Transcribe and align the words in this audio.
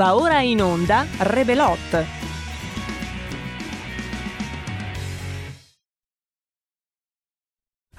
Va 0.00 0.14
ora 0.14 0.40
in 0.40 0.62
onda 0.62 1.06
Rebelot. 1.18 1.78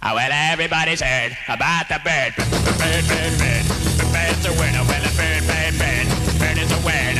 Oh, 0.01 0.15
well, 0.15 0.31
everybody's 0.51 1.01
heard 1.01 1.37
about 1.47 1.87
the 1.89 1.99
bird. 2.03 2.33
Bird, 2.37 2.79
bird, 2.79 3.05
bird, 3.05 3.37
bird. 3.37 3.65
The 3.99 4.05
bird's 4.09 4.45
a 4.47 4.51
winner. 4.57 4.83
Well, 4.89 5.05
a 5.05 5.11
bird, 5.13 5.45
bird, 5.45 5.77
bird. 5.77 6.07
Bird 6.39 6.57
is 6.57 6.71
a 6.71 6.79
winner. 6.83 7.10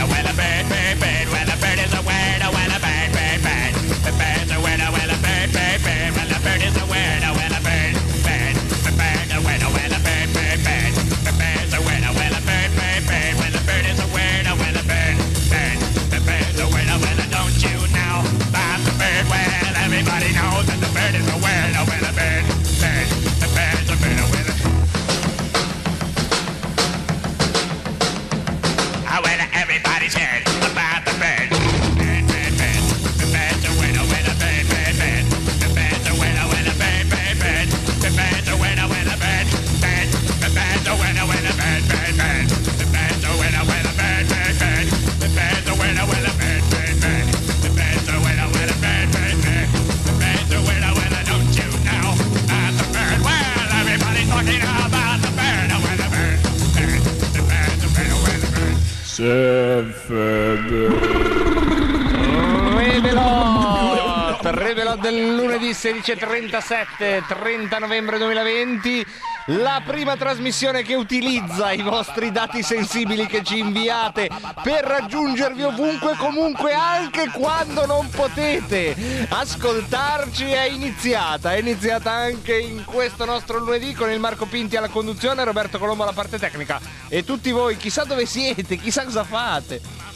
Revelot 64.51 64.99
del 64.99 65.35
lunedì 65.35 65.69
16.37, 65.69 67.27
30 67.27 67.77
novembre 67.77 68.17
2020. 68.17 69.05
La 69.47 69.81
prima 69.83 70.15
trasmissione 70.15 70.83
che 70.83 70.93
utilizza 70.93 71.71
i 71.71 71.81
vostri 71.81 72.31
dati 72.31 72.61
sensibili 72.61 73.25
che 73.25 73.43
ci 73.43 73.57
inviate 73.57 74.29
per 74.61 74.83
raggiungervi 74.83 75.63
ovunque, 75.63 76.15
comunque, 76.15 76.73
anche 76.73 77.29
quando 77.33 77.87
non 77.87 78.07
potete 78.09 78.95
ascoltarci 79.29 80.45
è 80.45 80.65
iniziata. 80.65 81.53
È 81.53 81.57
iniziata 81.57 82.11
anche 82.11 82.55
in 82.55 82.85
questo 82.85 83.25
nostro 83.25 83.57
lunedì 83.57 83.93
con 83.93 84.11
il 84.11 84.19
Marco 84.19 84.45
Pinti 84.45 84.75
alla 84.75 84.89
conduzione, 84.89 85.43
Roberto 85.43 85.79
Colombo 85.79 86.03
alla 86.03 86.13
parte 86.13 86.37
tecnica. 86.37 86.79
E 87.07 87.23
tutti 87.23 87.49
voi, 87.49 87.77
chissà 87.77 88.03
dove 88.03 88.27
siete, 88.27 88.77
chissà 88.77 89.03
cosa 89.03 89.23
fate. 89.23 90.10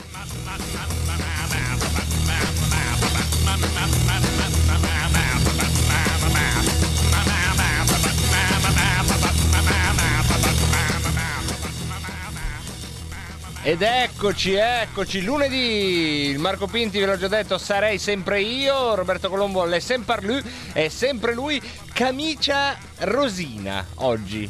Ed 13.68 13.82
eccoci, 13.82 14.54
eccoci, 14.54 15.24
lunedì, 15.24 16.36
Marco 16.38 16.68
Pinti 16.68 17.00
ve 17.00 17.08
l'ho 17.08 17.18
già 17.18 17.28
detto, 17.28 17.58
sarei 17.58 17.98
sempre 17.98 18.40
io, 18.40 18.94
Roberto 18.94 19.28
Colombo 19.28 19.66
l'è 19.66 19.80
sempre 19.80 20.22
lui, 20.22 20.40
è 20.72 20.88
sempre 20.88 21.34
lui, 21.34 21.60
camicia 21.92 22.78
rosina 23.00 23.84
oggi. 23.96 24.48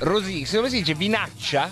Rosina, 0.00 0.46
come 0.52 0.68
si 0.68 0.80
dice? 0.80 0.92
Vinaccia? 0.92 1.70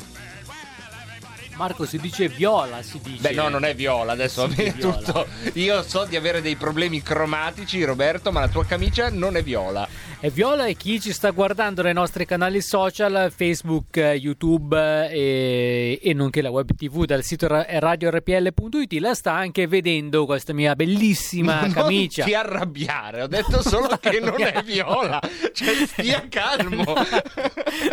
Marco 1.60 1.84
si 1.84 1.98
dice 1.98 2.26
viola, 2.28 2.80
si 2.80 2.98
dice. 3.02 3.20
Beh, 3.20 3.34
no, 3.34 3.50
non 3.50 3.64
è 3.66 3.74
viola, 3.74 4.12
adesso 4.12 4.46
viola. 4.46 4.72
tutto. 4.72 5.26
Io 5.54 5.82
so 5.82 6.06
di 6.06 6.16
avere 6.16 6.40
dei 6.40 6.56
problemi 6.56 7.02
cromatici, 7.02 7.84
Roberto, 7.84 8.32
ma 8.32 8.40
la 8.40 8.48
tua 8.48 8.64
camicia 8.64 9.10
non 9.10 9.36
è 9.36 9.42
viola. 9.42 9.86
È 10.18 10.30
viola 10.30 10.64
e 10.64 10.74
chi 10.74 10.98
ci 11.00 11.12
sta 11.12 11.30
guardando 11.32 11.82
nei 11.82 11.92
nostri 11.92 12.24
canali 12.24 12.62
social, 12.62 13.30
Facebook, 13.34 13.96
YouTube 13.96 15.10
e, 15.10 15.98
e 16.02 16.12
nonché 16.14 16.40
la 16.40 16.48
web 16.50 16.74
tv 16.74 17.04
dal 17.04 17.22
sito 17.22 17.46
ra- 17.46 17.66
radiorpl.it 17.68 18.92
la 19.00 19.14
sta 19.14 19.32
anche 19.32 19.66
vedendo 19.66 20.24
questa 20.24 20.54
mia 20.54 20.74
bellissima 20.74 21.60
Non 21.62 21.72
camicia. 21.72 22.24
ti 22.24 22.32
arrabbiare, 22.34 23.22
ho 23.22 23.26
detto 23.26 23.60
solo 23.62 23.98
che 24.00 24.18
non 24.20 24.40
è 24.40 24.62
viola. 24.64 25.20
Cioè, 25.52 25.74
stia 25.86 26.24
calmo. 26.28 26.84
No, 26.84 26.98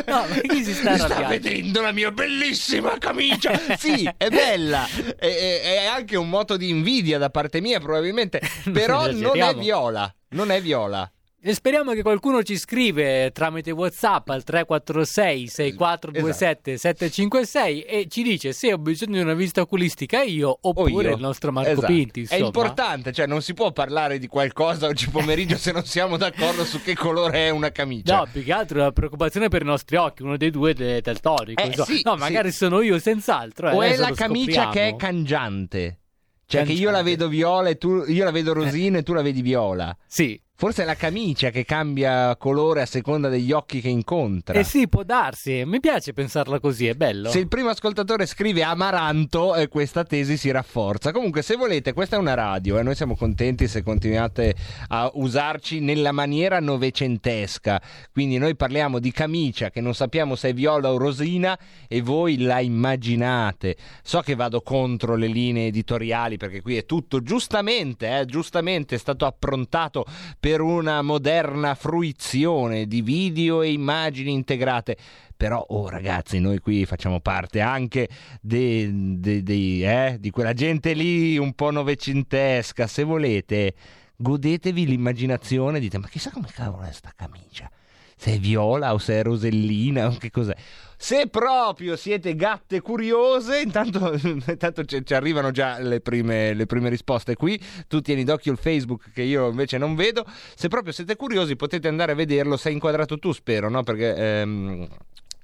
ma 0.05 0.35
chi 0.47 0.63
si 0.63 0.73
sta 0.73 0.91
arrabbiando? 0.91 1.27
vedendo 1.27 1.81
la 1.81 1.91
mia 1.91 2.11
bellissima 2.11 2.97
camicia. 2.97 3.56
Sì, 3.77 4.09
è 4.17 4.29
bella. 4.29 4.85
È, 5.17 5.25
è- 5.25 5.85
anche 5.85 6.15
un 6.17 6.29
moto 6.29 6.57
di 6.57 6.69
invidia 6.69 7.17
da 7.17 7.29
parte 7.29 7.61
mia, 7.61 7.79
probabilmente. 7.79 8.41
Però 8.71 9.11
non 9.11 9.37
è 9.37 9.53
viola. 9.55 10.13
Non 10.29 10.51
è 10.51 10.61
viola. 10.61 11.09
E 11.39 11.53
speriamo 11.53 11.93
che 11.93 12.01
qualcuno 12.01 12.41
ci 12.41 12.57
scrive 12.57 13.31
tramite 13.31 13.69
WhatsApp 13.69 14.27
al 14.29 14.43
346 14.43 15.47
6427 15.47 16.77
756 16.77 17.81
e 17.83 18.07
ci 18.09 18.23
dice 18.23 18.53
se 18.53 18.73
ho 18.73 18.79
bisogno 18.79 19.13
di 19.17 19.19
una 19.21 19.35
visita 19.35 19.61
oculistica 19.61 20.23
io 20.23 20.57
oppure 20.59 21.09
io. 21.09 21.15
il 21.15 21.21
nostro 21.21 21.51
Marco 21.51 21.69
Esatto. 21.69 21.85
Pinti. 21.93 22.19
È 22.21 22.23
Insomma. 22.23 22.45
importante, 22.47 23.11
cioè 23.13 23.27
non 23.27 23.43
si 23.43 23.53
può 23.53 23.71
parlare 23.71 24.17
di 24.17 24.25
qualcosa 24.25 24.87
oggi 24.87 25.09
pomeriggio 25.09 25.55
se 25.59 25.71
non 25.71 25.85
siamo 25.85 26.17
d'accordo 26.17 26.65
su 26.65 26.81
che 26.81 26.95
colore 26.95 27.45
è 27.45 27.49
una 27.51 27.71
camicia. 27.71 28.17
No, 28.17 28.27
più 28.31 28.43
che 28.43 28.51
altro 28.51 28.79
la 28.79 28.91
preoccupazione 28.91 29.47
per 29.47 29.61
i 29.61 29.65
nostri 29.65 29.95
occhi, 29.95 30.23
uno 30.23 30.37
dei 30.37 30.49
due 30.49 30.73
è 30.73 31.01
daltonico. 31.01 31.61
Eh, 31.61 31.67
insomma. 31.67 31.85
sì, 31.85 32.01
no, 32.03 32.13
sì. 32.13 32.19
magari 32.19 32.51
sono 32.51 32.81
io 32.81 32.97
senz'altro. 32.97 33.69
eh, 33.69 33.73
o 33.75 33.81
è 33.83 33.95
la 33.95 34.11
camicia 34.11 34.69
che 34.69 34.87
è 34.87 34.95
cangiante. 34.95 35.99
Cioè 36.47 36.63
che 36.63 36.71
io 36.71 36.89
la 36.89 36.97
Cangiante. 37.03 37.09
vedo 37.11 37.27
viola 37.27 37.69
e 37.69 37.77
tu 37.77 38.03
io 38.07 38.23
la 38.23 38.31
vedo 38.31 38.53
rosina 38.53 38.97
e 38.97 39.03
tu 39.03 39.13
la 39.13 39.21
vedi 39.21 39.41
viola. 39.41 39.95
Sì. 40.07 40.41
Forse 40.59 40.81
è 40.81 40.85
la 40.85 40.95
camicia 40.95 41.51
che 41.51 41.65
cambia 41.65 42.35
colore 42.35 42.81
a 42.81 42.87
seconda 42.87 43.29
degli 43.29 43.51
occhi 43.51 43.79
che 43.79 43.89
incontra. 43.89 44.57
Eh 44.57 44.63
sì, 44.63 44.87
può 44.87 45.03
darsi. 45.03 45.61
Mi 45.67 45.79
piace 45.79 46.13
pensarla 46.13 46.59
così, 46.59 46.87
è 46.87 46.95
bello. 46.95 47.29
Se 47.29 47.37
il 47.37 47.47
primo 47.47 47.69
ascoltatore 47.69 48.25
scrive 48.25 48.63
amaranto, 48.63 49.53
eh, 49.53 49.67
questa 49.67 50.03
tesi 50.03 50.35
si 50.35 50.49
rafforza. 50.49 51.11
Comunque, 51.11 51.43
se 51.43 51.57
volete, 51.57 51.93
questa 51.93 52.15
è 52.15 52.19
una 52.19 52.33
radio 52.33 52.79
e 52.79 52.81
noi 52.81 52.95
siamo 52.95 53.15
contenti 53.15 53.67
se 53.67 53.83
continuate 53.83 54.55
a 54.87 55.11
usarci 55.13 55.79
nella 55.79 56.11
maniera 56.11 56.59
novecentesca. 56.59 57.79
Quindi 58.11 58.39
noi 58.39 58.55
parliamo 58.55 58.97
di 58.97 59.11
camicia 59.11 59.69
che 59.69 59.79
non 59.79 59.93
sappiamo 59.93 60.33
se 60.33 60.49
è 60.49 60.53
viola 60.55 60.91
o 60.91 60.97
rosina 60.97 61.55
e 61.87 62.01
voi 62.01 62.39
la 62.39 62.61
immaginate. 62.61 63.77
So 64.01 64.21
che 64.21 64.33
vado 64.33 64.61
contro 64.61 65.15
le 65.15 65.27
linee 65.27 65.67
editoriali 65.67 66.37
perché 66.37 66.63
qui 66.63 66.77
è 66.77 66.85
tutto 66.85 67.21
giustamente, 67.21 68.21
eh, 68.21 68.25
giustamente 68.25 68.95
è 68.95 68.97
stato 68.97 69.27
approntato 69.27 70.03
per 70.39 70.46
una 70.55 71.01
moderna 71.01 71.75
fruizione 71.75 72.87
di 72.87 73.01
video 73.01 73.61
e 73.61 73.71
immagini 73.71 74.31
integrate. 74.31 74.95
Però, 75.35 75.63
oh 75.69 75.89
ragazzi, 75.89 76.39
noi 76.39 76.59
qui 76.59 76.85
facciamo 76.85 77.19
parte 77.19 77.59
anche 77.59 78.07
de- 78.41 78.89
de- 79.19 79.43
dei, 79.43 79.83
eh, 79.83 80.17
di 80.19 80.31
quella 80.31 80.53
gente 80.53 80.93
lì 80.93 81.37
un 81.37 81.53
po' 81.53 81.69
novecentesca. 81.71 82.87
Se 82.87 83.03
volete, 83.03 83.75
godetevi 84.15 84.87
l'immaginazione. 84.87 85.79
Dite, 85.79 85.97
ma 85.97 86.07
chissà 86.07 86.31
come 86.31 86.47
cavolo 86.51 86.83
è 86.83 86.91
sta 86.91 87.11
camicia. 87.15 87.69
Se 88.17 88.33
è 88.33 88.39
viola 88.39 88.93
o 88.93 88.97
se 88.97 89.19
è 89.19 89.23
rosellina 89.23 90.07
o 90.07 90.17
che 90.17 90.31
cos'è. 90.31 90.55
Se 90.99 91.27
proprio 91.27 91.95
siete 91.95 92.35
gatte 92.35 92.81
curiose, 92.81 93.61
intanto, 93.61 94.13
intanto 94.47 94.83
ci, 94.83 95.05
ci 95.05 95.13
arrivano 95.13 95.51
già 95.51 95.79
le 95.79 96.01
prime, 96.01 96.55
le 96.55 96.65
prime 96.65 96.89
risposte 96.89 97.35
qui. 97.35 97.61
Tu 97.87 98.01
tieni 98.01 98.23
d'occhio 98.23 98.51
il 98.51 98.57
Facebook 98.57 99.11
che 99.13 99.21
io 99.21 99.49
invece 99.49 99.77
non 99.77 99.93
vedo. 99.93 100.25
Se 100.55 100.67
proprio 100.67 100.91
siete 100.91 101.15
curiosi 101.15 101.55
potete 101.55 101.87
andare 101.87 102.13
a 102.13 102.15
vederlo. 102.15 102.57
Sei 102.57 102.73
inquadrato 102.73 103.19
tu, 103.19 103.31
spero, 103.31 103.69
no? 103.69 103.83
Perché... 103.83 104.15
ehm, 104.15 104.87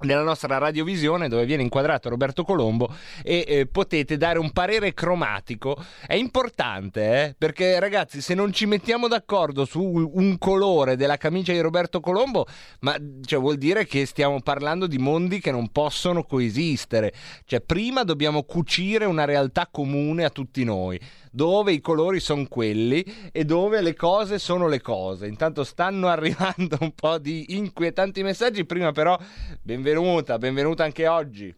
nella 0.03 0.23
nostra 0.23 0.57
radiovisione 0.57 1.27
dove 1.27 1.45
viene 1.45 1.63
inquadrato 1.63 2.09
Roberto 2.09 2.44
Colombo 2.44 2.94
e 3.23 3.45
eh, 3.47 3.65
potete 3.67 4.17
dare 4.17 4.39
un 4.39 4.51
parere 4.51 4.94
cromatico. 4.94 5.77
È 6.05 6.15
importante, 6.15 7.01
eh? 7.01 7.35
perché 7.38 7.79
ragazzi, 7.79 8.21
se 8.21 8.33
non 8.33 8.53
ci 8.53 8.65
mettiamo 8.65 9.07
d'accordo 9.07 9.65
su 9.65 9.81
un 9.81 10.38
colore 10.38 10.95
della 10.95 11.17
camicia 11.17 11.51
di 11.53 11.59
Roberto 11.59 12.00
Colombo, 12.00 12.45
ma 12.81 12.95
cioè, 13.25 13.39
vuol 13.39 13.57
dire 13.57 13.85
che 13.85 14.05
stiamo 14.05 14.41
parlando 14.41 14.88
di 14.88 14.97
mondi 14.97 15.39
che 15.39 15.51
non 15.51 15.69
possono 15.69 16.23
coesistere. 16.23 17.13
Cioè, 17.45 17.61
prima 17.61 18.03
dobbiamo 18.03 18.44
cucire 18.44 19.05
una 19.05 19.25
realtà 19.25 19.67
comune 19.71 20.23
a 20.23 20.29
tutti 20.29 20.63
noi 20.63 21.00
dove 21.35 21.74
i 21.74 21.81
colori 21.81 22.19
sono 22.19 22.45
quelli 22.47 23.03
e 23.31 23.44
dove 23.44 23.81
le 23.81 23.95
cose 23.95 24.38
sono 24.38 24.68
le 24.68 24.81
cose. 24.81 25.25
Intanto 25.27 25.63
stanno 25.63 26.07
arrivando 26.09 26.77
un 26.81 26.94
po' 26.94 27.18
di 27.18 27.56
inquietanti 27.57 28.21
messaggi, 28.21 28.65
prima 28.65 28.91
però 28.91 29.18
benvenuta, 29.62 30.38
benvenuta 30.38 30.83
anche 30.83 31.07
oggi. 31.07 31.53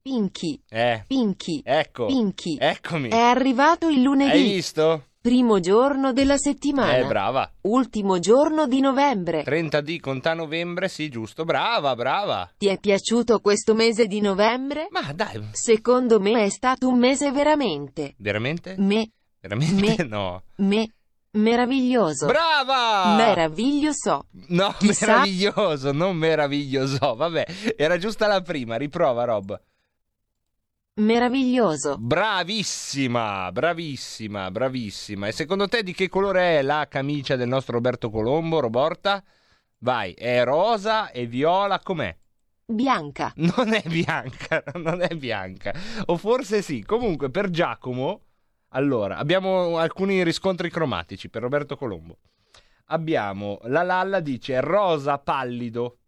Pinky, 0.00 0.62
Eh, 0.70 1.04
Pinky, 1.06 1.60
ecco. 1.64 2.06
Pinky. 2.06 2.56
Eccomi. 2.58 3.08
È 3.08 3.16
arrivato 3.16 3.88
il 3.88 4.00
lunedì, 4.02 4.30
Hai 4.30 4.42
visto? 4.42 5.07
Primo 5.20 5.58
giorno 5.60 6.12
della 6.12 6.36
settimana, 6.36 6.96
Eh, 6.96 7.04
brava. 7.04 7.50
ultimo 7.62 8.18
giorno 8.18 8.66
di 8.66 8.80
novembre. 8.80 9.42
30 9.42 9.80
di 9.80 9.98
conta 10.00 10.32
novembre, 10.34 10.88
sì, 10.88 11.08
giusto. 11.08 11.44
Brava, 11.44 11.94
brava. 11.96 12.48
Ti 12.56 12.68
è 12.68 12.78
piaciuto 12.78 13.40
questo 13.40 13.74
mese 13.74 14.06
di 14.06 14.20
novembre? 14.20 14.86
Ma 14.90 15.12
dai, 15.12 15.48
Secondo 15.52 16.20
me 16.20 16.44
è 16.44 16.48
stato 16.48 16.88
un 16.88 16.98
mese 16.98 17.30
veramente, 17.32 18.14
veramente? 18.18 18.74
me, 18.78 19.10
Veramente 19.40 20.02
Me- 20.02 20.08
no. 20.08 20.42
me, 20.56 20.88
meraviglioso. 21.32 22.26
Brava! 22.26 23.14
Meraviglioso. 23.16 24.26
No, 24.48 24.74
Chissà- 24.78 25.06
meraviglioso, 25.06 25.92
non 25.92 26.16
meraviglioso. 26.16 27.14
Vabbè, 27.16 27.46
era 27.76 27.98
giusta 27.98 28.26
la 28.26 28.40
prima, 28.40 28.76
riprova 28.76 29.24
Rob. 29.24 29.60
Meraviglioso. 30.98 31.96
Bravissima, 31.96 33.52
bravissima, 33.52 34.50
bravissima. 34.50 35.28
E 35.28 35.32
secondo 35.32 35.68
te 35.68 35.84
di 35.84 35.92
che 35.92 36.08
colore 36.08 36.58
è 36.58 36.62
la 36.62 36.88
camicia 36.88 37.36
del 37.36 37.46
nostro 37.46 37.74
Roberto 37.74 38.10
Colombo, 38.10 38.58
Roborta? 38.58 39.22
Vai, 39.78 40.12
è 40.14 40.42
rosa 40.42 41.12
e 41.12 41.26
viola, 41.26 41.78
com'è? 41.78 42.16
Bianca. 42.64 43.32
Non 43.36 43.74
è 43.74 43.82
bianca, 43.86 44.64
non 44.74 45.00
è 45.00 45.14
bianca. 45.14 45.72
O 46.06 46.16
forse 46.16 46.62
sì. 46.62 46.82
Comunque, 46.82 47.30
per 47.30 47.48
Giacomo, 47.50 48.22
allora, 48.70 49.18
abbiamo 49.18 49.78
alcuni 49.78 50.24
riscontri 50.24 50.68
cromatici 50.68 51.28
per 51.28 51.42
Roberto 51.42 51.76
Colombo. 51.76 52.18
Abbiamo, 52.86 53.60
la 53.64 53.84
Lalla 53.84 54.18
dice 54.18 54.60
rosa 54.60 55.18
pallido. 55.18 55.98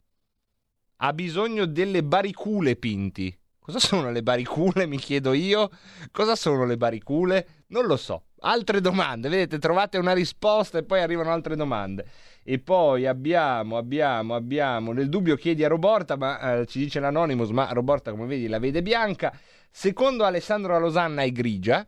Ha 0.96 1.12
bisogno 1.12 1.64
delle 1.66 2.02
baricule 2.02 2.74
pinti. 2.74 3.39
Cosa 3.70 3.86
sono 3.86 4.10
le 4.10 4.24
baricule, 4.24 4.84
mi 4.86 4.98
chiedo 4.98 5.32
io? 5.32 5.70
Cosa 6.10 6.34
sono 6.34 6.64
le 6.64 6.76
baricule? 6.76 7.64
Non 7.68 7.86
lo 7.86 7.96
so. 7.96 8.24
Altre 8.40 8.80
domande, 8.80 9.28
vedete, 9.28 9.60
trovate 9.60 9.96
una 9.96 10.12
risposta 10.12 10.78
e 10.78 10.82
poi 10.82 11.00
arrivano 11.00 11.30
altre 11.30 11.54
domande. 11.54 12.04
E 12.42 12.58
poi 12.58 13.06
abbiamo, 13.06 13.76
abbiamo, 13.76 14.34
abbiamo, 14.34 14.90
nel 14.92 15.08
dubbio 15.08 15.36
chiedi 15.36 15.62
a 15.62 15.68
Roborta, 15.68 16.16
ma 16.16 16.56
eh, 16.58 16.66
ci 16.66 16.80
dice 16.80 16.98
l'Anonymous, 16.98 17.50
ma 17.50 17.70
Roborta 17.70 18.10
come 18.10 18.26
vedi 18.26 18.48
la 18.48 18.58
vede 18.58 18.82
bianca. 18.82 19.32
Secondo 19.70 20.24
Alessandro 20.24 20.76
Losanna 20.80 21.22
è 21.22 21.30
grigia. 21.30 21.86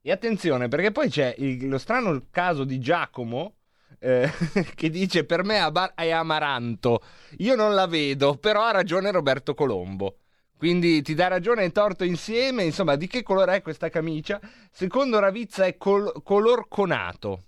E 0.00 0.10
attenzione, 0.10 0.66
perché 0.66 0.90
poi 0.90 1.08
c'è 1.08 1.36
il- 1.38 1.68
lo 1.68 1.78
strano 1.78 2.26
caso 2.32 2.64
di 2.64 2.80
Giacomo, 2.80 3.58
eh, 4.00 4.28
che 4.74 4.90
dice 4.90 5.24
per 5.24 5.44
me 5.44 5.60
è 5.94 6.10
amaranto. 6.10 7.00
Io 7.38 7.54
non 7.54 7.74
la 7.74 7.86
vedo, 7.86 8.34
però 8.36 8.64
ha 8.64 8.72
ragione 8.72 9.12
Roberto 9.12 9.54
Colombo. 9.54 10.16
Quindi 10.62 11.02
ti 11.02 11.14
dà 11.14 11.26
ragione 11.26 11.64
e 11.64 11.72
torto 11.72 12.04
insieme. 12.04 12.62
Insomma, 12.62 12.94
di 12.94 13.08
che 13.08 13.24
colore 13.24 13.56
è 13.56 13.62
questa 13.62 13.88
camicia? 13.88 14.38
Secondo 14.70 15.18
Ravizza 15.18 15.64
è 15.64 15.76
col- 15.76 16.12
color 16.22 16.68
conato. 16.68 17.42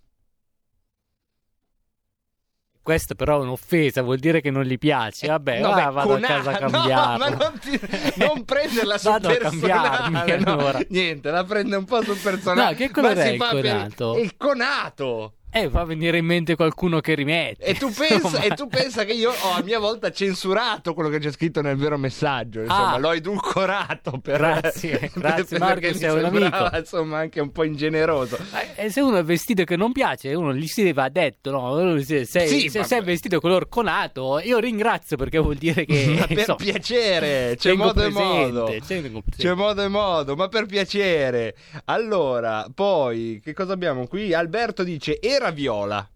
Questa 2.82 3.14
però 3.14 3.38
è 3.38 3.42
un'offesa, 3.42 4.02
vuol 4.02 4.18
dire 4.18 4.40
che 4.40 4.50
non 4.50 4.64
gli 4.64 4.76
piace. 4.78 5.28
Vabbè, 5.28 5.60
No, 5.60 5.68
va, 5.70 5.74
beh, 5.86 5.90
vado 5.92 6.08
cona- 6.08 6.26
a 6.26 6.30
casa 6.30 6.50
a 6.50 6.52
no, 6.58 6.70
cambiarlo. 6.70 7.18
ma 7.18 7.28
non, 7.30 7.58
ti- 7.60 7.80
non 8.16 8.44
prenderla 8.44 8.98
sul 8.98 9.10
Vado 9.12 9.28
personale. 9.28 10.38
no. 10.38 10.50
allora. 10.52 10.80
Niente, 10.88 11.30
la 11.30 11.44
prende 11.44 11.76
un 11.76 11.84
po' 11.84 12.02
sul 12.02 12.16
personale. 12.18 12.70
No, 12.72 12.76
che 12.76 12.90
colore 12.90 13.14
Ma 13.14 13.20
si 13.22 13.26
è 13.28 13.30
il 13.30 13.36
fa 13.38 13.50
per- 13.52 13.62
conato? 13.62 14.18
Il 14.18 14.36
conato. 14.36 15.34
Eh, 15.56 15.70
fa 15.70 15.84
venire 15.84 16.18
in 16.18 16.24
mente 16.24 16.56
qualcuno 16.56 16.98
che 17.00 17.14
rimette. 17.14 17.64
E 17.64 17.74
tu, 17.74 17.90
pensa, 17.92 18.40
e 18.42 18.50
tu 18.56 18.66
pensa 18.66 19.04
che 19.04 19.12
io 19.12 19.30
ho 19.30 19.52
a 19.52 19.62
mia 19.62 19.78
volta 19.78 20.10
censurato 20.10 20.94
quello 20.94 21.08
che 21.08 21.20
c'è 21.20 21.30
scritto 21.30 21.60
nel 21.62 21.76
vero 21.76 21.96
messaggio. 21.96 22.60
Insomma, 22.62 22.94
Ah. 22.94 22.98
l'ho 22.98 23.12
edulcorato. 23.12 24.18
Per, 24.20 24.36
Grazie, 24.36 24.98
per- 24.98 25.10
grazie, 25.14 25.58
perché 25.58 25.58
Marco, 25.58 25.80
sei 25.98 26.10
un 26.10 26.20
sembrava, 26.22 26.58
amico. 26.64 26.76
Insomma, 26.78 27.18
anche 27.18 27.40
un 27.40 27.52
po' 27.52 27.62
ingeneroso. 27.64 28.36
Eh, 28.74 28.90
se 28.90 29.00
uno 29.00 29.16
è 29.18 29.22
vestito 29.22 29.62
che 29.64 29.76
non 29.76 29.92
piace, 29.92 30.34
uno 30.34 30.52
gli 30.52 30.66
si 30.66 30.92
va 30.92 31.08
detto, 31.08 31.50
no? 31.52 32.00
Se, 32.02 32.24
se- 32.24 32.46
Sì, 32.48 32.68
se 32.68 32.80
ma- 32.80 32.84
sei 32.84 33.02
vestito 33.02 33.38
color 33.38 33.68
conato, 33.68 34.40
io 34.40 34.58
ringrazio 34.58 35.16
perché 35.16 35.38
vuol 35.38 35.54
dire 35.56 35.84
che 35.84 36.04
Ma 36.18 36.26
per 36.26 36.38
insomma, 36.38 36.56
piacere, 36.58 37.54
c'è 37.56 37.72
modo 37.74 38.00
e 38.02 38.10
presente, 38.10 38.50
modo. 38.52 38.64
tengo 38.86 39.22
presente. 39.22 39.36
C'è 39.36 39.54
modo 39.54 39.82
e 39.84 39.88
modo, 39.88 40.34
ma 40.34 40.48
per 40.48 40.66
piacere. 40.66 41.54
Allora, 41.84 42.66
poi, 42.74 43.40
che 43.42 43.52
cosa 43.52 43.72
abbiamo 43.72 44.06
qui? 44.08 44.34
Alberto 44.34 44.82
dice, 44.82 45.20
era 45.20 45.43
viola, 45.50 46.08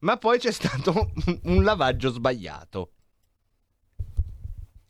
ma 0.00 0.16
poi 0.16 0.38
c'è 0.38 0.52
stato 0.52 1.12
un, 1.44 1.62
lavaggio 1.62 2.10
sbagliato. 2.10 2.92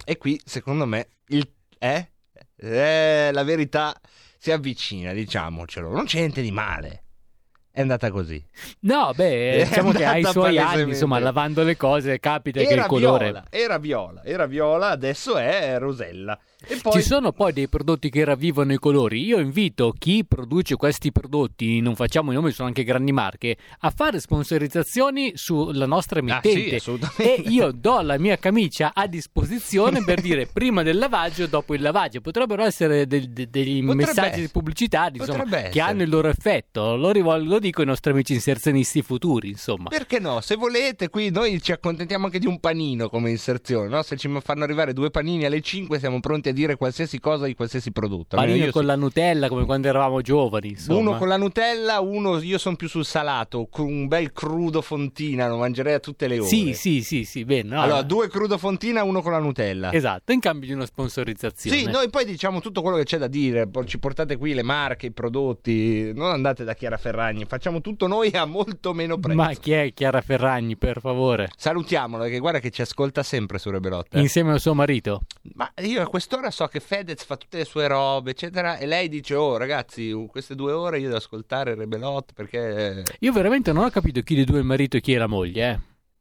E 0.04 0.16
qui, 0.16 0.40
secondo 0.44 0.86
me, 0.86 1.08
il... 1.28 1.48
Eh? 1.78 2.10
Eh, 2.56 3.30
la 3.32 3.42
verità 3.44 3.98
si 4.38 4.50
avvicina, 4.50 5.12
diciamocelo. 5.12 5.90
Non 5.90 6.04
c'è 6.04 6.18
niente 6.18 6.42
di 6.42 6.50
male. 6.50 7.04
È 7.72 7.80
andata 7.80 8.10
così. 8.10 8.44
No, 8.80 9.12
beh, 9.14 9.60
È 9.60 9.64
diciamo 9.64 9.92
che 9.92 10.04
ai 10.04 10.24
suoi 10.24 10.58
anni, 10.58 10.90
insomma, 10.90 11.18
lavando 11.18 11.62
le 11.62 11.76
cose 11.76 12.18
capita 12.18 12.60
che 12.60 12.66
Era 12.66 12.82
il 12.82 12.88
colore... 12.88 13.26
viola, 13.26 13.44
era 13.50 13.78
viola, 13.78 14.24
era 14.24 14.46
viola, 14.46 14.88
adesso 14.88 15.36
è 15.36 15.78
rosella. 15.78 16.38
Poi... 16.82 16.92
Ci 16.92 17.02
sono 17.02 17.32
poi 17.32 17.52
dei 17.52 17.68
prodotti 17.68 18.10
che 18.10 18.24
ravvivano 18.24 18.72
i 18.72 18.78
colori. 18.78 19.22
Io 19.24 19.38
invito 19.38 19.94
chi 19.96 20.24
produce 20.26 20.76
questi 20.76 21.10
prodotti, 21.12 21.80
non 21.80 21.94
facciamo 21.94 22.32
i 22.32 22.34
nomi, 22.34 22.50
sono 22.52 22.68
anche 22.68 22.84
grandi 22.84 23.12
marche, 23.12 23.56
a 23.80 23.90
fare 23.90 24.20
sponsorizzazioni 24.20 25.32
sulla 25.34 25.86
nostra 25.86 26.18
Ah, 26.20 26.22
emittente. 26.22 26.68
sì, 26.68 26.74
assolutamente. 26.74 27.34
e 27.44 27.48
io 27.50 27.70
do 27.72 28.00
la 28.02 28.18
mia 28.18 28.36
camicia 28.36 28.92
a 28.94 29.06
disposizione 29.06 30.02
per 30.04 30.20
dire 30.20 30.46
prima 30.52 30.82
del 30.82 30.98
lavaggio 30.98 31.44
e 31.44 31.48
dopo 31.48 31.74
il 31.74 31.80
lavaggio. 31.82 32.20
Potrebbero 32.20 32.62
essere 32.62 33.06
del- 33.06 33.30
de- 33.30 33.48
degli 33.48 33.80
Potrebbe 33.84 34.04
messaggi 34.06 34.48
pubblicitari 34.48 35.18
insomma, 35.18 35.44
che 35.44 35.56
essere. 35.66 35.80
hanno 35.80 36.02
il 36.02 36.08
loro 36.10 36.28
effetto. 36.28 36.96
Lo, 36.96 37.10
rivol- 37.10 37.46
lo 37.46 37.58
dico 37.58 37.80
ai 37.80 37.86
nostri 37.86 38.10
amici 38.12 38.34
inserzionisti 38.34 39.02
futuri, 39.02 39.48
insomma. 39.50 39.88
Perché 39.88 40.18
no? 40.18 40.40
Se 40.40 40.56
volete, 40.56 41.08
qui 41.08 41.30
noi 41.30 41.60
ci 41.62 41.72
accontentiamo 41.72 42.26
anche 42.26 42.38
di 42.38 42.46
un 42.46 42.60
panino 42.60 43.08
come 43.08 43.30
inserzione, 43.30 43.88
no? 43.88 44.02
Se 44.02 44.16
ci 44.16 44.28
fanno 44.42 44.64
arrivare 44.64 44.92
due 44.92 45.10
panini 45.10 45.44
alle 45.44 45.60
5 45.60 45.98
siamo 45.98 46.20
pronti 46.20 46.48
a 46.48 46.49
dire 46.52 46.76
qualsiasi 46.76 47.18
cosa 47.18 47.46
di 47.46 47.54
qualsiasi 47.54 47.92
prodotto. 47.92 48.36
Panino 48.36 48.64
io 48.64 48.70
con 48.70 48.82
sì. 48.82 48.86
la 48.86 48.96
Nutella 48.96 49.48
come 49.48 49.64
quando 49.64 49.88
eravamo 49.88 50.20
giovani, 50.20 50.68
insomma. 50.68 50.98
Uno 50.98 51.16
con 51.18 51.28
la 51.28 51.36
Nutella, 51.36 52.00
uno 52.00 52.40
io 52.40 52.58
sono 52.58 52.76
più 52.76 52.88
sul 52.88 53.04
salato, 53.04 53.68
con 53.70 53.86
un 53.86 54.08
bel 54.08 54.32
crudo 54.32 54.80
fontina, 54.80 55.48
lo 55.48 55.56
mangerei 55.56 55.94
a 55.94 56.00
tutte 56.00 56.26
le 56.28 56.38
ore. 56.38 56.48
Sì, 56.48 56.74
sì, 56.74 57.02
sì, 57.02 57.24
sì, 57.24 57.44
bene. 57.44 57.74
no, 57.74 57.82
Allora, 57.82 58.00
no. 58.00 58.06
due 58.06 58.28
crudo 58.28 58.58
fontina, 58.58 59.02
uno 59.02 59.22
con 59.22 59.32
la 59.32 59.38
Nutella. 59.38 59.92
Esatto, 59.92 60.32
in 60.32 60.40
cambio 60.40 60.68
di 60.68 60.74
una 60.74 60.86
sponsorizzazione. 60.86 61.76
Sì, 61.76 61.84
noi 61.84 62.08
poi 62.10 62.24
diciamo 62.24 62.60
tutto 62.60 62.82
quello 62.82 62.96
che 62.96 63.04
c'è 63.04 63.18
da 63.18 63.26
dire, 63.26 63.68
ci 63.84 63.98
portate 63.98 64.36
qui 64.36 64.54
le 64.54 64.62
marche, 64.62 65.06
i 65.06 65.12
prodotti, 65.12 66.12
non 66.14 66.30
andate 66.30 66.64
da 66.64 66.74
Chiara 66.74 66.96
Ferragni, 66.96 67.44
facciamo 67.44 67.80
tutto 67.80 68.06
noi 68.06 68.30
a 68.30 68.44
molto 68.44 68.92
meno 68.92 69.18
prezzo. 69.18 69.36
Ma 69.36 69.52
chi 69.52 69.72
è 69.72 69.92
Chiara 69.92 70.20
Ferragni, 70.20 70.76
per 70.76 71.00
favore? 71.00 71.50
Salutiamola, 71.56 72.26
che 72.28 72.38
guarda 72.38 72.58
che 72.58 72.70
ci 72.70 72.82
ascolta 72.82 73.22
sempre 73.22 73.58
su 73.58 73.70
Rebelotta. 73.70 74.18
Insieme 74.18 74.52
al 74.52 74.60
suo 74.60 74.74
marito? 74.74 75.22
Ma 75.54 75.70
io 75.82 76.02
a 76.02 76.06
quest'ora 76.06 76.39
so 76.48 76.66
che 76.68 76.80
Fedez 76.80 77.22
fa 77.24 77.36
tutte 77.36 77.58
le 77.58 77.64
sue 77.66 77.86
robe, 77.86 78.30
eccetera, 78.30 78.78
e 78.78 78.86
lei 78.86 79.10
dice: 79.10 79.34
Oh, 79.34 79.58
ragazzi, 79.58 80.10
uh, 80.10 80.26
queste 80.26 80.54
due 80.54 80.72
ore 80.72 80.98
io 80.98 81.08
devo 81.08 81.18
ascoltare 81.18 81.74
Rebelot 81.74 82.32
perché. 82.32 83.04
Io 83.18 83.32
veramente 83.32 83.72
non 83.72 83.84
ho 83.84 83.90
capito 83.90 84.22
chi 84.22 84.34
dei 84.34 84.44
due 84.44 84.56
è 84.56 84.60
il 84.60 84.66
marito 84.66 84.96
e 84.96 85.00
chi 85.02 85.12
è 85.12 85.18
la 85.18 85.26
moglie. 85.26 85.70
Eh. 85.70 85.80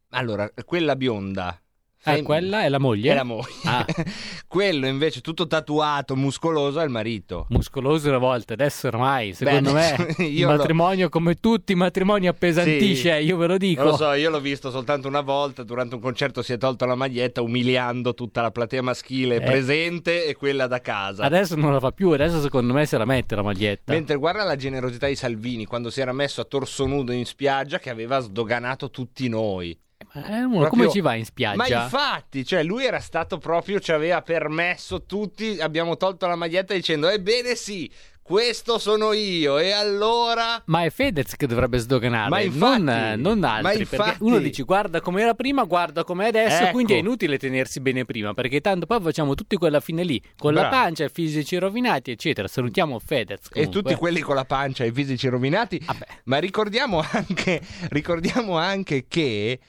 Allora, 0.09 0.51
quella 0.65 0.97
bionda. 0.97 1.57
Ah, 2.03 2.21
quella 2.23 2.63
è 2.63 2.69
la 2.69 2.79
moglie? 2.79 3.11
È 3.11 3.15
la 3.15 3.23
moglie. 3.23 3.45
Ah. 3.65 3.85
Quello 4.47 4.87
invece, 4.87 5.19
tutto 5.21 5.47
tatuato, 5.47 6.15
muscoloso, 6.15 6.79
è 6.79 6.83
il 6.83 6.89
marito. 6.89 7.45
Muscoloso 7.49 8.07
una 8.07 8.17
volta, 8.17 8.53
adesso 8.53 8.87
ormai, 8.87 9.33
secondo 9.33 9.73
Beh, 9.73 9.75
me, 9.79 9.93
adesso 9.99 10.21
il 10.21 10.37
io 10.37 10.49
lo- 10.49 10.55
matrimonio 10.57 11.09
come 11.09 11.35
tutti 11.35 11.73
i 11.73 11.75
matrimoni 11.75 12.27
appesantisce, 12.27 13.19
Sì. 13.19 13.25
io 13.25 13.37
ve 13.37 13.47
lo 13.47 13.57
dico. 13.57 13.83
Lo 13.83 13.95
so, 13.97 14.13
io 14.13 14.29
l'ho 14.29 14.39
visto 14.39 14.71
soltanto 14.71 15.07
una 15.07 15.21
volta. 15.21 15.63
Durante 15.63 15.95
un 15.95 16.01
concerto 16.01 16.41
si 16.41 16.53
è 16.53 16.57
tolto 16.57 16.85
la 16.85 16.95
maglietta, 16.95 17.41
umiliando 17.41 18.13
tutta 18.13 18.41
la 18.41 18.51
platea 18.51 18.81
maschile 18.81 19.35
Eh. 19.35 19.41
presente 19.41 20.25
e 20.25 20.35
quella 20.35 20.67
da 20.67 20.79
casa. 20.79 21.23
Adesso 21.25 21.55
non 21.57 21.73
la 21.73 21.79
fa 21.79 21.91
più, 21.91 22.11
adesso 22.11 22.39
secondo 22.41 22.73
me 22.73 22.85
se 22.85 22.97
la 22.97 23.05
mette 23.05 23.35
la 23.35 23.43
maglietta. 23.43 23.91
Mentre 23.93 24.15
guarda 24.15 24.43
la 24.43 24.55
generosità 24.55 25.07
di 25.07 25.15
Salvini 25.15 25.65
quando 25.65 25.89
si 25.89 25.99
era 26.01 26.13
messo 26.13 26.39
a 26.41 26.45
torso 26.45 26.85
nudo 26.85 27.11
in 27.11 27.25
spiaggia 27.25 27.77
che 27.77 27.89
aveva 27.89 28.19
sdoganato 28.19 28.89
tutti 28.89 29.27
noi. 29.27 29.77
Eh, 30.13 30.43
uno 30.43 30.59
Proprio- 30.59 30.69
come 30.69 30.89
ci 30.89 31.01
va 31.01 31.13
in 31.15 31.25
spiaggia? 31.25 31.55
Ma 31.57 31.67
infatti, 31.67 32.45
cioè 32.45 32.63
lui 32.63 32.85
era 32.85 32.99
stato 32.99 33.37
proprio, 33.37 33.79
ci 33.79 33.91
aveva 33.91 34.21
permesso 34.21 35.03
tutti, 35.05 35.59
abbiamo 35.59 35.97
tolto 35.97 36.25
la 36.27 36.35
maglietta 36.35 36.73
dicendo 36.73 37.07
ebbene 37.09 37.55
sì, 37.55 37.89
questo 38.21 38.77
sono 38.77 39.11
io 39.13 39.57
e 39.57 39.71
allora... 39.71 40.61
Ma 40.65 40.83
è 40.83 40.91
Fedez 40.91 41.35
che 41.35 41.47
dovrebbe 41.47 41.79
sdoganare, 41.79 42.29
Ma 42.29 42.41
infatti, 42.41 42.81
non, 42.83 43.13
non 43.21 43.43
altri. 43.43 43.79
infatti- 43.79 44.17
uno 44.21 44.37
dice 44.37 44.61
guarda 44.63 45.01
com'era 45.01 45.33
prima, 45.33 45.63
guarda 45.63 46.03
com'è 46.03 46.27
adesso, 46.27 46.63
Ecco. 46.63 46.71
quindi 46.73 46.93
è 46.93 46.97
inutile 46.97 47.39
tenersi 47.39 47.79
bene 47.79 48.05
prima, 48.05 48.35
perché 48.35 48.61
tanto 48.61 48.85
poi 48.85 49.01
facciamo 49.01 49.33
tutti 49.33 49.55
quella 49.55 49.79
fine 49.79 50.03
lì, 50.03 50.21
con 50.37 50.53
la 50.53 50.61
Bravo. 50.67 50.75
pancia, 50.75 51.05
i 51.05 51.09
fisici 51.11 51.57
rovinati, 51.57 52.11
eccetera. 52.11 52.47
Salutiamo 52.47 52.99
Fedez. 52.99 53.45
E 53.45 53.49
Comunque. 53.51 53.81
tutti 53.81 53.95
quelli 53.95 54.19
con 54.21 54.35
la 54.35 54.45
pancia 54.45 54.83
e 54.83 54.87
i 54.87 54.91
fisici 54.91 55.27
rovinati. 55.27 55.81
Vabbè. 55.83 56.05
Ma 56.25 56.37
ricordiamo 56.37 57.03
anche, 57.11 57.59
ricordiamo 57.89 58.57
anche 58.57 59.05
che 59.07 59.59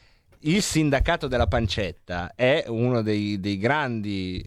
il 0.43 0.63
sindacato 0.63 1.29
della 1.29 1.47
pancetta 1.47 2.33
è 2.35 2.65
uno 2.69 3.03
dei, 3.03 3.41
dei 3.41 3.59
grandi 3.59 4.45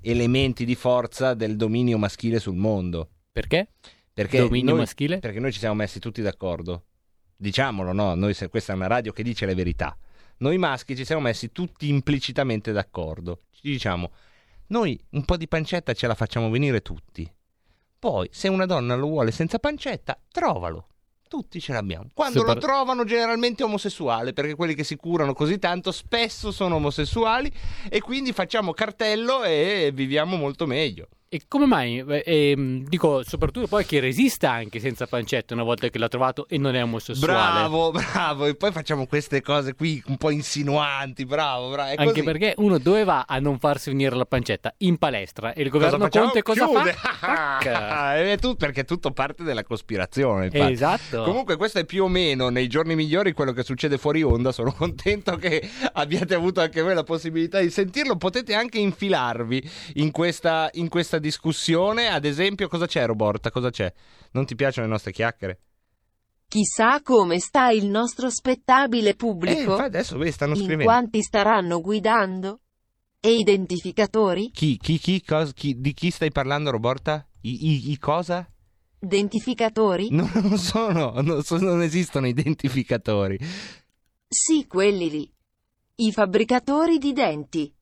elementi 0.00 0.64
di 0.64 0.74
forza 0.74 1.34
del 1.34 1.56
dominio 1.56 1.98
maschile 1.98 2.38
sul 2.38 2.56
mondo. 2.56 3.08
Perché? 3.30 3.68
Perché 4.12 4.38
Dominio 4.38 4.70
noi, 4.70 4.80
maschile? 4.80 5.18
Perché 5.18 5.40
noi 5.40 5.52
ci 5.52 5.58
siamo 5.58 5.74
messi 5.74 5.98
tutti 5.98 6.22
d'accordo. 6.22 6.84
Diciamolo, 7.36 7.92
no? 7.92 8.14
Noi, 8.14 8.34
se 8.34 8.48
questa 8.48 8.72
è 8.72 8.76
una 8.76 8.86
radio 8.86 9.12
che 9.12 9.22
dice 9.22 9.46
le 9.46 9.54
verità. 9.54 9.96
Noi 10.38 10.58
maschi 10.58 10.96
ci 10.96 11.04
siamo 11.04 11.22
messi 11.22 11.52
tutti 11.52 11.88
implicitamente 11.88 12.72
d'accordo. 12.72 13.42
Ci 13.50 13.62
diciamo, 13.62 14.10
noi 14.68 14.98
un 15.10 15.24
po' 15.24 15.36
di 15.36 15.48
pancetta 15.48 15.92
ce 15.92 16.06
la 16.06 16.14
facciamo 16.14 16.50
venire 16.50 16.80
tutti. 16.80 17.30
Poi, 17.98 18.28
se 18.32 18.48
una 18.48 18.64
donna 18.64 18.94
lo 18.94 19.06
vuole 19.06 19.30
senza 19.30 19.58
pancetta, 19.58 20.18
trovalo. 20.30 20.88
Tutti 21.30 21.60
ce 21.60 21.72
l'abbiamo. 21.72 22.08
Quando 22.12 22.40
Super- 22.40 22.56
lo 22.56 22.60
trovano, 22.60 23.04
generalmente 23.04 23.62
omosessuale, 23.62 24.32
perché 24.32 24.56
quelli 24.56 24.74
che 24.74 24.82
si 24.82 24.96
curano 24.96 25.32
così 25.32 25.60
tanto 25.60 25.92
spesso 25.92 26.50
sono 26.50 26.74
omosessuali 26.74 27.48
e 27.88 28.00
quindi 28.00 28.32
facciamo 28.32 28.72
cartello 28.72 29.44
e 29.44 29.92
viviamo 29.94 30.34
molto 30.34 30.66
meglio. 30.66 31.06
E 31.32 31.42
come 31.46 31.64
mai? 31.64 32.04
Eh, 32.08 32.22
ehm, 32.26 32.88
dico, 32.88 33.22
soprattutto 33.22 33.68
poi 33.68 33.84
che 33.86 34.00
resista 34.00 34.50
anche 34.50 34.80
senza 34.80 35.06
pancetta 35.06 35.54
una 35.54 35.62
volta 35.62 35.86
che 35.88 35.96
l'ha 35.96 36.08
trovato 36.08 36.48
e 36.48 36.58
non 36.58 36.74
è 36.74 36.82
omosessuale. 36.82 37.32
Bravo, 37.68 37.92
bravo. 38.12 38.46
E 38.46 38.56
poi 38.56 38.72
facciamo 38.72 39.06
queste 39.06 39.40
cose 39.40 39.76
qui 39.76 40.02
un 40.06 40.16
po' 40.16 40.30
insinuanti. 40.30 41.24
Bravo, 41.24 41.70
bravo. 41.70 41.90
Anche 41.90 42.04
così. 42.04 42.22
perché 42.24 42.54
uno 42.56 42.78
dove 42.78 43.04
va 43.04 43.26
a 43.28 43.38
non 43.38 43.60
farsi 43.60 43.90
venire 43.90 44.16
la 44.16 44.24
pancetta? 44.24 44.74
In 44.78 44.96
palestra. 44.98 45.52
E 45.52 45.62
il 45.62 45.70
Cosa 45.70 45.84
governo 45.84 46.04
facciamo? 46.06 46.24
Conte 46.24 46.42
cosa 46.42 46.66
Chiude. 46.66 46.92
fa? 46.94 48.12
È 48.16 48.34
tu- 48.42 48.56
perché 48.56 48.80
è 48.80 48.84
tutto 48.84 49.12
parte 49.12 49.44
della 49.44 49.62
cospirazione. 49.62 50.46
infatti. 50.46 50.72
Esatto. 50.72 51.22
Comunque, 51.22 51.54
questo 51.54 51.78
è 51.78 51.84
più 51.84 52.02
o 52.02 52.08
meno 52.08 52.48
nei 52.48 52.66
giorni 52.66 52.96
migliori 52.96 53.34
quello 53.34 53.52
che 53.52 53.62
succede 53.62 53.98
fuori 53.98 54.24
onda. 54.24 54.50
Sono 54.50 54.72
contento 54.76 55.36
che 55.36 55.62
abbiate 55.92 56.34
avuto 56.34 56.60
anche 56.60 56.82
voi 56.82 56.94
la 56.94 57.04
possibilità 57.04 57.60
di 57.60 57.70
sentirlo. 57.70 58.16
Potete 58.16 58.52
anche 58.52 58.80
infilarvi 58.80 59.70
in 59.94 60.10
questa, 60.10 60.68
in 60.72 60.88
questa 60.88 61.18
discussione. 61.20 62.08
Ad 62.08 62.24
esempio, 62.24 62.66
cosa 62.68 62.86
c'è, 62.86 63.06
Roborta? 63.06 63.50
Cosa 63.52 63.70
c'è? 63.70 63.92
Non 64.32 64.44
ti 64.46 64.54
piacciono 64.56 64.86
le 64.86 64.92
nostre 64.92 65.12
chiacchiere? 65.12 65.60
Chissà 66.48 67.00
come 67.02 67.38
sta 67.38 67.70
il 67.70 67.86
nostro 67.86 68.28
spettabile 68.28 69.10
Eh, 69.10 69.14
pubblico. 69.14 69.60
infatti 69.60 69.82
adesso 69.82 70.18
vedi, 70.18 70.32
stanno 70.32 70.54
in 70.54 70.58
scrivendo. 70.64 70.84
quanti 70.84 71.22
staranno 71.22 71.80
guidando? 71.80 72.60
E 73.20 73.36
identificatori? 73.36 74.50
Chi, 74.50 74.76
chi, 74.78 74.98
chi, 74.98 75.22
cos- 75.22 75.52
chi- 75.52 75.78
di 75.80 75.92
chi 75.92 76.10
stai 76.10 76.32
parlando, 76.32 76.70
Roborta? 76.70 77.24
I, 77.42 77.68
i- 77.70 77.90
i 77.92 77.98
cosa? 77.98 78.50
Identificatori? 78.98 80.08
No, 80.12 80.28
non 80.34 80.58
sono, 80.58 81.12
non, 81.20 81.42
so- 81.42 81.58
non 81.58 81.82
esistono 81.82 82.26
identificatori. 82.26 83.38
Sì, 84.28 84.66
quelli 84.66 85.10
lì. 85.10 85.32
I 85.96 86.12
fabbricatori 86.12 86.98
di 86.98 87.12
denti. 87.12 87.72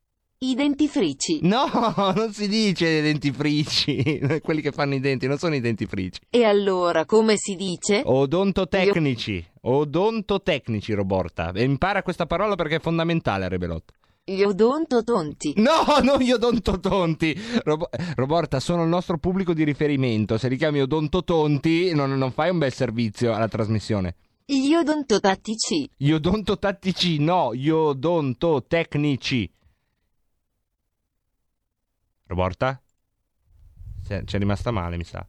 I 0.41 0.55
dentifrici. 0.55 1.41
No, 1.43 1.67
non 2.15 2.33
si 2.33 2.47
dice 2.47 3.03
dentifrici. 3.03 4.21
Quelli 4.41 4.61
che 4.61 4.71
fanno 4.71 4.95
i 4.95 5.01
denti 5.01 5.27
non 5.27 5.37
sono 5.37 5.57
i 5.57 5.61
dentifrici. 5.61 6.21
E 6.31 6.45
allora 6.45 7.05
come 7.07 7.35
si 7.37 7.57
dice? 7.57 8.03
Odontotecnici. 8.05 9.45
Odontotecnici, 9.63 10.93
Roborta. 10.93 11.51
E 11.53 11.65
impara 11.65 12.05
questa 12.05 12.27
parola 12.27 12.55
perché 12.55 12.77
è 12.77 12.81
fondamentale, 12.81 13.49
Rebelot. 13.49 13.91
Gli 14.25 14.43
odontotonti. 14.43 15.55
No, 15.57 15.83
non 16.05 16.21
gli 16.21 16.31
odontotonti. 16.31 17.37
Robo- 17.65 17.89
Roborta, 18.15 18.61
sono 18.61 18.85
il 18.85 18.89
nostro 18.89 19.19
pubblico 19.19 19.53
di 19.53 19.65
riferimento. 19.65 20.39
Se 20.39 20.49
li 20.49 20.57
chiami 20.57 20.81
odontotonti, 20.81 21.93
non, 21.95 22.13
non 22.13 22.31
fai 22.31 22.51
un 22.51 22.59
bel 22.59 22.73
servizio 22.73 23.35
alla 23.35 23.49
trasmissione. 23.49 24.15
Gli 24.45 24.73
odontotattici. 24.73 25.91
Gli 25.97 26.13
odontotattici, 26.13 27.19
no, 27.19 27.53
gli 27.57 27.71
odontotecnici. 27.71 29.51
Roborta? 32.29 32.81
C'è 34.07 34.39
rimasta 34.39 34.71
male, 34.71 34.97
mi 34.97 35.05
sa. 35.05 35.27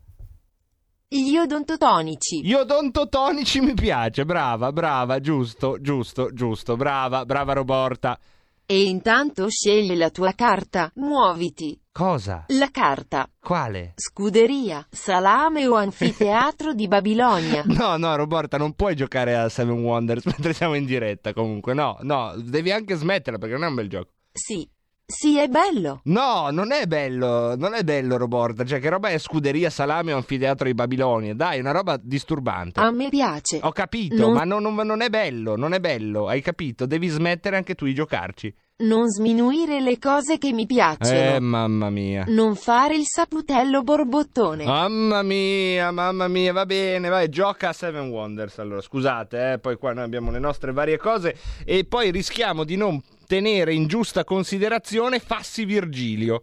Gli 1.08 1.36
odontotonici. 1.38 2.46
Gli 2.46 2.54
odontotonici 2.54 3.62
mi 3.62 3.74
piace, 3.74 4.26
brava, 4.26 4.72
brava, 4.72 5.20
giusto, 5.20 5.82
giusto, 5.82 6.32
giusto, 6.32 6.76
brava, 6.76 7.26
brava 7.26 7.54
Roborta. 7.54 8.20
E 8.66 8.84
intanto 8.84 9.50
scegli 9.50 9.96
la 9.96 10.12
tua 10.12 10.34
carta. 10.34 10.92
Muoviti. 10.96 11.82
Cosa? 11.92 12.46
La 12.50 12.70
carta. 12.70 13.28
Quale? 13.40 13.94
Scuderia, 13.96 14.86
salame 14.92 15.66
o 15.68 15.74
anfiteatro 15.76 16.74
di 16.74 16.88
Babilonia. 16.88 17.64
No, 17.80 17.98
no, 17.98 18.16
Roborta, 18.16 18.58
non 18.58 18.74
puoi 18.74 18.96
giocare 18.96 19.36
a 19.36 19.50
Seven 19.50 19.82
Wonders 19.82 20.26
mentre 20.28 20.54
siamo 20.54 20.76
in 20.76 20.86
diretta 20.86 21.34
comunque, 21.34 21.74
no, 21.74 21.98
no, 22.02 22.34
devi 22.38 22.72
anche 22.72 22.96
smetterla 22.96 23.40
perché 23.40 23.56
non 23.56 23.64
è 23.64 23.68
un 23.68 23.76
bel 23.76 23.90
gioco. 23.90 24.12
Sì. 24.32 24.70
Sì, 25.12 25.40
è 25.40 25.48
bello. 25.48 26.02
No, 26.04 26.50
non 26.52 26.72
è 26.72 26.86
bello, 26.86 27.56
non 27.56 27.74
è 27.74 27.82
bello 27.84 28.16
Roborta, 28.16 28.64
cioè 28.64 28.80
che 28.80 28.90
roba 28.90 29.10
è 29.10 29.18
scuderia, 29.18 29.72
salame 29.72 30.14
o 30.14 30.18
anfiteatro 30.18 30.68
di 30.68 30.76
Babilonia? 30.76 31.34
Dai, 31.34 31.58
è 31.58 31.62
una 31.62 31.72
roba 31.72 31.98
disturbante. 32.00 32.80
A 32.80 32.92
me 32.92 33.10
piace. 33.10 33.58
Ho 33.64 33.72
capito, 33.72 34.16
Non- 34.16 34.34
ma 34.34 34.44
non, 34.44 34.62
non- 34.62 34.76
non 34.86 35.02
è 35.02 35.10
bello, 35.10 35.56
non 35.56 35.74
è 35.74 35.80
bello, 35.80 36.28
hai 36.28 36.42
capito? 36.42 36.86
Devi 36.86 37.08
smettere 37.08 37.56
anche 37.56 37.74
tu 37.74 37.86
di 37.86 37.96
giocarci. 37.96 38.54
Non 38.82 39.08
sminuire 39.10 39.82
le 39.82 39.98
cose 39.98 40.38
che 40.38 40.54
mi 40.54 40.68
piacciono. 40.68 41.36
Eh, 41.36 41.40
mamma 41.40 41.90
mia. 41.90 42.26
Non 42.28 42.56
fare 42.56 42.96
il 42.96 43.04
saputello 43.06 43.82
borbottone. 43.82 44.64
Mamma 44.64 45.24
mia, 45.24 45.90
mamma 45.92 46.28
mia, 46.28 46.54
va 46.54 46.68
bene, 46.68 47.10
vai, 47.10 47.30
gioca 47.30 47.70
a 47.70 47.74
Seven 47.74 48.10
Wonders. 48.10 48.60
Allora, 48.60 48.80
scusate, 48.80 49.54
eh, 49.54 49.58
poi 49.60 49.76
qua 49.78 49.92
noi 49.94 50.04
abbiamo 50.04 50.30
le 50.30 50.40
nostre 50.40 50.72
varie 50.72 50.98
cose 50.98 51.36
e 51.66 51.84
poi 51.84 52.12
rischiamo 52.12 52.64
di 52.64 52.76
non 52.78 53.02
tenere 53.30 53.76
in 53.76 53.86
giusta 53.86 54.24
considerazione 54.24 55.20
Fassi 55.20 55.64
Virgilio. 55.64 56.42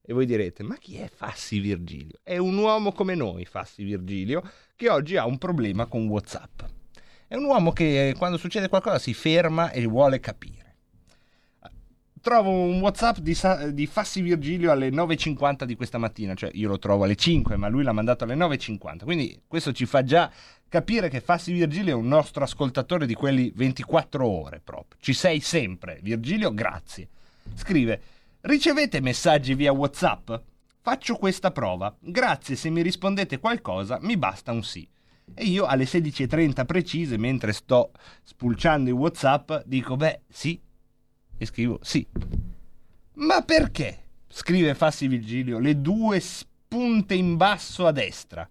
E 0.00 0.14
voi 0.14 0.24
direte, 0.24 0.62
ma 0.62 0.76
chi 0.76 0.96
è 0.96 1.10
Fassi 1.14 1.58
Virgilio? 1.58 2.20
È 2.22 2.38
un 2.38 2.56
uomo 2.56 2.92
come 2.92 3.14
noi, 3.14 3.44
Fassi 3.44 3.84
Virgilio, 3.84 4.42
che 4.76 4.88
oggi 4.88 5.18
ha 5.18 5.26
un 5.26 5.36
problema 5.36 5.84
con 5.84 6.06
WhatsApp. 6.06 6.62
È 7.28 7.34
un 7.34 7.44
uomo 7.44 7.70
che 7.72 8.08
eh, 8.08 8.14
quando 8.14 8.38
succede 8.38 8.70
qualcosa 8.70 8.98
si 8.98 9.12
ferma 9.12 9.70
e 9.72 9.84
vuole 9.84 10.18
capire. 10.18 10.65
Trovo 12.26 12.50
un 12.50 12.80
WhatsApp 12.80 13.18
di, 13.18 13.34
Sa- 13.34 13.70
di 13.70 13.86
Fassi 13.86 14.20
Virgilio 14.20 14.72
alle 14.72 14.88
9.50 14.88 15.62
di 15.62 15.76
questa 15.76 15.96
mattina, 15.96 16.34
cioè 16.34 16.50
io 16.54 16.66
lo 16.66 16.76
trovo 16.76 17.04
alle 17.04 17.14
5, 17.14 17.54
ma 17.54 17.68
lui 17.68 17.84
l'ha 17.84 17.92
mandato 17.92 18.24
alle 18.24 18.34
9.50. 18.34 19.04
Quindi 19.04 19.42
questo 19.46 19.70
ci 19.70 19.86
fa 19.86 20.02
già 20.02 20.28
capire 20.68 21.08
che 21.08 21.20
Fassi 21.20 21.52
Virgilio 21.52 21.92
è 21.92 21.96
un 21.96 22.08
nostro 22.08 22.42
ascoltatore 22.42 23.06
di 23.06 23.14
quelli 23.14 23.52
24 23.54 24.26
ore 24.26 24.60
proprio. 24.60 24.98
Ci 25.00 25.12
sei 25.12 25.38
sempre. 25.38 26.00
Virgilio, 26.02 26.52
grazie. 26.52 27.10
Scrive: 27.54 28.00
Ricevete 28.40 28.98
messaggi 28.98 29.54
via 29.54 29.70
WhatsApp? 29.70 30.32
Faccio 30.80 31.14
questa 31.14 31.52
prova. 31.52 31.94
Grazie, 32.00 32.56
se 32.56 32.70
mi 32.70 32.82
rispondete 32.82 33.38
qualcosa, 33.38 34.00
mi 34.00 34.16
basta 34.16 34.50
un 34.50 34.64
sì. 34.64 34.84
E 35.32 35.44
io 35.44 35.64
alle 35.64 35.84
16.30 35.84 36.66
precise, 36.66 37.18
mentre 37.18 37.52
sto 37.52 37.92
spulciando 38.24 38.90
i 38.90 38.92
WhatsApp, 38.92 39.52
dico: 39.64 39.94
Beh, 39.94 40.22
sì. 40.28 40.64
E 41.38 41.46
scrivo: 41.46 41.78
Sì. 41.82 42.06
Ma 43.14 43.42
perché? 43.42 43.98
Scrive 44.28 44.74
Fassi 44.74 45.06
Virgilio: 45.06 45.58
Le 45.58 45.80
due 45.80 46.20
spunte 46.20 47.14
in 47.14 47.36
basso 47.36 47.86
a 47.86 47.92
destra. 47.92 48.48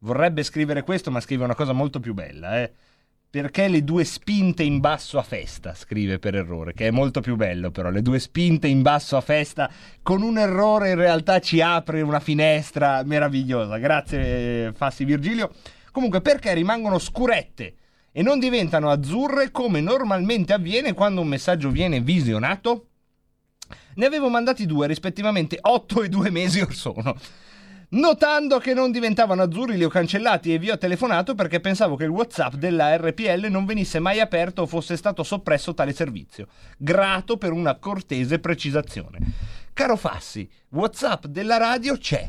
Vorrebbe 0.00 0.42
scrivere 0.42 0.82
questo, 0.82 1.10
ma 1.10 1.20
scrive 1.20 1.44
una 1.44 1.54
cosa 1.54 1.72
molto 1.72 2.00
più 2.00 2.14
bella, 2.14 2.62
eh. 2.62 2.72
Perché 3.28 3.68
le 3.68 3.82
due 3.84 4.04
spinte 4.04 4.62
in 4.62 4.78
basso 4.80 5.18
a 5.18 5.22
festa, 5.22 5.74
scrive 5.74 6.18
per 6.18 6.36
errore, 6.36 6.72
che 6.72 6.86
è 6.86 6.90
molto 6.90 7.20
più 7.20 7.36
bello 7.36 7.70
però, 7.70 7.90
le 7.90 8.00
due 8.00 8.18
spinte 8.18 8.66
in 8.66 8.80
basso 8.80 9.16
a 9.16 9.20
festa, 9.20 9.70
con 10.00 10.22
un 10.22 10.38
errore 10.38 10.90
in 10.90 10.96
realtà 10.96 11.40
ci 11.40 11.60
apre 11.60 12.00
una 12.00 12.20
finestra 12.20 13.02
meravigliosa. 13.04 13.76
Grazie 13.78 14.72
Fassi 14.74 15.04
Virgilio. 15.04 15.52
Comunque 15.90 16.22
perché 16.22 16.54
rimangono 16.54 16.98
scurette 16.98 17.74
e 18.18 18.22
non 18.22 18.38
diventano 18.38 18.88
azzurre 18.88 19.50
come 19.50 19.82
normalmente 19.82 20.54
avviene 20.54 20.94
quando 20.94 21.20
un 21.20 21.28
messaggio 21.28 21.68
viene 21.68 22.00
visionato? 22.00 22.86
Ne 23.96 24.06
avevo 24.06 24.30
mandati 24.30 24.64
due, 24.64 24.86
rispettivamente 24.86 25.58
8 25.60 26.02
e 26.02 26.08
2 26.08 26.30
mesi 26.30 26.60
or 26.60 26.72
sono. 26.72 27.14
Notando 27.90 28.56
che 28.58 28.72
non 28.72 28.90
diventavano 28.90 29.42
azzurri 29.42 29.76
li 29.76 29.84
ho 29.84 29.90
cancellati 29.90 30.54
e 30.54 30.58
vi 30.58 30.70
ho 30.70 30.78
telefonato 30.78 31.34
perché 31.34 31.60
pensavo 31.60 31.94
che 31.94 32.04
il 32.04 32.10
WhatsApp 32.10 32.54
della 32.54 32.96
RPL 32.96 33.48
non 33.50 33.66
venisse 33.66 33.98
mai 33.98 34.18
aperto 34.18 34.62
o 34.62 34.66
fosse 34.66 34.96
stato 34.96 35.22
soppresso 35.22 35.74
tale 35.74 35.92
servizio. 35.92 36.46
Grato 36.78 37.36
per 37.36 37.52
una 37.52 37.74
cortese 37.74 38.38
precisazione. 38.38 39.18
Caro 39.74 39.96
Fassi, 39.96 40.48
WhatsApp 40.70 41.26
della 41.26 41.58
radio 41.58 41.98
c'è. 41.98 42.26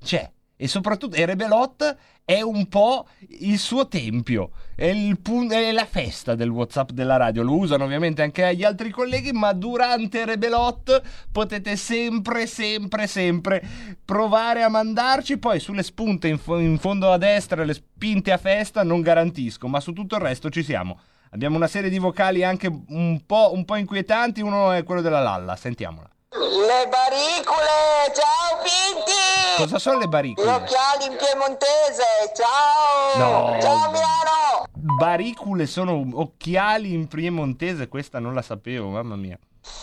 C'è. 0.00 0.33
E 0.56 0.68
soprattutto 0.68 1.16
e 1.16 1.26
Rebelot 1.26 1.96
è 2.24 2.40
un 2.40 2.68
po' 2.68 3.06
il 3.40 3.58
suo 3.58 3.86
tempio, 3.86 4.52
è, 4.74 4.86
il 4.86 5.20
pun- 5.20 5.50
è 5.50 5.72
la 5.72 5.84
festa 5.84 6.34
del 6.34 6.48
WhatsApp 6.48 6.90
della 6.90 7.16
radio. 7.16 7.42
Lo 7.42 7.56
usano 7.56 7.84
ovviamente 7.84 8.22
anche 8.22 8.54
gli 8.54 8.64
altri 8.64 8.90
colleghi, 8.90 9.32
ma 9.32 9.52
durante 9.52 10.24
Rebelot 10.24 11.02
potete 11.30 11.76
sempre, 11.76 12.46
sempre, 12.46 13.06
sempre 13.06 13.62
provare 14.04 14.62
a 14.62 14.68
mandarci. 14.68 15.38
Poi 15.38 15.60
sulle 15.60 15.82
spunte 15.82 16.28
in, 16.28 16.38
fo- 16.38 16.58
in 16.58 16.78
fondo 16.78 17.10
a 17.10 17.18
destra, 17.18 17.64
le 17.64 17.74
spinte 17.74 18.32
a 18.32 18.38
festa, 18.38 18.82
non 18.84 19.02
garantisco, 19.02 19.68
ma 19.68 19.80
su 19.80 19.92
tutto 19.92 20.14
il 20.14 20.22
resto 20.22 20.48
ci 20.50 20.62
siamo. 20.62 20.98
Abbiamo 21.30 21.56
una 21.56 21.66
serie 21.66 21.90
di 21.90 21.98
vocali 21.98 22.44
anche 22.44 22.68
un 22.68 23.20
po', 23.26 23.50
un 23.52 23.64
po' 23.64 23.74
inquietanti. 23.74 24.40
Uno 24.40 24.70
è 24.70 24.84
quello 24.84 25.00
della 25.00 25.20
Lalla, 25.20 25.56
sentiamola. 25.56 26.13
Le 26.36 26.88
baricule, 26.88 28.12
ciao 28.12 28.58
Pinti! 28.60 29.56
Cosa 29.56 29.78
sono 29.78 29.98
le 29.98 30.06
Gli 30.06 30.08
baricule? 30.08 30.50
occhiali 30.50 31.04
in 31.06 31.16
piemontese, 31.16 32.02
ciao! 32.34 33.16
No. 33.16 33.60
Ciao 33.60 33.90
Milano! 33.92 34.66
Baricule 34.72 35.66
sono 35.66 36.04
occhiali 36.14 36.92
in 36.92 37.06
piemontese, 37.06 37.86
questa 37.86 38.18
non 38.18 38.34
la 38.34 38.42
sapevo, 38.42 38.88
mamma 38.88 39.14
mia. 39.14 39.38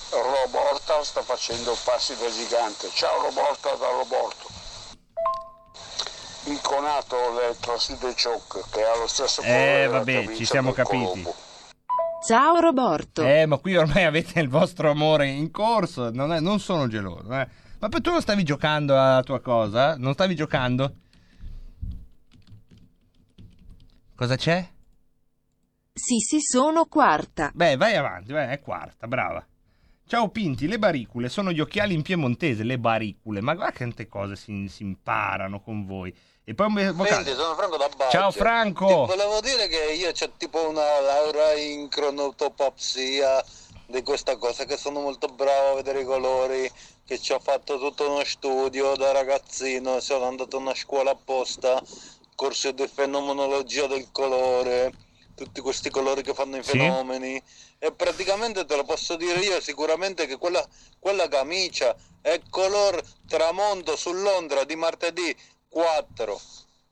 Roborta 0.10 1.02
sta 1.04 1.22
facendo 1.22 1.74
passi 1.86 2.18
da 2.18 2.30
gigante. 2.30 2.90
Ciao 2.94 3.22
Roborta 3.22 3.70
da 3.76 3.88
Roborto. 3.88 4.48
Inconato 6.46 7.16
le 7.34 7.56
Traside 7.62 8.14
Choc 8.22 8.70
che 8.72 8.84
ha 8.84 8.98
lo 8.98 9.08
stesso 9.08 9.42
colore 9.42 9.84
Eh, 9.84 9.88
vabbè, 9.88 10.36
ci 10.36 10.46
siamo 10.46 10.74
capiti. 10.74 10.98
Colombo. 11.06 11.34
Ciao 12.24 12.60
Roborto. 12.60 13.24
Eh, 13.24 13.46
ma 13.48 13.58
qui 13.58 13.76
ormai 13.76 14.04
avete 14.04 14.40
il 14.40 14.48
vostro 14.48 14.92
amore 14.92 15.28
in 15.28 15.50
corso, 15.50 16.12
non, 16.12 16.32
è- 16.32 16.40
non 16.40 16.60
sono 16.60 16.88
geloso, 16.88 17.34
eh. 17.34 17.48
Ma 17.80 17.90
poi 17.90 18.00
tu 18.02 18.12
non 18.12 18.22
stavi 18.22 18.44
giocando 18.44 18.94
alla 18.94 19.24
tua 19.24 19.40
cosa? 19.40 19.98
Non 19.98 20.14
stavi 20.14 20.36
giocando? 20.36 20.96
Cosa 24.16 24.36
c'è? 24.36 24.70
Sì, 25.94 26.20
sì, 26.20 26.40
sono 26.40 26.86
quarta. 26.86 27.52
Beh, 27.54 27.76
vai 27.76 27.96
avanti, 27.96 28.32
vai, 28.32 28.50
è 28.50 28.60
quarta, 28.60 29.08
brava. 29.08 29.44
Ciao 30.06 30.30
Pinti, 30.30 30.68
le 30.68 30.78
baricule 30.78 31.28
sono 31.28 31.52
gli 31.52 31.60
occhiali 31.60 31.94
in 31.96 32.04
piemontese, 32.04 32.64
le 32.64 32.78
baricule. 32.78 33.42
Ma 33.42 33.56
guarda 33.56 33.76
quante 33.76 34.08
cose 34.08 34.36
si, 34.36 34.68
si 34.68 34.84
imparano 34.84 35.60
con 35.62 35.86
voi. 35.86 36.16
E 36.44 36.56
poi 36.56 36.68
un 36.68 36.94
vocale. 36.96 37.24
Senti, 37.24 37.40
sono 37.40 37.56
Franco 37.56 37.78
da 37.78 37.88
Baggio. 37.96 38.10
Ciao 38.12 38.32
Franco! 38.32 38.88
Ti 38.88 38.94
volevo 38.94 39.40
dire 39.42 39.68
che 39.68 39.92
io 39.94 40.10
ho 40.10 40.32
tipo 40.38 40.68
una 40.68 41.00
laurea 41.00 41.54
in 41.54 41.88
cronotopsia 41.88 43.46
di 43.86 44.02
questa 44.02 44.38
cosa, 44.38 44.66
che 44.66 44.76
sono 44.76 45.02
molto 45.02 45.28
bravo 45.28 45.72
a 45.72 45.76
vedere 45.76 46.02
i 46.02 46.06
colori, 46.06 46.72
che 47.06 47.20
ci 47.20 47.32
ho 47.34 47.40
fatto 47.40 47.78
tutto 47.78 48.10
uno 48.10 48.24
studio 48.24 48.96
da 48.96 49.12
ragazzino, 49.12 50.00
sono 50.00 50.26
andato 50.26 50.58
a 50.58 50.60
una 50.62 50.74
scuola 50.74 51.12
apposta, 51.12 51.80
corso 52.36 52.72
di 52.72 52.88
fenomenologia 52.88 53.86
del 53.86 54.08
colore, 54.12 54.94
tutti 55.36 55.62
questi 55.62 55.92
colori 55.92 56.24
che 56.24 56.34
fanno 56.34 56.58
i 56.58 56.64
Sì. 56.64 56.72
fenomeni. 56.72 57.42
E 57.78 57.92
praticamente 57.92 58.66
te 58.66 58.76
lo 58.76 58.84
posso 58.84 59.16
dire 59.16 59.40
io 59.40 59.60
sicuramente 59.62 60.26
che 60.26 60.38
quella, 60.38 60.66
quella 61.00 61.28
camicia 61.28 61.96
è 62.22 62.40
color 62.50 63.04
tramonto 63.28 63.96
su 63.96 64.12
Londra 64.12 64.64
di 64.64 64.76
martedì 64.76 65.36
4. 65.72 66.40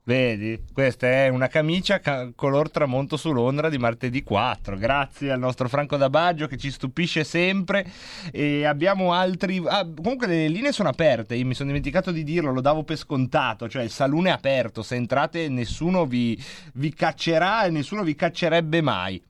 Vedi, 0.03 0.63
questa 0.73 1.05
è 1.07 1.27
una 1.27 1.47
camicia 1.47 1.99
ca- 1.99 2.31
color 2.33 2.71
tramonto 2.71 3.15
su 3.17 3.31
Londra 3.31 3.69
di 3.69 3.77
martedì 3.77 4.23
4. 4.23 4.77
Grazie 4.77 5.31
al 5.31 5.37
nostro 5.37 5.67
Franco 5.67 5.97
da 5.97 6.09
Baggio 6.09 6.47
che 6.47 6.57
ci 6.57 6.71
stupisce 6.71 7.23
sempre. 7.23 7.85
E 8.31 8.65
abbiamo 8.65 9.13
altri. 9.13 9.61
ah, 9.67 9.85
comunque 9.85 10.25
le 10.25 10.47
linee 10.47 10.71
sono 10.71 10.89
aperte. 10.89 11.35
Io 11.35 11.45
mi 11.45 11.53
sono 11.53 11.67
dimenticato 11.67 12.11
di 12.11 12.23
dirlo, 12.23 12.51
lo 12.53 12.61
davo 12.61 12.83
per 12.83 12.97
scontato. 12.97 13.69
Cioè, 13.69 13.83
il 13.83 13.91
salone 13.91 14.29
è 14.29 14.33
aperto. 14.33 14.81
Se 14.81 14.95
entrate, 14.95 15.47
nessuno 15.49 16.05
vi, 16.07 16.41
vi 16.73 16.91
caccerà 16.91 17.65
e 17.65 17.69
nessuno 17.69 18.01
vi 18.01 18.15
caccerebbe 18.15 18.81
mai. 18.81 19.21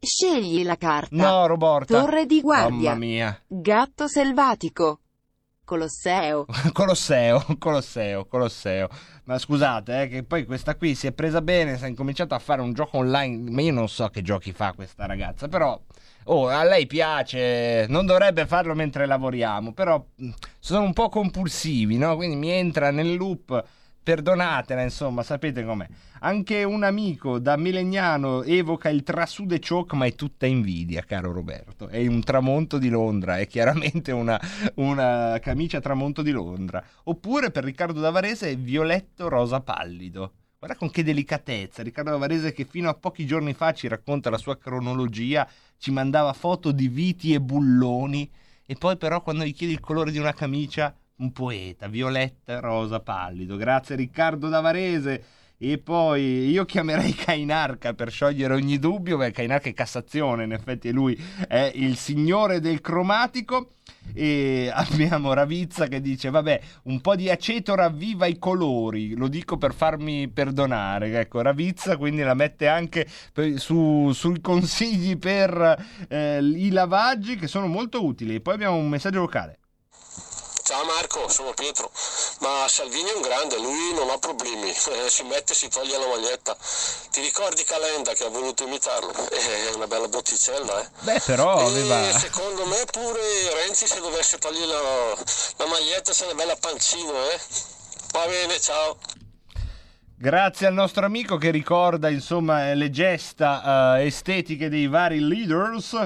Scegli 0.00 0.64
la 0.64 0.76
carta. 0.76 1.14
No, 1.14 1.46
Roborta. 1.46 2.00
Torre 2.00 2.26
di 2.26 2.40
guardia. 2.40 2.88
Mamma 2.88 2.94
mia. 2.94 3.40
Gatto 3.46 4.08
selvatico. 4.08 5.01
Colosseo. 5.64 6.44
Colosseo, 6.72 7.44
Colosseo, 7.58 8.26
Colosseo. 8.26 8.88
Ma 9.24 9.38
scusate, 9.38 10.02
eh, 10.02 10.08
che 10.08 10.22
poi 10.24 10.44
questa 10.44 10.74
qui 10.76 10.94
si 10.94 11.06
è 11.06 11.12
presa 11.12 11.40
bene, 11.40 11.78
si 11.78 11.84
è 11.84 11.88
incominciato 11.88 12.34
a 12.34 12.38
fare 12.38 12.60
un 12.60 12.72
gioco 12.72 12.98
online. 12.98 13.50
Ma 13.50 13.60
io 13.62 13.72
non 13.72 13.88
so 13.88 14.08
che 14.08 14.22
giochi 14.22 14.52
fa 14.52 14.72
questa 14.72 15.06
ragazza, 15.06 15.48
però. 15.48 15.80
Oh, 16.26 16.46
a 16.48 16.62
lei 16.62 16.86
piace, 16.86 17.86
non 17.88 18.06
dovrebbe 18.06 18.46
farlo 18.46 18.74
mentre 18.76 19.06
lavoriamo, 19.06 19.72
però 19.72 20.04
mh, 20.14 20.30
sono 20.60 20.84
un 20.84 20.92
po' 20.92 21.08
compulsivi, 21.08 21.96
no? 21.98 22.14
Quindi 22.14 22.36
mi 22.36 22.50
entra 22.50 22.90
nel 22.92 23.16
loop. 23.16 23.64
Perdonatela, 24.02 24.82
insomma, 24.82 25.22
sapete 25.22 25.64
com'è. 25.64 25.86
Anche 26.20 26.64
un 26.64 26.82
amico 26.82 27.38
da 27.38 27.56
Melegnano 27.56 28.42
evoca 28.42 28.88
il 28.88 29.04
trasude 29.04 29.60
choc, 29.60 29.92
ma 29.92 30.06
è 30.06 30.14
tutta 30.14 30.46
invidia, 30.46 31.02
caro 31.02 31.30
Roberto. 31.30 31.86
È 31.86 32.04
un 32.06 32.20
tramonto 32.22 32.78
di 32.78 32.88
Londra, 32.88 33.38
è 33.38 33.46
chiaramente 33.46 34.10
una, 34.10 34.40
una 34.76 35.38
camicia 35.40 35.80
tramonto 35.80 36.22
di 36.22 36.32
Londra. 36.32 36.82
Oppure 37.04 37.52
per 37.52 37.62
Riccardo 37.62 38.00
Davarese 38.00 38.50
è 38.50 38.56
violetto 38.56 39.28
rosa 39.28 39.60
pallido. 39.60 40.32
Guarda 40.58 40.76
con 40.76 40.90
che 40.90 41.04
delicatezza. 41.04 41.84
Riccardo 41.84 42.10
Davarese 42.10 42.52
che 42.52 42.64
fino 42.64 42.88
a 42.88 42.94
pochi 42.94 43.24
giorni 43.24 43.54
fa 43.54 43.72
ci 43.72 43.86
racconta 43.86 44.30
la 44.30 44.38
sua 44.38 44.58
cronologia, 44.58 45.48
ci 45.78 45.92
mandava 45.92 46.32
foto 46.32 46.72
di 46.72 46.88
viti 46.88 47.32
e 47.34 47.40
bulloni 47.40 48.28
e 48.64 48.76
poi 48.76 48.96
però 48.96 49.22
quando 49.22 49.44
gli 49.44 49.54
chiedi 49.54 49.72
il 49.72 49.80
colore 49.80 50.10
di 50.10 50.18
una 50.18 50.32
camicia, 50.32 50.94
un 51.16 51.32
poeta, 51.32 51.88
violetta 51.88 52.60
rosa 52.60 53.00
pallido. 53.00 53.56
Grazie 53.56 53.96
Riccardo 53.96 54.48
Davarese. 54.48 55.24
E 55.62 55.78
poi 55.78 56.50
io 56.50 56.64
chiamerei 56.64 57.14
Kainarca 57.14 57.94
per 57.94 58.10
sciogliere 58.10 58.52
ogni 58.52 58.80
dubbio, 58.80 59.16
perché 59.16 59.34
Kainarca 59.34 59.68
è 59.68 59.72
Cassazione, 59.72 60.42
in 60.42 60.50
effetti 60.50 60.90
lui 60.90 61.16
è 61.46 61.70
il 61.76 61.96
signore 61.96 62.58
del 62.58 62.80
cromatico. 62.80 63.74
E 64.12 64.68
abbiamo 64.74 65.32
Ravizza 65.32 65.86
che 65.86 66.00
dice: 66.00 66.30
Vabbè, 66.30 66.60
un 66.84 67.00
po' 67.00 67.14
di 67.14 67.30
aceto 67.30 67.76
ravviva 67.76 68.26
i 68.26 68.40
colori. 68.40 69.14
Lo 69.14 69.28
dico 69.28 69.56
per 69.56 69.72
farmi 69.72 70.26
perdonare. 70.28 71.16
Ecco, 71.20 71.40
Ravizza 71.42 71.96
quindi 71.96 72.22
la 72.22 72.34
mette 72.34 72.66
anche 72.66 73.06
su- 73.54 74.10
sui 74.12 74.40
consigli 74.40 75.16
per 75.16 75.86
eh, 76.08 76.40
i 76.42 76.70
lavaggi 76.70 77.36
che 77.36 77.46
sono 77.46 77.68
molto 77.68 78.04
utili. 78.04 78.34
E 78.34 78.40
poi 78.40 78.54
abbiamo 78.54 78.74
un 78.74 78.88
messaggio 78.88 79.20
vocale. 79.20 79.58
Ciao 80.62 80.84
Marco, 80.84 81.28
sono 81.28 81.52
Pietro. 81.54 81.90
Ma 82.40 82.66
Salvini 82.68 83.10
è 83.10 83.14
un 83.14 83.20
grande, 83.22 83.58
lui 83.58 83.92
non 83.94 84.08
ha 84.10 84.18
problemi, 84.18 84.70
eh, 84.70 85.10
si 85.10 85.22
mette 85.24 85.52
e 85.52 85.56
si 85.56 85.68
toglie 85.68 85.98
la 85.98 86.06
maglietta. 86.06 86.56
Ti 87.10 87.20
ricordi 87.20 87.64
Calenda 87.64 88.12
che 88.12 88.24
ha 88.24 88.28
voluto 88.28 88.64
imitarlo? 88.64 89.12
Eh, 89.30 89.68
È 89.70 89.74
una 89.74 89.86
bella 89.86 90.08
botticella, 90.08 90.80
eh. 90.80 90.88
Beh, 91.00 91.20
però 91.26 91.60
E 91.60 91.64
aveva. 91.64 92.18
secondo 92.18 92.64
me 92.66 92.84
pure 92.90 93.20
Renzi 93.54 93.86
se 93.86 94.00
dovesse 94.00 94.38
togliere 94.38 94.66
la, 94.66 95.14
la 95.56 95.66
maglietta 95.66 96.12
se 96.12 96.26
ne 96.26 96.34
bella 96.34 96.56
pancino, 96.56 97.12
eh. 97.30 97.40
Va 98.12 98.26
bene, 98.26 98.60
ciao. 98.60 98.98
Grazie 100.16 100.68
al 100.68 100.74
nostro 100.74 101.04
amico 101.04 101.36
che 101.36 101.50
ricorda 101.50 102.08
insomma 102.08 102.70
eh, 102.70 102.76
le 102.76 102.90
gesta 102.90 103.98
eh, 103.98 104.06
estetiche 104.06 104.68
dei 104.68 104.86
vari 104.86 105.18
leaders. 105.18 105.96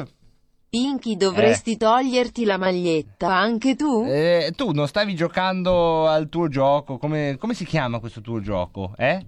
Pinky, 0.76 1.16
dovresti 1.16 1.78
toglierti 1.78 2.44
la 2.44 2.58
maglietta 2.58 3.34
anche 3.34 3.76
tu? 3.76 4.04
Eh, 4.06 4.52
tu 4.54 4.72
non 4.72 4.86
stavi 4.86 5.14
giocando 5.14 6.06
al 6.06 6.28
tuo 6.28 6.48
gioco? 6.48 6.98
Come, 6.98 7.38
come 7.40 7.54
si 7.54 7.64
chiama 7.64 7.98
questo 7.98 8.20
tuo 8.20 8.42
gioco? 8.42 8.92
Eh? 8.98 9.24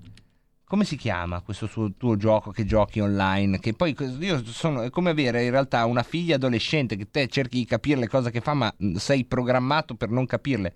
Come 0.67 0.85
si 0.85 0.97
chiama 0.99 1.41
questo 1.41 1.67
suo- 1.67 1.95
tuo 1.97 2.17
gioco 2.17 2.51
che 2.51 2.67
giochi 2.67 3.01
online? 3.01 3.61
Che 3.61 3.73
poi 3.73 3.97
io 4.19 4.45
sono 4.45 4.83
è 4.83 4.91
come 4.91 5.09
avere 5.09 5.43
in 5.43 5.51
realtà 5.51 5.87
una 5.87 6.03
figlia 6.03 6.35
adolescente 6.35 6.97
che 6.97 7.09
te 7.11 7.27
cerchi 7.29 7.57
di 7.61 7.65
capire 7.65 7.99
le 7.99 8.09
cose 8.09 8.31
che 8.31 8.43
fa, 8.43 8.53
ma 8.53 8.71
mh, 8.77 8.97
sei 8.97 9.25
programmato 9.25 9.95
per 9.95 10.11
non 10.11 10.27
capirle. 10.27 10.75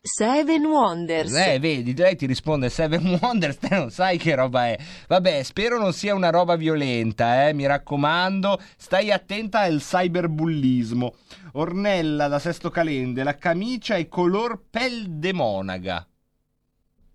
Seven 0.00 0.64
Wonders. 0.64 1.34
Eh, 1.34 1.58
vedi, 1.58 1.94
lei 1.94 2.16
ti 2.16 2.26
risponde 2.26 2.70
Seven 2.70 3.18
Wonders, 3.20 3.58
te 3.58 3.68
non 3.70 3.90
sai 3.90 4.16
che 4.16 4.34
roba 4.34 4.68
è. 4.68 4.78
Vabbè, 5.08 5.42
spero 5.42 5.78
non 5.78 5.92
sia 5.92 6.14
una 6.14 6.30
roba 6.30 6.56
violenta, 6.56 7.48
eh, 7.48 7.52
mi 7.52 7.66
raccomando, 7.66 8.60
stai 8.76 9.10
attenta 9.10 9.60
al 9.60 9.80
cyberbullismo. 9.80 11.14
Ornella 11.54 12.28
da 12.28 12.38
Sesto 12.38 12.70
Calende, 12.70 13.22
la 13.24 13.34
camicia 13.36 13.96
è 13.96 14.08
color 14.08 14.62
pel 14.70 15.06
de 15.08 15.32
monaca. 15.32 16.06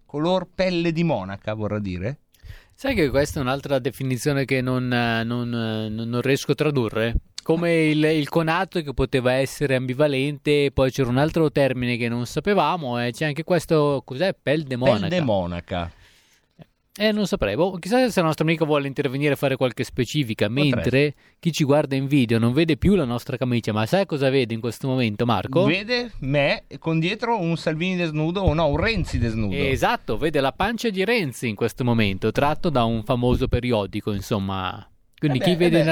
Color 0.06 0.50
pelle 0.54 0.92
di 0.92 1.04
monaca, 1.04 1.54
vorrà 1.54 1.80
dire? 1.80 2.20
Sai 2.76 2.94
che 2.96 3.10
questa 3.10 3.40
è 3.40 3.42
un'altra 3.42 3.80
definizione 3.80 4.46
che 4.46 4.62
non, 4.62 4.92
eh, 4.92 5.24
non, 5.24 5.48
eh, 5.54 5.90
non- 5.90 6.10
non 6.10 6.22
riesco 6.22 6.52
a 6.52 6.56
tradurre? 6.56 7.16
Come 7.44 7.84
il, 7.84 8.04
il 8.04 8.30
conato 8.30 8.82
che 8.82 8.94
poteva 8.94 9.34
essere 9.34 9.76
ambivalente, 9.76 10.72
poi 10.74 10.92
c'era 10.92 11.10
un 11.10 11.18
altro 11.18 11.52
termine 11.52 11.98
che 11.98 12.08
non 12.08 12.26
sapevamo, 12.26 13.04
e 13.04 13.12
c'è 13.12 13.26
anche 13.26 13.44
questo, 13.44 14.02
cos'è? 14.06 14.34
Pel 14.42 14.64
de 14.64 14.78
monaca. 14.78 15.00
Pel 15.02 15.10
de 15.10 15.22
monaca. 15.22 15.92
Eh, 16.96 17.12
non 17.12 17.26
saprei. 17.26 17.56
Boh, 17.56 17.78
chissà 17.80 18.08
se 18.10 18.20
il 18.20 18.26
nostro 18.26 18.46
amico 18.46 18.66
vuole 18.66 18.86
intervenire 18.88 19.34
e 19.34 19.36
fare 19.36 19.56
qualche 19.56 19.84
specifica. 19.84 20.48
Mentre 20.48 21.16
chi 21.40 21.52
ci 21.52 21.64
guarda 21.64 21.96
in 21.96 22.06
video 22.06 22.38
non 22.38 22.54
vede 22.54 22.78
più 22.78 22.94
la 22.94 23.04
nostra 23.04 23.36
camicia, 23.36 23.74
ma 23.74 23.86
sai 23.88 24.06
cosa 24.06 24.30
vede 24.30 24.54
in 24.54 24.60
questo 24.60 24.88
momento, 24.88 25.26
Marco? 25.26 25.64
Vede 25.66 26.12
me 26.20 26.66
con 26.78 27.00
dietro 27.00 27.40
un 27.40 27.58
Salvini 27.58 27.96
desnudo 27.96 28.42
o 28.42 28.54
no, 28.54 28.68
un 28.68 28.78
Renzi 28.78 29.18
desnudo. 29.18 29.56
Esatto, 29.56 30.18
vede 30.18 30.40
la 30.40 30.52
pancia 30.52 30.90
di 30.92 31.04
Renzi 31.04 31.48
in 31.48 31.56
questo 31.56 31.84
momento, 31.84 32.32
tratto 32.32 32.70
da 32.70 32.84
un 32.84 33.04
famoso 33.04 33.48
periodico, 33.48 34.14
insomma. 34.14 34.88
Quindi 35.18 35.40
Eh 35.40 35.42
chi 35.42 35.52
beh, 35.52 35.58
vede 35.58 35.80
eh 35.80 35.84
beh. 35.84 35.90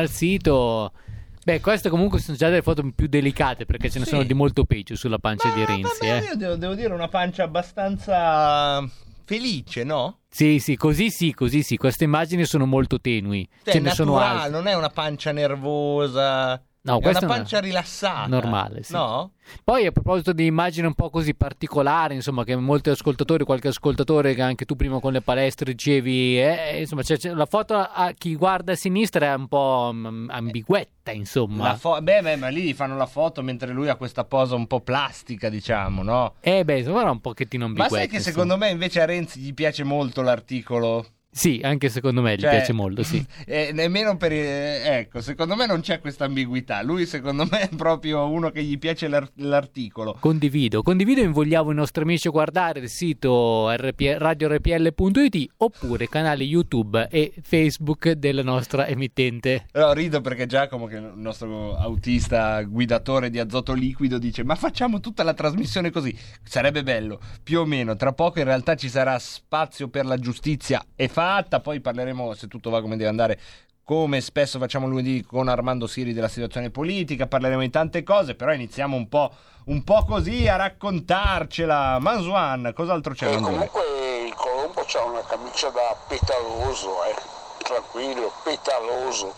Beh, 1.43 1.59
queste 1.59 1.89
comunque 1.89 2.19
sono 2.19 2.37
già 2.37 2.49
delle 2.49 2.61
foto 2.61 2.83
più 2.95 3.07
delicate 3.07 3.65
perché 3.65 3.89
ce 3.89 3.97
ne 3.99 4.05
Sì. 4.05 4.11
sono 4.11 4.23
di 4.23 4.33
molto 4.33 4.63
peggio 4.65 4.95
sulla 4.95 5.17
pancia 5.17 5.47
Ma 5.49 5.53
di 5.55 5.65
Renzi, 5.65 6.05
vabbè, 6.07 6.17
eh. 6.17 6.25
io 6.27 6.35
devo, 6.35 6.55
devo 6.55 6.75
dire 6.75 6.93
una 6.93 7.07
pancia 7.07 7.43
abbastanza 7.43 8.87
felice, 9.25 9.83
no? 9.83 10.19
Sì, 10.29 10.59
sì, 10.59 10.75
così 10.75 11.09
sì, 11.09 11.33
così 11.33 11.63
sì. 11.63 11.77
Queste 11.77 12.03
immagini 12.03 12.45
sono 12.45 12.65
molto 12.65 12.99
tenui. 12.99 13.47
Cioè, 13.63 13.73
Ce 13.73 13.79
ne 13.79 13.89
sono 13.91 14.13
naturale, 14.13 14.39
altre. 14.43 14.51
non 14.51 14.67
è 14.67 14.73
una 14.75 14.89
pancia 14.89 15.31
nervosa. 15.31 16.61
No, 16.83 16.99
È 16.99 17.07
una 17.09 17.19
è 17.19 17.25
pancia 17.27 17.59
rilassata. 17.59 18.25
Normale, 18.27 18.81
sì. 18.81 18.93
No? 18.93 19.33
Poi 19.63 19.85
a 19.85 19.91
proposito 19.91 20.33
di 20.33 20.47
immagini 20.47 20.87
un 20.87 20.95
po' 20.95 21.11
così 21.11 21.35
particolari, 21.35 22.15
insomma, 22.15 22.43
che 22.43 22.55
molti 22.55 22.89
ascoltatori, 22.89 23.43
qualche 23.43 23.67
ascoltatore 23.67 24.33
che 24.33 24.41
anche 24.41 24.65
tu 24.65 24.75
prima 24.75 24.99
con 24.99 25.13
le 25.13 25.21
palestre 25.21 25.73
dicevi, 25.73 26.41
eh, 26.41 26.79
insomma, 26.79 27.03
c'è- 27.03 27.17
c'è- 27.19 27.33
la 27.33 27.45
foto 27.45 27.75
a 27.75 28.11
chi 28.17 28.35
guarda 28.35 28.71
a 28.71 28.75
sinistra 28.75 29.27
è 29.27 29.35
un 29.35 29.47
po' 29.47 29.91
mm, 29.93 30.29
ambiguetta, 30.31 31.11
insomma. 31.11 31.75
Fo- 31.75 32.01
beh, 32.01 32.21
beh, 32.23 32.35
ma 32.37 32.47
lì 32.47 32.73
fanno 32.73 32.97
la 32.97 33.05
foto 33.05 33.43
mentre 33.43 33.71
lui 33.71 33.87
ha 33.87 33.95
questa 33.95 34.23
posa 34.23 34.55
un 34.55 34.65
po' 34.65 34.79
plastica, 34.81 35.49
diciamo, 35.49 36.01
no? 36.01 36.33
Eh 36.39 36.65
beh, 36.65 36.79
insomma, 36.79 37.01
era 37.01 37.11
un 37.11 37.21
pochettino 37.21 37.65
Ma 37.65 37.69
ambiguetta. 37.69 37.95
sai 37.95 38.07
che 38.07 38.15
insomma. 38.15 38.33
secondo 38.33 38.57
me 38.57 38.71
invece 38.71 39.01
a 39.01 39.05
Renzi 39.05 39.39
gli 39.39 39.53
piace 39.53 39.83
molto 39.83 40.23
l'articolo? 40.23 41.05
Sì, 41.33 41.61
anche 41.63 41.87
secondo 41.87 42.21
me 42.21 42.35
gli 42.35 42.41
Cioè, 42.41 42.49
piace 42.49 42.73
molto, 42.73 43.03
sì. 43.03 43.25
eh, 43.47 43.71
nemmeno 43.73 44.17
per... 44.17 44.33
eh, 44.33 44.81
ecco, 44.83 45.21
secondo 45.21 45.55
me 45.55 45.65
non 45.65 45.79
c'è 45.79 45.99
questa 46.01 46.25
ambiguità. 46.25 46.81
Lui 46.83 47.05
secondo 47.05 47.47
me 47.49 47.61
è 47.61 47.69
proprio 47.75 48.29
uno 48.29 48.49
che 48.49 48.61
gli 48.63 48.77
piace 48.77 49.07
l'ar- 49.07 49.31
l'articolo. 49.35 50.17
Condivido, 50.19 50.81
condivido 50.81 51.21
e 51.21 51.23
invogliavo 51.23 51.71
i 51.71 51.75
nostri 51.75 52.03
amici 52.03 52.27
a 52.27 52.31
guardare 52.31 52.81
il 52.81 52.89
sito 52.89 53.71
RP 53.71 54.15
radiorpl.it 54.17 55.51
oppure 55.57 56.09
canali 56.09 56.45
YouTube 56.45 57.07
e 57.09 57.33
Facebook 57.41 58.11
della 58.11 58.43
nostra 58.43 58.87
emittente. 58.87 59.67
Però 59.71 59.93
rido 59.93 60.19
perché 60.19 60.45
Giacomo, 60.45 60.85
che 60.85 60.97
è 60.97 60.99
il 60.99 61.13
nostro 61.15 61.75
autista 61.77 62.61
guidatore 62.63 63.29
di 63.29 63.39
azoto 63.39 63.73
liquido, 63.73 64.17
dice: 64.17 64.43
Ma 64.43 64.55
facciamo 64.55 64.99
tutta 64.99 65.23
la 65.23 65.33
trasmissione 65.33 65.91
così. 65.91 66.13
Sarebbe 66.43 66.83
bello, 66.83 67.19
più 67.41 67.59
o 67.59 67.65
meno. 67.65 67.95
Tra 67.95 68.11
poco 68.11 68.39
in 68.39 68.45
realtà 68.45 68.75
ci 68.75 68.89
sarà 68.89 69.17
spazio 69.17 69.87
per 69.87 70.05
la 70.05 70.17
giustizia 70.17 70.83
e 70.95 71.07
fatta. 71.21 71.59
Poi 71.59 71.79
parleremo, 71.79 72.33
se 72.33 72.47
tutto 72.47 72.69
va 72.69 72.81
come 72.81 72.97
deve 72.97 73.09
andare. 73.09 73.39
Come 73.83 74.21
spesso 74.21 74.57
facciamo 74.57 74.87
lunedì 74.87 75.23
con 75.23 75.47
Armando 75.47 75.85
Siri 75.85 76.13
della 76.13 76.27
situazione 76.27 76.69
politica, 76.69 77.27
parleremo 77.27 77.61
di 77.61 77.69
tante 77.69 78.03
cose, 78.03 78.35
però 78.35 78.53
iniziamo 78.53 78.95
un 78.95 79.09
po', 79.09 79.33
un 79.65 79.83
po' 79.83 80.05
così 80.05 80.47
a 80.47 80.55
raccontarcela. 80.55 81.99
Manzuan, 81.99 82.71
cos'altro 82.73 83.13
c'è? 83.13 83.27
E 83.27 83.31
Manzuan? 83.31 83.53
comunque 83.53 83.81
il 84.27 84.33
Colombo 84.33 84.83
c'ha 84.85 85.03
una 85.03 85.21
camicia 85.21 85.69
da 85.69 85.95
petaloso, 86.07 87.03
eh. 87.05 87.15
Tranquillo, 87.63 88.31
petaloso. 88.43 89.35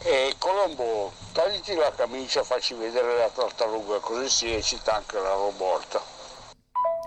E 0.00 0.34
Colombo, 0.38 1.12
togliti 1.32 1.74
la 1.74 1.92
camicia 1.94 2.42
facci 2.42 2.74
vedere 2.74 3.16
la 3.18 3.28
tartaruga, 3.28 3.98
così 4.00 4.28
si 4.28 4.52
eccita 4.52 4.96
anche 4.96 5.16
la 5.18 5.32
roborta. 5.32 6.13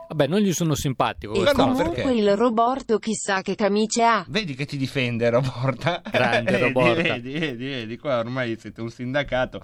Vabbè, 0.08 0.28
non 0.28 0.40
gli 0.40 0.54
sono 0.54 0.76
simpatico. 0.76 1.34
E 1.34 1.40
quest'uomo. 1.40 1.74
comunque 1.74 2.14
il 2.14 2.36
Roborto 2.36 2.98
chissà 2.98 3.42
che 3.42 3.56
camicie 3.56 4.04
ha. 4.04 4.26
Vedi 4.28 4.56
che 4.56 4.66
ti 4.66 4.78
difende 4.78 5.30
Roborta. 5.30 6.02
Grande 6.10 6.52
Vedi, 6.58 6.64
Roborta. 6.64 7.02
Vedi, 7.02 7.32
vedi, 7.34 7.66
vedi, 7.68 7.98
qua 7.98 8.20
ormai 8.20 8.58
siete 8.58 8.82
un 8.82 8.90
sindacato. 8.90 9.62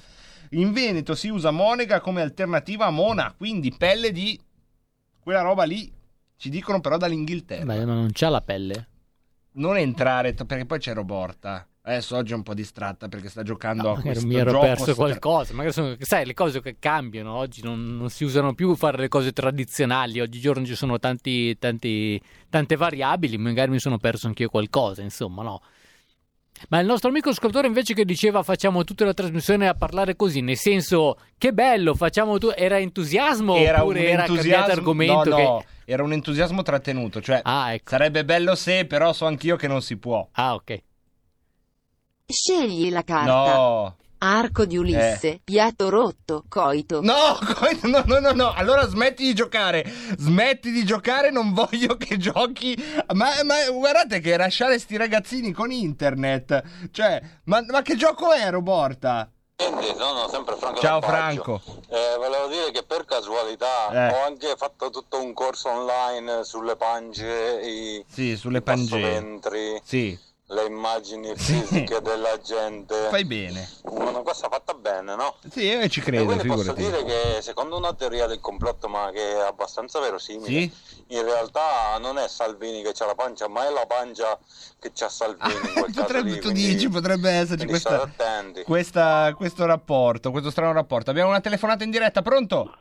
In 0.52 0.72
Veneto 0.72 1.16
si 1.16 1.30
usa 1.30 1.52
monega 1.52 2.00
come 2.00 2.22
alternativa 2.22 2.86
a 2.86 2.92
mona, 2.92 3.34
quindi 3.36 3.74
pelle 3.76 4.12
di 4.12 4.40
quella 5.20 5.42
roba 5.42 5.64
lì. 5.64 5.92
Ci 6.36 6.50
dicono 6.50 6.82
però 6.82 6.98
dall'Inghilterra. 6.98 7.64
Beh, 7.64 7.86
ma 7.86 7.94
non 7.94 8.10
c'ha 8.12 8.30
la 8.30 8.42
pelle. 8.42 8.88
Non 9.54 9.78
entrare, 9.78 10.34
perché 10.34 10.66
poi 10.66 10.80
c'è 10.80 10.94
Roborta. 10.94 11.66
Adesso 11.86 12.16
oggi 12.16 12.32
è 12.32 12.36
un 12.36 12.44
po' 12.44 12.54
distratta 12.54 13.10
perché 13.10 13.28
sta 13.28 13.44
giocando 13.44 13.90
a 13.90 13.96
Magari 13.96 14.04
questo 14.12 14.26
mi 14.28 14.36
ero 14.36 14.52
gioco 14.52 14.66
perso 14.66 14.84
stra- 14.84 14.96
qualcosa. 14.96 15.54
Magari 15.54 15.74
sono, 15.74 15.96
sai, 16.00 16.26
le 16.26 16.34
cose 16.34 16.62
che 16.62 16.78
cambiano 16.80 17.34
oggi 17.36 17.62
non, 17.62 17.98
non 17.98 18.10
si 18.10 18.24
usano 18.24 18.54
più 18.54 18.74
fare 18.76 18.98
le 18.98 19.10
cose 19.10 19.34
tradizionali. 19.34 20.22
Oggigiorno 20.22 20.66
ci 20.66 20.76
sono 20.76 20.98
tanti, 20.98 21.58
tanti, 21.60 22.22
tante 22.50 22.78
variabili. 22.78 23.38
Magari 23.38 23.72
mi 23.72 23.80
sono 23.80 23.98
perso 23.98 24.28
anch'io 24.28 24.48
qualcosa. 24.48 25.02
Insomma, 25.02 25.44
no. 25.44 25.62
Ma 26.70 26.80
il 26.80 26.86
nostro 26.86 27.10
amico 27.10 27.28
ascoltatore 27.28 27.68
invece 27.68 27.94
che 27.94 28.06
diceva 28.06 28.44
facciamo 28.44 28.86
tutta 28.86 29.04
la 29.04 29.14
trasmissione 29.14 29.68
a 29.68 29.74
parlare 29.74 30.16
così, 30.16 30.40
nel 30.40 30.56
senso 30.56 31.18
che 31.38 31.52
bello, 31.52 31.96
facciamo 31.96 32.38
tu 32.38 32.54
era 32.56 32.80
entusiasmo 32.80 33.56
Era 33.58 33.82
oppure 33.82 34.00
un 34.00 34.06
era 34.06 34.22
entusiasmo, 34.26 34.56
cambiato 34.56 34.72
argomento 34.80 35.30
no, 35.30 35.36
che- 35.36 35.44
no, 35.44 35.64
era 35.84 36.04
un 36.04 36.14
entusiasmo 36.14 36.62
trattenuto, 36.62 37.22
cioè 37.22 37.42
Ah, 37.44 37.74
ecco. 37.74 37.90
sarebbe 37.90 38.24
bello 38.24 38.56
se, 38.56 38.86
però 38.86 39.12
so 39.12 39.26
anch'io 39.26 39.58
che 39.58 39.68
non 39.68 39.82
si 39.82 39.98
può. 39.98 40.26
Ah, 40.34 40.54
ok. 40.54 40.82
Scegli 42.26 42.90
la 42.92 43.04
carta. 43.04 43.54
No. 43.56 43.96
Arco 44.20 44.64
di 44.64 44.78
Ulisse, 44.78 45.42
piatto 45.44 45.90
rotto, 45.90 46.46
coito. 46.48 47.02
No, 47.02 47.38
come- 47.56 47.78
no, 47.84 48.04
no, 48.06 48.20
no, 48.20 48.32
no, 48.32 48.54
allora 48.54 48.88
smetti 48.88 49.24
di 49.24 49.34
giocare, 49.34 49.84
smetti 50.18 50.72
di 50.72 50.86
giocare, 50.86 51.30
non 51.30 51.52
voglio 51.52 51.98
che 51.98 52.16
giochi, 52.16 52.74
ma, 53.16 53.32
ma 53.44 53.70
guardate 53.70 54.22
che 54.22 54.38
lasciare 54.38 54.80
sti 54.80 54.96
ragazzini 54.96 55.52
con 55.52 55.72
internet, 55.72 56.64
cioè, 56.92 57.22
ma, 57.46 57.62
ma 57.68 57.82
che 57.82 57.98
gioco 57.98 58.32
è 58.32 58.50
Roborta? 58.50 59.30
Sono 59.58 60.30
sempre 60.30 60.56
Franco 60.56 60.80
Ciao. 60.80 61.02
Franco. 61.02 61.62
Eh, 61.90 62.16
volevo 62.18 62.48
dire 62.48 62.72
che 62.72 62.84
per 62.84 63.04
casualità 63.04 63.90
Eh. 63.92 64.14
ho 64.14 64.26
anche 64.26 64.54
fatto 64.56 64.90
tutto 64.90 65.22
un 65.22 65.34
corso 65.34 65.70
online 65.70 66.46
sulle 66.46 66.78
pance, 66.78 67.60
i, 67.62 68.06
Sì, 68.10 68.38
sulle 68.38 68.62
pangee. 68.62 69.02
passoventri, 69.02 69.82
Sì, 69.84 70.18
le 70.54 70.66
immagini 70.66 71.34
Sì. 71.38 71.54
fisiche 71.66 72.02
della 72.02 72.40
gente. 72.40 72.96
fai 73.10 73.26
bene. 73.26 73.68
Una 73.84 74.22
cosa 74.22 74.48
fatta 74.50 74.74
bene, 74.74 75.16
no? 75.16 75.36
Sì, 75.52 75.62
io 75.66 75.88
ci 75.88 76.00
e 76.00 76.04
credo, 76.04 76.26
quindi 76.26 76.48
posso 76.48 76.74
dire 76.74 77.04
che 77.04 77.42
secondo 77.42 77.76
una 77.78 77.94
teoria 77.94 78.28
del 78.28 78.40
complotto, 78.40 78.88
ma 78.88 79.10
che 79.12 79.34
è 79.34 79.40
abbastanza 79.40 80.00
verosimile, 80.00 80.46
Sì? 80.48 80.72
in 81.08 81.24
realtà 81.24 81.98
non 82.00 82.18
è 82.18 82.28
Salvini 82.28 82.82
che 82.82 82.92
c'ha 82.94 83.06
la 83.06 83.16
pancia, 83.16 83.48
ma 83.48 83.66
è 83.68 83.72
la 83.72 83.86
pancia 83.86 84.38
che 84.80 84.92
c'ha 84.94 85.10
Salvini 85.10 85.54
in 85.54 85.60
quel 85.74 85.86
caso 85.86 86.02
Potrebbe, 86.02 86.30
lì, 86.30 86.36
tu 86.40 86.52
quindi- 86.52 86.74
dici, 86.74 86.90
potrebbe 86.90 87.30
esserci 87.32 87.66
questa, 87.66 88.10
questa- 88.66 89.34
questo 89.36 89.66
rapporto, 89.66 90.32
questo 90.32 90.50
strano 90.52 90.74
rapporto. 90.74 91.10
Abbiamo 91.12 91.30
una 91.30 91.42
telefonata 91.42 91.84
in 91.84 91.92
diretta, 91.92 92.22
pronto? 92.22 92.78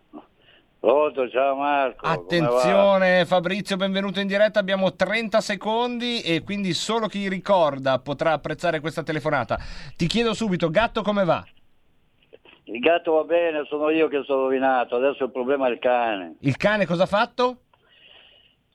Pronto, 0.86 1.28
ciao 1.30 1.54
Marco. 1.54 2.04
Attenzione 2.04 3.24
Fabrizio, 3.24 3.76
benvenuto 3.76 4.18
in 4.18 4.26
diretta, 4.26 4.58
abbiamo 4.58 4.96
30 4.96 5.40
secondi 5.40 6.22
e 6.22 6.42
quindi 6.42 6.72
solo 6.72 7.06
chi 7.06 7.28
ricorda 7.28 8.00
potrà 8.00 8.32
apprezzare 8.32 8.80
questa 8.80 9.04
telefonata. 9.04 9.60
Ti 9.96 10.08
chiedo 10.08 10.34
subito, 10.34 10.70
gatto 10.70 11.02
come 11.02 11.24
va? 11.24 11.40
Il 12.64 12.80
gatto 12.80 13.12
va 13.12 13.22
bene, 13.22 13.64
sono 13.68 13.90
io 13.90 14.08
che 14.08 14.24
sono 14.24 14.42
rovinato, 14.42 14.96
adesso 14.96 15.22
il 15.22 15.30
problema 15.30 15.68
è 15.68 15.70
il 15.70 15.78
cane. 15.78 16.34
Il 16.40 16.56
cane 16.56 16.84
cosa 16.84 17.04
ha 17.04 17.06
fatto? 17.06 17.58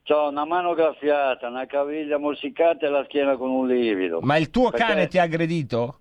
Ho 0.08 0.30
una 0.30 0.46
mano 0.46 0.76
graffiata, 0.76 1.50
una 1.50 1.66
caviglia 1.66 2.18
morsicata 2.18 2.86
e 2.86 2.90
la 2.90 3.04
schiena 3.04 3.36
con 3.36 3.50
un 3.50 3.68
livido. 3.68 4.20
Ma 4.22 4.38
il 4.38 4.50
tuo 4.50 4.70
Perché- 4.70 4.86
cane 4.86 5.08
ti 5.08 5.18
ha 5.20 5.24
aggredito? 5.24 6.00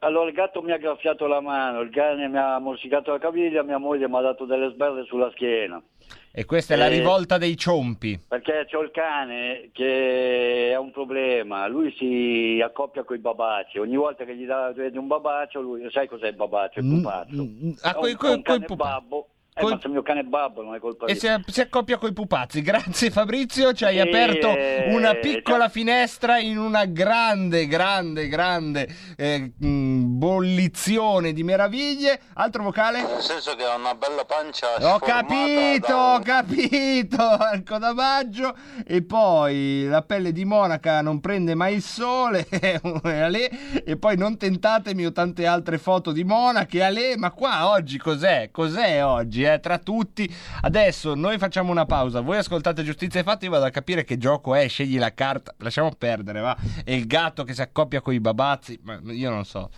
Allora 0.00 0.28
il 0.28 0.34
gatto 0.34 0.60
mi 0.60 0.72
ha 0.72 0.76
graffiato 0.76 1.26
la 1.26 1.40
mano, 1.40 1.80
il 1.80 1.90
cane 1.90 2.28
mi 2.28 2.36
ha 2.36 2.58
morsicato 2.58 3.10
la 3.12 3.18
caviglia, 3.18 3.62
mia 3.62 3.78
moglie 3.78 4.06
mi 4.06 4.16
ha 4.16 4.20
dato 4.20 4.44
delle 4.44 4.70
sberle 4.70 5.04
sulla 5.04 5.30
schiena. 5.30 5.82
E 6.30 6.44
questa 6.44 6.74
è 6.74 6.76
la 6.76 6.86
Eh. 6.86 6.90
rivolta 6.90 7.38
dei 7.38 7.56
ciompi. 7.56 8.20
Perché 8.28 8.66
c'ho 8.70 8.80
il 8.82 8.90
cane 8.90 9.70
che 9.72 10.72
ha 10.74 10.80
un 10.80 10.90
problema, 10.90 11.66
lui 11.68 11.94
si 11.96 12.60
accoppia 12.62 13.04
con 13.04 13.16
i 13.16 13.20
babaci, 13.20 13.78
ogni 13.78 13.96
volta 13.96 14.24
che 14.24 14.36
gli 14.36 14.44
dà 14.44 14.74
un 14.76 15.06
babacio, 15.06 15.60
lui 15.62 15.88
sai 15.90 16.06
cos'è 16.06 16.26
il 16.28 16.34
babacio? 16.34 16.80
Il 16.80 16.84
Mm, 16.86 16.96
pupazzo. 16.96 17.42
mm, 17.42 17.70
ah, 17.82 17.92
È 17.94 17.98
un, 17.98 18.16
è 18.20 18.28
un 18.32 18.42
cane 18.42 18.66
babbo. 18.74 19.28
Eh, 19.56 19.64
se 19.68 19.86
il 19.86 19.90
mio 19.92 20.02
cane 20.02 20.20
è 20.20 20.22
babbo 20.24 20.62
non 20.62 20.74
è 20.74 20.80
colpa 20.80 21.06
E 21.06 21.16
mia. 21.22 21.40
si, 21.46 21.52
si 21.52 21.60
accoppia 21.60 21.96
coi 21.96 22.12
pupazzi. 22.12 22.60
Grazie 22.60 23.10
Fabrizio, 23.12 23.72
ci 23.72 23.84
hai 23.84 23.94
Sì, 23.94 24.00
aperto 24.00 24.48
eh, 24.48 24.86
una 24.88 25.14
piccola 25.14 25.66
già- 25.66 25.68
finestra 25.68 26.38
in 26.40 26.58
una 26.58 26.86
grande, 26.86 27.68
grande, 27.68 28.26
grande 28.26 28.88
eh, 29.16 29.52
bollizione 29.56 31.32
di 31.32 31.44
meraviglie. 31.44 32.18
Altro 32.34 32.64
vocale? 32.64 33.00
Nel 33.02 33.20
senso 33.20 33.54
che 33.54 33.62
ha 33.62 33.76
una 33.76 33.94
bella 33.94 34.24
pancia 34.24 34.74
Ho 34.92 34.98
capito, 34.98 35.86
da 35.86 36.14
ho 36.14 36.18
capito, 36.18 37.22
al 37.22 37.62
codamaggio 37.62 38.56
e 38.84 39.02
poi 39.04 39.86
la 39.86 40.02
pelle 40.02 40.32
di 40.32 40.44
monaca 40.44 41.00
non 41.00 41.20
prende 41.20 41.54
mai 41.54 41.74
il 41.74 41.82
sole 41.82 42.44
e 42.50 42.80
Ale, 43.04 43.50
e 43.84 43.96
poi 43.98 44.16
non 44.16 44.36
tentatemi 44.36 45.06
ho 45.06 45.12
tante 45.12 45.46
altre 45.46 45.78
foto 45.78 46.10
di 46.10 46.24
monache 46.24 46.82
Ale, 46.82 47.16
ma 47.16 47.30
qua 47.30 47.68
oggi 47.68 47.98
cos'è? 47.98 48.48
Cos'è 48.50 49.04
oggi? 49.04 49.42
Eh? 49.46 49.60
Tra 49.60 49.78
tutti 49.78 50.32
adesso 50.62 51.14
noi 51.14 51.38
facciamo 51.38 51.70
una 51.70 51.86
pausa 51.86 52.20
voi 52.20 52.38
ascoltate 52.38 52.82
Giustizia 52.82 53.20
e 53.20 53.22
Fatti 53.22 53.48
vado 53.48 53.64
a 53.64 53.70
capire 53.70 54.04
che 54.04 54.18
gioco 54.18 54.54
è 54.54 54.68
scegli 54.68 54.98
la 54.98 55.12
carta 55.12 55.54
lasciamo 55.58 55.92
perdere 55.96 56.40
va 56.40 56.56
e 56.84 56.94
il 56.94 57.06
gatto 57.06 57.44
che 57.44 57.54
si 57.54 57.62
accoppia 57.62 58.00
con 58.00 58.14
i 58.14 58.20
babazzi 58.20 58.78
ma 58.82 58.98
io 59.04 59.30
non 59.30 59.44
so 59.44 59.70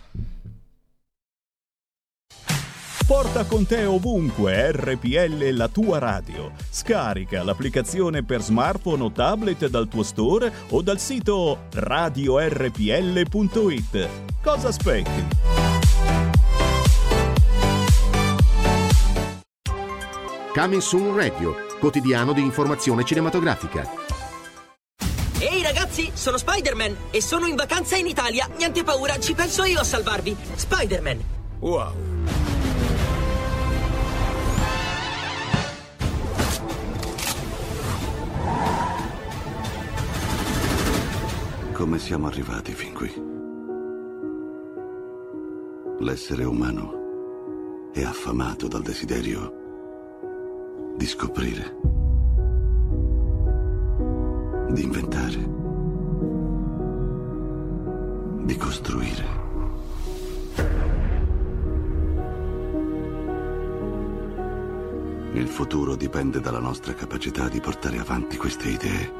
Porta 3.07 3.45
con 3.45 3.65
te 3.65 3.85
ovunque 3.85 4.69
RPL 4.73 5.55
la 5.55 5.69
tua 5.69 5.97
radio. 5.97 6.51
Scarica 6.69 7.41
l'applicazione 7.41 8.25
per 8.25 8.41
smartphone 8.41 9.01
o 9.01 9.11
tablet 9.13 9.69
dal 9.69 9.87
tuo 9.87 10.03
store 10.03 10.51
o 10.71 10.81
dal 10.81 10.99
sito 10.99 11.67
radiorpl.it. 11.71 12.49
Cosa 14.43 14.67
aspetti? 14.67 15.66
Coming 20.57 20.81
Soon 20.81 21.15
Radio, 21.15 21.53
quotidiano 21.79 22.33
di 22.33 22.41
informazione 22.41 23.03
cinematografica. 23.03 23.87
Ehi 25.39 25.61
ragazzi, 25.61 25.77
ragazzi, 25.97 26.11
sono 26.13 26.37
Spider-Man 26.37 26.95
e 27.11 27.21
sono 27.21 27.47
in 27.47 27.55
vacanza 27.55 27.95
in 27.95 28.07
Italia. 28.07 28.47
Niente 28.57 28.83
paura, 28.83 29.19
ci 29.19 29.33
penso 29.33 29.63
io 29.63 29.79
a 29.79 29.83
salvarvi. 29.83 30.35
Spider-Man. 30.55 31.23
Wow. 31.59 31.93
Come 41.73 41.99
siamo 41.99 42.27
arrivati 42.27 42.73
fin 42.73 42.93
qui? 42.93 43.13
L'essere 45.99 46.43
umano 46.43 47.91
è 47.93 48.03
affamato 48.03 48.67
dal 48.67 48.81
desiderio 48.81 49.66
di 50.97 51.05
scoprire, 51.05 51.75
di 54.71 54.83
inventare, 54.83 55.49
di 58.43 58.57
costruire. 58.57 59.25
Il 65.33 65.47
futuro 65.47 65.95
dipende 65.95 66.39
dalla 66.39 66.59
nostra 66.59 66.95
capacità 66.95 67.47
di 67.47 67.59
portare 67.59 67.99
avanti 67.99 68.37
queste 68.37 68.69
idee. 68.69 69.13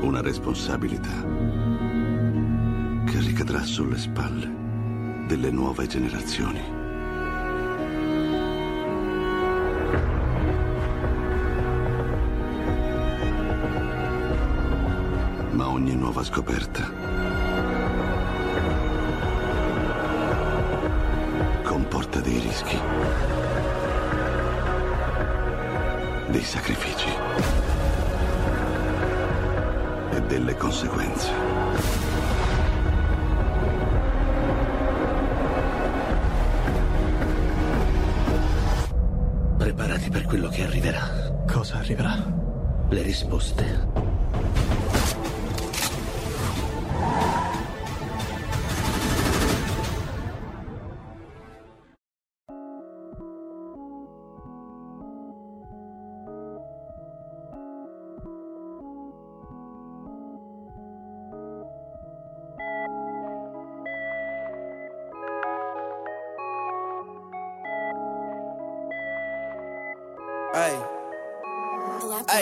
Una 0.00 0.22
responsabilità 0.22 1.12
che 3.04 3.18
ricadrà 3.20 3.60
sulle 3.62 3.98
spalle 3.98 4.50
delle 5.26 5.50
nuove 5.50 5.86
generazioni. 5.86 6.75
Nuova 15.96 16.22
scoperta 16.22 16.90
comporta 21.62 22.20
dei 22.20 22.38
rischi, 22.38 22.78
dei 26.28 26.42
sacrifici 26.42 27.08
e 30.12 30.20
delle 30.22 30.54
conseguenze. 30.56 31.30
Preparati 39.56 40.10
per 40.10 40.24
quello 40.24 40.48
che 40.48 40.62
arriverà. 40.62 41.44
Cosa 41.46 41.78
arriverà? 41.78 42.14
Le 42.88 43.02
risposte. 43.02 43.85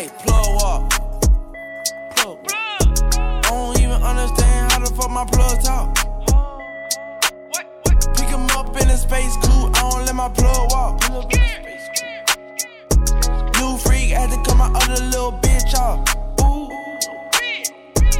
Hey, 0.04 0.10
plug 0.24 0.62
up. 0.62 0.90
Plug. 2.16 2.38
I 2.52 3.40
don't 3.42 3.78
even 3.80 4.02
understand 4.02 4.72
how 4.72 4.78
the 4.80 4.86
fuck 4.94 5.10
my 5.10 5.24
plug 5.24 5.62
talk. 5.62 5.94
Pick 8.16 8.28
him 8.28 8.46
up 8.50 8.76
in 8.80 8.88
a 8.88 8.96
space 8.96 9.34
coupe, 9.42 9.76
I 9.76 9.90
don't 9.90 10.04
let 10.06 10.14
my 10.14 10.28
plug 10.28 10.70
walk. 10.72 11.00
New 13.58 13.78
freak 13.78 14.10
had 14.10 14.30
to 14.30 14.36
cut 14.44 14.56
my 14.56 14.70
other 14.74 15.02
little 15.04 15.32
bitch 15.32 15.74
off. 15.74 16.00
Ooh. 16.42 16.68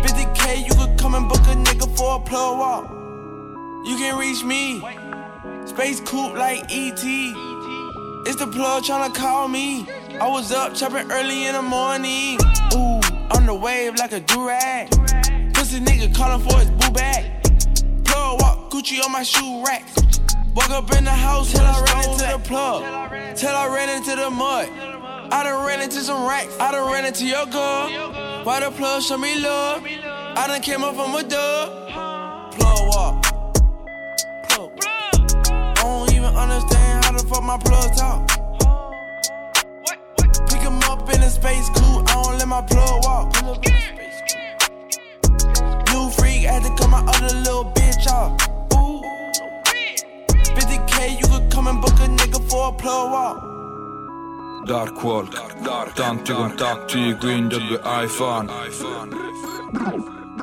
50k, 0.03 0.67
you 0.67 0.75
could 0.75 0.99
come 0.99 1.15
and 1.15 1.29
book 1.29 1.45
a 1.49 1.55
nigga 1.67 1.89
for 1.97 2.17
a 2.17 2.21
plug 2.21 2.59
walk. 2.59 2.91
You 3.87 3.97
can 3.97 4.19
reach 4.19 4.43
me. 4.45 4.81
Space 5.67 6.01
coupe 6.01 6.35
like 6.35 6.63
ET. 6.71 7.05
It's 8.27 8.37
the 8.37 8.47
plug 8.47 8.85
tryna 8.85 9.15
call 9.15 9.49
me. 9.49 9.87
I 10.21 10.29
was 10.29 10.53
up 10.53 10.75
chopping 10.75 11.11
early 11.11 11.47
in 11.47 11.55
the 11.55 11.63
morning. 11.63 12.39
Ooh, 12.73 13.01
on 13.37 13.47
the 13.47 13.55
wave 13.55 13.97
like 13.97 14.13
a 14.13 14.21
durag. 14.21 14.89
Pussy 15.55 15.81
nigga 15.81 16.15
calling 16.15 16.41
for 16.49 16.57
his 16.59 16.71
boo 16.71 16.91
bag. 16.93 17.43
Plug 18.05 18.41
walk 18.41 18.71
Gucci 18.71 19.05
on 19.05 19.11
my 19.11 19.25
shoe 19.25 19.65
rack. 19.65 19.85
Walk 20.55 20.71
up 20.71 20.93
in 20.97 21.05
the 21.05 21.11
house 21.11 21.53
till 21.53 21.63
I 21.63 21.81
ran 21.83 22.11
into 22.11 22.27
the 22.27 22.39
plug. 22.39 23.37
Till 23.37 23.55
I 23.55 23.67
ran 23.67 23.89
into 23.97 24.15
the 24.15 24.31
mud. 24.31 24.69
I 25.33 25.43
done 25.43 25.67
ran 25.67 25.83
into 25.83 25.99
some 25.99 26.29
racks. 26.29 26.57
I 26.61 26.71
done 26.71 26.93
ran 26.93 27.05
into 27.05 27.27
your 27.27 27.47
girl. 27.47 27.89
Why 28.45 28.61
the 28.61 28.71
plug 28.71 29.03
show 29.03 29.19
me 29.19 29.41
love? 29.41 29.85
I 29.85 30.47
done 30.47 30.61
came 30.61 30.85
up 30.85 30.95
from 30.95 31.15
a 31.17 31.25
dub. 31.25 32.53
Plug 32.53 32.89
walk. 32.89 33.23
Plug. 34.49 34.71
I 35.49 35.75
don't 35.83 36.13
even 36.13 36.25
understand 36.25 37.05
how 37.05 37.13
the 37.13 37.27
fuck 37.27 37.43
my 37.43 37.59
plug 37.59 37.97
talk. 37.97 38.34
Space 41.45 41.69
coupe, 41.77 42.09
I 42.09 42.15
don't 42.23 42.39
let 42.39 42.49
my 42.49 42.63
plug 42.63 43.05
walk. 43.05 43.27
New 45.93 46.11
freak 46.17 46.43
had 46.49 46.63
to 46.63 46.71
cut 46.79 46.89
my 46.89 47.03
other 47.13 47.35
little 47.45 47.67
bitch 47.77 48.07
off. 48.09 48.33
Ooh. 48.73 49.03
50k, 50.57 51.21
you 51.21 51.27
could 51.29 51.53
come 51.53 51.67
and 51.69 51.83
book 51.83 51.99
a 52.01 52.09
nigga 52.19 52.41
for 52.49 52.69
a 52.69 52.73
plug 52.73 53.13
walk. 53.13 53.53
Dark 54.67 55.05
Walk, 55.05 55.93
tanti 55.93 56.33
contatti, 56.33 57.15
quindi 57.21 57.57
ho 57.57 57.59
due 57.59 57.81
iPhone. 57.85 58.51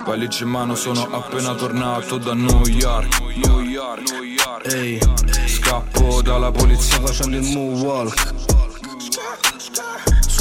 Valigia 0.05 0.43
in 0.43 0.49
mano, 0.51 0.75
sono 0.75 1.07
appena 1.09 1.55
tornato 1.55 2.19
da 2.19 2.35
New 2.35 2.63
York. 2.67 3.19
Ehi, 4.71 4.99
scappo 5.47 6.21
dalla 6.21 6.51
polizia 6.51 6.99
facendo 6.99 7.37
il 7.37 7.43
moonwalk. 7.51 8.60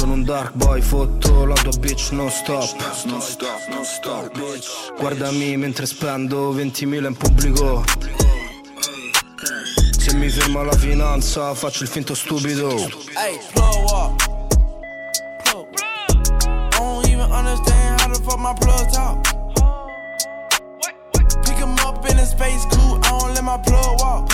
Sono 0.01 0.13
un 0.13 0.23
dark 0.23 0.53
boy, 0.55 0.81
fotto 0.81 1.45
la 1.45 1.53
tua 1.53 1.77
bitch 1.77 2.09
non 2.13 2.31
stop. 2.31 2.73
Non 3.05 3.21
stop, 3.21 3.67
non 3.69 3.85
stop. 3.85 4.31
Guardami 4.97 5.55
mentre 5.57 5.85
spendo 5.85 6.51
20.000 6.55 7.05
in 7.05 7.15
pubblico. 7.15 7.83
Se 9.99 10.15
mi 10.15 10.27
ferma 10.27 10.63
la 10.63 10.71
finanza 10.71 11.53
faccio 11.53 11.83
il 11.83 11.89
finto 11.89 12.15
stupido. 12.15 12.69
Hey, 13.13 13.37
don't 16.71 17.07
even 17.07 17.31
understand 17.31 18.01
how 18.01 18.11
the 18.11 18.19
fuck 18.23 18.39
my 18.39 18.55
plug 18.55 18.91
talk. 18.91 19.21
Pick 21.43 21.57
him 21.57 21.77
up 21.85 22.09
in 22.09 22.17
a 22.17 22.25
space 22.25 22.65
coupe, 22.71 23.05
I 23.05 23.09
don't 23.19 23.35
let 23.35 23.43
my 23.43 23.59
plug 23.59 23.99
walk. 23.99 24.31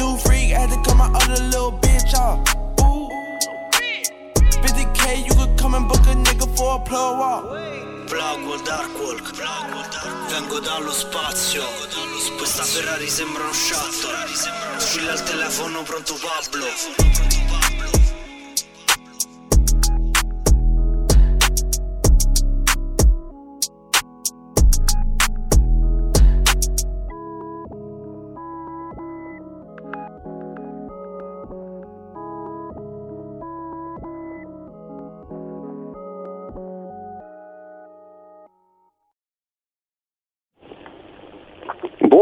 New 0.00 0.16
freak 0.16 0.52
had 0.52 0.70
to 0.70 0.80
cut 0.80 0.96
my 0.96 1.10
other 1.12 1.42
little 1.42 1.72
bitch 1.72 2.14
off. 2.14 2.40
Come 5.62 5.74
and 5.74 5.88
book 5.88 6.06
a 6.06 6.14
nigga 6.14 6.46
for 6.56 6.76
a 6.76 6.80
plug 6.80 7.18
walk. 7.18 7.44
Plug 8.06 8.64
Dark 8.64 8.92
Walk. 8.98 9.30
Vengo 10.28 10.58
dallo 10.60 10.92
spazio 10.92 11.62
Questa 12.36 12.64
Ferrari 12.64 13.08
sembra 13.08 13.44
un 13.44 13.54
shuttle. 13.54 14.26
Squilla 14.78 15.12
il 15.12 15.22
telefono 15.22 15.82
pronto 15.82 16.14
Pablo 16.20 16.66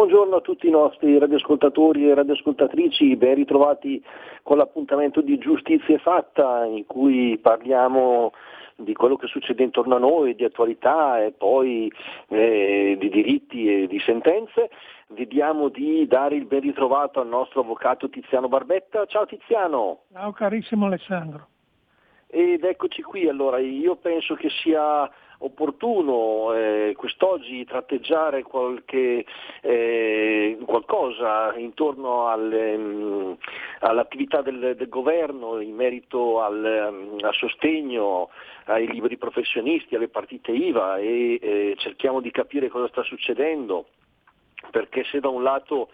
Buongiorno 0.01 0.37
a 0.37 0.41
tutti 0.41 0.67
i 0.67 0.71
nostri 0.71 1.19
radioascoltatori 1.19 2.09
e 2.09 2.15
radioascoltatrici, 2.15 3.17
ben 3.17 3.35
ritrovati 3.35 4.03
con 4.43 4.57
l'appuntamento 4.57 5.21
di 5.21 5.37
Giustizia 5.37 5.99
Fatta 5.99 6.65
in 6.65 6.87
cui 6.87 7.37
parliamo 7.37 8.33
di 8.77 8.95
quello 8.95 9.17
che 9.17 9.27
succede 9.27 9.63
intorno 9.63 9.97
a 9.97 9.99
noi, 9.99 10.35
di 10.35 10.45
attualità 10.45 11.23
e 11.23 11.33
poi 11.33 11.93
eh, 12.29 12.97
di 12.99 13.11
diritti 13.11 13.83
e 13.83 13.87
di 13.89 14.01
sentenze. 14.01 14.71
Vediamo 15.09 15.69
di 15.69 16.07
dare 16.07 16.35
il 16.35 16.47
ben 16.47 16.61
ritrovato 16.61 17.21
al 17.21 17.29
nostro 17.29 17.61
avvocato 17.61 18.09
Tiziano 18.09 18.49
Barbetta. 18.49 19.05
Ciao 19.05 19.27
Tiziano! 19.27 20.05
Ciao 20.15 20.33
carissimo 20.33 20.87
Alessandro. 20.87 21.47
Ed 22.41 22.65
eccoci 22.65 23.03
qui, 23.03 23.29
allora 23.29 23.59
io 23.59 23.97
penso 23.97 24.35
che 24.35 24.49
sia 24.49 25.09
opportuno 25.41 26.55
eh, 26.55 26.95
quest'oggi 26.97 27.67
tratteggiare 27.67 28.43
qualche, 28.43 29.27
eh, 29.61 30.57
qualcosa 30.65 31.55
intorno 31.57 32.29
al, 32.29 32.51
ehm, 32.51 33.37
all'attività 33.81 34.41
del, 34.41 34.75
del, 34.75 34.89
governo 34.89 35.61
in 35.61 35.75
merito 35.75 36.41
al, 36.41 36.65
ehm, 36.65 37.19
al, 37.21 37.35
sostegno 37.35 38.31
ai 38.65 38.87
liberi 38.91 39.19
professionisti, 39.19 39.95
alle 39.95 40.09
partite 40.09 40.51
IVA 40.51 40.97
e 40.97 41.39
eh, 41.43 41.75
cerchiamo 41.77 42.23
di 42.23 42.31
capire 42.31 42.71
cosa 42.71 42.89
sta 42.89 43.03
succedendo 43.03 43.85
perché 44.71 45.05
se 45.05 45.21
da 45.21 45.29
un 45.29 45.43
lato 45.43 45.91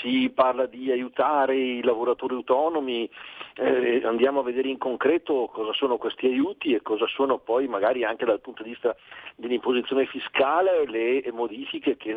si 0.00 0.30
parla 0.34 0.66
di 0.66 0.90
aiutare 0.90 1.56
i 1.56 1.82
lavoratori 1.82 2.34
autonomi, 2.34 3.08
eh, 3.54 4.02
andiamo 4.04 4.40
a 4.40 4.42
vedere 4.42 4.68
in 4.68 4.78
concreto 4.78 5.48
cosa 5.52 5.72
sono 5.72 5.96
questi 5.96 6.26
aiuti 6.26 6.74
e 6.74 6.82
cosa 6.82 7.06
sono 7.06 7.38
poi 7.38 7.68
magari 7.68 8.04
anche 8.04 8.24
dal 8.24 8.40
punto 8.40 8.62
di 8.62 8.70
vista 8.70 8.94
dell'imposizione 9.36 10.06
fiscale 10.06 10.86
le 10.86 11.22
modifiche 11.32 11.96
che 11.96 12.14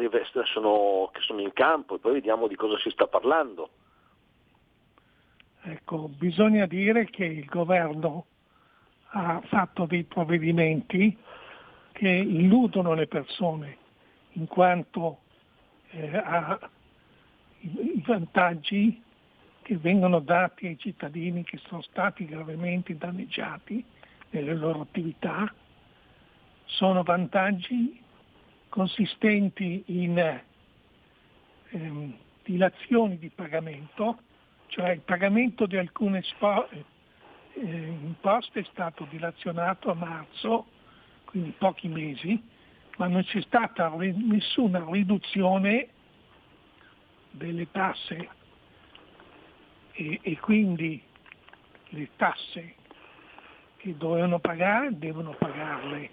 sono, 0.51 1.09
che 1.13 1.21
sono 1.21 1.41
in 1.41 1.53
campo 1.53 1.95
e 1.95 1.99
poi 1.99 2.13
vediamo 2.13 2.47
di 2.47 2.55
cosa 2.55 2.77
si 2.79 2.89
sta 2.89 3.07
parlando. 3.07 3.69
Ecco, 5.61 6.09
bisogna 6.17 6.65
dire 6.65 7.05
che 7.05 7.25
il 7.25 7.45
governo 7.45 8.25
ha 9.11 9.41
fatto 9.45 9.85
dei 9.85 10.03
provvedimenti 10.03 11.15
che 11.91 12.09
illudono 12.09 12.93
le 12.93 13.07
persone 13.07 13.77
in 14.33 14.47
quanto 14.47 15.19
eh, 15.91 16.15
ha 16.15 16.57
vantaggi 18.05 19.01
che 19.61 19.77
vengono 19.77 20.19
dati 20.19 20.67
ai 20.67 20.77
cittadini 20.77 21.43
che 21.43 21.59
sono 21.67 21.81
stati 21.81 22.25
gravemente 22.25 22.97
danneggiati 22.97 23.83
nelle 24.31 24.55
loro 24.55 24.81
attività 24.81 25.51
sono 26.65 27.03
vantaggi 27.03 28.01
consistenti 28.69 29.83
in 29.87 30.41
ehm, 31.69 32.13
dilazioni 32.43 33.17
di 33.17 33.29
pagamento, 33.29 34.19
cioè 34.67 34.91
il 34.91 35.01
pagamento 35.01 35.65
di 35.65 35.77
alcune 35.77 36.21
spo- 36.23 36.69
eh, 36.69 36.85
imposte 37.55 38.61
è 38.61 38.65
stato 38.71 39.05
dilazionato 39.09 39.91
a 39.91 39.95
marzo, 39.95 40.67
quindi 41.25 41.53
pochi 41.57 41.87
mesi, 41.87 42.41
ma 42.97 43.07
non 43.07 43.23
c'è 43.23 43.41
stata 43.41 43.89
nessuna 43.89 44.85
riduzione 44.89 45.89
delle 47.39 47.71
tasse 47.71 48.29
e, 49.93 50.19
e 50.21 50.39
quindi 50.39 51.01
le 51.91 52.09
tasse 52.17 52.75
che 53.77 53.95
dovevano 53.97 54.39
pagare 54.39 54.97
devono 54.97 55.31
pagarle. 55.31 56.09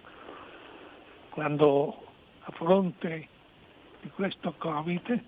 Quando 1.31 2.07
a 2.41 2.53
fronte 2.53 3.29
di 4.01 4.09
questo 4.11 4.55
Covid 4.57 5.23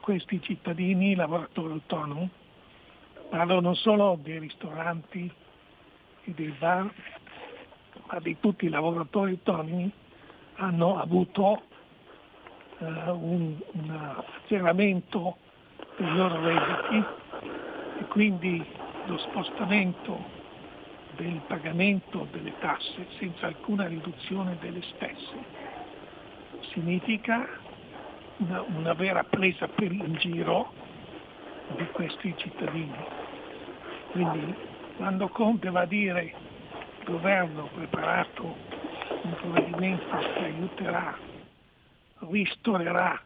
questi 0.00 0.40
cittadini, 0.40 1.16
lavoratori 1.16 1.72
autonomi, 1.72 2.30
parlo 3.28 3.60
non 3.60 3.74
solo 3.74 4.16
dei 4.22 4.38
ristoranti 4.38 5.30
e 6.22 6.30
dei 6.30 6.54
bar, 6.56 6.88
ma 8.06 8.20
di 8.20 8.38
tutti 8.38 8.66
i 8.66 8.68
lavoratori 8.68 9.32
autonomi, 9.32 9.90
hanno 10.56 11.00
avuto 11.00 11.64
un, 13.12 13.56
un 13.72 14.14
azzeramento 14.16 15.36
dei 15.96 16.14
loro 16.14 16.40
redditi 16.40 17.04
e 18.00 18.04
quindi 18.06 18.64
lo 19.06 19.18
spostamento 19.18 20.42
del 21.16 21.40
pagamento 21.46 22.26
delle 22.32 22.52
tasse 22.58 23.06
senza 23.18 23.46
alcuna 23.46 23.86
riduzione 23.86 24.56
delle 24.60 24.82
stesse 24.94 25.62
significa 26.72 27.46
una, 28.38 28.62
una 28.62 28.94
vera 28.94 29.22
presa 29.22 29.68
per 29.68 29.92
in 29.92 30.14
giro 30.18 30.72
di 31.76 31.86
questi 31.92 32.34
cittadini. 32.36 32.96
Quindi 34.10 34.54
quando 34.96 35.28
Conte 35.28 35.70
va 35.70 35.80
a 35.80 35.86
dire 35.86 36.34
il 37.00 37.04
governo 37.04 37.64
ha 37.64 37.76
preparato 37.76 38.56
un 39.22 39.34
provvedimento 39.40 40.16
che 40.34 40.44
aiuterà 40.44 41.16
ristorerà 42.30 43.20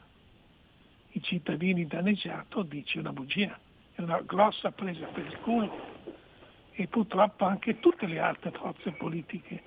i 1.12 1.22
cittadini 1.22 1.86
danneggiati, 1.86 2.66
dice 2.68 2.98
una 2.98 3.12
bugia, 3.12 3.58
è 3.94 4.02
una 4.02 4.20
grossa 4.20 4.70
presa 4.70 5.06
per 5.06 5.26
il 5.26 5.38
culo 5.38 5.96
e 6.72 6.86
purtroppo 6.86 7.44
anche 7.44 7.80
tutte 7.80 8.06
le 8.06 8.20
altre 8.20 8.52
forze 8.52 8.92
politiche 8.92 9.62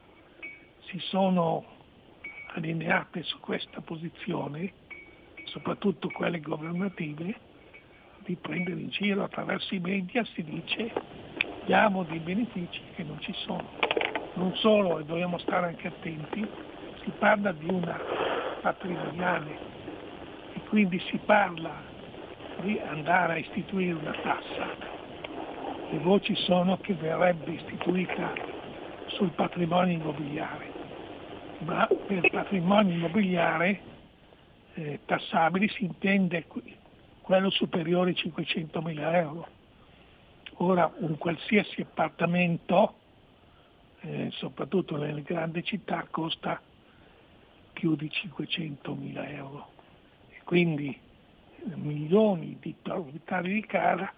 si 0.87 0.99
sono 0.99 1.65
allineate 2.53 3.23
su 3.23 3.39
questa 3.39 3.81
posizione, 3.81 4.73
soprattutto 5.45 6.09
quelle 6.09 6.39
governative, 6.39 7.49
di 8.19 8.35
prendere 8.35 8.79
in 8.79 8.89
giro 8.89 9.23
attraverso 9.23 9.73
i 9.73 9.79
media 9.79 10.23
si 10.25 10.43
dice 10.43 10.93
diamo 11.65 12.03
dei 12.03 12.19
benefici 12.19 12.81
che 12.95 13.03
non 13.03 13.19
ci 13.19 13.33
sono. 13.45 13.69
Non 14.33 14.55
solo, 14.55 14.99
e 14.99 15.05
dobbiamo 15.05 15.37
stare 15.39 15.67
anche 15.67 15.87
attenti, 15.87 16.47
si 17.03 17.11
parla 17.17 17.51
di 17.51 17.67
una 17.67 17.99
patrimoniale 18.61 19.57
e 20.53 20.59
quindi 20.69 20.99
si 21.09 21.17
parla 21.17 21.73
di 22.61 22.79
andare 22.79 23.33
a 23.33 23.37
istituire 23.37 23.93
una 23.93 24.13
tassa. 24.21 24.89
Le 25.89 25.97
voci 25.99 26.35
sono 26.35 26.77
che 26.77 26.93
verrebbe 26.93 27.51
istituita 27.51 28.33
sul 29.07 29.31
patrimonio 29.31 29.97
immobiliare, 29.97 30.71
ma 31.59 31.87
per 32.07 32.29
patrimonio 32.29 32.93
immobiliare 32.93 33.81
eh, 34.75 34.99
tassabile 35.05 35.67
si 35.67 35.83
intende 35.83 36.45
quello 37.21 37.49
superiore 37.49 38.11
ai 38.11 38.15
500 38.15 38.81
mila 38.81 39.17
euro. 39.17 39.47
Ora 40.57 40.89
un 40.97 41.17
qualsiasi 41.17 41.81
appartamento, 41.81 42.93
eh, 44.01 44.29
soprattutto 44.31 44.95
nelle 44.97 45.23
grandi 45.23 45.63
città, 45.63 46.05
costa 46.09 46.61
più 47.81 47.95
di 47.95 48.11
500 48.11 48.93
mila 48.93 49.27
euro. 49.27 49.71
E 50.29 50.41
quindi 50.43 50.89
eh, 50.91 51.75
milioni 51.77 52.55
di 52.61 52.75
proprietari 52.79 53.53
di 53.53 53.65
casa 53.65 54.13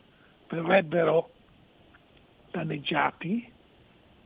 verrebbero 0.49 1.30
danneggiati, 2.52 3.49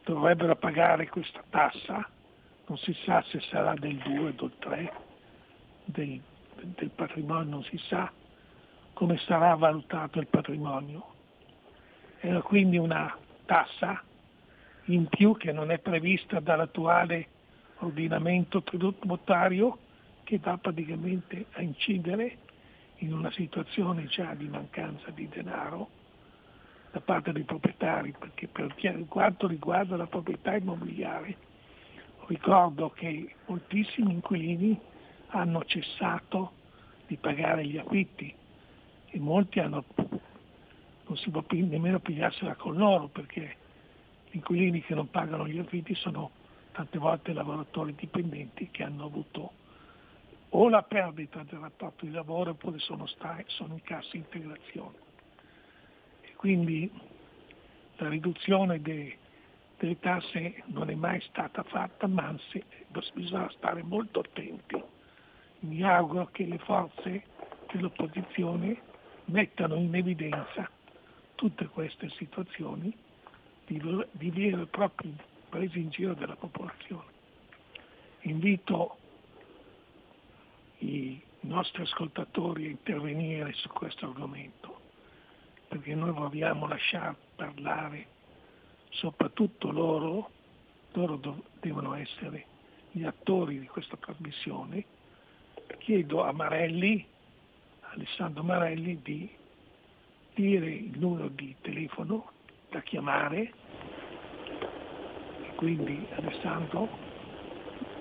dovrebbero 0.03 0.55
pagare 0.55 1.07
questa 1.07 1.43
tassa, 1.51 2.09
non 2.65 2.77
si 2.79 2.97
sa 3.05 3.23
se 3.27 3.39
sarà 3.41 3.75
del 3.75 3.97
2 3.97 4.17
o 4.17 4.31
del 4.31 4.53
3 4.57 4.93
del, 5.85 6.19
del 6.55 6.89
patrimonio, 6.89 7.51
non 7.51 7.63
si 7.65 7.77
sa 7.77 8.11
come 8.93 9.19
sarà 9.19 9.53
valutato 9.53 10.19
il 10.19 10.25
patrimonio. 10.25 11.13
Era 12.21 12.41
quindi 12.41 12.79
una 12.79 13.15
tassa 13.45 14.01
in 14.85 15.05
più 15.05 15.37
che 15.37 15.51
non 15.51 15.69
è 15.69 15.77
prevista 15.77 16.39
dall'attuale 16.39 17.35
ordinamento 17.79 18.61
tributario 18.63 19.77
che 20.23 20.39
va 20.39 20.57
praticamente 20.57 21.45
a 21.51 21.61
incidere 21.61 22.37
in 22.97 23.13
una 23.13 23.31
situazione 23.31 24.05
già 24.05 24.33
di 24.33 24.47
mancanza 24.47 25.11
di 25.11 25.27
denaro 25.29 25.89
da 26.91 26.99
parte 26.99 27.31
dei 27.31 27.43
proprietari, 27.43 28.13
perché 28.17 28.47
per 28.47 28.73
quanto 29.07 29.47
riguarda 29.47 29.95
la 29.95 30.07
proprietà 30.07 30.55
immobiliare 30.55 31.47
ricordo 32.27 32.89
che 32.89 33.35
moltissimi 33.45 34.13
inquilini 34.13 34.79
hanno 35.27 35.63
cessato 35.65 36.51
di 37.07 37.15
pagare 37.15 37.65
gli 37.65 37.77
affitti 37.77 38.33
e 39.09 39.19
molti 39.19 39.59
hanno, 39.59 39.83
non 39.95 41.17
si 41.17 41.29
può 41.29 41.43
nemmeno 41.49 41.99
pigliarsela 41.99 42.55
con 42.55 42.75
loro 42.75 43.07
perché 43.07 43.55
gli 44.29 44.35
inquilini 44.35 44.81
che 44.81 44.93
non 44.93 45.09
pagano 45.09 45.47
gli 45.47 45.57
affitti 45.57 45.95
sono 45.95 46.31
tante 46.77 46.99
volte 46.99 47.33
lavoratori 47.33 47.95
dipendenti 47.95 48.69
che 48.69 48.83
hanno 48.83 49.05
avuto 49.05 49.51
o 50.49 50.69
la 50.69 50.83
perdita 50.83 51.41
del 51.41 51.59
rapporto 51.59 52.05
di 52.05 52.11
lavoro 52.11 52.51
oppure 52.51 52.77
sono, 52.77 53.07
sta- 53.07 53.41
sono 53.47 53.73
in 53.73 53.81
cassa 53.81 54.15
integrazione. 54.15 54.95
E 56.21 56.33
quindi 56.35 56.87
la 57.95 58.09
riduzione 58.09 58.79
de- 58.79 59.17
delle 59.79 59.97
tasse 59.99 60.61
non 60.67 60.91
è 60.91 60.93
mai 60.93 61.19
stata 61.21 61.63
fatta, 61.63 62.05
ma 62.05 62.27
anzi 62.27 62.63
bisogna 63.13 63.49
stare 63.57 63.81
molto 63.81 64.19
attenti. 64.19 64.79
Mi 65.61 65.81
auguro 65.81 66.27
che 66.31 66.45
le 66.45 66.59
forze 66.59 67.23
dell'opposizione 67.71 68.79
mettano 69.25 69.73
in 69.77 69.95
evidenza 69.95 70.69
tutte 71.33 71.65
queste 71.69 72.07
situazioni 72.09 72.95
di, 73.65 73.81
di 74.11 74.29
vere 74.29 74.61
e 74.61 74.65
proprie 74.67 75.35
presi 75.49 75.79
in 75.79 75.89
giro 75.89 76.13
della 76.13 76.35
popolazione. 76.35 77.15
Invito 78.21 78.97
i 80.79 81.19
nostri 81.41 81.83
ascoltatori 81.83 82.65
a 82.65 82.69
intervenire 82.69 83.53
su 83.53 83.69
questo 83.69 84.05
argomento, 84.05 84.79
perché 85.67 85.95
noi 85.95 86.11
vogliamo 86.11 86.67
lasciare 86.67 87.15
parlare 87.35 88.07
soprattutto 88.89 89.71
loro, 89.71 90.29
loro 90.93 91.41
devono 91.59 91.93
essere 91.93 92.45
gli 92.91 93.03
attori 93.03 93.59
di 93.59 93.67
questa 93.67 93.95
trasmissione, 93.97 94.83
chiedo 95.79 96.23
a 96.23 96.31
Marelli, 96.31 97.05
Alessandro 97.93 98.43
Marelli, 98.43 98.99
di 99.01 99.29
dire 100.33 100.69
il 100.69 100.97
numero 100.97 101.27
di 101.29 101.55
telefono 101.61 102.31
da 102.69 102.81
chiamare. 102.81 103.53
Quindi 105.57 106.05
Alessandro, 106.15 106.87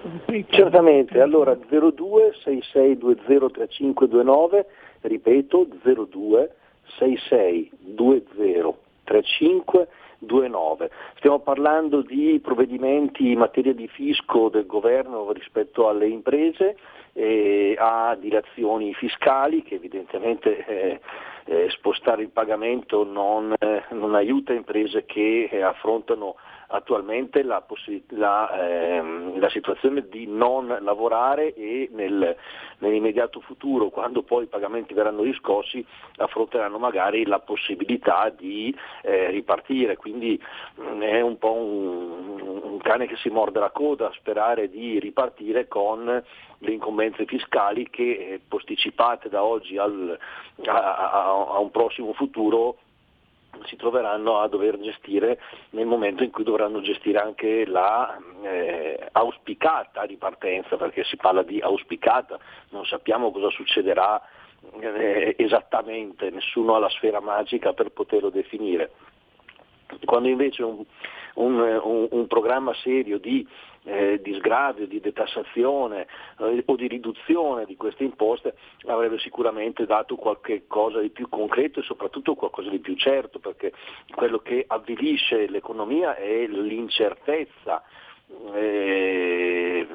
ripeto. 0.02 0.54
Certamente, 0.54 1.20
allora 1.22 1.56
02 1.56 2.34
6620 2.44 3.24
3529, 3.24 4.66
ripeto 5.00 5.66
02 5.82 6.54
6620 6.98 8.74
3529. 9.04 10.90
Stiamo 11.16 11.38
parlando 11.38 12.02
di 12.02 12.38
provvedimenti 12.42 13.30
in 13.30 13.38
materia 13.38 13.72
di 13.72 13.88
fisco 13.88 14.50
del 14.50 14.66
governo 14.66 15.32
rispetto 15.32 15.88
alle 15.88 16.08
imprese, 16.08 16.76
eh, 17.14 17.74
a 17.78 18.14
dilazioni 18.20 18.92
fiscali 18.92 19.62
che 19.62 19.76
evidentemente 19.76 20.66
eh, 20.66 21.00
eh, 21.46 21.70
spostare 21.70 22.20
il 22.20 22.28
pagamento 22.28 23.02
non, 23.02 23.54
eh, 23.58 23.82
non 23.92 24.14
aiuta 24.14 24.52
imprese 24.52 25.06
che 25.06 25.48
eh, 25.50 25.62
affrontano 25.62 26.34
attualmente 26.68 27.42
la, 27.42 27.60
possi- 27.60 28.04
la, 28.10 28.50
ehm, 28.58 29.38
la, 29.38 29.48
situazione 29.48 30.08
di 30.08 30.26
non 30.26 30.76
lavorare 30.80 31.54
e 31.54 31.88
nel, 31.92 32.36
nell'immediato 32.78 33.40
futuro, 33.40 33.90
quando 33.90 34.22
poi 34.22 34.44
i 34.44 34.48
pagamenti 34.48 34.94
verranno 34.94 35.22
riscossi, 35.22 35.84
affronteranno 36.16 36.78
magari 36.78 37.24
la 37.26 37.38
possibilità 37.38 38.30
di 38.30 38.74
eh, 39.02 39.30
ripartire. 39.30 39.96
Quindi 39.96 40.40
mh, 40.74 40.82
mm, 40.82 41.00
è 41.02 41.20
un 41.20 41.38
po' 41.38 41.52
un, 41.52 42.60
un 42.62 42.78
cane 42.78 43.06
che 43.06 43.16
si 43.16 43.28
morde 43.28 43.60
la 43.60 43.70
coda 43.70 44.10
sperare 44.14 44.68
di 44.68 44.98
ripartire 44.98 45.68
con 45.68 46.22
le 46.58 46.72
incombenze 46.72 47.26
fiscali 47.26 47.88
che 47.90 48.40
posticipate 48.48 49.28
da 49.28 49.44
oggi 49.44 49.76
al, 49.76 50.18
a, 50.64 50.96
a, 50.96 51.46
a 51.54 51.58
un 51.58 51.70
prossimo 51.70 52.12
futuro 52.14 52.78
si 53.64 53.76
troveranno 53.76 54.38
a 54.40 54.48
dover 54.48 54.78
gestire 54.78 55.40
nel 55.70 55.86
momento 55.86 56.22
in 56.22 56.30
cui 56.30 56.44
dovranno 56.44 56.80
gestire 56.80 57.18
anche 57.18 57.66
la 57.66 58.16
eh, 58.42 59.08
auspicata 59.12 60.02
ripartenza, 60.02 60.76
perché 60.76 61.04
si 61.04 61.16
parla 61.16 61.42
di 61.42 61.60
auspicata, 61.60 62.38
non 62.70 62.84
sappiamo 62.84 63.30
cosa 63.30 63.50
succederà 63.50 64.20
eh, 64.80 65.34
esattamente, 65.38 66.30
nessuno 66.30 66.74
ha 66.74 66.78
la 66.78 66.90
sfera 66.90 67.20
magica 67.20 67.72
per 67.72 67.90
poterlo 67.90 68.30
definire. 68.30 68.92
Quando 70.04 70.28
invece 70.28 70.62
un, 70.62 70.84
un, 71.34 71.60
un, 71.60 72.08
un 72.10 72.26
programma 72.26 72.74
serio 72.74 73.18
di 73.18 73.46
eh, 73.86 74.20
di 74.20 74.34
sgravio, 74.34 74.86
di 74.86 75.00
detassazione 75.00 76.06
eh, 76.38 76.62
o 76.66 76.76
di 76.76 76.88
riduzione 76.88 77.64
di 77.64 77.76
queste 77.76 78.04
imposte 78.04 78.54
avrebbe 78.86 79.18
sicuramente 79.18 79.86
dato 79.86 80.16
qualche 80.16 80.64
cosa 80.66 81.00
di 81.00 81.10
più 81.10 81.28
concreto 81.28 81.80
e 81.80 81.84
soprattutto 81.84 82.34
qualcosa 82.34 82.68
di 82.68 82.80
più 82.80 82.96
certo, 82.96 83.38
perché 83.38 83.72
quello 84.12 84.38
che 84.38 84.64
avvilisce 84.66 85.48
l'economia 85.48 86.16
è 86.16 86.46
l'incertezza. 86.46 87.82
Eh, 88.52 89.86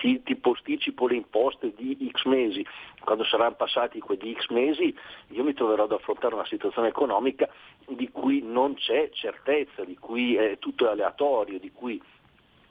ti, 0.00 0.20
ti, 0.24 0.34
posticipo 0.34 1.06
le 1.06 1.14
imposte 1.14 1.72
di 1.76 2.10
X 2.12 2.24
mesi, 2.24 2.66
quando 3.04 3.22
saranno 3.24 3.54
passati 3.54 4.00
quei 4.00 4.18
X 4.18 4.48
mesi 4.48 4.92
io 5.28 5.44
mi 5.44 5.54
troverò 5.54 5.84
ad 5.84 5.92
affrontare 5.92 6.34
una 6.34 6.46
situazione 6.46 6.88
economica 6.88 7.48
di 7.86 8.10
cui 8.10 8.42
non 8.42 8.74
c'è 8.74 9.10
certezza, 9.10 9.84
di 9.84 9.96
cui 9.96 10.34
è 10.34 10.58
tutto 10.58 10.90
aleatorio, 10.90 11.60
di 11.60 11.70
cui 11.70 12.02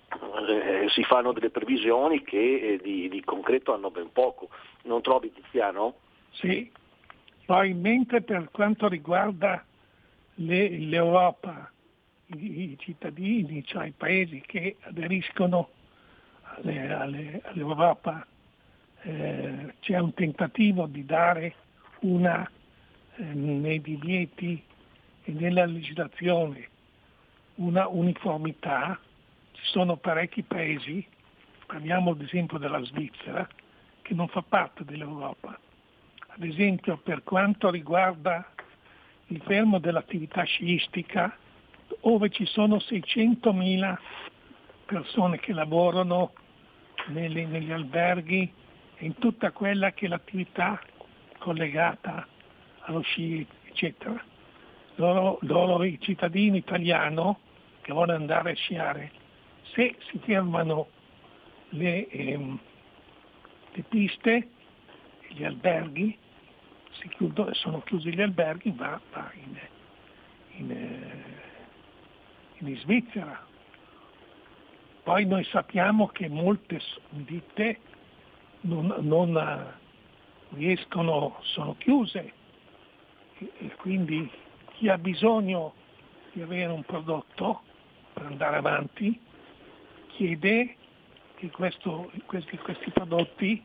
eh, 0.09 0.87
si 0.89 1.03
fanno 1.03 1.33
delle 1.33 1.49
previsioni 1.49 2.23
che 2.23 2.73
eh, 2.73 2.79
di, 2.81 3.09
di, 3.09 3.23
concreto 3.23 3.73
hanno 3.73 3.91
ben 3.91 4.11
poco. 4.11 4.49
Non 4.83 5.01
trovi 5.01 5.31
Tiziano? 5.33 5.95
Sì, 6.31 6.71
poi 7.45 7.73
mentre 7.73 8.21
per 8.21 8.49
quanto 8.51 8.87
riguarda 8.87 9.63
le, 10.35 10.69
l'Europa, 10.69 11.71
i, 12.27 12.71
i, 12.71 12.77
cittadini, 12.79 13.63
cioè 13.65 13.87
i 13.87 13.93
paesi 13.95 14.41
che 14.45 14.77
aderiscono 14.81 15.69
alle, 16.41 16.93
alle, 16.93 17.41
all'Europa, 17.43 18.25
eh, 19.01 19.73
c'è 19.79 19.97
un 19.97 20.13
tentativo 20.13 20.85
di 20.85 21.05
dare 21.05 21.55
una, 22.01 22.49
eh, 23.15 23.23
nei 23.23 23.81
divieti 23.81 24.61
e 25.23 25.31
nella 25.31 25.65
legislazione 25.65 26.69
una 27.55 27.87
uniformità 27.87 28.99
ci 29.57 29.71
sono 29.71 29.97
parecchi 29.97 30.43
paesi, 30.43 31.05
parliamo 31.65 32.11
ad 32.11 32.21
esempio 32.21 32.57
della 32.57 32.81
Svizzera, 32.83 33.47
che 34.01 34.13
non 34.13 34.27
fa 34.27 34.41
parte 34.41 34.85
dell'Europa. 34.85 35.59
Ad 36.27 36.43
esempio 36.43 36.97
per 36.97 37.23
quanto 37.23 37.69
riguarda 37.69 38.53
il 39.27 39.41
fermo 39.41 39.79
dell'attività 39.79 40.43
sciistica, 40.43 41.35
dove 42.01 42.29
ci 42.29 42.45
sono 42.45 42.77
600.000 42.77 43.97
persone 44.85 45.39
che 45.39 45.51
lavorano 45.51 46.33
negli, 47.07 47.45
negli 47.45 47.71
alberghi 47.71 48.51
e 48.95 49.05
in 49.05 49.17
tutta 49.17 49.51
quella 49.51 49.91
che 49.91 50.05
è 50.05 50.09
l'attività 50.09 50.79
collegata 51.39 52.25
allo 52.81 53.01
sci, 53.01 53.45
eccetera. 53.65 54.23
Loro, 54.95 55.37
loro 55.41 55.83
i 55.83 55.99
cittadini 55.99 56.57
italiani 56.57 57.35
che 57.81 57.93
vogliono 57.93 58.17
andare 58.17 58.51
a 58.51 58.55
sciare 58.55 59.11
se 59.73 59.95
si 60.09 60.19
fermano 60.19 60.87
le, 61.69 62.07
ehm, 62.07 62.59
le 63.73 63.83
piste, 63.83 64.49
gli 65.29 65.43
alberghi, 65.43 66.17
chiudono, 67.09 67.53
sono 67.53 67.81
chiusi 67.81 68.13
gli 68.13 68.21
alberghi, 68.21 68.71
va, 68.71 68.99
va 69.11 69.31
in, 69.33 69.59
in, 70.57 70.71
eh, 70.71 72.65
in, 72.65 72.77
Svizzera. 72.77 73.45
Poi 75.03 75.25
noi 75.25 75.43
sappiamo 75.45 76.07
che 76.07 76.27
molte 76.27 76.81
ditte 77.09 77.79
non, 78.61 78.93
non 78.99 79.37
eh, 79.37 80.55
riescono, 80.55 81.37
sono 81.43 81.75
chiuse 81.77 82.33
e 83.37 83.75
quindi 83.77 84.29
chi 84.73 84.89
ha 84.89 84.97
bisogno 84.97 85.73
di 86.33 86.41
avere 86.41 86.71
un 86.71 86.83
prodotto 86.83 87.61
per 88.13 88.25
andare 88.25 88.57
avanti 88.57 89.19
chiede 90.17 90.75
che 91.35 91.51
questo, 91.51 92.11
questi, 92.25 92.57
questi, 92.57 92.89
prodotti 92.89 93.61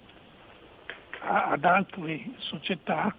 ad 1.21 1.65
altre 1.65 2.23
società, 2.37 3.15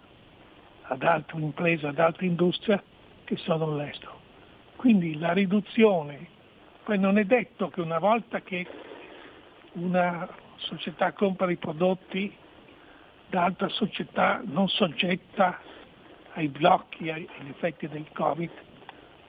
ad 0.83 1.01
altre 1.01 1.39
imprese, 1.39 1.87
ad 1.87 1.97
altre 1.97 2.27
industrie 2.27 2.83
che 3.23 3.35
sono 3.37 3.65
all'estero. 3.65 4.21
Quindi 4.75 5.17
la 5.17 5.33
riduzione, 5.33 6.27
poi 6.83 6.99
non 6.99 7.17
è 7.17 7.23
detto 7.23 7.69
che 7.69 7.81
una 7.81 7.97
volta 7.97 8.41
che 8.41 8.67
una 9.73 10.29
società 10.57 11.11
compra 11.13 11.49
i 11.49 11.57
prodotti 11.57 12.31
da 13.29 13.45
altra 13.45 13.69
società 13.69 14.43
non 14.45 14.67
soggetta 14.69 15.59
ai 16.33 16.49
blocchi, 16.49 17.09
agli 17.09 17.27
effetti 17.49 17.87
del 17.87 18.05
Covid, 18.13 18.51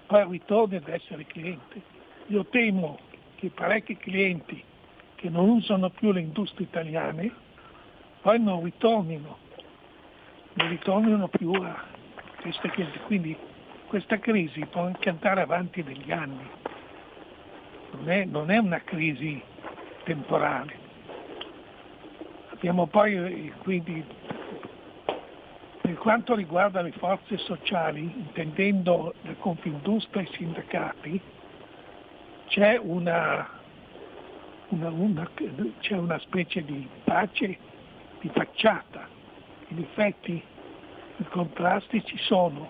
poi 0.06 0.26
ritorni 0.28 0.76
ad 0.76 0.88
essere 0.88 1.24
cliente. 1.24 1.80
Io 2.26 2.44
temo 2.46 3.03
che 3.44 3.50
parecchi 3.50 3.96
clienti 3.98 4.62
che 5.16 5.28
non 5.28 5.48
usano 5.48 5.90
più 5.90 6.12
le 6.12 6.20
industrie 6.20 6.66
italiane 6.66 7.30
poi 8.22 8.40
non 8.40 8.64
ritornino, 8.64 9.36
non 10.54 10.68
ritornino 10.70 11.28
più 11.28 11.52
a 11.52 11.84
queste 12.40 12.70
clienti. 12.70 12.98
Quindi 13.00 13.36
questa 13.86 14.18
crisi 14.18 14.64
può 14.64 14.86
anche 14.86 15.10
andare 15.10 15.42
avanti 15.42 15.82
negli 15.82 16.10
anni, 16.10 16.48
non 17.90 18.08
è, 18.08 18.24
non 18.24 18.50
è 18.50 18.56
una 18.56 18.80
crisi 18.80 19.42
temporale. 20.04 20.78
Abbiamo 22.48 22.86
poi 22.86 23.52
quindi 23.58 24.02
per 25.82 25.94
quanto 25.96 26.34
riguarda 26.34 26.80
le 26.80 26.92
forze 26.92 27.36
sociali, 27.36 28.00
intendendo 28.00 29.12
la 29.20 29.34
Confindustria 29.34 30.22
e 30.22 30.24
i 30.24 30.32
sindacati, 30.32 31.20
c'è 32.54 32.78
una, 32.80 33.48
una, 34.68 34.88
una, 34.88 35.28
c'è 35.80 35.96
una 35.96 36.18
specie 36.20 36.64
di 36.64 36.88
pace 37.02 37.58
di 38.20 38.30
facciata. 38.32 39.08
In 39.70 39.78
effetti 39.80 40.40
i 41.16 41.24
contrasti 41.30 42.04
ci 42.04 42.16
sono 42.18 42.68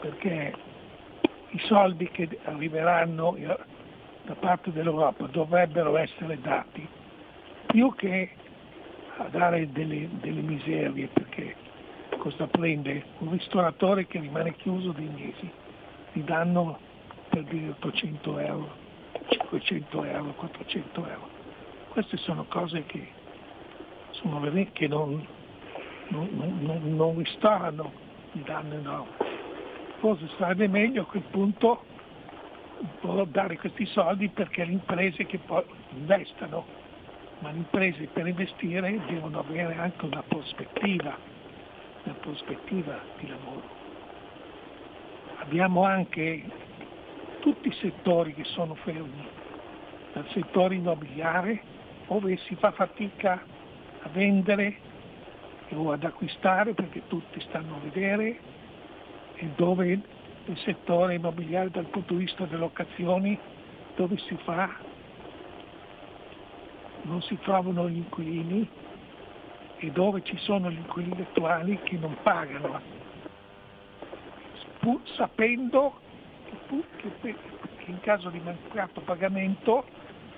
perché 0.00 0.54
i 1.48 1.58
soldi 1.60 2.10
che 2.10 2.28
arriveranno 2.44 3.38
da 4.24 4.34
parte 4.34 4.70
dell'Europa 4.70 5.24
dovrebbero 5.28 5.96
essere 5.96 6.38
dati. 6.38 6.86
Più 7.68 7.94
che 7.94 8.32
a 9.16 9.28
dare 9.30 9.72
delle, 9.72 10.10
delle 10.20 10.42
miserie 10.42 11.06
perché 11.06 11.56
cosa 12.18 12.46
prende? 12.48 13.02
Un 13.20 13.30
ristoratore 13.30 14.06
che 14.06 14.20
rimane 14.20 14.54
chiuso 14.56 14.92
dei 14.92 15.08
mesi, 15.08 15.50
gli 16.12 16.20
danno 16.20 16.78
per 17.30 17.44
dire 17.44 17.70
800 17.70 18.38
euro, 18.40 18.88
500 19.30 20.04
euro, 20.04 20.32
400 20.34 21.06
euro. 21.06 21.28
Queste 21.88 22.16
sono 22.18 22.44
cose 22.48 22.84
che, 22.86 23.08
sono 24.10 24.40
vere- 24.40 24.70
che 24.72 24.88
non, 24.88 25.26
non, 26.08 26.28
non, 26.60 26.96
non 26.96 27.18
ristorano 27.18 27.92
il 28.32 28.42
danno 28.42 28.74
enorme. 28.74 29.28
Forse 29.98 30.28
sarebbe 30.38 30.68
meglio 30.68 31.02
a 31.02 31.06
quel 31.06 31.22
punto 31.30 31.84
dare 33.26 33.58
questi 33.58 33.84
soldi 33.86 34.28
perché 34.28 34.64
le 34.64 34.72
imprese 34.72 35.26
che 35.26 35.38
poi 35.38 35.62
investano, 35.90 36.64
ma 37.40 37.50
le 37.50 37.58
imprese 37.58 38.06
per 38.06 38.26
investire 38.26 39.00
devono 39.06 39.40
avere 39.40 39.74
anche 39.74 40.04
una 40.04 40.22
prospettiva, 40.26 41.16
una 42.04 42.14
prospettiva 42.14 42.98
di 43.18 43.28
lavoro. 43.28 43.78
Abbiamo 45.38 45.84
anche 45.84 46.44
tutti 47.40 47.68
i 47.68 47.74
settori 47.80 48.34
che 48.34 48.44
sono 48.44 48.74
fermi, 48.76 49.26
dal 50.12 50.28
settore 50.28 50.76
immobiliare 50.76 51.60
dove 52.06 52.36
si 52.38 52.54
fa 52.56 52.72
fatica 52.72 53.42
a 54.02 54.08
vendere 54.08 54.76
o 55.70 55.92
ad 55.92 56.04
acquistare 56.04 56.74
perché 56.74 57.02
tutti 57.06 57.40
stanno 57.40 57.76
a 57.76 57.78
vedere 57.80 58.38
e 59.34 59.46
dove 59.56 60.00
il 60.44 60.58
settore 60.58 61.14
immobiliare 61.14 61.70
dal 61.70 61.86
punto 61.86 62.14
di 62.14 62.24
vista 62.24 62.44
delle 62.44 62.58
locazioni 62.58 63.38
dove 63.94 64.16
si 64.18 64.36
fa 64.42 64.68
non 67.02 67.22
si 67.22 67.38
trovano 67.40 67.88
gli 67.88 67.96
inquilini 67.96 68.68
e 69.78 69.90
dove 69.90 70.22
ci 70.22 70.36
sono 70.38 70.70
gli 70.70 70.76
inquilini 70.76 71.22
attuali 71.22 71.78
che 71.84 71.96
non 71.96 72.14
pagano, 72.22 72.80
pur 74.80 75.00
sapendo 75.16 76.00
che, 76.96 77.10
che 77.20 77.36
che 77.80 77.90
in 77.90 78.00
caso 78.00 78.28
di 78.30 78.40
mancato 78.40 79.00
pagamento 79.00 79.84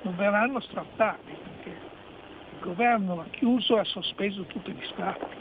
non 0.03 0.17
verranno 0.17 0.61
strattati, 0.61 1.33
perché 1.43 1.69
il 1.71 2.59
governo 2.61 3.21
ha 3.21 3.27
chiuso 3.31 3.77
e 3.77 3.81
ha 3.81 3.85
sospeso 3.85 4.45
tutti 4.45 4.73
gli 4.73 4.85
sfratti. 4.85 5.37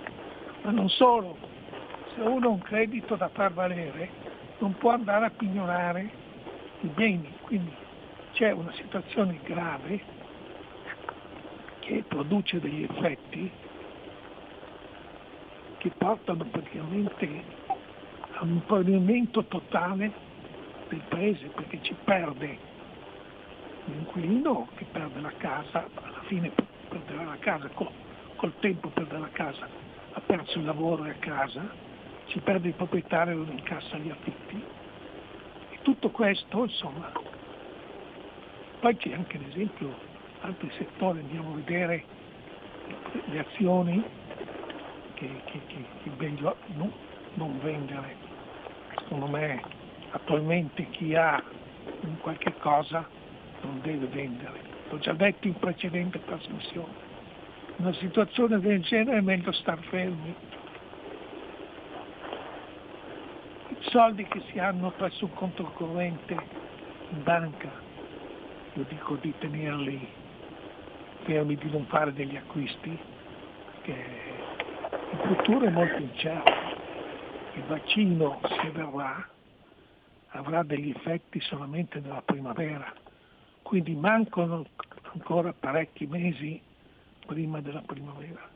Ma 0.64 0.72
non 0.72 0.90
solo, 0.90 1.38
se 2.14 2.22
uno 2.22 2.48
ha 2.48 2.52
un 2.52 2.62
credito 2.62 3.16
da 3.16 3.30
far 3.30 3.54
valere 3.54 4.10
non 4.60 4.76
può 4.78 4.92
andare 4.92 5.26
a 5.26 5.32
pignorare 5.32 6.10
i 6.82 6.88
beni, 6.88 7.34
quindi 7.42 7.74
c'è 8.34 8.52
una 8.52 8.72
situazione 8.74 9.40
grave 9.44 10.20
che 11.80 12.04
produce 12.08 12.60
degli 12.60 12.84
effetti 12.84 13.52
che 15.78 15.92
portano 15.98 16.46
praticamente 16.46 17.44
a 18.34 18.44
un 18.44 18.62
fallimento 18.68 19.44
totale 19.46 20.30
del 20.92 21.02
paese 21.08 21.48
perché 21.48 21.80
ci 21.82 21.96
perde 22.04 22.58
l'inquilino 23.86 24.68
che 24.76 24.86
perde 24.92 25.22
la 25.22 25.32
casa, 25.38 25.88
alla 25.94 26.22
fine 26.28 26.52
perderà 26.90 27.24
la 27.24 27.38
casa, 27.40 27.70
col, 27.70 27.90
col 28.36 28.54
tempo 28.60 28.90
perderà 28.90 29.20
la 29.20 29.30
casa, 29.30 29.68
ha 30.12 30.20
perso 30.20 30.60
il 30.60 30.66
lavoro 30.66 31.06
e 31.06 31.12
a 31.12 31.16
casa, 31.16 31.64
ci 32.26 32.40
perde 32.40 32.68
il 32.68 32.74
proprietario 32.74 33.40
che 33.40 33.50
non 33.50 33.58
incassa 33.58 33.98
gli 33.98 34.10
affitti. 34.10 34.64
E 35.72 35.78
tutto 35.82 36.10
questo, 36.10 36.64
insomma, 36.64 37.12
poi 38.80 38.98
c'è 38.98 39.14
anche 39.14 39.38
ad 39.38 39.44
esempio 39.48 39.96
altri 40.42 40.70
settori, 40.78 41.20
andiamo 41.20 41.54
a 41.54 41.56
vedere 41.56 42.04
le 43.26 43.40
azioni 43.40 44.04
che, 45.14 45.42
che, 45.46 45.62
che, 45.68 45.86
che 46.04 46.12
meglio 46.18 46.58
non, 46.76 46.92
non 47.36 47.60
vendere. 47.62 48.30
Secondo 48.98 49.28
me 49.28 49.81
attualmente 50.12 50.90
chi 50.90 51.16
ha 51.16 51.42
un 52.02 52.18
qualche 52.20 52.54
cosa 52.60 53.08
non 53.62 53.80
deve 53.82 54.08
vendere. 54.08 54.60
L'ho 54.90 55.00
già 55.00 55.14
detto 55.14 55.48
in 55.48 55.58
precedente 55.58 56.24
trasmissione. 56.26 57.10
Una 57.78 57.94
situazione 57.94 58.60
del 58.60 58.82
genere 58.82 59.18
è 59.18 59.22
meglio 59.22 59.52
star 59.52 59.80
fermi. 59.84 60.36
I 63.70 63.78
soldi 63.90 64.26
che 64.26 64.42
si 64.52 64.60
hanno 64.60 64.92
presso 64.92 65.26
un 65.26 65.34
conto 65.34 65.64
corrente 65.74 66.34
in 67.10 67.24
banca, 67.24 67.70
io 68.74 68.86
dico 68.88 69.16
di 69.16 69.34
tenerli 69.40 70.08
fermi, 71.24 71.56
di 71.56 71.70
non 71.72 71.86
fare 71.86 72.14
degli 72.14 72.36
acquisti, 72.36 72.98
perché 73.66 74.06
il 75.12 75.36
futuro 75.36 75.66
è 75.66 75.70
molto 75.70 75.98
incerto. 75.98 76.52
Il 77.54 77.64
vaccino, 77.64 78.40
se 78.44 78.70
verrà, 78.72 79.28
avrà 80.32 80.64
degli 80.64 80.90
effetti 80.90 81.40
solamente 81.42 82.00
nella 82.00 82.22
primavera, 82.22 82.94
quindi 83.62 83.94
mancano 83.96 84.66
ancora 85.14 85.54
parecchi 85.54 86.06
mesi 86.06 86.62
prima 87.26 87.62
della 87.62 87.82
primavera, 87.82 88.50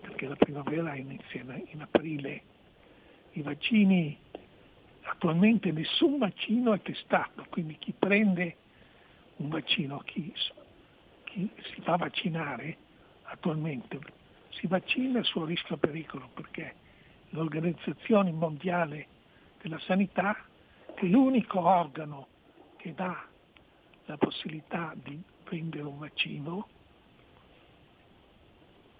perché 0.00 0.26
la 0.26 0.36
primavera 0.36 0.94
inizia 0.94 1.42
in 1.42 1.80
aprile. 1.80 2.42
I 3.32 3.42
vaccini, 3.42 4.16
attualmente 5.02 5.70
nessun 5.72 6.18
vaccino 6.18 6.74
è 6.74 6.80
testato, 6.82 7.46
quindi 7.48 7.76
chi 7.78 7.92
prende 7.96 8.56
un 9.36 9.48
vaccino, 9.48 9.98
chi, 9.98 10.32
chi 11.24 11.50
si 11.72 11.80
fa 11.80 11.96
vaccinare 11.96 12.76
attualmente, 13.22 13.98
si 14.50 14.66
vaccina 14.66 15.20
a 15.20 15.24
suo 15.24 15.44
rischio 15.44 15.76
e 15.76 15.78
pericolo, 15.78 16.28
perché 16.34 16.74
l'Organizzazione 17.30 18.32
Mondiale 18.32 19.06
della 19.62 19.78
Sanità, 19.80 20.36
che 20.94 21.06
l'unico 21.06 21.60
organo 21.60 22.28
che 22.76 22.94
dà 22.94 23.24
la 24.06 24.16
possibilità 24.16 24.92
di 24.94 25.20
prendere 25.44 25.84
un 25.84 25.98
vaccino, 25.98 26.68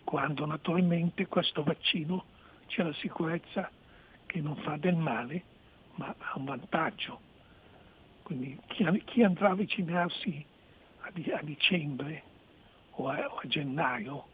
quando 0.05 0.45
naturalmente 0.45 1.27
questo 1.27 1.63
vaccino 1.63 2.25
c'è 2.67 2.83
la 2.83 2.93
sicurezza 2.95 3.71
che 4.27 4.41
non 4.41 4.57
fa 4.57 4.77
del 4.77 4.97
male, 4.97 5.43
ma 5.95 6.15
ha 6.17 6.39
un 6.39 6.45
vantaggio. 6.45 7.21
Quindi 8.23 8.59
chi, 8.67 9.23
andrà 9.23 9.51
a 9.51 9.55
vaccinarsi 9.55 10.45
a, 11.01 11.11
di- 11.13 11.33
a 11.33 11.41
dicembre 11.43 12.23
o 12.93 13.09
a, 13.09 13.41
gennaio 13.45 14.27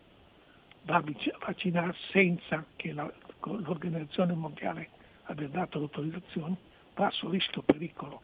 va 0.83 0.97
a 0.97 1.05
vaccinarsi 1.47 2.01
senza 2.11 2.65
che 2.77 2.93
l'Organizzazione 2.93 4.35
Mondiale 4.35 4.91
abbia 5.27 5.49
dato 5.49 5.79
l'autorizzazione, 5.79 6.57
va 6.95 7.07
a 7.07 7.11
suo 7.11 7.31
rischio 7.31 7.63
pericolo. 7.63 8.23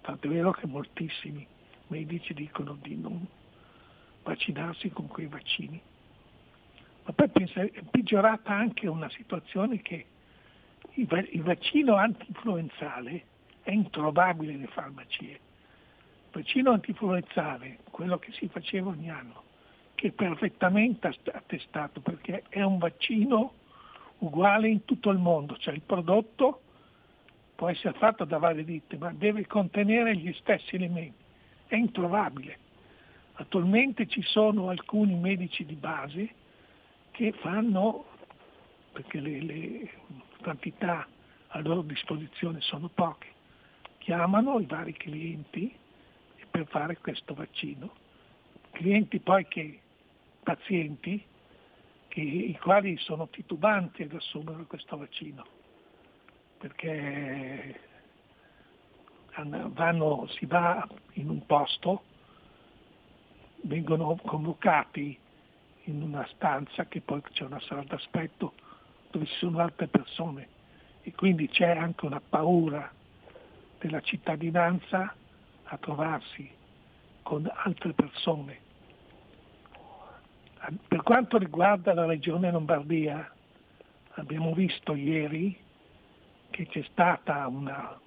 Tanto 0.00 0.26
è 0.26 0.30
vero 0.30 0.52
che 0.52 0.66
moltissimi 0.66 1.46
medici 1.88 2.34
dicono 2.34 2.76
di 2.80 2.96
non 2.96 3.26
vaccinarsi 4.22 4.90
con 4.90 5.06
quei 5.06 5.26
vaccini. 5.26 5.80
Ma 7.04 7.12
poi 7.12 7.30
è 7.52 7.82
peggiorata 7.90 8.52
anche 8.52 8.86
una 8.86 9.10
situazione 9.10 9.80
che 9.80 10.06
il, 10.94 11.06
va- 11.06 11.18
il 11.18 11.42
vaccino 11.42 11.94
anti-influenzale 11.94 13.24
è 13.62 13.70
introvabile 13.70 14.52
nelle 14.52 14.66
farmacie. 14.68 15.30
Il 15.30 15.38
vaccino 16.30 16.72
anti-influenzale, 16.72 17.78
quello 17.90 18.18
che 18.18 18.32
si 18.32 18.48
faceva 18.48 18.90
ogni 18.90 19.10
anno, 19.10 19.42
che 19.94 20.08
è 20.08 20.12
perfettamente 20.12 21.08
att- 21.08 21.30
attestato 21.32 22.00
perché 22.00 22.44
è 22.48 22.62
un 22.62 22.78
vaccino 22.78 23.54
uguale 24.20 24.68
in 24.68 24.84
tutto 24.84 25.10
il 25.10 25.18
mondo, 25.18 25.56
cioè 25.58 25.74
il 25.74 25.82
prodotto 25.82 26.62
può 27.54 27.68
essere 27.68 27.96
fatto 27.98 28.24
da 28.24 28.38
varie 28.38 28.64
ditte, 28.64 28.96
ma 28.96 29.12
deve 29.12 29.46
contenere 29.46 30.16
gli 30.16 30.32
stessi 30.34 30.76
elementi, 30.76 31.22
è 31.66 31.76
introvabile. 31.76 32.58
Attualmente 33.34 34.06
ci 34.06 34.22
sono 34.22 34.68
alcuni 34.68 35.14
medici 35.14 35.64
di 35.64 35.74
base 35.74 36.28
che 37.10 37.32
fanno, 37.32 38.06
perché 38.92 39.20
le, 39.20 39.40
le 39.42 39.90
quantità 40.42 41.06
a 41.48 41.60
loro 41.60 41.82
disposizione 41.82 42.60
sono 42.60 42.88
poche, 42.88 43.28
chiamano 43.98 44.58
i 44.58 44.66
vari 44.66 44.92
clienti 44.92 45.74
per 46.50 46.66
fare 46.66 46.98
questo 46.98 47.34
vaccino. 47.34 47.92
Clienti 48.72 49.18
poi 49.20 49.46
che, 49.48 49.80
pazienti, 50.42 51.22
che, 52.10 52.20
i 52.20 52.58
quali 52.60 52.96
sono 52.98 53.28
titubanti 53.28 54.02
ad 54.02 54.12
assumere 54.12 54.64
questo 54.64 54.96
vaccino, 54.96 55.46
perché 56.58 57.80
vanno, 59.68 60.26
si 60.28 60.44
va 60.44 60.86
in 61.14 61.30
un 61.30 61.46
posto, 61.46 62.02
vengono 63.62 64.18
convocati 64.26 65.16
in 65.84 66.02
una 66.02 66.26
stanza 66.34 66.86
che 66.86 67.00
poi 67.00 67.22
c'è 67.22 67.44
una 67.44 67.60
sala 67.60 67.84
d'aspetto 67.84 68.54
dove 69.10 69.26
ci 69.26 69.34
sono 69.36 69.60
altre 69.60 69.86
persone 69.86 70.48
e 71.02 71.12
quindi 71.12 71.48
c'è 71.48 71.76
anche 71.76 72.06
una 72.06 72.20
paura 72.20 72.90
della 73.78 74.00
cittadinanza 74.00 75.14
a 75.62 75.78
trovarsi 75.78 76.50
con 77.22 77.48
altre 77.64 77.92
persone. 77.92 78.68
Per 80.88 81.02
quanto 81.02 81.38
riguarda 81.38 81.94
la 81.94 82.04
regione 82.04 82.50
Lombardia, 82.50 83.32
abbiamo 84.14 84.52
visto 84.52 84.94
ieri 84.94 85.56
che 86.50 86.66
c'è 86.66 86.82
stata 86.90 87.46
una, 87.46 87.98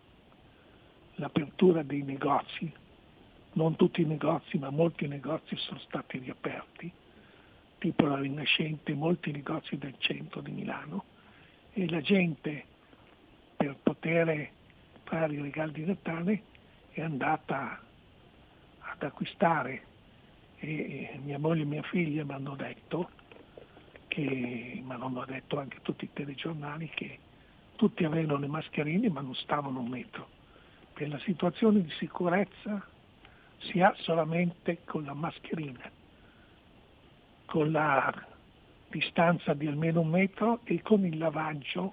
l'apertura 1.15 1.81
dei 1.81 2.03
negozi, 2.03 2.71
non 3.53 3.75
tutti 3.75 4.01
i 4.01 4.05
negozi 4.05 4.59
ma 4.59 4.69
molti 4.69 5.07
negozi 5.07 5.55
sono 5.57 5.79
stati 5.79 6.19
riaperti, 6.19 6.91
tipo 7.79 8.05
la 8.05 8.19
Rinascente, 8.19 8.93
molti 8.93 9.31
negozi 9.31 9.77
del 9.77 9.95
centro 9.97 10.41
di 10.41 10.51
Milano. 10.51 11.05
E 11.73 11.89
la 11.89 12.01
gente 12.01 12.65
per 13.57 13.75
poter 13.81 14.51
fare 15.03 15.33
i 15.33 15.41
regali 15.41 15.71
di 15.71 15.85
Natale 15.85 16.43
è 16.91 17.01
andata 17.01 17.81
ad 18.79 19.01
acquistare 19.01 19.91
e 20.63 21.19
mia 21.23 21.37
moglie 21.37 21.63
e 21.63 21.65
mia 21.65 21.83
figlia 21.83 22.23
mi 22.23 22.33
hanno 22.33 22.55
detto 22.55 23.09
che, 24.07 24.81
ma 24.85 24.95
l'hanno 24.97 25.25
detto 25.25 25.59
anche 25.59 25.79
tutti 25.81 26.05
i 26.05 26.13
telegiornali, 26.13 26.89
che 26.93 27.19
tutti 27.75 28.05
avevano 28.05 28.39
le 28.39 28.47
mascherine 28.47 29.09
ma 29.09 29.21
non 29.21 29.35
stavano 29.35 29.79
un 29.79 29.89
metro. 29.89 30.27
Per 30.93 31.09
la 31.09 31.19
situazione 31.19 31.81
di 31.81 31.91
sicurezza 31.97 32.85
si 33.59 33.81
ha 33.81 33.93
solamente 33.99 34.83
con 34.85 35.03
la 35.03 35.13
mascherina, 35.13 35.89
con 37.45 37.71
la 37.71 38.13
distanza 38.89 39.53
di 39.53 39.67
almeno 39.67 40.01
un 40.01 40.09
metro 40.09 40.61
e 40.63 40.81
con 40.81 41.05
il 41.05 41.17
lavaggio, 41.17 41.91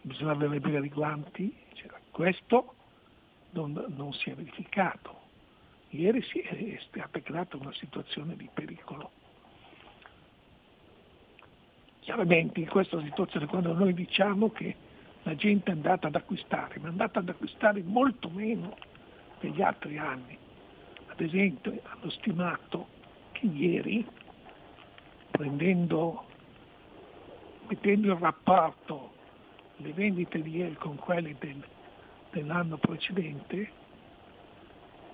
bisogna 0.00 0.32
avere 0.32 0.56
i 0.56 0.88
guanti, 0.88 1.54
cioè, 1.74 1.90
questo 2.10 2.74
non, 3.50 3.84
non 3.94 4.12
si 4.14 4.30
è 4.30 4.34
verificato. 4.34 5.21
Ieri 5.94 6.22
si 6.22 6.38
è 6.38 6.78
stata 6.88 7.20
creata 7.20 7.58
una 7.58 7.72
situazione 7.74 8.34
di 8.34 8.48
pericolo. 8.52 9.10
Chiaramente 12.00 12.60
in 12.60 12.68
questa 12.68 12.98
situazione 13.02 13.44
quando 13.46 13.74
noi 13.74 13.92
diciamo 13.92 14.50
che 14.50 14.74
la 15.24 15.34
gente 15.34 15.70
è 15.70 15.74
andata 15.74 16.06
ad 16.06 16.14
acquistare, 16.14 16.78
ma 16.78 16.86
è 16.86 16.90
andata 16.90 17.18
ad 17.18 17.28
acquistare 17.28 17.82
molto 17.82 18.30
meno 18.30 18.74
degli 19.40 19.60
altri 19.60 19.98
anni. 19.98 20.36
Ad 21.08 21.20
esempio 21.20 21.78
hanno 21.82 22.10
stimato 22.10 22.88
che 23.32 23.44
ieri, 23.44 24.06
mettendo 25.38 26.24
in 27.68 28.18
rapporto 28.18 29.12
le 29.76 29.92
vendite 29.92 30.40
di 30.40 30.56
ieri 30.56 30.74
con 30.74 30.96
quelle 30.96 31.36
del, 31.38 31.62
dell'anno 32.30 32.78
precedente, 32.78 33.80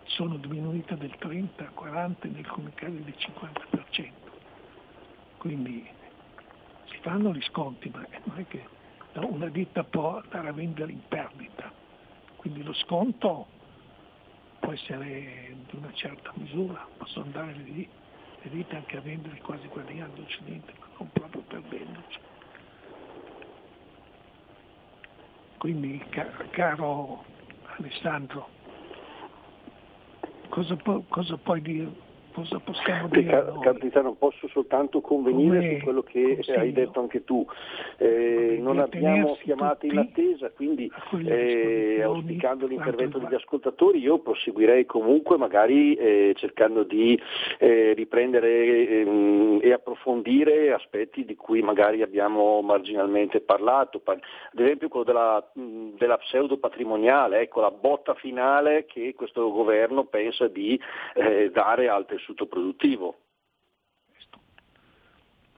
sono 0.09 0.37
diminuite 0.37 0.97
del 0.97 1.15
30, 1.19 1.71
40 1.75 2.29
nel 2.29 2.45
alcuni 2.45 2.73
casi 2.75 3.03
del 3.03 3.15
50%. 3.17 4.11
Quindi 5.39 5.89
si 6.87 6.99
fanno 7.01 7.33
gli 7.33 7.43
sconti, 7.43 7.91
ma 7.91 8.07
non 8.25 8.39
è 8.39 8.47
che 8.47 8.67
una 9.15 9.49
ditta 9.49 9.85
può 9.85 10.21
andare 10.21 10.49
a 10.49 10.53
vendere 10.53 10.93
in 10.93 11.01
perdita. 11.07 11.73
Quindi 12.37 12.63
lo 12.63 12.73
sconto 12.73 13.47
può 14.61 14.73
essere 14.73 15.57
di 15.69 15.77
una 15.77 15.93
certa 15.93 16.33
misura, 16.35 16.87
possono 16.97 17.27
andare 17.27 17.53
lì 17.53 17.89
le 18.41 18.51
ditte 18.51 18.77
anche 18.77 18.97
a 18.97 19.01
vendere 19.01 19.39
quasi 19.39 19.67
guadagnandoci 19.67 20.39
niente, 20.45 20.73
ma 20.79 20.87
non 20.99 21.11
proprio 21.13 21.43
perdendoci. 21.43 22.19
Quindi 25.59 26.05
caro 26.51 27.25
Alessandro, 27.77 28.49
cosa, 30.59 30.77
pu- 30.77 31.05
cosa 31.09 31.37
puoi 31.39 31.61
dire? 31.61 32.08
Cosa 32.39 32.59
possiamo 32.61 33.09
dire? 33.09 33.25
Car- 33.25 33.59
capitano, 33.61 34.15
posso 34.15 34.47
soltanto 34.49 35.01
convenire 35.01 35.59
Come 35.59 35.79
su 35.79 35.85
quello 35.85 36.03
che 36.03 36.35
consiglio. 36.35 36.61
hai 36.61 36.73
detto 36.73 37.01
anche 37.01 37.25
tu. 37.25 37.45
Eh, 37.97 38.59
non 38.61 38.79
abbiamo 38.79 39.37
chiamate 39.43 39.87
in 39.87 39.99
attesa, 39.99 40.51
quindi 40.51 40.91
eh, 41.25 42.01
auspicando 42.03 42.67
l'intervento 42.67 43.19
degli 43.19 43.35
ascoltatori, 43.35 43.99
io 43.99 44.19
proseguirei 44.21 44.87
comunque 44.87 45.37
magari 45.37 45.95
eh, 45.95 46.33
cercando 46.37 46.85
di 46.85 47.21
eh, 47.59 47.93
riprendere 47.95 48.89
ehm, 48.89 49.59
e 49.63 49.73
approfondire 49.73 50.73
aspetti 50.73 51.25
di 51.25 51.35
cui 51.35 51.61
magari 51.63 52.03
abbiamo 52.03 52.61
marginalmente 52.63 53.41
parlato, 53.41 53.99
Pa- 53.99 54.13
ad 54.13 54.59
esempio 54.59 54.89
quello 54.89 55.05
della, 55.05 55.45
della 55.53 56.19
pseudo 56.19 56.57
patrimoniale, 56.59 57.41
ecco 57.41 57.61
la 57.61 57.71
botta 57.71 58.15
finale 58.15 58.87
che 58.87 59.15
questo 59.15 59.51
governo 59.51 60.05
pensa 60.05 60.47
di 60.47 60.81
eh, 61.15 61.51
dare 61.51 61.89
al 61.89 62.07
tessuto 62.29 62.47
produttivo. 62.47 63.17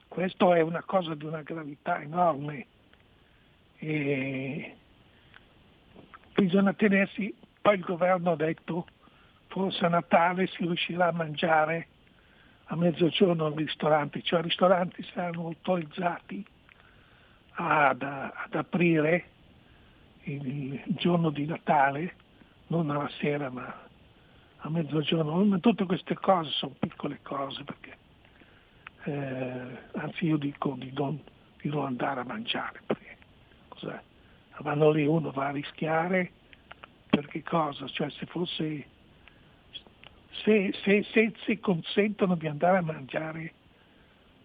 Questo 0.07 0.53
è 0.53 0.61
una 0.61 0.83
cosa 0.83 1.15
di 1.15 1.25
una 1.25 1.41
gravità 1.41 2.01
enorme 2.01 2.67
e 3.77 4.75
bisogna 6.33 6.73
tenersi, 6.73 7.33
poi 7.61 7.75
il 7.75 7.83
governo 7.83 8.31
ha 8.31 8.35
detto 8.35 8.87
forse 9.47 9.85
a 9.85 9.89
Natale 9.89 10.47
si 10.47 10.63
riuscirà 10.63 11.07
a 11.07 11.13
mangiare 11.13 11.87
a 12.65 12.75
mezzogiorno 12.75 13.45
al 13.45 13.53
ristorante, 13.53 14.21
cioè 14.21 14.39
i 14.39 14.43
ristoranti 14.43 15.03
saranno 15.13 15.47
autorizzati 15.47 16.45
ad, 17.55 18.01
ad 18.01 18.53
aprire 18.53 19.25
il 20.23 20.81
giorno 20.87 21.29
di 21.31 21.45
Natale, 21.45 22.15
non 22.67 22.89
alla 22.89 23.09
sera 23.17 23.49
ma 23.49 23.89
a 24.63 24.69
mezzogiorno, 24.69 25.43
ma 25.43 25.59
tutte 25.59 25.85
queste 25.85 26.15
cose 26.15 26.51
sono 26.51 26.75
piccole 26.77 27.19
cose 27.23 27.63
perché 27.63 27.97
eh, 29.03 29.77
anzi 29.93 30.25
io 30.25 30.37
dico 30.37 30.75
di 30.77 30.91
non, 30.93 31.19
di 31.61 31.69
non 31.69 31.85
andare 31.85 32.19
a 32.19 32.23
mangiare 32.23 32.81
perché 32.85 33.17
cos'è? 33.69 33.99
vanno 34.59 34.91
lì 34.91 35.05
uno 35.05 35.31
va 35.31 35.47
a 35.47 35.51
rischiare 35.51 36.31
per 37.09 37.25
che 37.25 37.41
cosa? 37.41 37.87
Cioè 37.87 38.09
se 38.11 38.25
fosse 38.27 38.87
se, 40.43 40.73
se, 40.83 41.03
se, 41.11 41.33
se 41.43 41.59
consentono 41.59 42.35
di 42.35 42.47
andare 42.47 42.77
a 42.77 42.81
mangiare 42.81 43.53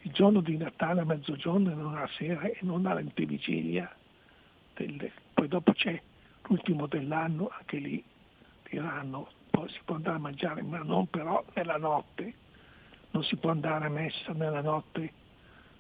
il 0.01 0.13
giorno 0.13 0.41
di 0.41 0.57
Natale 0.57 1.01
a 1.01 1.05
mezzogiorno 1.05 1.71
e 1.71 1.75
non 1.75 1.95
alla 1.95 2.09
sera 2.17 2.43
e 2.43 2.59
non 2.61 2.87
all'antevigilia, 2.87 3.95
del- 4.75 5.11
poi 5.35 5.49
dopo 5.49 5.73
c'è 5.73 6.01
l'ultimo 6.49 6.87
dell'anno, 6.87 7.51
anche 7.57 7.77
lì 7.79 8.05
diranno 8.69 9.29
poi 9.57 9.71
si 9.71 9.81
può 9.87 9.95
andare 9.95 10.17
a 10.17 10.21
mangiare, 10.21 10.61
ma 10.61 10.83
non 10.83 11.07
però 11.07 11.43
nella 11.55 11.79
notte, 11.79 12.35
non 13.13 13.25
si 13.25 13.37
può 13.37 13.49
andare 13.51 13.87
a 13.87 13.89
messa 13.89 14.35
nella 14.35 14.61
notte 14.61 15.11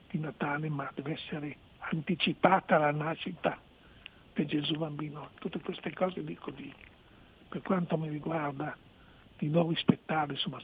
di 0.09 0.19
Natale, 0.19 0.71
ma 0.71 0.91
deve 0.95 1.13
essere 1.13 1.59
anticipata 1.91 2.79
la 2.79 2.91
nascita 2.91 3.61
di 4.33 4.47
Gesù 4.47 4.77
bambino. 4.77 5.29
Tutte 5.41 5.61
queste 5.61 5.93
cose 5.93 6.25
dico 6.25 6.51
di, 6.53 6.73
per 7.51 7.61
quanto 7.61 7.99
mi 7.99 8.09
riguarda, 8.09 8.75
di 9.37 9.51
non 9.51 9.69
rispettare, 9.69 10.33
insomma, 10.33 10.63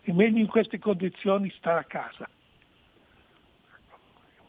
è 0.00 0.10
meglio 0.12 0.38
in 0.38 0.46
queste 0.46 0.78
condizioni 0.78 1.50
stare 1.58 1.80
a 1.80 1.84
casa. 1.84 2.26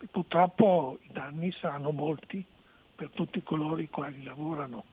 Purtroppo 0.10 1.00
i 1.02 1.10
danni 1.12 1.52
saranno 1.52 1.92
molti 1.92 2.46
per 2.96 3.10
tutti 3.10 3.44
coloro 3.44 3.82
i 3.82 3.90
quali 3.90 4.24
lavorano, 4.24 4.86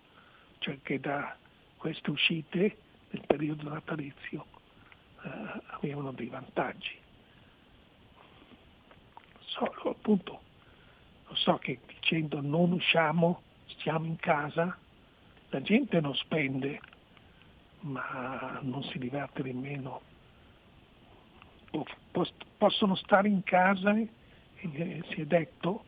cioè 0.59 0.81
che 0.83 0.99
da 0.99 1.37
queste 1.77 2.11
uscite 2.11 2.79
nel 3.13 3.25
periodo 3.27 3.69
natalizio 3.69 4.47
eh, 5.23 5.63
avevano 5.71 6.13
dei 6.13 6.29
vantaggi. 6.29 7.01
So, 9.47 9.65
appunto, 9.89 10.43
lo 11.27 11.35
so 11.35 11.57
che 11.59 11.79
dicendo 11.87 12.41
non 12.41 12.73
usciamo, 12.73 13.43
stiamo 13.67 14.07
in 14.07 14.17
casa, 14.17 14.77
la 15.51 15.61
gente 15.61 16.01
non 16.01 16.15
spende, 16.15 16.81
ma 17.81 18.59
non 18.63 18.83
si 18.85 18.99
diverte 18.99 19.43
nemmeno. 19.43 20.01
Po- 21.71 21.87
pos- 22.11 22.35
possono 22.57 22.95
stare 22.95 23.29
in 23.29 23.43
casa, 23.43 23.95
eh, 23.95 25.03
si 25.11 25.21
è 25.21 25.27
detto, 25.27 25.85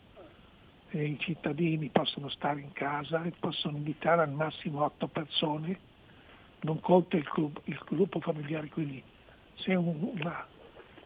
i 0.91 1.19
cittadini 1.19 1.89
possono 1.89 2.29
stare 2.29 2.61
in 2.61 2.73
casa 2.73 3.25
e 3.25 3.33
possono 3.33 3.77
invitare 3.79 4.23
al 4.23 4.31
massimo 4.31 4.85
otto 4.85 5.09
persone, 5.09 5.81
non 6.65 6.81
conta 6.81 7.17
il, 7.17 7.29
club- 7.29 7.61
il 7.65 7.81
gruppo 7.87 8.21
familiare, 8.21 8.69
quindi 8.69 9.03
se 9.57 9.75
un- 9.75 10.13
una, 10.19 10.47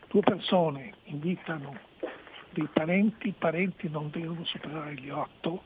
due 0.08 0.20
persone 0.22 0.94
invitano 1.04 1.78
dei 2.50 2.68
parenti, 2.72 3.28
i 3.28 3.34
parenti 3.36 3.88
non 3.88 4.10
devono 4.10 4.44
superare 4.44 4.94
gli 4.94 5.10
otto 5.10 5.62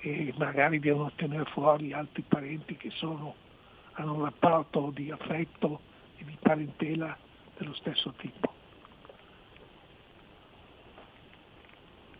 e 0.00 0.32
magari 0.36 0.78
devono 0.78 1.10
tenere 1.14 1.44
fuori 1.46 1.92
altri 1.92 2.22
parenti 2.22 2.76
che 2.76 2.90
sono, 2.90 3.34
hanno 3.92 4.14
un 4.14 4.24
rapporto 4.24 4.90
di 4.92 5.10
affetto 5.10 5.80
e 6.16 6.24
di 6.24 6.36
parentela 6.40 7.16
dello 7.56 7.74
stesso 7.74 8.12
tipo. 8.16 8.52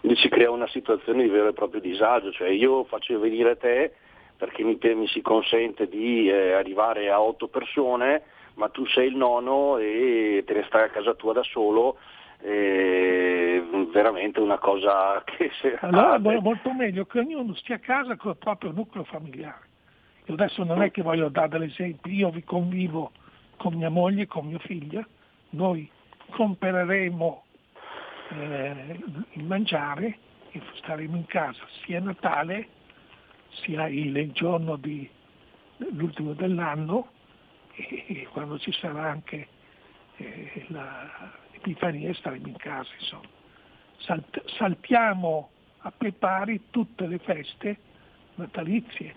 Lì 0.03 0.17
si 0.17 0.29
crea 0.29 0.51
una 0.51 0.69
situazione 0.69 1.25
di 1.25 1.29
vero 1.29 1.49
e 1.49 1.53
proprio 1.53 1.81
disagio, 1.81 2.33
cioè 2.33 2.49
io 2.49 2.85
faccio 2.85 3.19
venire 3.19 3.57
te 3.57 3.93
perché 4.41 4.65
mi, 4.65 4.79
mi 4.95 5.07
si 5.07 5.21
consente 5.21 5.87
di 5.87 6.31
eh, 6.31 6.53
arrivare 6.53 7.11
a 7.11 7.21
otto 7.21 7.49
persone, 7.49 8.23
ma 8.55 8.71
tu 8.71 8.87
sei 8.87 9.09
il 9.09 9.17
nono 9.17 9.77
e 9.77 10.43
te 10.47 10.55
ne 10.55 10.65
stai 10.65 10.85
a 10.85 10.89
casa 10.89 11.13
tua 11.13 11.35
da 11.35 11.43
solo, 11.43 11.99
è 12.39 13.61
veramente 13.93 14.41
una 14.41 14.57
cosa 14.57 15.23
che 15.29 15.51
se 15.61 15.77
Allora 15.83 16.15
è 16.15 16.41
molto 16.41 16.73
meglio 16.73 17.05
che 17.05 17.19
ognuno 17.19 17.55
stia 17.57 17.75
a 17.75 17.81
casa 17.81 18.17
con 18.17 18.31
il 18.31 18.39
proprio 18.39 18.71
nucleo 18.71 19.05
familiare. 19.05 19.69
Io 20.25 20.33
adesso 20.33 20.65
non 20.65 20.81
è 20.81 20.91
che 20.91 21.03
voglio 21.03 21.29
dare 21.29 21.59
degli 21.59 21.69
esempi, 21.71 22.15
io 22.15 22.31
vi 22.31 22.43
convivo 22.43 23.13
con 23.59 23.75
mia 23.75 23.91
moglie 23.91 24.23
e 24.23 24.27
con 24.27 24.47
mio 24.47 24.59
figlio, 24.61 25.05
noi 25.51 25.87
compreremo 26.31 27.45
eh, 28.31 28.99
il 29.33 29.45
mangiare 29.45 30.17
e 30.51 30.63
staremo 30.77 31.15
in 31.15 31.27
casa 31.27 31.63
sia 31.85 32.01
Natale 32.01 32.79
sia 33.63 33.87
il 33.89 34.31
giorno 34.33 34.77
di, 34.77 35.09
l'ultimo 35.93 36.33
dell'anno 36.35 37.11
e, 37.75 38.05
e 38.07 38.29
quando 38.31 38.59
ci 38.59 38.73
sarà 38.73 39.11
anche 39.11 39.49
eh, 40.17 40.67
l'Epifania 40.69 42.13
staremo 42.15 42.49
in 42.49 42.57
casa. 42.57 42.91
Insomma. 42.99 43.29
Salt, 43.99 44.43
saltiamo 44.57 45.51
a 45.79 45.91
pie 45.91 46.13
pari 46.13 46.61
tutte 46.71 47.07
le 47.07 47.19
feste 47.19 47.79
natalizie, 48.35 49.15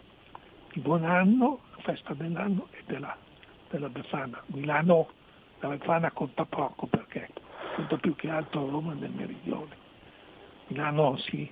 di 0.73 0.79
buon 0.79 1.05
anno, 1.05 1.61
festa 1.79 2.13
dell'anno 2.13 2.67
e 2.71 2.83
della, 2.85 3.15
della 3.69 3.89
Befana. 3.89 4.41
Milano 4.47 5.09
la 5.59 5.69
Befana 5.69 6.11
conta 6.11 6.45
poco 6.45 6.87
perché 6.87 7.29
conta 7.75 7.97
più 7.97 8.15
che 8.15 8.29
altro 8.29 8.69
Roma 8.69 8.93
nel 8.93 9.11
meridione. 9.11 9.75
Milano 10.67 11.17
sì, 11.17 11.49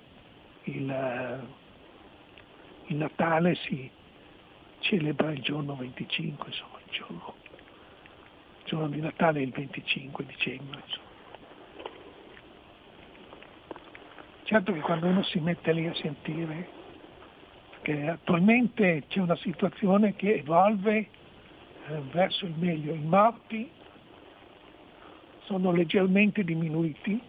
il, 0.64 1.46
il 2.86 2.96
Natale 2.96 3.54
si 3.54 3.90
celebra 4.80 5.32
il 5.32 5.40
giorno 5.40 5.76
25, 5.76 6.46
insomma, 6.48 6.78
il 6.84 6.92
giorno, 6.92 7.34
il 8.58 8.64
giorno 8.64 8.88
di 8.88 9.00
Natale 9.00 9.40
è 9.40 9.42
il 9.42 9.50
25 9.50 10.26
dicembre. 10.26 10.82
Insomma. 10.84 11.10
Certo 14.44 14.72
che 14.72 14.80
quando 14.80 15.06
uno 15.06 15.22
si 15.22 15.38
mette 15.40 15.72
lì 15.72 15.86
a 15.86 15.94
sentire 15.94 16.80
che 17.82 18.08
attualmente 18.08 19.04
c'è 19.08 19.20
una 19.20 19.36
situazione 19.36 20.14
che 20.14 20.36
evolve 20.36 20.96
eh, 20.98 21.08
verso 22.12 22.46
il 22.46 22.54
meglio, 22.56 22.94
i 22.94 23.00
morti 23.00 23.68
sono 25.44 25.72
leggermente 25.72 26.44
diminuiti, 26.44 27.20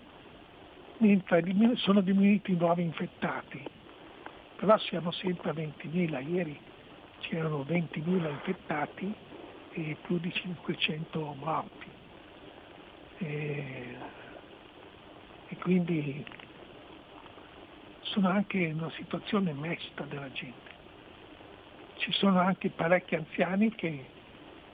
mentre 0.98 1.44
sono 1.76 2.02
diminuiti 2.02 2.52
i 2.52 2.58
nuovi 2.58 2.84
infettati, 2.84 3.64
però 4.64 4.78
siamo 4.78 5.12
sempre 5.12 5.50
a 5.50 5.54
20.000, 5.54 6.26
ieri 6.26 6.58
c'erano 7.20 7.66
20.000 7.68 8.30
infettati 8.30 9.14
e 9.74 9.98
più 10.04 10.18
di 10.20 10.32
500 10.32 11.36
morti. 11.38 11.90
E, 13.18 13.98
e 15.50 15.56
quindi 15.58 16.26
sono 18.04 18.30
anche 18.30 18.60
in 18.60 18.78
una 18.78 18.92
situazione 18.92 19.52
mesta 19.52 20.06
della 20.06 20.32
gente. 20.32 20.72
Ci 21.98 22.14
sono 22.14 22.40
anche 22.40 22.70
parecchi 22.70 23.16
anziani 23.16 23.70
che 23.76 24.06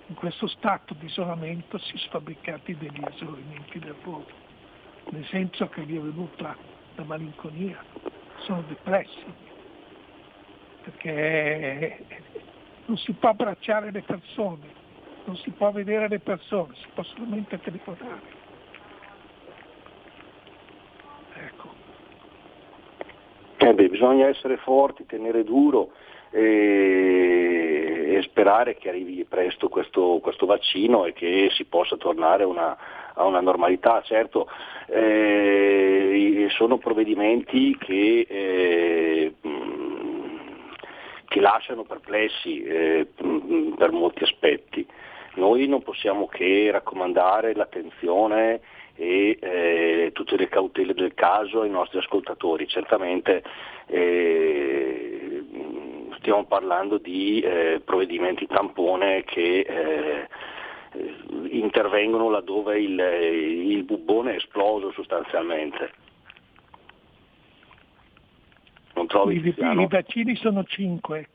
in 0.05 0.13
questo 0.13 0.45
stato 0.49 0.93
di 0.93 1.07
isolamento 1.07 1.79
si 1.79 1.97
sono 1.97 2.11
fabbricati 2.11 2.77
degli 2.77 3.01
isolamenti 3.11 3.79
nervosi, 3.79 4.33
nel 5.09 5.25
senso 5.29 5.67
che 5.67 5.81
gli 5.81 5.97
è 5.97 5.99
venuta 5.99 6.55
la 6.93 7.03
malinconia, 7.03 7.83
sono 8.37 8.63
depressi, 8.67 9.47
perché 10.83 12.05
non 12.85 12.97
si 12.97 13.13
può 13.13 13.29
abbracciare 13.29 13.91
le 13.91 14.01
persone, 14.01 14.65
non 15.25 15.35
si 15.37 15.51
può 15.51 15.71
vedere 15.71 16.07
le 16.07 16.19
persone, 16.19 16.73
si 16.75 16.87
può 16.93 17.03
solamente 17.03 17.59
telefonare. 17.59 18.37
Eh 23.61 23.73
beh, 23.73 23.89
bisogna 23.89 24.27
essere 24.27 24.55
forti, 24.55 25.05
tenere 25.05 25.43
duro 25.43 25.91
e, 26.31 28.15
e 28.15 28.21
sperare 28.21 28.77
che 28.77 28.87
arrivi 28.87 29.25
presto 29.25 29.67
questo, 29.67 30.19
questo, 30.21 30.45
vaccino 30.45 31.05
e 31.05 31.11
che 31.11 31.49
si 31.51 31.65
possa 31.65 31.97
tornare 31.97 32.45
una, 32.45 32.77
a 33.13 33.25
una 33.25 33.41
normalità. 33.41 34.01
Certo, 34.01 34.47
eh, 34.87 36.47
sono 36.51 36.77
provvedimenti 36.77 37.77
che, 37.77 38.25
eh, 38.27 39.33
che 41.29 41.39
lasciano 41.39 41.83
perplessi 41.83 42.61
eh, 42.63 43.07
per 43.77 43.91
molti 43.91 44.23
aspetti. 44.23 44.85
Noi 45.35 45.67
non 45.67 45.81
possiamo 45.83 46.27
che 46.27 46.69
raccomandare 46.71 47.53
l'attenzione 47.53 48.59
e 48.95 49.37
eh, 49.39 50.09
tutte 50.11 50.35
le 50.35 50.49
cautele 50.49 50.93
del 50.93 51.13
caso 51.13 51.61
ai 51.61 51.69
nostri 51.69 51.99
ascoltatori. 51.99 52.67
Certamente 52.67 53.43
eh, 53.85 55.43
stiamo 56.17 56.45
parlando 56.45 56.97
di 56.97 57.39
eh, 57.41 57.79
provvedimenti 57.85 58.47
tampone 58.47 59.23
che 59.23 59.59
eh, 59.59 60.27
intervengono 61.51 62.31
laddove 62.31 62.79
il, 62.79 62.99
il 62.99 63.83
bubbone 63.83 64.33
è 64.33 64.35
esploso 64.37 64.91
sostanzialmente. 64.91 65.91
Non 68.99 69.07
trovi, 69.07 69.37
I, 69.37 69.55
I 69.57 69.87
vaccini 69.87 70.35
sono 70.35 70.65
cinque, 70.65 71.29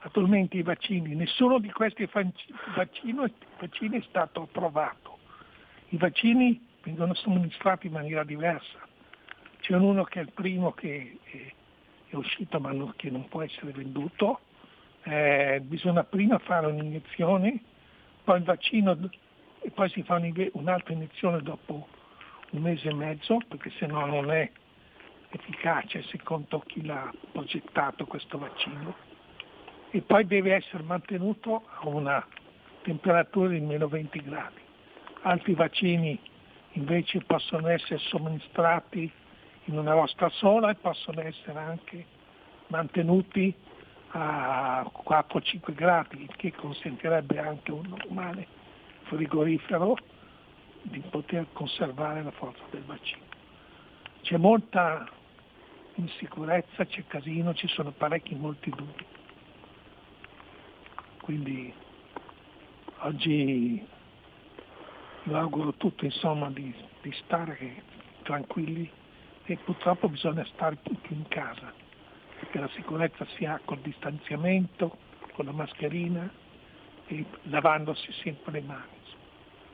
attualmente 0.00 0.58
i 0.58 0.62
vaccini, 0.62 1.14
nessuno 1.14 1.58
di 1.58 1.70
questi 1.70 2.06
vaccini, 2.12 3.32
vaccini 3.58 3.98
è 3.98 4.04
stato 4.06 4.42
approvato. 4.42 5.16
I 5.88 5.96
vaccini 5.96 6.62
vengono 6.82 7.14
somministrati 7.14 7.86
in 7.86 7.94
maniera 7.94 8.24
diversa. 8.24 8.86
C'è 9.60 9.74
uno 9.74 10.04
che 10.04 10.20
è 10.20 10.22
il 10.22 10.32
primo 10.32 10.72
che 10.72 11.18
è, 12.10 12.14
uscito 12.14 12.60
ma 12.60 12.72
non, 12.72 12.92
che 12.94 13.08
non 13.08 13.26
può 13.26 13.40
essere 13.40 13.72
venduto, 13.72 14.40
eh, 15.04 15.62
bisogna 15.64 16.04
prima 16.04 16.38
fare 16.38 16.66
un'iniezione, 16.66 17.58
poi 18.22 18.36
il 18.36 18.44
vaccino 18.44 18.94
e 19.62 19.70
poi 19.70 19.88
si 19.88 20.02
fa 20.02 20.20
un'altra 20.52 20.92
iniezione 20.92 21.40
dopo 21.40 21.88
un 22.50 22.60
mese 22.60 22.90
e 22.90 22.94
mezzo, 22.94 23.38
perché 23.48 23.70
se 23.78 23.86
no 23.86 24.04
non 24.04 24.30
è 24.30 24.50
efficace 25.30 26.02
secondo 26.04 26.60
chi 26.60 26.84
l'ha 26.84 27.12
progettato 27.32 28.06
questo 28.06 28.38
vaccino, 28.38 28.94
e 29.90 30.02
poi 30.02 30.26
deve 30.26 30.54
essere 30.54 30.82
mantenuto 30.82 31.64
a 31.80 31.88
una 31.88 32.26
temperatura 32.82 33.48
di 33.48 33.60
meno 33.60 33.88
20 33.88 34.22
gradi. 34.22 34.60
Altri 35.22 35.54
vaccini 35.54 36.18
invece 36.72 37.20
possono 37.20 37.68
essere 37.68 37.98
somministrati 37.98 39.10
in 39.64 39.78
una 39.78 39.94
vostra 39.94 40.28
sola 40.30 40.70
e 40.70 40.74
possono 40.76 41.20
essere 41.20 41.58
anche 41.58 42.06
mantenuti 42.68 43.54
a 44.10 44.90
4-5 45.06 45.74
gradi, 45.74 46.22
il 46.22 46.36
che 46.36 46.52
consentirebbe 46.52 47.38
anche 47.38 47.72
un 47.72 47.86
normale 47.88 48.46
frigorifero 49.02 49.96
di 50.82 51.00
poter 51.10 51.46
conservare 51.52 52.22
la 52.22 52.30
forza 52.30 52.62
del 52.70 52.84
vaccino. 52.84 53.24
C'è 54.22 54.36
molta 54.36 55.08
insicurezza, 55.98 56.86
c'è 56.86 57.04
casino, 57.06 57.54
ci 57.54 57.68
sono 57.68 57.90
parecchi 57.90 58.34
molti 58.34 58.70
dubbi. 58.70 59.04
Quindi 61.20 61.72
oggi 63.00 63.86
io 65.24 65.36
auguro 65.36 65.74
tutto 65.74 66.04
insomma 66.04 66.50
di, 66.50 66.74
di 67.02 67.12
stare 67.24 67.82
tranquilli 68.22 68.90
e 69.44 69.56
purtroppo 69.56 70.08
bisogna 70.08 70.44
stare 70.52 70.78
tutti 70.82 71.12
in 71.12 71.26
casa, 71.28 71.72
perché 72.38 72.58
la 72.58 72.68
sicurezza 72.74 73.26
si 73.36 73.44
ha 73.44 73.60
col 73.64 73.80
distanziamento, 73.80 74.96
con 75.32 75.46
la 75.46 75.52
mascherina 75.52 76.30
e 77.06 77.24
lavandosi 77.42 78.12
sempre 78.22 78.52
le 78.52 78.60
mani, 78.62 78.96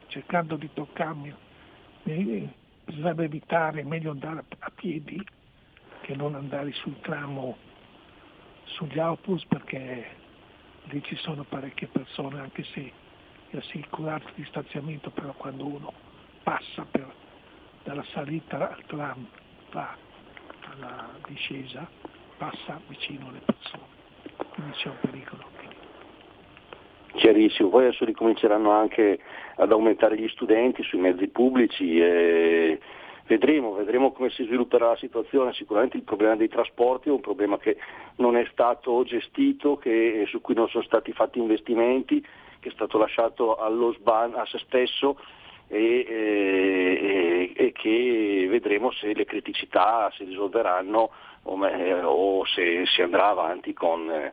cercando 0.09 0.57
di 0.57 0.70
toccarmi. 0.72 1.35
Bisognerebbe 2.03 3.25
evitare, 3.25 3.81
è 3.81 3.85
meglio 3.85 4.11
andare 4.11 4.45
a 4.59 4.70
piedi 4.70 5.25
che 6.05 6.14
non 6.14 6.34
andare 6.34 6.70
sul 6.72 7.00
tramo, 7.00 7.57
sugli 8.64 8.98
autobus 8.98 9.42
perché 9.46 10.07
lì 10.84 11.02
ci 11.02 11.16
sono 11.16 11.44
parecchie 11.44 11.86
persone, 11.86 12.40
anche 12.40 12.62
se 12.74 12.92
è 13.48 13.57
assicurato 13.57 14.28
il 14.28 14.34
distanziamento, 14.34 15.09
però 15.09 15.32
quando 15.32 15.64
uno 15.64 15.92
passa 16.42 16.86
per, 16.90 17.11
dalla 17.84 18.05
salita 18.12 18.74
al 18.74 18.84
tram 18.84 19.26
va 19.72 19.96
alla 20.72 21.09
discesa, 21.26 21.88
passa 22.36 22.78
vicino 22.86 23.28
alle 23.28 23.40
persone, 23.42 23.84
quindi 24.50 24.72
c'è 24.72 24.88
un 24.88 24.98
pericolo. 25.00 25.52
Chiarissimo, 27.14 27.70
poi 27.70 27.86
adesso 27.86 28.05
ricominceranno 28.05 28.70
anche 28.70 29.20
ad 29.57 29.72
aumentare 29.72 30.18
gli 30.18 30.28
studenti 30.28 30.82
sui 30.82 30.98
mezzi 30.98 31.28
pubblici 31.28 31.98
e 31.98 32.78
vedremo, 33.27 33.72
vedremo 33.72 34.12
come 34.12 34.31
si 34.31 34.45
svilupperà 34.45 34.89
la 34.89 34.97
situazione, 34.97 35.53
sicuramente 35.53 35.97
il 35.97 36.03
problema 36.03 36.37
dei 36.37 36.49
trasporti 36.49 37.09
è 37.09 37.12
un 37.12 37.20
problema 37.20 37.59
che 37.59 37.77
non 38.16 38.37
è 38.37 38.47
stato 38.51 39.03
gestito, 39.05 39.77
che, 39.77 40.25
su 40.29 40.41
cui 40.41 40.55
non 40.55 40.68
sono 40.68 40.85
stati 40.85 41.12
fatti 41.12 41.39
investimenti, 41.39 42.20
che 42.61 42.68
è 42.68 42.72
stato 42.72 42.99
lasciato 42.99 43.57
allo 43.57 43.93
sban, 43.93 44.35
a 44.35 44.47
se 44.47 44.59
stesso 44.59 45.18
e, 45.68 46.05
e, 46.09 47.53
e, 47.55 47.72
che 47.72 48.47
vedremo 48.49 48.91
se 48.93 49.14
le 49.14 49.25
criticità 49.25 50.11
si 50.14 50.25
risolveranno 50.25 51.11
o, 51.43 51.66
o 51.66 52.45
se 52.47 52.85
si 52.87 53.03
andrà 53.03 53.29
avanti 53.29 53.72
con, 53.72 54.33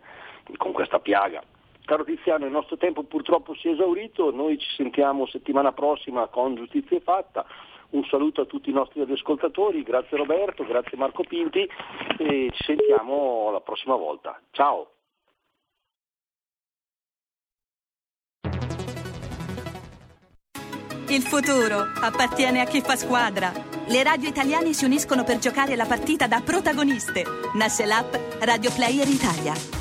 con 0.57 0.71
questa 0.71 0.99
piaga. 0.99 1.41
Caro 1.83 2.03
Tiziano, 2.03 2.45
il 2.45 2.51
nostro 2.51 2.77
tempo 2.77 3.03
purtroppo 3.03 3.55
si 3.55 3.67
è 3.67 3.71
esaurito, 3.71 4.31
noi 4.31 4.57
ci 4.57 4.69
sentiamo 4.75 5.25
settimana 5.25 5.71
prossima 5.71 6.27
con 6.27 6.55
Giustizia 6.55 6.99
Fatta. 6.99 7.45
Un 7.91 8.03
saluto 8.05 8.41
a 8.41 8.45
tutti 8.45 8.69
i 8.69 8.73
nostri 8.73 9.01
ascoltatori, 9.01 9.83
grazie 9.83 10.17
Roberto, 10.17 10.65
grazie 10.65 10.97
Marco 10.97 11.23
Pinti 11.23 11.67
e 12.17 12.49
ci 12.53 12.63
sentiamo 12.63 13.51
la 13.51 13.59
prossima 13.59 13.95
volta. 13.95 14.39
Ciao! 14.51 14.91
Il 21.09 21.23
futuro 21.23 21.91
appartiene 22.01 22.61
a 22.61 22.65
chi 22.65 22.79
fa 22.79 22.95
squadra. 22.95 23.51
Le 23.87 24.03
radio 24.03 24.29
italiane 24.29 24.71
si 24.71 24.85
uniscono 24.85 25.25
per 25.25 25.39
giocare 25.39 25.75
la 25.75 25.85
partita 25.85 26.25
da 26.25 26.39
protagoniste. 26.39 27.25
Nasce 27.55 27.85
l'app 27.85 28.13
Radio 28.39 28.71
Player 28.71 29.05
Italia. 29.09 29.80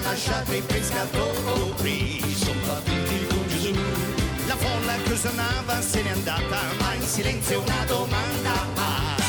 Ha 0.00 0.10
lasciate 0.10 0.56
i 0.56 0.62
pescatori. 0.62 2.20
Sono 2.34 2.60
partiti 2.66 3.26
con 3.26 3.48
Gesù. 3.48 3.72
La 4.46 4.56
folla 4.56 4.94
che 5.02 5.16
suonava 5.16 5.80
se 5.80 6.02
n'è 6.02 6.10
andata, 6.10 6.58
ma 6.78 6.94
in 6.94 7.02
silenzio 7.02 7.60
una 7.60 7.84
domanda. 7.86 8.66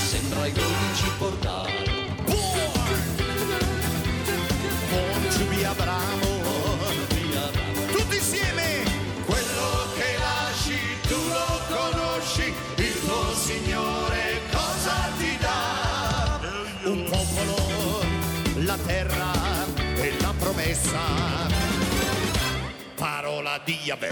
Sembra 0.09 0.45
i 0.45 0.51
12 0.51 1.11
portali. 1.17 2.09
Born 4.89 5.27
to 5.29 5.45
be 5.45 5.65
Abramo. 5.65 6.39
Tutti 7.91 8.15
insieme! 8.15 8.90
Parola 23.31 23.61
di 23.63 23.77
Yahweh. 23.81 24.09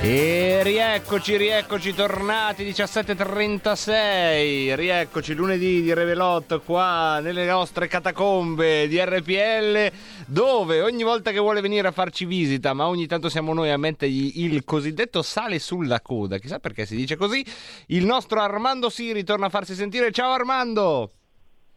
E 0.00 0.60
rieccoci, 0.64 1.36
rieccoci, 1.36 1.94
tornati 1.94 2.64
17.36, 2.64 4.74
rieccoci 4.74 5.34
lunedì 5.34 5.82
di 5.82 5.94
Revelot 5.94 6.62
qua 6.64 7.20
nelle 7.20 7.46
nostre 7.46 7.86
catacombe 7.86 8.88
di 8.88 9.00
RPL 9.00 9.92
dove 10.26 10.82
ogni 10.82 11.04
volta 11.04 11.30
che 11.30 11.38
vuole 11.38 11.60
venire 11.60 11.86
a 11.86 11.92
farci 11.92 12.24
visita, 12.24 12.72
ma 12.72 12.88
ogni 12.88 13.06
tanto 13.06 13.28
siamo 13.28 13.54
noi 13.54 13.70
a 13.70 13.78
mettergli 13.78 14.42
il 14.42 14.64
cosiddetto 14.64 15.22
sale 15.22 15.60
sulla 15.60 16.00
coda, 16.00 16.38
chissà 16.38 16.58
perché 16.58 16.86
si 16.86 16.96
dice 16.96 17.14
così, 17.14 17.46
il 17.86 18.04
nostro 18.04 18.40
Armando 18.40 18.90
Siri 18.90 19.22
torna 19.22 19.46
a 19.46 19.50
farsi 19.50 19.76
sentire, 19.76 20.10
ciao 20.10 20.32
Armando! 20.32 21.08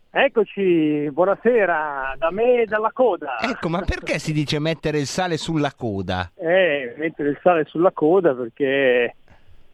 Eccoci, 0.09 1.09
buonasera, 1.11 2.15
da 2.17 2.31
me 2.31 2.61
e 2.61 2.65
dalla 2.65 2.91
coda. 2.91 3.39
Ecco, 3.41 3.69
ma 3.69 3.81
perché 3.81 4.17
si 4.19 4.33
dice 4.33 4.57
mettere 4.57 4.99
il 4.99 5.05
sale 5.05 5.37
sulla 5.37 5.73
coda? 5.75 6.31
Eh, 6.35 6.95
mettere 6.97 7.29
il 7.29 7.39
sale 7.43 7.65
sulla 7.65 7.91
coda 7.91 8.33
perché 8.33 9.15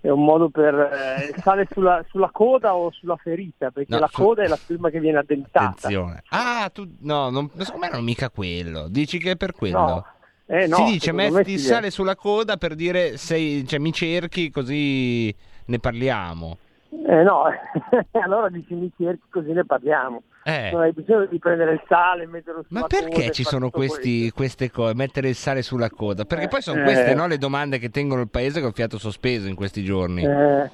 è 0.02 0.10
un 0.10 0.24
modo 0.26 0.50
per... 0.50 0.74
eh, 0.74 1.30
il 1.34 1.42
sale 1.42 1.66
sulla, 1.72 2.04
sulla 2.10 2.30
coda 2.32 2.76
o 2.76 2.92
sulla 2.92 3.16
ferita, 3.16 3.72
perché 3.72 3.94
No, 3.94 4.00
la 4.00 4.10
su- 4.12 4.22
coda 4.22 4.44
è 4.44 4.48
la 4.48 4.60
prima 4.66 4.90
che 4.90 5.00
viene 5.00 5.20
addentata. 5.20 5.70
Attenzione. 5.70 6.24
Ah, 6.30 6.70
tu 6.74 6.94
no, 7.02 7.30
non, 7.30 7.50
secondo 7.60 7.86
me 7.86 7.92
non 7.92 8.04
mica 8.04 8.30
quello. 8.30 8.88
Dici 8.90 9.20
che 9.20 9.32
è 9.32 9.36
per 9.38 9.54
quello? 9.54 9.78
No. 9.78 10.06
Eh, 10.46 10.68
no, 10.68 10.76
si 10.76 10.84
dice 10.84 11.14
metti 11.14 11.54
il 11.54 11.60
sì, 11.60 11.68
sale 11.68 11.88
eh. 11.88 11.92
sulla 11.92 12.18
coda 12.18 12.58
per 12.58 12.76
dire 12.76 13.16
sei, 13.16 13.66
cioè, 13.66 13.80
mi 13.80 13.94
cerchi 13.94 14.50
così 14.50 15.34
ne 15.66 15.80
parliamo. 15.80 16.58
Eh 17.06 17.24
no, 17.24 17.46
allora 18.24 18.50
dici 18.50 18.74
mi 18.76 18.92
cerchi 18.98 19.24
così 19.30 19.52
ne 19.52 19.66
parliamo. 19.66 20.22
Eh. 20.44 20.70
Non 20.72 20.82
hai 20.82 20.92
bisogno 20.92 21.26
di 21.26 21.40
prendere 21.40 21.74
il 21.74 21.84
sale 21.88 22.24
e 22.24 22.28
metterlo 22.28 22.64
sulla 22.68 22.82
Ma 22.82 22.88
perché 22.88 23.32
ci 23.32 23.44
sono 23.44 23.70
questi, 23.70 24.30
queste 24.32 24.70
cose? 24.70 24.94
Mettere 24.94 25.30
il 25.30 25.36
sale 25.36 25.62
sulla 25.62 25.90
coda? 25.90 26.26
Perché 26.26 26.48
poi 26.48 26.62
sono 26.62 26.82
eh. 26.82 26.84
queste 26.84 27.16
no, 27.16 27.28
le 27.28 27.38
domande 27.38 27.80
che 27.80 27.90
tengono 27.90 28.22
il 28.22 28.30
paese 28.30 28.62
col 28.62 28.74
fiato 28.74 28.98
sospeso 28.98 29.48
in 29.48 29.56
questi 29.56 29.84
giorni. 29.84 30.24
Eh, 30.24 30.70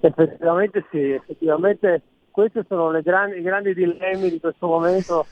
effettivamente 0.00 0.84
sì, 0.90 1.10
effettivamente 1.10 2.02
questi 2.30 2.60
sono 2.68 2.90
le 2.90 3.02
grandi, 3.02 3.38
i 3.38 3.42
grandi 3.42 3.72
dilemmi 3.72 4.30
di 4.30 4.40
questo 4.40 4.66
momento 4.66 5.26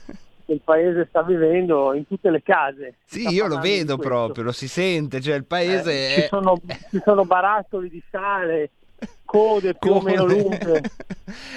che 0.45 0.53
il 0.53 0.61
paese 0.63 1.05
sta 1.09 1.23
vivendo 1.23 1.93
in 1.93 2.07
tutte 2.07 2.29
le 2.29 2.41
case. 2.41 2.95
Sì, 3.03 3.27
io 3.27 3.47
lo 3.47 3.59
vedo 3.59 3.97
proprio, 3.97 4.43
lo 4.43 4.51
si 4.51 4.67
sente, 4.67 5.21
cioè 5.21 5.35
il 5.35 5.45
paese 5.45 5.91
Eh, 5.91 6.15
è... 6.15 6.21
ci, 6.21 6.27
sono, 6.27 6.55
ci 6.89 7.01
sono 7.03 7.25
barattoli 7.25 7.89
di 7.89 8.01
sale, 8.09 8.71
code 9.25 9.75
più 9.75 9.91
o 9.91 9.99
Code. 9.99 10.09
meno 10.11 10.25
lunghe. 10.25 10.81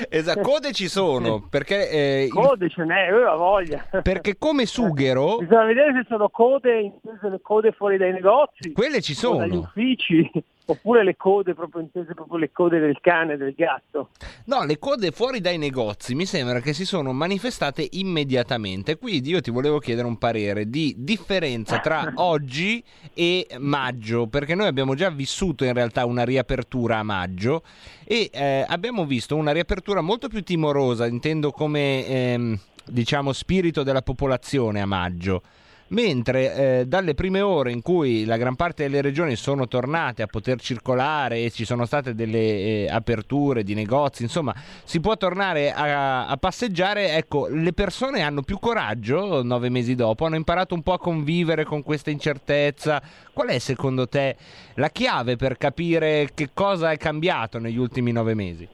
Esatto, 0.08 0.40
code 0.40 0.72
ci 0.72 0.88
sono, 0.88 1.40
perché, 1.50 1.88
eh, 1.90 2.22
il- 2.24 2.30
Code 2.30 2.68
ce 2.70 2.84
n'è, 2.84 3.08
aveva 3.08 3.34
voglia. 3.36 3.84
perché 4.02 4.36
come 4.38 4.64
sughero 4.66 5.38
Bisogna 5.40 5.64
vedere 5.64 5.92
se 5.92 6.04
sono 6.08 6.28
code, 6.28 6.70
le 7.02 7.40
code 7.42 7.72
fuori 7.72 7.96
dai 7.98 8.12
negozi. 8.12 8.72
Quelle 8.72 9.00
ci 9.00 9.12
o 9.26 9.36
dagli 9.36 9.50
sono. 9.50 9.60
uffici, 9.62 10.30
oppure 10.70 11.02
le 11.02 11.16
code 11.16 11.54
proprio 11.54 11.80
intese 11.80 12.12
proprio 12.12 12.36
le 12.36 12.52
code 12.52 12.78
del 12.78 12.98
cane 13.00 13.36
del 13.36 13.54
gatto. 13.54 14.10
No, 14.46 14.64
le 14.64 14.78
code 14.78 15.12
fuori 15.12 15.40
dai 15.40 15.56
negozi 15.56 16.14
mi 16.14 16.26
sembra 16.26 16.60
che 16.60 16.74
si 16.74 16.84
sono 16.84 17.12
manifestate 17.12 17.86
immediatamente. 17.92 18.98
Quindi 18.98 19.30
io 19.30 19.40
ti 19.40 19.50
volevo 19.50 19.78
chiedere 19.78 20.06
un 20.06 20.18
parere 20.18 20.68
di 20.68 20.94
differenza 20.98 21.78
tra 21.78 22.12
oggi 22.16 22.84
e 23.14 23.46
maggio, 23.58 24.26
perché 24.26 24.54
noi 24.54 24.66
abbiamo 24.66 24.94
già 24.94 25.08
vissuto 25.08 25.64
in 25.64 25.72
realtà 25.72 26.04
una 26.04 26.24
riapertura 26.24 26.98
a 26.98 27.02
maggio 27.02 27.62
e 28.04 28.28
eh, 28.32 28.64
abbiamo 28.68 29.06
visto 29.06 29.36
una 29.36 29.52
riapertura 29.52 30.02
molto 30.02 30.28
più 30.28 30.42
timorosa, 30.42 31.06
intendo 31.06 31.50
come 31.50 32.06
ehm, 32.06 32.58
diciamo 32.84 33.32
spirito 33.32 33.82
della 33.82 34.02
popolazione 34.02 34.82
a 34.82 34.86
maggio. 34.86 35.42
Mentre 35.90 36.80
eh, 36.80 36.86
dalle 36.86 37.14
prime 37.14 37.40
ore 37.40 37.72
in 37.72 37.80
cui 37.80 38.26
la 38.26 38.36
gran 38.36 38.56
parte 38.56 38.82
delle 38.82 39.00
regioni 39.00 39.36
sono 39.36 39.66
tornate 39.66 40.20
a 40.20 40.26
poter 40.26 40.60
circolare 40.60 41.38
e 41.44 41.50
ci 41.50 41.64
sono 41.64 41.86
state 41.86 42.14
delle 42.14 42.38
eh, 42.38 42.88
aperture 42.90 43.62
di 43.62 43.72
negozi, 43.72 44.22
insomma, 44.22 44.52
si 44.84 45.00
può 45.00 45.16
tornare 45.16 45.72
a, 45.72 46.26
a 46.26 46.36
passeggiare, 46.36 47.14
ecco, 47.16 47.46
le 47.48 47.72
persone 47.72 48.20
hanno 48.20 48.42
più 48.42 48.58
coraggio 48.58 49.42
nove 49.42 49.70
mesi 49.70 49.94
dopo, 49.94 50.26
hanno 50.26 50.36
imparato 50.36 50.74
un 50.74 50.82
po' 50.82 50.92
a 50.92 50.98
convivere 50.98 51.64
con 51.64 51.82
questa 51.82 52.10
incertezza. 52.10 53.00
Qual 53.32 53.48
è 53.48 53.58
secondo 53.58 54.06
te 54.06 54.36
la 54.74 54.88
chiave 54.90 55.36
per 55.36 55.56
capire 55.56 56.28
che 56.34 56.50
cosa 56.52 56.90
è 56.90 56.98
cambiato 56.98 57.58
negli 57.58 57.78
ultimi 57.78 58.12
nove 58.12 58.34
mesi? 58.34 58.68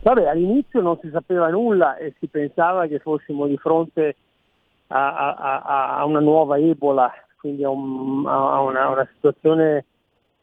Vabbè, 0.00 0.26
all'inizio 0.26 0.80
non 0.80 0.98
si 1.02 1.10
sapeva 1.12 1.48
nulla 1.48 1.96
e 1.96 2.14
si 2.18 2.28
pensava 2.28 2.86
che 2.86 2.98
fossimo 2.98 3.46
di 3.46 3.56
fronte 3.56 4.16
a- 4.88 5.34
a- 5.34 5.96
a 5.98 6.04
una 6.04 6.20
nuova 6.20 6.58
Ebola, 6.58 7.12
quindi 7.38 7.64
a, 7.64 7.70
un- 7.70 8.26
a 8.26 8.60
una, 8.60 8.88
una 8.88 9.08
situazione 9.14 9.84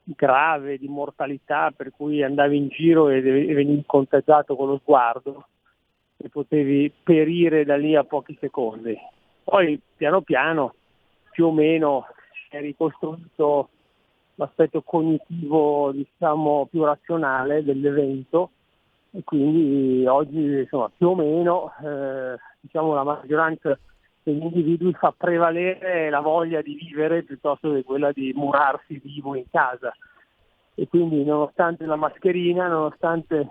grave 0.03 0.77
di 0.77 0.87
mortalità 0.87 1.71
per 1.75 1.91
cui 1.95 2.23
andavi 2.23 2.57
in 2.57 2.67
giro 2.69 3.09
e 3.09 3.17
e 3.17 3.53
venivi 3.53 3.83
contagiato 3.85 4.55
con 4.55 4.67
lo 4.69 4.79
sguardo 4.79 5.45
e 6.17 6.29
potevi 6.29 6.91
perire 7.03 7.63
da 7.65 7.77
lì 7.77 7.95
a 7.95 8.03
pochi 8.03 8.35
secondi. 8.39 8.97
Poi 9.43 9.79
piano 9.95 10.21
piano 10.21 10.73
più 11.31 11.47
o 11.47 11.51
meno 11.51 12.05
è 12.49 12.59
ricostruito 12.59 13.69
l'aspetto 14.35 14.81
cognitivo 14.81 15.91
diciamo 15.91 16.67
più 16.69 16.83
razionale 16.83 17.63
dell'evento 17.63 18.49
e 19.11 19.23
quindi 19.23 20.05
oggi 20.07 20.37
insomma, 20.59 20.89
più 20.95 21.09
o 21.09 21.15
meno 21.15 21.71
eh, 21.83 22.37
diciamo, 22.59 22.93
la 22.93 23.03
maggioranza 23.03 23.77
degli 24.23 24.43
individui 24.43 24.93
fa 24.93 25.13
prevalere 25.15 26.09
la 26.09 26.19
voglia 26.19 26.61
di 26.61 26.75
vivere 26.75 27.23
piuttosto 27.23 27.73
che 27.73 27.83
quella 27.83 28.11
di 28.11 28.31
murarsi 28.35 29.01
vivo 29.03 29.35
in 29.35 29.45
casa 29.49 29.93
e 30.75 30.87
quindi 30.87 31.23
nonostante 31.23 31.85
la 31.85 31.95
mascherina, 31.95 32.67
nonostante 32.67 33.49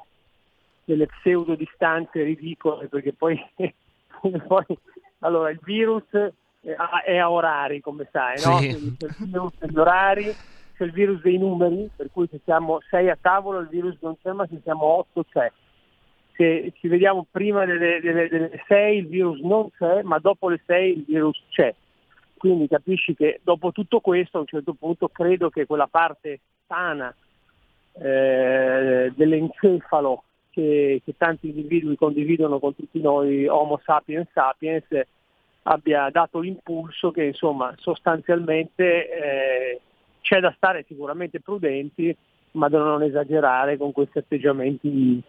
delle 0.84 1.06
pseudo 1.06 1.54
distanze 1.54 2.22
ridicole 2.22 2.88
perché 2.88 3.12
poi, 3.12 3.38
poi 4.46 4.78
allora 5.20 5.50
il 5.50 5.60
virus 5.62 6.04
è 6.12 6.74
a, 6.76 7.02
è 7.02 7.16
a 7.16 7.30
orari 7.30 7.80
come 7.80 8.08
sai, 8.10 8.40
no? 8.44 8.58
Sì. 8.58 8.96
C'è 8.96 9.06
il 9.06 9.14
virus 9.18 9.52
degli 9.58 9.78
orari, 9.78 10.34
c'è 10.76 10.84
il 10.84 10.92
virus 10.92 11.20
dei 11.22 11.38
numeri, 11.38 11.90
per 11.94 12.10
cui 12.12 12.26
se 12.30 12.40
siamo 12.44 12.80
sei 12.88 13.10
a 13.10 13.18
tavolo 13.20 13.58
il 13.60 13.68
virus 13.68 13.96
non 14.00 14.16
c'è, 14.20 14.32
ma 14.32 14.46
se 14.46 14.60
siamo 14.62 14.84
otto 14.84 15.24
c'è. 15.30 15.50
Se 16.40 16.72
ci 16.76 16.88
vediamo 16.88 17.26
prima 17.30 17.66
delle, 17.66 18.00
delle, 18.00 18.26
delle 18.26 18.64
sei 18.66 19.00
il 19.00 19.08
virus 19.08 19.40
non 19.40 19.68
c'è, 19.76 20.00
ma 20.00 20.18
dopo 20.18 20.48
le 20.48 20.62
sei 20.64 20.96
il 20.96 21.04
virus 21.04 21.38
c'è. 21.50 21.74
Quindi 22.38 22.66
capisci 22.66 23.14
che 23.14 23.40
dopo 23.42 23.72
tutto 23.72 24.00
questo 24.00 24.38
a 24.38 24.40
un 24.40 24.46
certo 24.46 24.72
punto 24.72 25.08
credo 25.08 25.50
che 25.50 25.66
quella 25.66 25.86
parte 25.86 26.40
sana 26.66 27.14
eh, 27.92 29.12
dell'encefalo 29.14 30.22
che, 30.48 31.02
che 31.04 31.14
tanti 31.18 31.50
individui 31.50 31.96
condividono 31.96 32.58
con 32.58 32.74
tutti 32.74 33.02
noi 33.02 33.46
Homo 33.46 33.78
sapiens 33.84 34.28
sapiens 34.32 34.86
abbia 35.64 36.08
dato 36.08 36.38
l'impulso 36.38 37.10
che 37.10 37.24
insomma 37.24 37.74
sostanzialmente 37.76 39.10
eh, 39.10 39.80
c'è 40.22 40.40
da 40.40 40.54
stare 40.56 40.86
sicuramente 40.88 41.40
prudenti 41.40 42.16
ma 42.52 42.70
da 42.70 42.78
non 42.78 43.02
esagerare 43.02 43.76
con 43.76 43.92
questi 43.92 44.16
atteggiamenti 44.16 45.22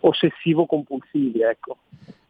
ossessivo-compulsivi. 0.00 1.42
Ecco. 1.42 1.76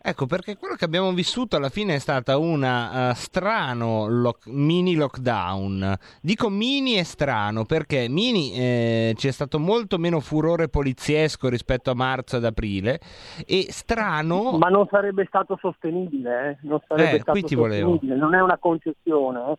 Ecco, 0.01 0.27
perché 0.27 0.57
quello 0.57 0.77
che 0.77 0.85
abbiamo 0.85 1.13
vissuto 1.13 1.57
alla 1.57 1.69
fine 1.69 1.97
è 1.97 1.99
stata 1.99 2.39
una 2.39 3.11
eh, 3.11 3.15
strano 3.15 4.07
lock- 4.07 4.47
mini 4.47 4.95
lockdown. 4.95 5.95
Dico 6.23 6.49
mini 6.49 6.97
e 6.97 7.05
strano 7.05 7.65
perché 7.65 8.09
mini 8.09 8.53
eh, 8.55 9.13
c'è 9.17 9.31
stato 9.33 9.59
molto 9.59 9.99
meno 9.99 10.21
furore 10.21 10.69
poliziesco 10.69 11.49
rispetto 11.49 11.91
a 11.91 11.95
marzo 11.95 12.37
ed 12.37 12.45
aprile 12.45 13.01
e 13.45 13.67
strano 13.71 14.57
Ma 14.57 14.69
non 14.69 14.87
sarebbe 14.89 15.25
stato 15.27 15.59
sostenibile, 15.61 16.51
eh? 16.63 16.67
non 16.67 16.81
sarebbe 16.87 17.17
Eh, 17.17 17.21
stato 17.21 17.41
ti 17.43 17.55
volevo. 17.57 17.91
sostenibile, 17.91 18.19
non 18.21 18.35
è 18.35 18.41
una 18.41 18.57
concessione, 18.57 19.41
eh? 19.51 19.59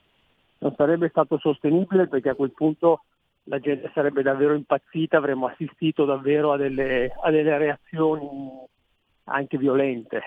non 0.60 0.74
sarebbe 0.78 1.10
stato 1.10 1.38
sostenibile 1.38 2.07
perché 2.07 2.30
a 2.30 2.36
quel 2.36 2.53
punto 2.53 3.01
la 3.44 3.60
gente 3.60 3.90
sarebbe 3.94 4.22
davvero 4.22 4.54
impazzita, 4.54 5.18
avremmo 5.18 5.48
assistito 5.48 6.06
davvero 6.06 6.52
a 6.54 6.58
delle, 6.58 7.12
a 7.22 7.32
delle 7.32 7.58
reazioni 7.58 8.28
anche 9.26 9.58
violente. 9.58 10.22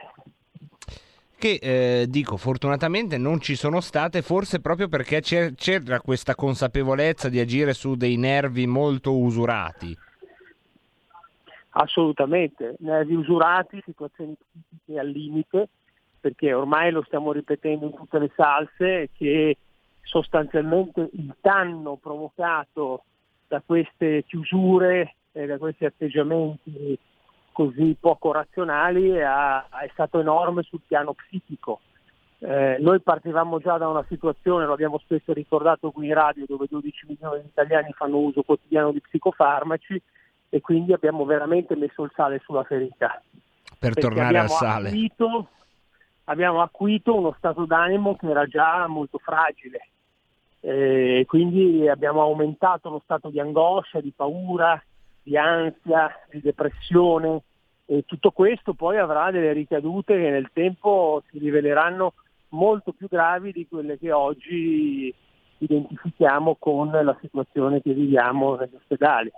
che 1.39 1.59
eh, 1.61 2.07
dico 2.09 2.37
fortunatamente 2.37 3.19
non 3.19 3.41
ci 3.41 3.57
sono 3.57 3.81
state, 3.81 4.23
forse 4.23 4.61
proprio 4.61 4.89
perché 4.89 5.21
c'era 5.21 6.01
questa 6.01 6.35
consapevolezza 6.35 7.29
di 7.29 7.41
agire 7.41 7.75
su 7.75 7.97
dei 7.97 8.17
nervi 8.17 8.67
molto 8.67 9.17
usurati. 9.17 9.97
Assolutamente, 11.71 12.77
nervi 12.81 13.15
usurati, 13.15 13.83
situazioni 13.85 14.37
critiche 14.37 15.01
al 15.01 15.09
limite, 15.09 15.69
perché 16.21 16.53
ormai 16.53 16.93
lo 16.93 17.03
stiamo 17.03 17.33
ripetendo 17.33 17.87
in 17.87 17.95
tutte 17.95 18.19
le 18.19 18.31
salse 18.37 19.09
che 19.17 19.57
sostanzialmente 20.03 21.09
il 21.12 21.34
danno 21.40 21.96
provocato 21.96 23.05
da 23.48 23.62
queste 23.64 24.24
chiusure 24.24 25.14
e 25.32 25.46
da 25.46 25.59
questi 25.59 25.84
atteggiamenti 25.84 26.98
così 27.53 27.96
poco 27.98 28.32
razionali 28.32 29.11
è 29.11 29.90
stato 29.92 30.20
enorme 30.20 30.62
sul 30.62 30.80
piano 30.86 31.12
psichico. 31.12 31.80
Eh, 32.38 32.78
noi 32.80 33.00
partivamo 33.00 33.61
già 33.61 33.78
da 33.78 33.88
una 33.88 34.05
situazione, 34.09 34.66
lo 34.66 34.72
abbiamo 34.72 34.98
spesso 34.98 35.32
ricordato 35.32 35.92
qui 35.92 36.09
in 36.09 36.14
radio, 36.14 36.44
dove 36.46 36.66
12 36.68 37.07
milioni 37.07 37.42
di 37.42 37.46
italiani 37.46 37.92
fanno 37.92 38.18
uso 38.18 38.42
quotidiano 38.42 38.90
di 38.90 39.00
psicofarmaci 39.00 40.03
e 40.48 40.61
quindi 40.61 40.92
abbiamo 40.92 41.24
veramente 41.24 41.76
messo 41.76 42.03
il 42.03 42.11
sale 42.16 42.40
sulla 42.44 42.64
ferita. 42.64 43.22
Per 43.78 43.92
Perché 43.92 44.00
tornare 44.00 44.38
al 44.38 44.48
sale. 44.48 44.88
acuito- 44.88 45.48
abbiamo 46.24 46.62
acuito 46.62 47.14
uno 47.14 47.34
stato 47.38 47.64
d'animo 47.64 48.16
che 48.16 48.28
era 48.28 48.46
già 48.46 48.86
molto 48.88 49.18
fragile. 49.18 49.88
E 50.65 51.25
quindi 51.27 51.89
abbiamo 51.89 52.21
aumentato 52.21 52.89
lo 52.89 53.01
stato 53.03 53.31
di 53.31 53.41
angoscia, 53.41 54.01
di 54.01 54.13
paura, 54.15 54.81
di 55.21 55.37
ansia, 55.37 56.09
di 56.31 56.41
depressione 56.41 57.43
e 57.85 58.05
tutto 58.07 58.31
questo 58.31 58.75
poi 58.75 58.97
avrà 58.97 59.31
delle 59.33 59.53
ricadute 59.53 60.15
che 60.15 60.31
nel 60.31 60.51
tempo 60.53 61.23
si 61.31 61.39
riveleranno 61.39 62.15
molto 62.51 62.93
più 62.93 63.09
gravi 63.09 63.51
di 63.51 63.67
quelle 63.69 63.99
che 63.99 64.13
oggi 64.13 65.13
identifichiamo 65.59 66.57
con 66.59 66.91
la 66.91 67.17
situazione 67.21 67.83
che 67.83 67.93
viviamo 67.93 68.55
negli 68.55 68.75
ospedali. 68.75 69.33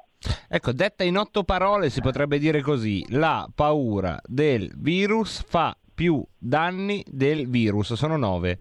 Ecco, 0.49 0.73
detta 0.73 1.05
in 1.05 1.17
otto 1.17 1.43
parole 1.43 1.91
si 1.91 2.01
potrebbe 2.01 2.39
dire 2.39 2.61
così, 2.61 3.05
la 3.11 3.49
paura 3.55 4.21
del 4.25 4.71
virus 4.77 5.43
fa 5.43 5.77
più 5.95 6.23
danni 6.39 7.03
del 7.07 7.49
virus, 7.49 7.95
sono 7.95 8.17
nove. 8.17 8.59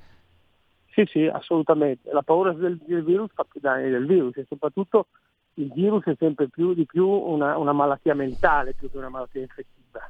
Sì, 0.94 1.06
sì, 1.08 1.26
assolutamente. 1.26 2.12
La 2.12 2.22
paura 2.22 2.54
del, 2.54 2.78
del 2.78 3.04
virus 3.04 3.32
fa 3.34 3.44
più 3.44 3.60
danni 3.60 3.90
del 3.90 4.06
virus 4.06 4.38
e 4.38 4.46
soprattutto 4.48 5.08
il 5.56 5.72
virus 5.74 6.04
è 6.06 6.16
sempre 6.20 6.50
più 6.50 6.74
di 6.74 6.86
più 6.86 7.08
una, 7.08 7.58
una 7.58 7.74
malattia 7.74 8.14
mentale 8.14 8.74
più 8.74 8.92
che 8.92 8.98
una 8.98 9.10
malattia 9.10 9.42
infettiva. 9.42 10.08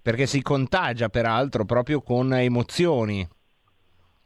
Perché 0.00 0.26
si 0.26 0.40
contagia 0.42 1.08
peraltro 1.08 1.64
proprio 1.64 2.00
con 2.00 2.32
emozioni. 2.32 3.26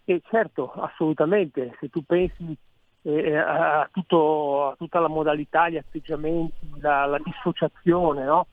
E 0.05 0.23
certo, 0.31 0.73
assolutamente, 0.73 1.77
se 1.81 1.89
tu 1.89 2.05
pensi 2.05 2.57
eh, 3.03 3.37
a, 3.37 3.89
tutto- 3.91 4.71
a 4.71 4.75
tutta 4.77 5.01
la 5.01 5.09
modalità, 5.09 5.69
gli 5.69 5.77
atteggiamenti, 5.77 6.79
la, 6.79 7.07
la 7.07 7.19
dissociazione, 7.19 8.25
no? 8.25 8.47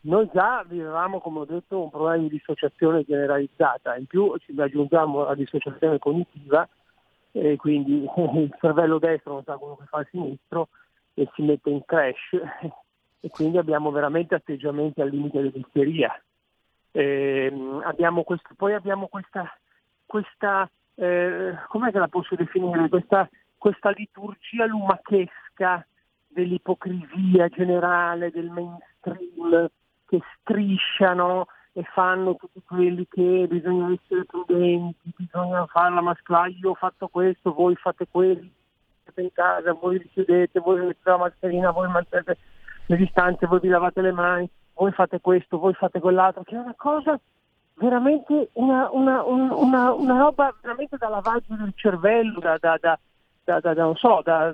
Noi 0.00 0.28
già 0.32 0.64
vivevamo, 0.66 1.20
come 1.20 1.40
ho 1.40 1.44
detto, 1.44 1.82
un 1.82 1.90
problema 1.90 2.22
di 2.22 2.28
dissociazione 2.28 3.04
generalizzata, 3.04 3.96
in 3.96 4.06
più 4.06 4.36
ci 4.38 4.54
aggiungiamo 4.56 5.24
la 5.24 5.34
dissociazione 5.34 5.98
cognitiva, 5.98 6.68
e 7.32 7.56
quindi 7.56 8.04
il 8.34 8.54
cervello 8.58 8.98
destro 8.98 9.34
non 9.34 9.44
sa 9.44 9.56
quello 9.56 9.76
che 9.76 9.86
fa 9.86 10.00
il 10.00 10.08
sinistro 10.10 10.68
e 11.14 11.28
si 11.34 11.42
mette 11.42 11.70
in 11.70 11.84
crash 11.84 12.32
e 13.20 13.28
quindi 13.30 13.58
abbiamo 13.58 13.90
veramente 13.90 14.34
atteggiamenti 14.34 15.00
al 15.00 15.10
limite 15.10 15.42
dell'isteria. 15.42 16.20
Ehm, 16.92 17.82
abbiamo 17.84 18.22
questo- 18.22 18.54
poi 18.56 18.74
abbiamo 18.74 19.08
questa, 19.08 19.52
questa 20.06 20.70
eh, 20.94 21.54
com'è 21.68 21.92
che 21.92 21.98
la 21.98 22.08
posso 22.08 22.34
definire? 22.34 22.88
Questa, 22.88 23.28
questa 23.56 23.90
liturgia 23.90 24.66
lumachesca 24.66 25.86
dell'ipocrisia 26.26 27.48
generale, 27.48 28.30
del 28.30 28.50
mainstream 28.50 29.68
che 30.08 30.20
strisciano 30.40 31.46
e 31.72 31.82
fanno 31.92 32.34
tutti 32.34 32.60
quelli 32.66 33.06
che 33.08 33.46
bisogna 33.48 33.92
essere 33.92 34.24
prudenti, 34.24 35.12
bisogna 35.16 35.64
fare 35.66 35.94
la 35.94 36.00
mascla, 36.00 36.46
io 36.46 36.70
ho 36.70 36.74
fatto 36.74 37.08
questo, 37.08 37.52
voi 37.52 37.76
fate 37.76 38.06
quello, 38.10 38.46
siete 39.04 39.22
in 39.22 39.32
casa, 39.32 39.72
voi 39.74 39.98
vi 39.98 40.08
chiudete, 40.08 40.58
voi 40.60 40.80
mettete 40.80 41.10
la 41.10 41.18
mascherina, 41.18 41.70
voi 41.70 41.88
mantenete 41.88 42.36
le 42.86 42.96
distanze, 42.96 43.46
voi 43.46 43.60
vi 43.60 43.68
lavate 43.68 44.00
le 44.00 44.12
mani, 44.12 44.48
voi 44.74 44.90
fate 44.92 45.20
questo, 45.20 45.58
voi 45.58 45.74
fate 45.74 46.00
quell'altro, 46.00 46.42
che 46.42 46.56
è 46.56 46.58
una 46.58 46.74
cosa 46.76 47.18
veramente 47.74 48.48
una, 48.54 48.88
una, 48.90 49.22
un- 49.22 49.50
una, 49.50 49.92
una 49.92 50.18
roba 50.18 50.52
veramente 50.60 50.96
da 50.96 51.08
lavaggio 51.08 51.54
del 51.54 51.72
cervello, 51.76 52.40
da, 52.40 52.56
da- 52.58 52.76
da- 53.44 53.60
da- 53.60 53.72
non 53.74 53.94
so, 53.94 54.20
da, 54.24 54.52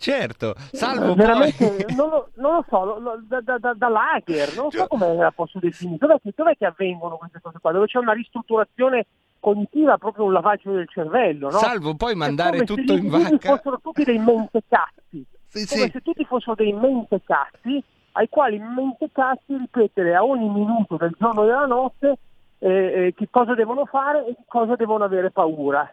Certo, 0.00 0.54
salvo 0.70 1.14
veramente, 1.14 1.84
poi... 1.84 1.94
non, 1.96 2.08
lo, 2.08 2.28
non 2.36 2.52
lo 2.52 2.64
so, 2.68 2.84
lo- 2.84 2.98
lo- 3.00 3.20
da, 3.26 3.40
da, 3.58 3.74
da, 3.74 3.88
lager, 3.88 4.54
non 4.54 4.70
so 4.70 4.86
come 4.86 5.12
la 5.16 5.32
posso 5.32 5.58
definire, 5.58 5.98
dov'è 5.98 6.20
che, 6.22 6.32
dov'è 6.36 6.56
che 6.56 6.66
avvengono 6.66 7.16
queste 7.16 7.40
cose 7.42 7.58
qua? 7.60 7.72
Dove 7.72 7.86
c'è 7.86 7.98
una 7.98 8.12
ristrutturazione 8.12 9.06
cognitiva, 9.40 9.98
proprio 9.98 10.26
un 10.26 10.32
lavaggio 10.32 10.70
del 10.70 10.88
cervello, 10.88 11.50
no? 11.50 11.58
Salvo 11.58 11.96
poi 11.96 12.14
mandare 12.14 12.64
tutto 12.64 12.92
in 12.92 13.08
vacca. 13.08 13.56
fossero 13.56 13.80
tutti 13.82 14.04
dei 14.04 14.18
mentecatti, 14.18 15.26
come 15.50 15.64
sì. 15.64 15.90
se 15.90 16.00
tutti 16.00 16.24
fossero 16.24 16.54
dei 16.54 16.72
mentecatti 16.72 17.82
ai 18.12 18.28
quali 18.28 18.58
mentecatti 18.60 19.56
ripetere 19.56 20.14
a 20.14 20.24
ogni 20.24 20.48
minuto 20.48 20.96
del 20.96 21.14
giorno 21.18 21.42
e 21.42 21.46
della 21.46 21.66
notte 21.66 22.18
eh, 22.60 22.68
eh, 22.68 23.14
che 23.16 23.28
cosa 23.30 23.54
devono 23.54 23.84
fare 23.84 24.26
e 24.26 24.34
di 24.36 24.44
cosa 24.46 24.76
devono 24.76 25.02
avere 25.02 25.32
paura. 25.32 25.92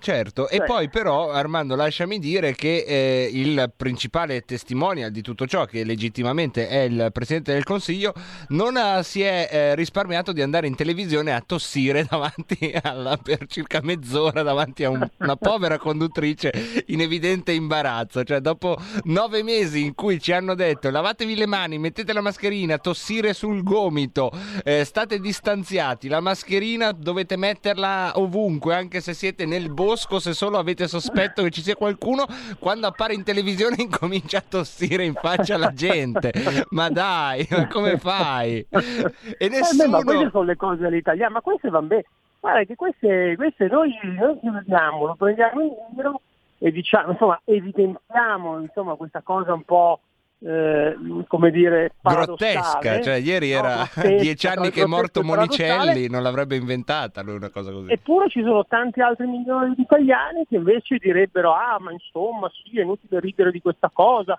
Certo, 0.00 0.48
e 0.48 0.62
poi 0.62 0.88
però 0.88 1.30
Armando 1.30 1.76
lasciami 1.76 2.18
dire 2.18 2.54
che 2.54 2.78
eh, 2.86 3.28
il 3.30 3.70
principale 3.76 4.40
testimonial 4.40 5.10
di 5.10 5.20
tutto 5.20 5.46
ciò, 5.46 5.66
che 5.66 5.84
legittimamente 5.84 6.66
è 6.66 6.80
il 6.80 7.10
Presidente 7.12 7.52
del 7.52 7.62
Consiglio, 7.62 8.14
non 8.48 8.78
ha- 8.78 9.02
si 9.02 9.20
è 9.20 9.48
eh, 9.52 9.74
risparmiato 9.74 10.32
di 10.32 10.40
andare 10.40 10.66
in 10.66 10.76
televisione 10.76 11.34
a 11.34 11.42
tossire 11.44 12.04
davanti 12.08 12.74
alla, 12.82 13.18
per 13.18 13.44
circa 13.46 13.80
mezz'ora 13.82 14.42
davanti 14.42 14.82
a 14.84 14.88
un- 14.88 15.06
una 15.18 15.36
povera 15.36 15.76
conduttrice 15.76 16.52
in 16.86 17.02
evidente 17.02 17.52
imbarazzo. 17.52 18.24
Cioè 18.24 18.40
dopo 18.40 18.78
nove 19.04 19.42
mesi 19.42 19.84
in 19.84 19.94
cui 19.94 20.18
ci 20.20 20.32
hanno 20.32 20.54
detto 20.54 20.88
lavatevi 20.88 21.36
le 21.36 21.46
mani, 21.46 21.78
mettete 21.78 22.14
la 22.14 22.22
mascherina, 22.22 22.78
tossire 22.78 23.34
sul 23.34 23.62
gomito, 23.62 24.32
eh, 24.64 24.84
state 24.84 25.20
distanziati, 25.20 26.08
la 26.08 26.20
mascherina 26.20 26.92
dovete 26.92 27.36
metterla 27.36 28.12
ovunque, 28.14 28.74
anche 28.74 29.02
se 29.02 29.12
siete 29.12 29.44
nel 29.44 29.68
bosco, 29.82 30.20
se 30.20 30.32
solo 30.32 30.58
avete 30.58 30.86
sospetto 30.86 31.42
che 31.42 31.50
ci 31.50 31.62
sia 31.62 31.74
qualcuno, 31.74 32.24
quando 32.58 32.86
appare 32.86 33.14
in 33.14 33.24
televisione 33.24 33.76
incomincia 33.82 34.38
a 34.38 34.44
tossire 34.48 35.04
in 35.04 35.14
faccia 35.14 35.56
alla 35.56 35.72
gente. 35.72 36.32
Ma 36.70 36.88
dai, 36.88 37.46
ma 37.50 37.66
come 37.66 37.98
fai? 37.98 38.58
E 38.58 38.66
Eh, 38.68 39.48
beh, 39.48 39.48
nessuno... 39.48 39.88
ma 39.88 40.02
queste 40.02 40.30
sono 40.30 40.44
le 40.44 40.56
cose 40.56 40.86
all'italiana, 40.86 41.32
ma 41.32 41.40
queste 41.40 41.68
vanno 41.68 41.86
bene. 41.88 42.04
Guarda 42.40 42.64
che 42.64 42.74
queste, 42.74 43.34
queste 43.36 43.68
noi, 43.68 43.92
noi 44.02 44.38
ci 44.40 44.48
vediamo, 44.48 45.06
lo 45.06 45.14
prendiamo 45.14 45.60
in 45.60 45.74
giro 45.94 46.20
e 46.58 46.72
diciamo, 46.72 47.12
insomma, 47.12 47.40
evidenziamo 47.44 48.60
insomma, 48.60 48.94
questa 48.94 49.20
cosa 49.22 49.52
un 49.52 49.62
po' 49.62 50.00
eh, 50.44 50.96
come 51.28 51.50
dire. 51.50 51.92
Grottesca, 52.00 53.00
cioè 53.00 53.14
ieri 53.14 53.50
No, 53.52 53.58
era 53.58 53.74
grottesca, 53.92 54.08
dieci 54.20 54.46
anni 54.46 54.70
che 54.70 54.82
è 54.82 54.86
morto. 54.86 55.22
Monicelli, 55.22 56.08
non 56.08 56.22
l'avrebbe 56.22 56.56
inventata 56.56 57.22
lui 57.22 57.36
una 57.36 57.50
cosa 57.50 57.70
così. 57.70 57.92
Eppure 57.92 58.28
ci 58.28 58.42
sono 58.42 58.64
tanti 58.66 59.00
altri 59.00 59.26
milioni 59.26 59.74
di 59.74 59.82
italiani 59.82 60.44
che 60.48 60.56
invece 60.56 60.96
direbbero 60.98 61.52
ah 61.52 61.78
ma 61.80 61.92
insomma 61.92 62.50
sì 62.50 62.78
è 62.78 62.82
inutile 62.82 63.20
ridere 63.20 63.50
di 63.50 63.60
questa 63.60 63.90
cosa, 63.92 64.38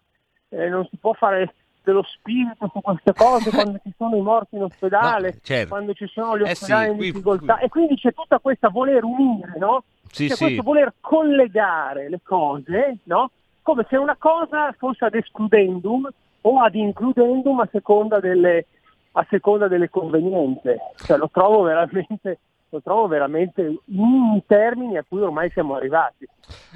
eh, 0.49 0.67
non 0.69 0.85
si 0.89 0.97
può 0.97 1.13
fare 1.13 1.53
dello 1.83 2.03
spirito 2.03 2.69
su 2.71 2.79
queste 2.81 3.13
cose 3.13 3.49
quando 3.51 3.79
ci 3.83 3.93
sono 3.97 4.15
i 4.15 4.21
morti 4.21 4.55
in 4.55 4.63
ospedale, 4.63 5.31
No, 5.33 5.39
certo. 5.43 5.69
quando 5.69 5.93
ci 5.93 6.07
sono 6.07 6.37
gli 6.37 6.43
Eh 6.43 6.51
ospedali 6.51 6.85
sì, 6.85 6.91
in 6.91 6.97
qui- 6.97 7.11
difficoltà 7.11 7.57
e 7.59 7.69
quindi 7.69 7.95
c'è 7.95 8.13
tutta 8.13 8.39
questa 8.39 8.69
voler 8.69 9.03
unire, 9.03 9.53
no? 9.57 9.83
Sì, 10.09 10.27
c'è 10.27 10.35
sì. 10.35 10.43
questo 10.43 10.61
voler 10.63 10.93
collegare 11.01 12.09
le 12.09 12.19
cose, 12.23 12.97
no? 13.03 13.31
Come 13.63 13.85
se 13.89 13.97
una 13.97 14.15
cosa 14.17 14.71
fosse 14.77 15.05
ad 15.05 15.15
excludendum 15.15 16.07
o 16.41 16.61
ad 16.61 16.75
includendum 16.75 17.59
a 17.59 17.69
seconda 17.71 18.19
delle, 18.19 18.67
a 19.13 19.25
seconda 19.29 19.67
delle 19.67 19.89
convenienze. 19.89 20.79
Cioè, 20.97 21.17
lo 21.17 21.29
trovo 21.31 21.61
veramente 21.63 22.39
lo 22.73 22.81
trovo 22.81 23.07
veramente 23.07 23.61
in 23.85 24.41
termini 24.47 24.97
a 24.97 25.05
cui 25.07 25.21
ormai 25.21 25.51
siamo 25.51 25.75
arrivati. 25.75 26.27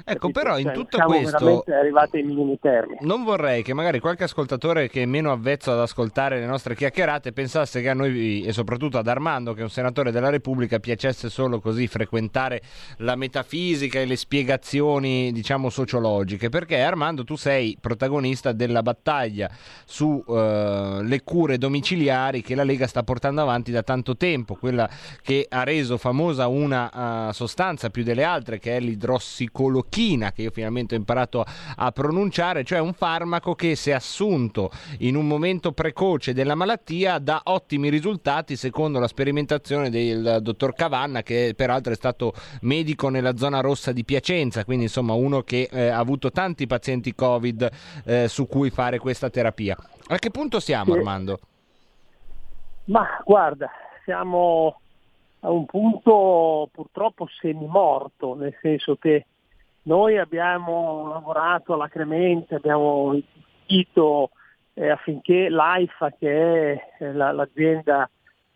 Ecco, 0.04 0.30
però 0.30 0.56
in 0.56 0.66
Cioè, 0.66 0.74
tutto 0.74 0.96
siamo 0.96 1.10
questo 1.10 1.38
veramente 1.38 1.74
arrivati 1.74 2.16
ai 2.16 2.22
minimi 2.22 2.58
termini. 2.58 2.98
non 3.02 3.24
vorrei 3.24 3.62
che 3.62 3.74
magari 3.74 3.98
qualche 3.98 4.24
ascoltatore 4.24 4.88
che 4.88 5.02
è 5.02 5.06
meno 5.06 5.30
avvezzo 5.30 5.72
ad 5.72 5.80
ascoltare 5.80 6.38
le 6.38 6.46
nostre 6.46 6.74
chiacchierate 6.74 7.32
pensasse 7.32 7.82
che 7.82 7.90
a 7.90 7.94
noi 7.94 8.44
e 8.44 8.52
soprattutto 8.52 8.96
ad 8.96 9.08
Armando, 9.08 9.52
che 9.52 9.60
è 9.60 9.64
un 9.64 9.70
senatore 9.70 10.12
della 10.12 10.30
Repubblica, 10.30 10.78
piacesse 10.78 11.28
solo 11.28 11.60
così 11.60 11.86
frequentare 11.88 12.62
la 12.98 13.16
metafisica 13.16 13.98
e 13.98 14.06
le 14.06 14.16
spiegazioni, 14.16 15.32
diciamo, 15.32 15.68
sociologiche, 15.68 16.48
perché 16.48 16.80
Armando 16.80 17.24
tu 17.24 17.36
sei 17.36 17.76
protagonista 17.80 18.52
della 18.52 18.82
battaglia 18.82 19.50
sulle 19.84 21.22
cure 21.24 21.58
domiciliari 21.58 22.40
che 22.40 22.54
la 22.54 22.64
Lega 22.64 22.86
sta 22.86 23.02
portando 23.02 23.42
avanti 23.42 23.72
da 23.72 23.82
tanto 23.82 24.16
tempo, 24.16 24.54
quella 24.54 24.88
che 25.20 25.44
ha 25.48 25.64
reso 25.64 25.87
famosa 25.96 26.46
una 26.46 27.28
eh, 27.28 27.32
sostanza 27.32 27.90
più 27.90 28.02
delle 28.02 28.24
altre 28.24 28.58
che 28.58 28.76
è 28.76 28.80
l'idrossicolochina, 28.80 30.32
che 30.32 30.42
io 30.42 30.50
finalmente 30.50 30.94
ho 30.94 30.98
imparato 30.98 31.44
a, 31.76 31.90
pronunciare, 31.92 32.64
cioè 32.64 32.78
un 32.78 32.92
farmaco 32.92 33.54
che 33.54 33.74
se 33.76 33.94
assunto 33.94 34.70
in 34.98 35.16
un 35.16 35.26
momento 35.26 35.72
precoce 35.72 36.32
della 36.32 36.54
malattia 36.54 37.18
dà 37.18 37.40
ottimi 37.44 37.88
risultati 37.88 38.56
secondo 38.56 38.98
la 38.98 39.08
sperimentazione 39.08 39.90
del 39.90 40.38
dottor 40.42 40.74
Cavanna, 40.74 41.22
che 41.22 41.54
peraltro 41.56 41.92
è 41.92 41.96
stato 41.96 42.34
medico 42.62 43.08
nella 43.08 43.36
zona 43.36 43.60
rossa 43.60 43.92
di 43.92 44.04
Piacenza, 44.04 44.64
quindi 44.64 44.84
insomma 44.84 45.14
uno 45.14 45.42
che 45.42 45.68
eh, 45.70 45.88
ha 45.88 45.98
avuto 45.98 46.30
tanti 46.30 46.66
pazienti 46.66 47.14
Covid 47.14 47.70
eh, 48.04 48.28
su 48.28 48.46
cui 48.46 48.70
fare 48.70 48.98
questa 48.98 49.30
terapia. 49.30 49.76
A 50.08 50.16
che 50.16 50.30
punto 50.30 50.60
siamo. 50.60 50.94
Armando? 50.94 51.38
Ma 52.84 53.20
guarda, 53.24 53.70
siamo 54.04 54.80
a 55.40 55.50
un 55.50 55.66
punto 55.66 56.68
purtroppo 56.72 57.28
semimorto, 57.40 58.34
nel 58.34 58.56
senso 58.60 58.96
che 58.96 59.26
noi 59.82 60.18
abbiamo 60.18 61.08
lavorato 61.08 61.74
alacremente, 61.74 62.56
abbiamo 62.56 63.14
insistito 63.14 64.30
eh, 64.74 64.90
affinché 64.90 65.48
l'AIFA, 65.48 66.10
che 66.18 66.72
è 66.72 66.88
eh, 67.00 67.12
la- 67.12 67.32
l'azienda 67.32 68.08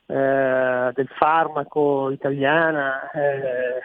eh, 0.06 0.90
del 0.94 1.08
farmaco 1.16 2.10
italiana, 2.10 3.10
eh, 3.10 3.80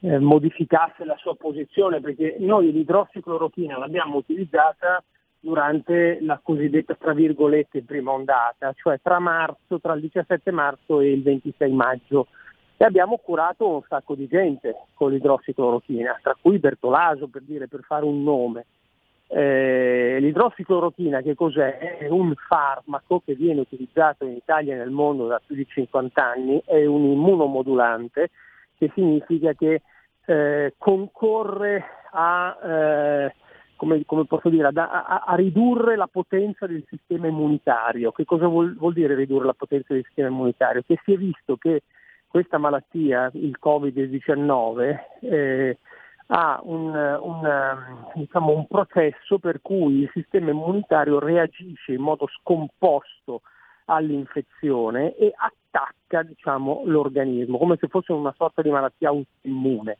eh, 0.00 0.18
modificasse 0.18 1.04
la 1.04 1.16
sua 1.16 1.36
posizione, 1.36 2.00
perché 2.00 2.36
noi 2.40 2.72
l'idrossiclorochina 2.72 3.78
l'abbiamo 3.78 4.16
utilizzata 4.16 5.02
durante 5.42 6.18
la 6.20 6.40
cosiddetta, 6.40 6.94
tra 6.94 7.12
virgolette, 7.12 7.82
prima 7.82 8.12
ondata, 8.12 8.72
cioè 8.76 9.00
tra 9.02 9.18
marzo, 9.18 9.80
tra 9.80 9.94
il 9.94 10.02
17 10.02 10.50
marzo 10.52 11.00
e 11.00 11.10
il 11.10 11.22
26 11.22 11.72
maggio. 11.72 12.28
E 12.76 12.84
abbiamo 12.84 13.18
curato 13.18 13.68
un 13.68 13.82
sacco 13.88 14.14
di 14.14 14.28
gente 14.28 14.74
con 14.94 15.10
l'idrossiclorochina, 15.10 16.20
tra 16.22 16.36
cui 16.40 16.58
Bertolaso, 16.58 17.26
per 17.26 17.42
dire, 17.42 17.66
per 17.66 17.80
fare 17.82 18.04
un 18.04 18.22
nome. 18.22 18.66
Eh, 19.26 20.18
l'idrossiclorochina 20.20 21.22
che 21.22 21.34
cos'è? 21.34 21.98
È 21.98 22.08
un 22.08 22.34
farmaco 22.34 23.22
che 23.24 23.34
viene 23.34 23.60
utilizzato 23.60 24.24
in 24.24 24.36
Italia 24.36 24.74
e 24.74 24.78
nel 24.78 24.90
mondo 24.90 25.26
da 25.26 25.40
più 25.44 25.56
di 25.56 25.66
50 25.66 26.24
anni, 26.24 26.62
è 26.64 26.84
un 26.84 27.02
immunomodulante 27.04 28.30
che 28.76 28.90
significa 28.94 29.54
che 29.54 29.82
eh, 30.24 30.74
concorre 30.78 31.84
a, 32.12 32.58
eh, 32.62 33.34
come, 33.82 34.04
come 34.06 34.26
posso 34.26 34.48
dire, 34.48 34.68
ad- 34.68 34.76
a, 34.76 35.24
a 35.26 35.34
ridurre 35.34 35.96
la 35.96 36.06
potenza 36.06 36.68
del 36.68 36.84
sistema 36.88 37.26
immunitario. 37.26 38.12
Che 38.12 38.24
cosa 38.24 38.46
vuol, 38.46 38.76
vuol 38.76 38.92
dire 38.92 39.16
ridurre 39.16 39.46
la 39.46 39.54
potenza 39.54 39.92
del 39.92 40.04
sistema 40.04 40.28
immunitario? 40.28 40.84
Che 40.86 41.00
si 41.02 41.12
è 41.12 41.16
visto 41.16 41.56
che 41.56 41.82
questa 42.28 42.58
malattia, 42.58 43.28
il 43.34 43.58
Covid-19, 43.60 44.98
eh, 45.22 45.78
ha 46.28 46.60
un, 46.62 46.94
un, 46.94 47.76
diciamo, 48.14 48.52
un 48.52 48.66
processo 48.68 49.40
per 49.40 49.60
cui 49.60 50.02
il 50.02 50.10
sistema 50.12 50.50
immunitario 50.50 51.18
reagisce 51.18 51.92
in 51.92 52.02
modo 52.02 52.28
scomposto 52.28 53.42
all'infezione 53.86 55.16
e 55.16 55.32
attacca 55.34 56.22
diciamo, 56.22 56.82
l'organismo, 56.84 57.58
come 57.58 57.76
se 57.80 57.88
fosse 57.88 58.12
una 58.12 58.32
sorta 58.36 58.62
di 58.62 58.70
malattia 58.70 59.08
autoimmune. 59.08 59.98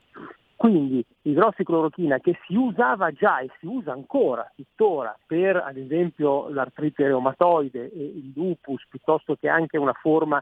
Quindi 0.63 1.05
l'idrossiclorochina 1.23 2.21
che 2.21 2.39
si 2.47 2.55
usava 2.55 3.11
già 3.11 3.41
e 3.41 3.51
si 3.59 3.67
usa 3.67 3.91
ancora 3.91 4.49
tuttora 4.55 5.19
per 5.27 5.57
ad 5.57 5.77
esempio 5.77 6.49
l'artrite 6.51 7.09
reumatoide 7.09 7.91
e 7.91 8.01
il 8.01 8.31
lupus 8.33 8.87
piuttosto 8.89 9.35
che 9.35 9.49
anche 9.49 9.77
una 9.77 9.93
forma 9.93 10.41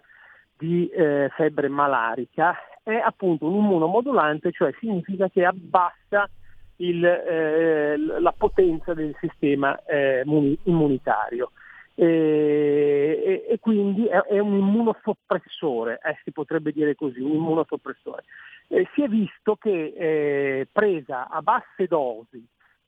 di 0.59 0.87
eh, 0.89 1.31
febbre 1.35 1.69
malarica 1.69 2.55
è 2.83 2.97
appunto 2.97 3.47
un 3.47 3.65
immunomodulante, 3.65 4.53
cioè 4.53 4.75
significa 4.79 5.31
che 5.31 5.47
abbassa 5.47 6.29
il, 6.77 7.03
eh, 7.03 7.97
la 7.97 8.35
potenza 8.37 8.93
del 8.93 9.17
sistema 9.21 9.83
eh, 9.87 10.21
immuni- 10.27 10.59
immunitario. 10.65 11.53
E, 11.95 13.45
e- 13.49 13.59
quindi 13.59 14.07
è, 14.07 14.19
è 14.23 14.39
un 14.39 14.55
immunosoppressore, 14.57 16.01
eh, 16.03 16.19
si 16.25 16.33
potrebbe 16.33 16.73
dire 16.73 16.95
così, 16.95 17.21
un 17.21 17.33
immunosoppressore. 17.33 18.25
Eh, 18.69 18.89
si 18.95 19.03
è 19.03 19.09
visto 19.09 19.57
che 19.57 19.93
eh, 19.97 20.69
presa 20.71 21.29
a 21.29 21.43
basse 21.43 21.87
dosi 21.87 22.45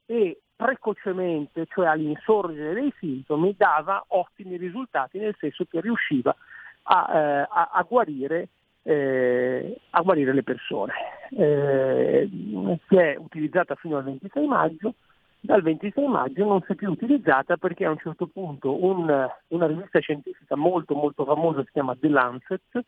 e 0.06 0.40
precocemente, 0.54 1.66
cioè 1.66 1.88
all'insorgere 1.88 2.74
dei 2.74 2.92
sintomi, 2.98 3.54
dava 3.56 4.04
ottimi 4.08 4.56
risultati, 4.56 5.18
nel 5.18 5.34
senso 5.38 5.64
che 5.64 5.80
riusciva 5.80 6.34
a, 6.84 7.10
eh, 7.12 7.46
a- 7.50 7.70
a 7.72 7.82
guarire, 7.82 8.48
eh, 8.82 9.80
a 9.90 10.00
guarire 10.02 10.32
le 10.32 10.42
persone. 10.42 10.92
Eh, 11.30 12.28
si 12.88 12.96
è 12.96 13.16
utilizzata 13.16 13.74
fino 13.74 13.96
al 13.96 14.04
26 14.04 14.46
maggio, 14.46 14.94
dal 15.44 15.60
26 15.60 16.06
maggio 16.06 16.44
non 16.44 16.62
si 16.62 16.70
è 16.72 16.74
più 16.76 16.88
utilizzata 16.88 17.56
perché 17.56 17.84
a 17.84 17.90
un 17.90 17.98
certo 17.98 18.28
punto 18.28 18.84
un- 18.84 19.28
una 19.48 19.66
rivista 19.66 19.98
scientifica 19.98 20.54
molto 20.54 20.94
molto 20.94 21.24
famosa, 21.24 21.64
si 21.64 21.72
chiama 21.72 21.96
The 21.96 22.08
Lancet, 22.08 22.84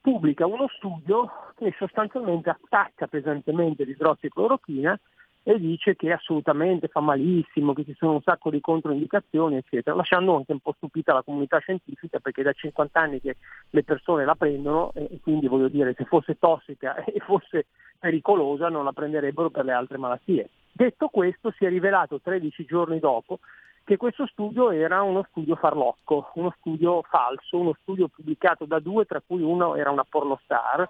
pubblica 0.00 0.46
uno 0.46 0.68
studio 0.68 1.30
che 1.54 1.74
sostanzialmente 1.76 2.48
attacca 2.48 3.06
pesantemente 3.06 3.84
l'idrossiclorochina 3.84 4.98
e 5.42 5.58
dice 5.58 5.94
che 5.94 6.12
assolutamente 6.12 6.88
fa 6.88 7.00
malissimo, 7.00 7.74
che 7.74 7.84
ci 7.84 7.94
sono 7.98 8.12
un 8.12 8.22
sacco 8.22 8.48
di 8.48 8.60
controindicazioni, 8.60 9.56
eccetera, 9.56 9.94
lasciando 9.94 10.36
anche 10.36 10.52
un 10.52 10.60
po' 10.60 10.72
stupita 10.76 11.12
la 11.12 11.22
comunità 11.22 11.58
scientifica 11.58 12.20
perché 12.20 12.42
da 12.42 12.52
50 12.52 13.00
anni 13.00 13.20
che 13.20 13.36
le 13.68 13.82
persone 13.84 14.24
la 14.24 14.34
prendono 14.34 14.92
e 14.94 15.20
quindi 15.20 15.46
voglio 15.46 15.68
dire 15.68 15.92
se 15.94 16.06
fosse 16.06 16.38
tossica 16.38 16.94
e 17.04 17.20
fosse 17.20 17.66
pericolosa 17.98 18.70
non 18.70 18.84
la 18.84 18.92
prenderebbero 18.92 19.50
per 19.50 19.66
le 19.66 19.72
altre 19.72 19.98
malattie. 19.98 20.48
Detto 20.82 21.06
questo 21.06 21.52
si 21.56 21.64
è 21.64 21.68
rivelato 21.68 22.20
13 22.20 22.64
giorni 22.64 22.98
dopo 22.98 23.38
che 23.84 23.96
questo 23.96 24.26
studio 24.26 24.72
era 24.72 25.02
uno 25.02 25.24
studio 25.30 25.54
farlocco, 25.54 26.32
uno 26.34 26.52
studio 26.58 27.02
falso, 27.08 27.56
uno 27.56 27.76
studio 27.82 28.08
pubblicato 28.08 28.64
da 28.64 28.80
due, 28.80 29.04
tra 29.04 29.22
cui 29.24 29.42
uno 29.42 29.76
era 29.76 29.92
una 29.92 30.02
pornostar. 30.02 30.88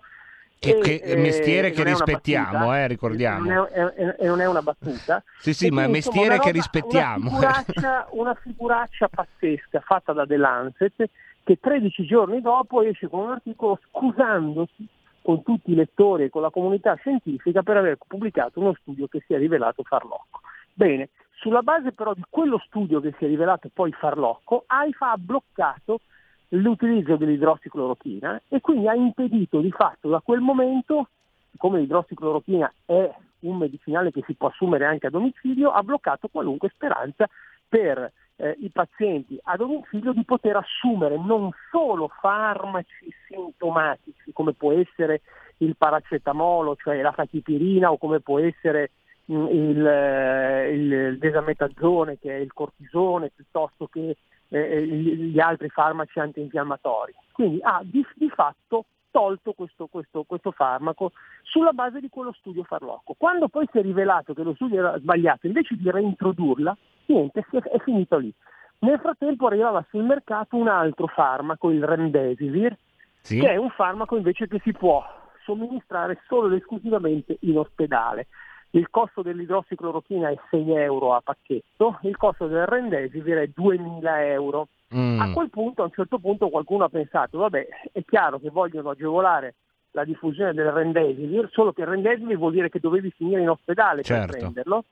Che, 0.59 0.70
e, 0.70 0.78
che 0.78 0.94
eh, 1.05 1.16
mestiere 1.16 1.73
che 1.73 1.85
rispettiamo, 1.85 2.52
battuta, 2.52 2.78
eh, 2.78 2.86
ricordiamo. 2.86 3.44
non 3.44 3.69
è- 3.70 4.16
non 4.27 4.40
è 4.40 4.47
una 4.47 4.62
battuta. 4.62 5.23
Sì, 5.40 5.52
sì, 5.52 5.66
E 5.66 5.70
ma 5.70 5.82
è 5.82 5.85
quindi, 5.85 5.93
mestiere 5.98 6.36
insomma, 6.36 6.43
che 6.43 6.52
roba- 6.52 6.59
rispettiamo. 6.59 7.28
Una 7.36 7.52
figuraccia, 7.52 8.06
una 8.12 8.35
figuraccia 8.35 9.09
pazzesca 9.09 9.81
fatta 9.81 10.12
da 10.14 10.24
The 10.24 10.36
Lancet 10.39 11.10
che 11.44 11.59
13 11.60 12.06
giorni 12.06 12.40
dopo 12.40 12.81
esce 12.81 13.09
con 13.09 13.24
un 13.24 13.31
articolo 13.32 13.78
scusandosi 13.90 14.89
con 15.23 15.43
tutti 15.43 15.73
i 15.73 15.74
lettori 15.74 16.24
e 16.24 16.31
con 16.31 16.43
la 16.43 16.51
comunità 16.51 16.94
scientifica 16.97 17.62
per 17.62 17.77
aver 17.77 17.99
pubblicato 18.07 18.61
uno 18.61 18.74
studio 18.81 19.07
che 19.07 19.23
si 19.27 19.35
è 19.35 19.39
rivelato 19.39 19.82
farlocco. 19.82 20.40
Bene, 20.74 21.11
sulla 21.35 21.62
base 21.62 21.93
però 21.93 22.15
di 22.15 22.23
quello 22.28 22.59
studio 22.66 23.01
che 23.01 23.15
si 23.19 23.24
è 23.24 23.28
rivelato 23.28 23.70
poi 23.73 23.93
farlocco, 23.93 24.65
AIFA 24.66 25.11
ha 25.12 25.16
bloccato 25.16 26.01
l'utilizzo 26.49 27.16
dell'idrossiclorochina 27.16 28.43
e 28.49 28.61
quindi 28.61 28.89
ha 28.89 28.94
impedito 28.94 29.61
di 29.61 29.70
fatto 29.70 30.09
da 30.09 30.20
quel 30.20 30.40
momento, 30.40 31.09
come 31.57 31.81
l'idrossiclorochina 31.81 32.73
è 32.85 33.11
un 33.40 33.57
medicinale 33.57 34.12
che 34.12 34.23
si 34.27 34.35
può 34.35 34.49
assumere 34.49 34.85
anche 34.85 35.07
a 35.07 35.11
domicilio, 35.11 35.70
ha 35.70 35.82
bloccato 35.82 36.28
qualunque 36.28 36.70
speranza 36.74 37.28
per 37.69 38.12
eh, 38.43 38.56
i 38.60 38.70
pazienti 38.70 39.39
a 39.44 39.56
domicilio 39.56 40.12
di 40.12 40.24
poter 40.24 40.56
assumere 40.56 41.16
non 41.16 41.51
solo 41.70 42.09
farmaci 42.09 43.14
sintomatici 43.28 44.32
come 44.32 44.52
può 44.52 44.73
essere 44.73 45.23
il 45.59 45.77
paracetamolo, 45.77 46.74
cioè 46.77 47.01
la 47.02 47.12
fatipirina 47.12 47.93
o 47.93 47.98
come 47.98 48.19
può 48.19 48.40
essere 48.40 48.90
mh, 49.27 49.47
il, 49.48 49.86
eh, 49.86 50.73
il 50.73 51.19
desametazone 51.19 52.19
che 52.19 52.36
è 52.36 52.40
il 52.40 52.52
cortisone 52.52 53.31
piuttosto 53.35 53.86
che 53.86 54.16
eh, 54.48 54.86
gli 54.86 55.31
gli 55.31 55.39
altri 55.39 55.69
farmaci 55.69 56.19
antinfiammatori. 56.19 57.14
Quindi 57.31 57.59
ha 57.62 57.81
di, 57.85 58.05
di 58.16 58.28
fatto 58.28 58.86
tolto 59.12 59.52
questo, 59.52 59.86
questo- 59.86 60.24
questo 60.24 60.51
farmaco 60.51 61.12
sulla 61.43 61.73
base 61.73 62.01
di 62.01 62.09
quello 62.09 62.32
studio 62.32 62.64
farlocco. 62.64 63.14
Quando 63.16 63.47
poi 63.48 63.69
si 63.70 63.78
è 63.78 63.82
rivelato 63.82 64.35
che 64.35 64.43
lo 64.43 64.55
studio 64.55 64.78
era 64.78 64.98
sbagliato, 64.98 65.47
invece 65.47 65.77
di 65.77 65.89
reintrodurla, 65.89 66.77
niente, 67.07 67.45
è, 67.51 67.79
finito 67.81 68.19
lì. 68.19 68.33
Nel 68.81 68.99
frattempo 68.99 69.47
arrivava 69.47 69.85
sul 69.91 70.03
mercato 70.05 70.57
un 70.57 70.69
altro 70.69 71.07
farmaco, 71.07 71.70
il 71.70 71.85
Remdesivir, 71.85 72.77
Sì. 73.20 73.39
che 73.39 73.51
è 73.51 73.57
un 73.57 73.70
farmaco 73.70 74.16
invece 74.16 74.49
che 74.49 74.61
si 74.65 74.73
può 74.73 75.05
somministrare 75.45 76.20
solo 76.27 76.49
ed 76.49 76.55
esclusivamente 76.55 77.37
in 77.41 77.59
ospedale. 77.59 78.27
Il 78.70 78.89
costo 78.91 79.23
dell'idrossiclorochina 79.23 80.31
è 80.31 80.39
6 80.51 80.73
euro 80.77 81.15
a 81.15 81.20
pacchetto, 81.20 81.99
il 82.03 82.16
costo 82.16 82.47
del 82.47 82.66
rendesivir 82.66 83.37
è 83.39 83.47
2000 83.55 84.24
euro. 84.27 84.69
Mm. 84.95 85.20
A 85.20 85.33
quel 85.33 85.51
punto, 85.51 85.83
a 85.83 85.87
un 85.87 85.93
certo 85.93 86.19
punto, 86.19 86.49
qualcuno 86.49 86.85
ha 86.85 86.89
pensato, 86.89 87.39
vabbè, 87.39 87.66
è 87.93 88.03
chiaro 88.05 88.39
che 88.39 88.51
vogliono 88.51 88.91
agevolare 88.91 89.55
la 89.93 90.05
diffusione 90.05 90.55
del 90.55 90.70
rendesivir, 90.70 91.49
solo 91.53 91.73
che 91.73 91.83
il 91.83 91.89
rendesivir 91.89 92.39
vuol 92.39 92.53
dire 92.53 92.70
che 92.70 92.81
dovevi 92.81 93.11
finire 93.11 93.43
in 93.43 93.51
ospedale 93.51 94.03
Certo. 94.03 94.27
per 94.33 94.41
prenderlo, 94.41 94.85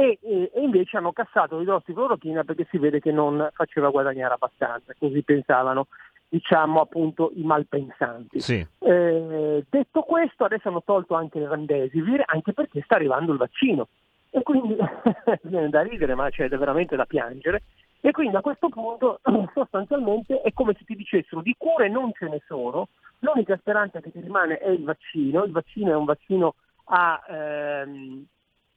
e, 0.00 0.18
e- 0.22 0.50
e 0.54 0.60
invece 0.62 0.96
hanno 0.96 1.12
cassato 1.12 1.58
l'idrossiclorochina 1.58 2.44
perché 2.44 2.66
si 2.70 2.78
vede 2.78 3.00
che 3.00 3.12
non 3.12 3.48
faceva 3.52 3.90
guadagnare 3.90 4.34
abbastanza, 4.34 4.94
così 4.98 5.22
pensavano, 5.22 5.88
diciamo 6.28 6.80
appunto, 6.80 7.30
i 7.34 7.42
malpensanti. 7.42 8.40
Sì. 8.40 8.66
Eh, 8.78 9.64
detto 9.68 10.00
questo, 10.02 10.44
adesso 10.44 10.68
hanno 10.68 10.82
tolto 10.82 11.14
anche 11.14 11.38
il 11.38 11.48
rendesivir, 11.48 12.22
anche 12.24 12.54
perché 12.54 12.80
sta 12.82 12.94
arrivando 12.94 13.32
il 13.32 13.38
vaccino. 13.38 13.88
E 14.30 14.42
quindi 14.42 14.76
viene 15.42 15.68
da 15.68 15.82
ridere, 15.82 16.14
ma 16.14 16.30
c'è 16.30 16.48
veramente 16.48 16.96
da 16.96 17.04
piangere. 17.04 17.62
E 18.00 18.12
quindi 18.12 18.36
a 18.36 18.40
questo 18.40 18.70
punto 18.70 19.20
sostanzialmente 19.52 20.40
è 20.40 20.52
come 20.54 20.74
se 20.78 20.84
ti 20.84 20.96
dicessero 20.96 21.42
di 21.42 21.54
cure 21.58 21.90
non 21.90 22.10
ce 22.14 22.28
ne 22.28 22.40
sono, 22.46 22.88
l'unica 23.18 23.58
speranza 23.58 24.00
che 24.00 24.10
ti 24.10 24.20
rimane 24.20 24.56
è 24.56 24.70
il 24.70 24.84
vaccino, 24.84 25.44
il 25.44 25.52
vaccino 25.52 25.90
è 25.90 25.96
un 25.96 26.06
vaccino 26.06 26.54
a 26.84 27.22
ehm, 27.28 28.24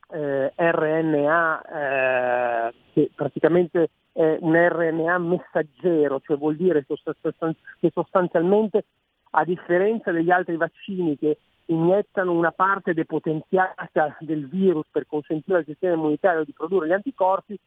eh, 0.10 0.54
RNA 0.56 1.62
eh, 1.62 2.74
che 2.94 3.12
praticamente 3.14 3.90
è 4.12 4.38
un 4.42 4.54
RNA 4.56 5.18
messaggero, 5.18 6.22
cioè 6.22 6.38
vuol 6.38 6.56
dire 6.56 6.86
che 6.86 7.92
sostanzialmente 7.92 8.86
a 9.32 9.44
differenza 9.44 10.12
degli 10.12 10.30
altri 10.30 10.56
vaccini 10.56 11.18
che 11.18 11.38
iniettano 11.66 12.32
una 12.32 12.52
parte 12.52 12.94
depotenziata 12.94 14.18
del 14.20 14.48
virus 14.48 14.86
per 14.92 15.08
consentire 15.08 15.60
al 15.60 15.66
sistema 15.66 15.96
immunitario 15.96 16.44
di 16.44 16.54
produrre 16.54 16.88
gli 16.88 16.92
anticorpi, 16.92 17.58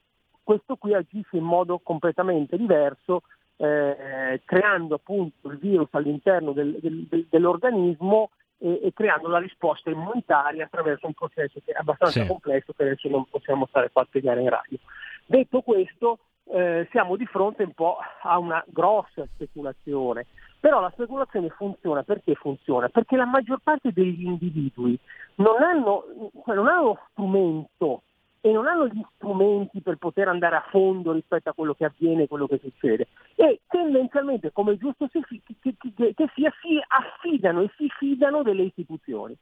questo 0.42 0.76
qui 0.76 0.94
agisce 0.94 1.36
in 1.36 1.42
modo 1.42 1.80
completamente 1.82 2.56
diverso, 2.56 3.22
eh, 3.56 4.40
creando 4.44 4.96
appunto 4.96 5.48
il 5.48 5.58
virus 5.58 5.88
all'interno 5.92 6.52
del- 6.52 6.76
del- 6.78 7.26
dell'organismo 7.28 8.30
e, 8.58 8.80
e 8.82 8.92
creando 8.92 9.28
la 9.28 9.38
risposta 9.38 9.90
immunitaria 9.90 10.64
attraverso 10.64 11.06
un 11.06 11.14
processo 11.14 11.60
che 11.64 11.72
è 11.72 11.78
abbastanza 11.78 12.20
Sì. 12.22 12.26
complesso 12.26 12.72
che 12.72 12.82
adesso 12.82 13.08
non 13.08 13.24
possiamo 13.28 13.66
stare 13.66 13.90
qua 13.90 14.02
a 14.02 14.06
spiegare 14.06 14.40
in 14.42 14.48
radio. 14.48 14.78
Detto 15.26 15.60
questo, 15.60 16.18
eh, 16.44 16.86
siamo 16.90 17.16
di 17.16 17.26
fronte 17.26 17.64
un 17.64 17.72
po' 17.72 17.98
a 18.22 18.38
una 18.38 18.62
grossa 18.68 19.26
speculazione, 19.34 20.26
però 20.60 20.80
la 20.80 20.90
speculazione 20.90 21.48
funziona 21.50 22.02
perché 22.02 22.34
funziona? 22.34 22.88
Perché 22.88 23.16
la 23.16 23.26
maggior 23.26 23.58
parte 23.62 23.92
degli 23.92 24.24
individui 24.24 24.98
non 25.36 25.62
hanno, 25.62 26.04
non 26.46 26.66
hanno 26.68 26.98
strumento 27.10 28.02
e 28.46 28.52
non 28.52 28.68
hanno 28.68 28.86
gli 28.86 29.04
strumenti 29.16 29.80
per 29.80 29.96
poter 29.96 30.28
andare 30.28 30.54
a 30.54 30.64
fondo 30.70 31.10
rispetto 31.10 31.50
a 31.50 31.52
quello 31.52 31.74
che 31.74 31.84
avviene, 31.84 32.28
quello 32.28 32.46
che 32.46 32.60
succede. 32.62 33.08
E 33.34 33.62
tendenzialmente, 33.66 34.52
come 34.52 34.74
è 34.74 34.76
giusto 34.76 35.08
si 35.10 35.20
che, 35.26 35.74
che- 35.76 36.14
che 36.14 36.30
sia, 36.32 36.52
si 36.60 36.80
affidano 36.86 37.62
e 37.62 37.70
si 37.76 37.88
fidano 37.98 38.44
delle 38.44 38.62
istituzioni. 38.62 39.36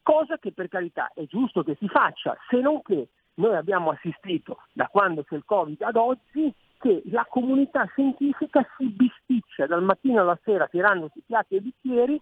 Cosa 0.00 0.38
che 0.38 0.52
per 0.52 0.68
carità 0.68 1.10
è 1.14 1.26
giusto 1.26 1.62
che 1.64 1.76
si 1.78 1.86
faccia, 1.88 2.34
se 2.48 2.58
non 2.60 2.80
che 2.80 3.08
noi 3.34 3.54
abbiamo 3.54 3.90
assistito 3.90 4.62
da 4.72 4.86
quando 4.86 5.22
c'è 5.24 5.36
il 5.36 5.44
Covid 5.44 5.82
ad 5.82 5.96
oggi 5.96 6.50
che 6.78 7.02
la 7.10 7.26
comunità 7.28 7.84
scientifica 7.92 8.66
si 8.78 8.86
bisticcia 8.86 9.66
dal 9.66 9.82
mattino 9.82 10.22
alla 10.22 10.38
sera 10.42 10.66
tirandosi 10.66 11.22
piatti 11.26 11.56
e 11.56 11.60
bicchieri 11.60 12.18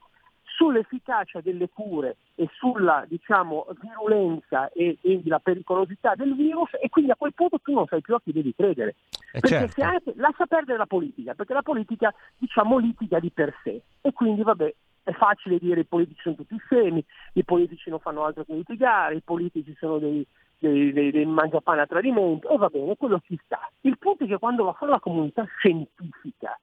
sull'efficacia 0.56 1.40
delle 1.40 1.68
cure 1.68 2.16
e 2.34 2.48
sulla 2.52 3.04
diciamo, 3.08 3.66
virulenza 3.80 4.68
e, 4.70 4.98
e 5.00 5.20
la 5.24 5.38
pericolosità 5.38 6.14
del 6.14 6.34
virus 6.34 6.70
e 6.80 6.88
quindi 6.88 7.10
a 7.10 7.16
quel 7.16 7.34
punto 7.34 7.58
tu 7.58 7.72
non 7.72 7.86
sai 7.86 8.00
più 8.00 8.14
a 8.14 8.20
chi 8.20 8.32
devi 8.32 8.54
credere. 8.54 8.94
Eh, 9.32 9.40
perché 9.40 9.48
certo. 9.48 9.72
se 9.72 9.82
anche, 9.82 10.12
lascia 10.16 10.46
perdere 10.46 10.78
la 10.78 10.86
politica, 10.86 11.34
perché 11.34 11.52
la 11.52 11.62
politica 11.62 12.14
diciamo 12.38 12.78
litiga 12.78 13.18
di 13.18 13.30
per 13.30 13.54
sé 13.62 13.82
e 14.00 14.12
quindi 14.12 14.42
vabbè 14.42 14.74
è 15.02 15.12
facile 15.12 15.58
dire 15.58 15.80
i 15.80 15.84
politici 15.84 16.20
sono 16.22 16.36
tutti 16.36 16.56
scemi, 16.64 17.04
i 17.34 17.44
politici 17.44 17.90
non 17.90 17.98
fanno 17.98 18.24
altro 18.24 18.44
che 18.44 18.54
litigare, 18.54 19.16
i 19.16 19.22
politici 19.22 19.74
sono 19.78 19.98
dei, 19.98 20.26
dei, 20.58 20.92
dei, 20.92 21.10
dei 21.10 21.26
mangiapane 21.26 21.82
a 21.82 21.86
tradimento 21.86 22.48
e 22.48 22.56
va 22.56 22.68
bene, 22.68 22.96
quello 22.96 23.20
ci 23.26 23.38
sta. 23.44 23.70
Il 23.82 23.98
punto 23.98 24.24
è 24.24 24.26
che 24.26 24.38
quando 24.38 24.64
va 24.64 24.70
a 24.70 24.74
fare 24.74 24.92
la 24.92 25.00
comunità 25.00 25.44
scientifica, 25.58 26.58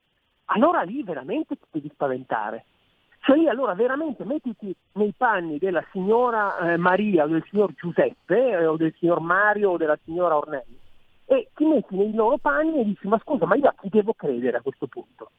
allora 0.46 0.82
lì 0.82 1.02
veramente 1.04 1.56
ti 1.56 1.66
devi 1.70 1.90
spaventare. 1.92 2.64
Cioè 3.24 3.36
lì 3.36 3.48
allora 3.48 3.74
veramente 3.74 4.24
mettiti 4.24 4.74
nei 4.94 5.14
panni 5.16 5.58
della 5.58 5.84
signora 5.92 6.72
eh, 6.72 6.76
Maria 6.76 7.24
o 7.24 7.28
del 7.28 7.44
signor 7.48 7.72
Giuseppe 7.74 8.50
eh, 8.50 8.66
o 8.66 8.76
del 8.76 8.92
signor 8.98 9.20
Mario 9.20 9.70
o 9.70 9.76
della 9.76 9.98
signora 10.04 10.36
Ornelli 10.36 10.80
e 11.26 11.48
ti 11.54 11.64
metti 11.64 11.94
nei 11.94 12.12
loro 12.12 12.36
panni 12.38 12.80
e 12.80 12.84
dici 12.84 13.06
ma 13.06 13.18
scusa 13.22 13.46
ma 13.46 13.54
io 13.54 13.68
a 13.68 13.74
chi 13.80 13.88
devo 13.88 14.12
credere 14.12 14.56
a 14.56 14.60
questo 14.60 14.88
punto? 14.88 15.30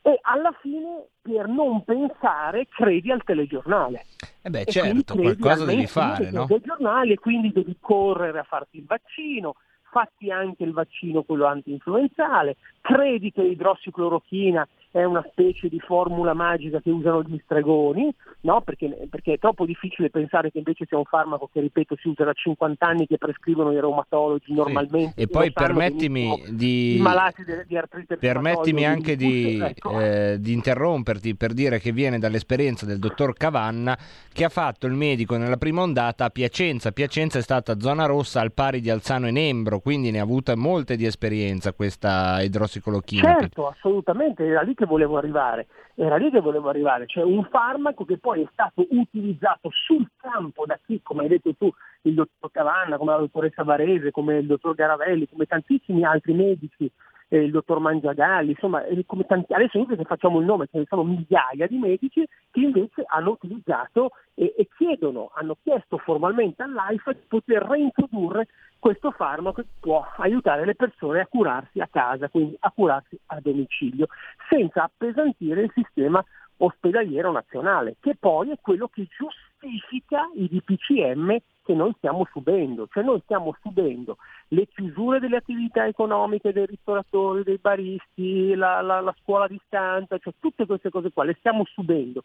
E 0.00 0.18
alla 0.22 0.52
fine 0.60 1.06
per 1.20 1.48
non 1.48 1.82
pensare 1.84 2.68
credi 2.68 3.10
al 3.10 3.24
telegiornale. 3.24 4.06
Eh 4.42 4.48
beh, 4.48 4.60
E 4.60 4.70
certo, 4.70 5.16
qualcosa 5.16 5.62
al 5.62 5.68
devi 5.68 5.86
fare, 5.86 6.30
no? 6.30 6.46
dei 6.46 6.60
giornali 6.64 7.12
e 7.12 7.18
quindi 7.18 7.52
devi 7.52 7.76
correre 7.80 8.38
a 8.38 8.44
farti 8.44 8.78
il 8.78 8.84
vaccino, 8.86 9.56
fatti 9.90 10.30
anche 10.30 10.62
il 10.62 10.72
vaccino 10.72 11.22
quello 11.22 11.46
anti-influenzale, 11.46 12.56
credi 12.80 13.32
che 13.32 13.42
l'idrossiclorochina 13.42 14.66
è 14.90 15.04
una 15.04 15.24
specie 15.30 15.68
di 15.68 15.78
formula 15.80 16.32
magica 16.32 16.80
che 16.80 16.90
usano 16.90 17.22
gli 17.22 17.38
stregoni, 17.44 18.12
no? 18.42 18.62
perché, 18.62 19.06
perché 19.10 19.34
è 19.34 19.38
troppo 19.38 19.66
difficile 19.66 20.08
pensare 20.08 20.50
che 20.50 20.58
invece 20.58 20.86
sia 20.86 20.96
un 20.96 21.04
farmaco 21.04 21.50
che, 21.52 21.60
ripeto, 21.60 21.96
si 21.96 22.08
usa 22.08 22.24
da 22.24 22.32
50 22.32 22.86
anni 22.86 23.06
che 23.06 23.18
prescrivono 23.18 23.72
i 23.72 23.80
reumatologi 23.80 24.54
normalmente. 24.54 25.20
E 25.20 25.24
lo 25.24 25.38
poi 25.38 25.52
permettimi 25.52 26.42
di... 26.48 26.96
I 26.96 27.00
malati 27.00 27.44
di, 27.44 27.52
di 27.66 27.76
artrite 27.76 28.16
Permettimi 28.16 28.86
anche 28.86 29.14
di, 29.16 29.60
ecco. 29.60 30.00
eh, 30.00 30.36
di 30.40 30.52
interromperti 30.52 31.34
per 31.36 31.52
dire 31.52 31.78
che 31.78 31.92
viene 31.92 32.18
dall'esperienza 32.18 32.86
del 32.86 32.98
dottor 32.98 33.34
Cavanna 33.34 33.96
che 34.32 34.44
ha 34.44 34.48
fatto 34.48 34.86
il 34.86 34.94
medico 34.94 35.36
nella 35.36 35.56
prima 35.56 35.82
ondata 35.82 36.24
a 36.24 36.30
Piacenza. 36.30 36.92
Piacenza 36.92 37.38
è 37.38 37.42
stata 37.42 37.78
zona 37.78 38.06
rossa 38.06 38.40
al 38.40 38.52
pari 38.52 38.80
di 38.80 38.88
Alzano 38.88 39.26
e 39.26 39.30
Nembro, 39.30 39.80
quindi 39.80 40.10
ne 40.10 40.20
ha 40.20 40.22
avuta 40.22 40.56
molte 40.56 40.96
di 40.96 41.04
esperienza 41.04 41.72
questa 41.72 42.40
idrossicolochina. 42.40 43.36
Certo, 43.38 43.66
assolutamente, 43.68 44.44
era 44.44 44.62
lì 44.62 44.74
che 44.78 44.86
volevo 44.86 45.18
arrivare, 45.18 45.66
era 45.96 46.16
lì 46.16 46.30
che 46.30 46.40
volevo 46.40 46.68
arrivare, 46.68 47.06
cioè 47.06 47.24
un 47.24 47.44
farmaco 47.50 48.04
che 48.04 48.18
poi 48.18 48.42
è 48.42 48.48
stato 48.52 48.86
utilizzato 48.90 49.68
sul 49.72 50.08
campo 50.16 50.64
da 50.64 50.78
chi, 50.86 51.00
come 51.02 51.22
hai 51.22 51.28
detto 51.28 51.52
tu, 51.58 51.68
il 52.02 52.14
dottor 52.14 52.52
Cavanna, 52.52 52.96
come 52.96 53.10
la 53.10 53.18
dottoressa 53.18 53.64
Varese, 53.64 54.12
come 54.12 54.38
il 54.38 54.46
dottor 54.46 54.76
Garavelli, 54.76 55.28
come 55.28 55.46
tantissimi 55.46 56.04
altri 56.04 56.32
medici, 56.32 56.88
eh, 57.28 57.44
il 57.44 57.50
dottor 57.50 57.80
Mangiagalli, 57.80 58.50
insomma, 58.50 58.84
eh, 58.84 59.04
come 59.06 59.24
tanti, 59.26 59.52
adesso 59.52 59.76
inutile 59.76 59.98
che 59.98 60.04
facciamo 60.04 60.40
il 60.40 60.46
nome, 60.46 60.66
ce 60.70 60.78
ne 60.78 60.84
sono 60.88 61.04
migliaia 61.04 61.66
di 61.66 61.76
medici 61.76 62.26
che 62.50 62.60
invece 62.60 63.04
hanno 63.06 63.30
utilizzato 63.30 64.10
e, 64.34 64.54
e 64.56 64.68
chiedono, 64.76 65.30
hanno 65.34 65.56
chiesto 65.62 65.98
formalmente 65.98 66.62
all'AIFA 66.62 67.12
di 67.12 67.24
poter 67.28 67.62
reintrodurre 67.62 68.48
questo 68.78 69.10
farmaco 69.10 69.62
che 69.62 69.68
può 69.80 70.06
aiutare 70.18 70.64
le 70.64 70.74
persone 70.74 71.20
a 71.20 71.26
curarsi 71.26 71.80
a 71.80 71.88
casa, 71.90 72.28
quindi 72.28 72.56
a 72.60 72.70
curarsi 72.70 73.18
a 73.26 73.40
domicilio, 73.40 74.06
senza 74.48 74.84
appesantire 74.84 75.62
il 75.62 75.72
sistema 75.74 76.24
ospedaliero 76.58 77.30
nazionale, 77.32 77.96
che 78.00 78.16
poi 78.18 78.50
è 78.50 78.58
quello 78.60 78.88
che 78.88 79.06
giustifica 79.08 80.30
i 80.34 80.48
DPCM 80.48 81.36
che 81.68 81.74
noi 81.74 81.92
stiamo 81.98 82.26
subendo, 82.32 82.88
cioè 82.90 83.02
noi 83.02 83.20
stiamo 83.24 83.54
subendo 83.60 84.16
le 84.48 84.66
chiusure 84.68 85.20
delle 85.20 85.36
attività 85.36 85.86
economiche 85.86 86.50
dei 86.50 86.64
ristoratori, 86.64 87.42
dei 87.42 87.58
baristi, 87.58 88.54
la, 88.54 88.80
la- 88.80 89.02
la 89.02 89.14
scuola 89.20 89.44
a 89.44 89.48
distanza, 89.48 90.16
cioè 90.16 90.32
tutte 90.40 90.64
queste 90.64 90.88
cose 90.88 91.12
qua 91.12 91.24
le 91.24 91.36
stiamo 91.38 91.66
subendo, 91.66 92.22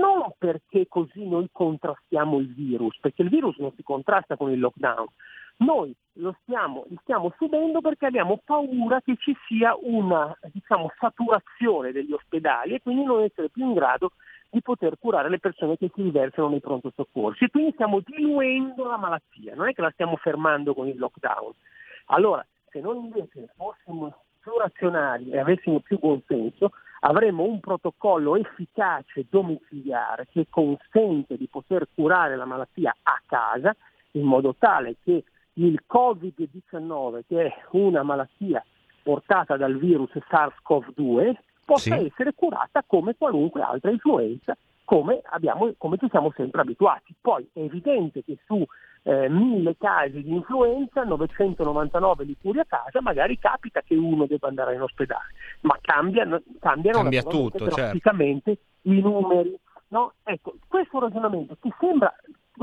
non 0.00 0.32
perché 0.38 0.86
così 0.88 1.28
noi 1.28 1.50
contrastiamo 1.52 2.38
il 2.38 2.54
virus, 2.54 2.98
perché 2.98 3.20
il 3.20 3.28
virus 3.28 3.58
non 3.58 3.74
si 3.76 3.82
contrasta 3.82 4.38
con 4.38 4.50
il 4.52 4.58
lockdown, 4.58 5.06
noi 5.58 5.94
lo 6.14 6.34
stiamo, 6.40 6.86
li 6.88 6.96
stiamo 7.02 7.34
subendo 7.36 7.82
perché 7.82 8.06
abbiamo 8.06 8.40
paura 8.42 9.02
che 9.02 9.16
ci 9.18 9.36
sia 9.46 9.76
una 9.82 10.34
diciamo, 10.50 10.90
saturazione 10.98 11.92
degli 11.92 12.12
ospedali 12.12 12.72
e 12.72 12.80
quindi 12.80 13.04
non 13.04 13.22
essere 13.22 13.50
più 13.50 13.66
in 13.66 13.74
grado 13.74 14.12
di 14.50 14.62
poter 14.62 14.98
curare 14.98 15.28
le 15.28 15.38
persone 15.38 15.76
che 15.76 15.90
si 15.94 16.02
riversano 16.02 16.48
nei 16.48 16.60
pronto 16.60 16.92
soccorsi. 16.94 17.44
E 17.44 17.50
quindi 17.50 17.72
stiamo 17.72 18.00
diluendo 18.04 18.86
la 18.86 18.96
malattia, 18.96 19.54
non 19.54 19.68
è 19.68 19.72
che 19.72 19.82
la 19.82 19.90
stiamo 19.90 20.16
fermando 20.16 20.74
con 20.74 20.88
il 20.88 20.98
lockdown. 20.98 21.52
Allora, 22.06 22.44
se 22.70 22.80
noi 22.80 22.96
invece 22.98 23.48
fossimo 23.56 24.14
più 24.40 24.56
razionali 24.56 25.30
e 25.30 25.38
avessimo 25.38 25.80
più 25.80 25.98
buonsenso, 25.98 26.70
avremmo 27.00 27.44
un 27.44 27.60
protocollo 27.60 28.36
efficace 28.36 29.26
domiciliare 29.28 30.26
che 30.30 30.46
consente 30.48 31.36
di 31.36 31.46
poter 31.48 31.86
curare 31.94 32.36
la 32.36 32.44
malattia 32.44 32.94
a 33.02 33.20
casa 33.26 33.74
in 34.12 34.24
modo 34.24 34.54
tale 34.58 34.96
che 35.02 35.24
il 35.54 35.82
Covid-19, 35.92 37.22
che 37.26 37.46
è 37.46 37.54
una 37.72 38.02
malattia 38.02 38.64
portata 39.02 39.56
dal 39.56 39.76
virus 39.76 40.10
SARS-CoV-2, 40.12 41.34
possa 41.68 41.98
Sì. 41.98 42.06
essere 42.06 42.32
curata 42.34 42.82
come 42.86 43.14
qualunque 43.14 43.60
altra 43.60 43.90
influenza, 43.90 44.56
come, 44.84 45.20
abbiamo, 45.22 45.70
come 45.76 45.98
ci 45.98 46.08
siamo 46.08 46.32
sempre 46.34 46.62
abituati. 46.62 47.14
Poi 47.20 47.46
è 47.52 47.60
evidente 47.60 48.24
che 48.24 48.38
su 48.46 48.64
eh, 49.02 49.28
mille 49.28 49.76
casi 49.76 50.22
di 50.22 50.32
influenza, 50.32 51.04
999 51.04 52.24
li 52.24 52.36
curi 52.40 52.60
a 52.60 52.64
casa, 52.64 53.02
magari 53.02 53.38
capita 53.38 53.82
che 53.82 53.94
uno 53.94 54.24
debba 54.24 54.48
andare 54.48 54.74
in 54.74 54.80
ospedale, 54.80 55.34
ma 55.60 55.76
cambiano, 55.82 56.40
cambiano 56.58 57.00
Cambia 57.00 57.22
tutto, 57.22 57.58
certo. 57.58 57.74
drasticamente 57.74 58.58
i 58.82 59.00
numeri. 59.00 59.54
No? 59.88 60.14
Ecco, 60.22 60.54
questo 60.66 60.98
ragionamento 60.98 61.56
ti 61.60 61.72
sembra, 61.78 62.14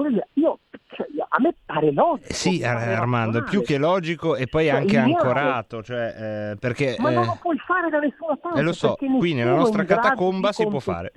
dire, 0.04 0.28
io, 0.34 0.60
cioè, 0.94 1.08
a 1.28 1.40
me 1.40 1.54
pare 1.66 1.92
logico. 1.92 2.34
Sì, 2.34 2.64
Armando, 2.64 3.44
più 3.44 3.62
che 3.62 3.78
logico 3.78 4.36
e 4.36 4.48
poi 4.48 4.68
Cioè, 4.68 4.76
anche 4.76 4.98
ancorato, 4.98 5.84
cioè, 5.84 6.52
eh, 6.52 6.56
perché... 6.58 6.96
Ma 7.00 7.10
non 7.10 7.24
eh, 7.24 7.28
lo 7.28 7.38
puoi 7.42 7.58
fare 7.60 7.90
da 7.90 8.00
nessuna 8.00 8.36
parte. 8.36 8.60
Eh, 8.60 8.64
lo 8.64 8.74
so, 8.74 8.96
qui 8.96 9.34
nella 9.34 9.56
nostra 9.56 9.84
catacomba 9.84 10.52
si 10.52 10.66
può 10.68 10.80
fare. 10.80 11.12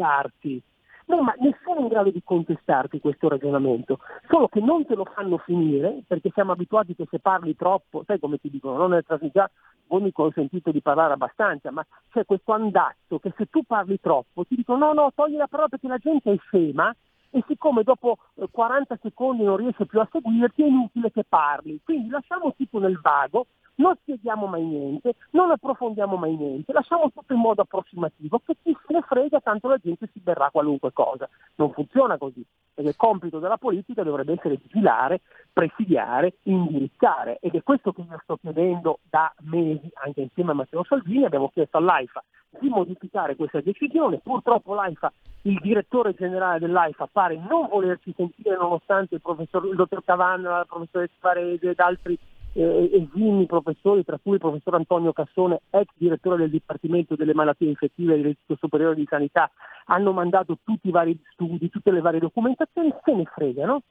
No, 1.07 1.23
ma 1.23 1.35
nessuno 1.39 1.79
è 1.79 1.83
in 1.83 1.89
grado 1.89 2.11
di 2.11 2.21
contestarti 2.23 3.01
questo 3.01 3.31
ragionamento, 3.31 3.99
solo 4.29 4.47
che 4.47 4.61
non 4.61 4.85
te 4.85 4.95
lo 4.95 5.07
fanno 5.07 5.39
finire 5.39 6.03
perché 6.07 6.31
siamo 6.35 6.53
abituati 6.53 6.95
che 6.95 7.07
se 7.09 7.19
parli 7.19 7.57
troppo, 7.57 8.03
sai 8.07 8.19
come 8.19 8.37
ti 8.37 8.51
dicono, 8.51 8.77
non 8.77 8.93
è 8.93 9.03
già 9.33 9.51
voi 9.87 10.03
mi 10.03 10.13
consentite 10.13 10.71
di 10.71 10.83
parlare 10.83 11.15
abbastanza, 11.15 11.71
ma 11.71 11.85
c'è 12.13 12.27
questo 12.27 12.53
andazzo 12.53 13.19
che 13.19 13.33
se 13.37 13.47
tu 13.47 13.63
parli 13.63 13.99
troppo 14.01 14.45
ti 14.45 14.55
dicono 14.55 14.87
no, 14.87 14.93
no, 14.93 15.13
togli 15.15 15.37
la 15.37 15.47
parola 15.47 15.69
perché 15.69 15.89
la 15.89 15.97
gente 15.97 16.31
è 16.31 16.37
scema 16.47 16.95
e 17.31 17.45
siccome 17.47 17.83
dopo 17.83 18.19
eh, 18.35 18.49
40 18.51 18.99
secondi 19.03 19.43
non 19.43 19.57
riesce 19.57 19.87
più 19.87 20.01
a 20.01 20.09
seguirti 20.11 20.63
è 20.63 20.67
inutile 20.67 21.11
che 21.11 21.25
parli. 21.29 21.81
Quindi 21.85 22.09
lasciamo 22.09 22.55
tutto 22.57 22.79
nel 22.79 22.99
vago, 23.01 23.47
non 23.79 23.95
spieghiamo 24.01 24.47
mai 24.47 24.65
niente, 24.65 25.15
non 25.31 25.51
approfondiamo 25.51 26.17
mai 26.17 26.37
niente, 26.37 26.73
lasciamo 26.73 27.11
tutto 27.11 27.33
in 27.33 27.41
modo 27.41 27.63
approssimativo, 27.63 28.41
che 28.45 28.57
chi 28.63 28.77
se 28.87 28.93
ne 28.93 29.03
frega 29.03 29.41
tanto 29.41 29.69
la 29.69 29.79
gente 29.79 30.09
si 30.13 30.21
berrà 30.21 30.51
qualunque 30.51 30.93
cosa. 30.93 31.29
Non 31.57 31.73
funziona 31.73 32.19
così, 32.19 32.45
perché 32.75 32.91
il 32.91 32.97
compito 32.97 33.39
della 33.39 33.57
politica 33.57 34.03
dovrebbe 34.03 34.35
essere 34.35 34.59
vigilare, 34.61 35.21
presidiare, 35.53 36.35
indirizzare 36.45 37.39
ed 37.41 37.55
è 37.55 37.63
questo 37.63 37.93
che 37.93 38.03
io 38.03 38.21
sto 38.23 38.37
chiedendo 38.37 38.99
da 39.09 39.33
mesi, 39.43 39.89
anche 40.05 40.23
insieme 40.23 40.53
a 40.53 40.55
Matteo 40.55 40.85
Salvini, 40.85 41.25
abbiamo 41.25 41.51
chiesto 41.51 41.77
all'AIFA 41.77 42.23
di 42.61 42.69
modificare 42.69 43.37
questa 43.37 43.61
decisione, 43.61 44.19
purtroppo 44.19 44.75
l'AIFA, 44.75 45.13
il 45.43 45.59
direttore 45.61 46.15
generale 46.15 46.59
dell'AIFA 46.59 47.09
pare 47.13 47.37
non 47.37 47.69
volerci 47.69 48.13
sentire 48.17 48.57
nonostante 48.57 49.15
il, 49.15 49.21
professor, 49.21 49.65
il 49.67 49.77
dottor 49.77 50.03
Cavanna, 50.03 50.59
la 50.59 50.65
professoressa 50.65 51.15
Farese 51.21 51.71
ed 51.71 51.79
altri 51.79 52.19
eh, 52.53 52.91
esimi 52.93 53.47
professori, 53.47 54.05
tra 54.05 54.19
cui 54.23 54.35
il 54.35 54.41
professor 54.41 54.75
Antonio 54.75 55.13
Cassone, 55.13 55.61
ex 55.71 55.87
direttore 55.95 56.37
del 56.39 56.51
Dipartimento 56.51 57.17
delle 57.17 57.35
Malattie 57.35 57.69
Infettive 57.69 58.17
dell'Istituto 58.17 58.59
Superiore 58.59 58.95
di 58.95 59.07
Sanità, 59.09 59.51
hanno 59.87 60.13
mandato 60.13 60.59
tutti 60.63 60.89
i 60.89 60.93
vari 60.93 61.19
studi, 61.33 61.71
tutte 61.71 61.91
le 61.91 62.01
varie 62.01 62.21
documentazioni, 62.21 62.93
se 63.05 63.15
ne 63.15 63.25
fregano. 63.25 63.83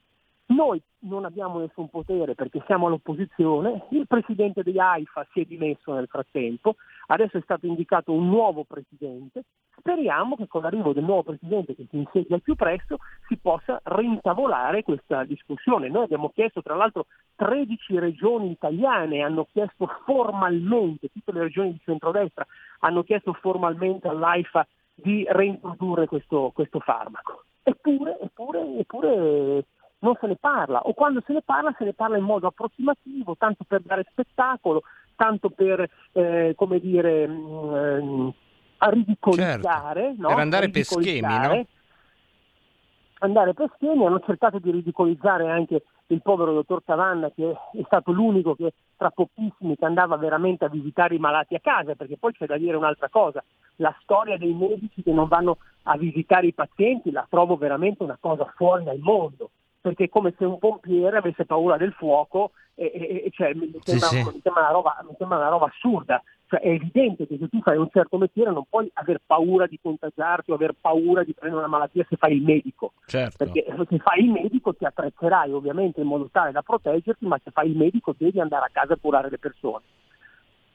Noi 0.49 0.81
non 0.99 1.25
abbiamo 1.25 1.59
nessun 1.59 1.89
potere 1.89 2.33
perché 2.33 2.63
siamo 2.65 2.87
all'opposizione, 2.87 3.87
il 3.89 4.07
presidente 4.07 4.63
di 4.63 4.79
AIFA 4.79 5.27
si 5.33 5.41
è 5.41 5.43
dimesso 5.43 5.93
nel 5.93 6.07
frattempo, 6.07 6.75
adesso 7.07 7.37
è 7.37 7.41
stato 7.41 7.65
indicato 7.65 8.11
un 8.11 8.27
nuovo 8.27 8.63
presidente, 8.63 9.43
speriamo 9.77 10.35
che 10.35 10.47
con 10.47 10.61
l'arrivo 10.61 10.93
del 10.93 11.03
nuovo 11.03 11.23
presidente 11.23 11.75
che 11.75 11.87
si 11.89 11.97
insedia 11.97 12.35
al 12.35 12.41
più 12.41 12.55
presto 12.55 12.97
si 13.27 13.37
possa 13.37 13.79
rintavolare 13.83 14.83
questa 14.83 15.23
discussione. 15.23 15.89
Noi 15.89 16.03
abbiamo 16.03 16.29
chiesto 16.29 16.61
tra 16.61 16.75
l'altro 16.75 17.05
13 17.35 17.99
regioni 17.99 18.51
italiane 18.51 19.21
hanno 19.21 19.45
chiesto 19.51 19.87
formalmente, 20.05 21.09
tutte 21.11 21.31
le 21.31 21.43
regioni 21.43 21.73
di 21.73 21.81
centrodestra 21.83 22.45
hanno 22.79 23.03
chiesto 23.03 23.33
formalmente 23.33 24.07
all'AIFA 24.07 24.67
di 24.93 25.25
reintrodurre 25.29 26.07
questo, 26.07 26.51
questo 26.53 26.79
farmaco. 26.79 27.43
Eppure, 27.63 28.19
eppure, 28.19 28.77
eppure 28.79 29.65
non 29.99 30.15
se 30.19 30.27
ne 30.27 30.35
parla, 30.35 30.81
o 30.81 30.93
quando 30.93 31.21
se 31.25 31.33
ne 31.33 31.41
parla 31.41 31.73
se 31.77 31.83
ne 31.83 31.93
parla 31.93 32.17
in 32.17 32.23
modo 32.23 32.47
approssimativo, 32.47 33.35
tanto 33.35 33.63
per 33.67 33.81
dare 33.81 34.05
spettacolo, 34.09 34.83
tanto 35.17 35.49
per, 35.49 35.85
eh, 36.13 36.53
come 36.55 36.79
dire, 36.79 37.27
mh, 37.27 38.33
a 38.77 38.89
ridicolizzare. 38.89 40.01
Certo, 40.01 40.21
no? 40.21 40.27
per 40.29 40.39
andare 40.39 40.69
per 40.69 40.83
schemi, 40.85 41.21
no? 41.21 41.65
Andare 43.19 43.53
per 43.53 43.71
schemi, 43.75 44.05
hanno 44.05 44.21
cercato 44.23 44.59
di 44.59 44.71
ridicolizzare 44.71 45.49
anche 45.49 45.83
il 46.09 46.21
povero 46.21 46.53
dottor 46.53 46.83
Cavanna 46.85 47.31
che 47.31 47.49
è 47.49 47.81
stato 47.85 48.11
l'unico 48.11 48.55
che 48.55 48.73
tra 48.95 49.09
pochissimi 49.09 49.75
che 49.75 49.85
andava 49.85 50.15
veramente 50.15 50.65
a 50.65 50.69
visitare 50.69 51.15
i 51.15 51.19
malati 51.19 51.55
a 51.55 51.59
casa, 51.59 51.95
perché 51.95 52.17
poi 52.17 52.31
c'è 52.33 52.45
da 52.45 52.57
dire 52.57 52.77
un'altra 52.77 53.09
cosa, 53.09 53.43
la 53.77 53.93
storia 54.01 54.37
dei 54.37 54.53
medici 54.53 55.03
che 55.03 55.11
non 55.11 55.27
vanno 55.27 55.57
a 55.83 55.97
visitare 55.97 56.47
i 56.47 56.53
pazienti 56.53 57.11
la 57.11 57.25
trovo 57.27 57.57
veramente 57.57 58.03
una 58.03 58.17
cosa 58.19 58.45
fuori 58.55 58.83
dal 58.83 58.99
mondo 58.99 59.49
perché 59.87 60.05
è 60.05 60.09
come 60.09 60.33
se 60.37 60.43
un 60.43 60.59
pompiere 60.59 61.17
avesse 61.17 61.45
paura 61.45 61.77
del 61.77 61.93
fuoco 61.93 62.51
e, 62.75 62.91
e- 62.93 63.23
e- 63.25 63.31
cioè, 63.31 63.53
mi, 63.53 63.71
Sì, 63.83 63.97
sembra, 63.97 64.07
sì. 64.07 64.23
mi 64.35 64.39
sembra 64.43 64.61
una 64.63 64.71
roba, 64.71 65.05
mi 65.07 65.15
sembra 65.17 65.37
una 65.37 65.49
roba 65.49 65.65
assurda. 65.65 66.21
Cioè, 66.49 66.59
è 66.61 66.69
evidente 66.69 67.27
che 67.27 67.37
se 67.37 67.47
tu 67.49 67.61
fai 67.61 67.77
un 67.77 67.89
certo 67.91 68.17
mestiere 68.17 68.51
non 68.51 68.63
puoi 68.69 68.89
aver 68.93 69.21
paura 69.25 69.65
di 69.67 69.79
contagiarti 69.81 70.51
o 70.51 70.55
aver 70.55 70.75
paura 70.79 71.23
di 71.23 71.33
prendere 71.33 71.61
una 71.61 71.71
malattia 71.71 72.05
se 72.07 72.15
fai 72.15 72.35
il 72.35 72.43
medico. 72.43 72.93
Certo. 73.05 73.37
Perché 73.37 73.65
se 73.89 73.97
fai 73.99 74.23
il 74.23 74.31
medico 74.31 74.73
ti 74.73 74.85
attrezzerai 74.85 75.51
ovviamente 75.51 76.01
in 76.01 76.07
modo 76.07 76.29
tale 76.31 76.51
da 76.51 76.61
proteggerti, 76.61 77.25
ma 77.25 77.39
se 77.43 77.51
fai 77.51 77.69
il 77.69 77.77
medico 77.77 78.13
devi 78.17 78.39
andare 78.39 78.65
a 78.65 78.69
casa 78.71 78.93
a 78.93 78.97
curare 79.01 79.29
le 79.29 79.39
persone. 79.39 79.83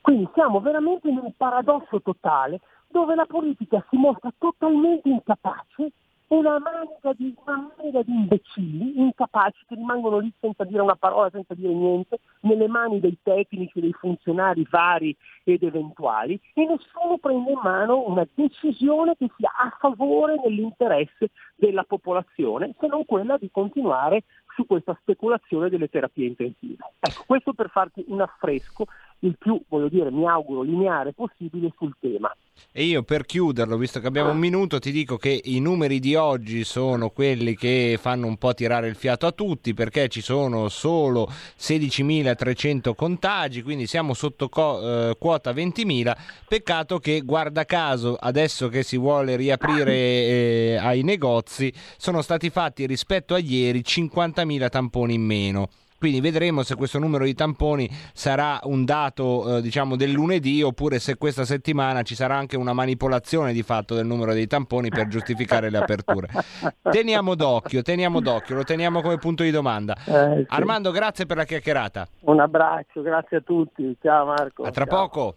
Quindi 0.00 0.28
siamo 0.34 0.60
veramente 0.60 1.08
in 1.08 1.18
un 1.18 1.32
paradosso 1.36 2.02
totale 2.02 2.60
dove 2.88 3.14
la 3.14 3.24
politica 3.26 3.82
si 3.88 3.96
mostra 3.96 4.30
totalmente 4.36 5.08
incapace 5.08 5.92
una 6.34 6.58
manica 6.58 7.12
di, 7.14 7.34
una 7.44 7.70
manica 7.76 8.02
di 8.02 8.12
imbecilli, 8.12 8.98
incapaci, 8.98 9.64
che 9.68 9.74
rimangono 9.74 10.18
lì 10.18 10.32
senza 10.40 10.64
dire 10.64 10.80
una 10.80 10.96
parola, 10.96 11.28
senza 11.30 11.52
dire 11.52 11.74
niente, 11.74 12.20
nelle 12.40 12.68
mani 12.68 13.00
dei 13.00 13.18
tecnici, 13.22 13.80
dei 13.80 13.92
funzionari 13.92 14.66
vari 14.70 15.14
ed 15.44 15.62
eventuali, 15.62 16.40
e 16.54 16.64
nessuno 16.64 17.18
prende 17.20 17.50
in 17.50 17.60
mano 17.62 18.08
una 18.08 18.26
decisione 18.34 19.14
che 19.16 19.30
sia 19.36 19.52
a 19.54 19.76
favore 19.78 20.40
dell'interesse 20.42 21.30
della 21.54 21.84
popolazione, 21.84 22.74
se 22.80 22.86
non 22.86 23.04
quella 23.04 23.36
di 23.36 23.50
continuare 23.50 24.24
su 24.54 24.66
questa 24.66 24.96
speculazione 25.00 25.68
delle 25.68 25.88
terapie 25.88 26.26
intensive. 26.26 26.82
Ecco, 26.98 27.24
questo 27.26 27.52
per 27.52 27.68
farti 27.68 28.04
un 28.08 28.20
affresco 28.20 28.86
il 29.24 29.36
più, 29.38 29.60
voglio 29.68 29.88
dire, 29.88 30.10
mi 30.10 30.26
auguro, 30.26 30.62
lineare 30.62 31.12
possibile 31.12 31.72
sul 31.76 31.94
tema. 32.00 32.34
E 32.70 32.84
io 32.84 33.02
per 33.02 33.24
chiuderlo, 33.24 33.76
visto 33.76 34.00
che 34.00 34.06
abbiamo 34.06 34.30
un 34.30 34.38
minuto, 34.38 34.78
ti 34.78 34.90
dico 34.90 35.16
che 35.16 35.40
i 35.44 35.60
numeri 35.60 36.00
di 36.00 36.14
oggi 36.14 36.64
sono 36.64 37.10
quelli 37.10 37.54
che 37.54 37.98
fanno 38.00 38.26
un 38.26 38.36
po' 38.36 38.54
tirare 38.54 38.88
il 38.88 38.94
fiato 38.94 39.26
a 39.26 39.32
tutti 39.32 39.74
perché 39.74 40.08
ci 40.08 40.20
sono 40.20 40.68
solo 40.68 41.30
16.300 41.58 42.94
contagi, 42.94 43.62
quindi 43.62 43.86
siamo 43.86 44.14
sotto 44.14 44.48
co- 44.48 45.10
eh, 45.10 45.16
quota 45.18 45.52
20.000. 45.52 46.16
Peccato 46.48 46.98
che, 46.98 47.20
guarda 47.20 47.64
caso, 47.64 48.16
adesso 48.18 48.68
che 48.68 48.82
si 48.82 48.96
vuole 48.96 49.36
riaprire 49.36 49.92
eh, 49.94 50.78
ai 50.80 51.02
negozi, 51.02 51.72
sono 51.96 52.22
stati 52.22 52.50
fatti 52.50 52.86
rispetto 52.86 53.34
a 53.34 53.38
ieri 53.38 53.80
50.000 53.80 54.68
tamponi 54.68 55.14
in 55.14 55.22
meno. 55.22 55.68
Quindi 56.02 56.20
vedremo 56.20 56.64
se 56.64 56.74
questo 56.74 56.98
numero 56.98 57.22
di 57.22 57.32
tamponi 57.32 57.88
sarà 58.12 58.58
un 58.64 58.84
dato 58.84 59.58
eh, 59.58 59.62
diciamo 59.62 59.94
del 59.94 60.10
lunedì 60.10 60.60
oppure 60.60 60.98
se 60.98 61.16
questa 61.16 61.44
settimana 61.44 62.02
ci 62.02 62.16
sarà 62.16 62.34
anche 62.34 62.56
una 62.56 62.72
manipolazione 62.72 63.52
di 63.52 63.62
fatto 63.62 63.94
del 63.94 64.04
numero 64.04 64.32
dei 64.32 64.48
tamponi 64.48 64.88
per 64.88 65.06
giustificare 65.06 65.70
le 65.70 65.78
aperture. 65.78 66.26
Teniamo 66.90 67.36
d'occhio, 67.36 67.82
teniamo 67.82 68.20
d'occhio, 68.20 68.56
lo 68.56 68.64
teniamo 68.64 69.00
come 69.00 69.16
punto 69.18 69.44
di 69.44 69.52
domanda. 69.52 69.94
Eh, 69.94 70.38
sì. 70.38 70.46
Armando, 70.48 70.90
grazie 70.90 71.24
per 71.24 71.36
la 71.36 71.44
chiacchierata. 71.44 72.08
Un 72.22 72.40
abbraccio, 72.40 73.00
grazie 73.02 73.36
a 73.36 73.40
tutti. 73.40 73.96
Ciao 74.02 74.26
Marco. 74.26 74.64
A 74.64 74.72
tra 74.72 74.86
Ciao. 74.86 75.06
poco. 75.06 75.36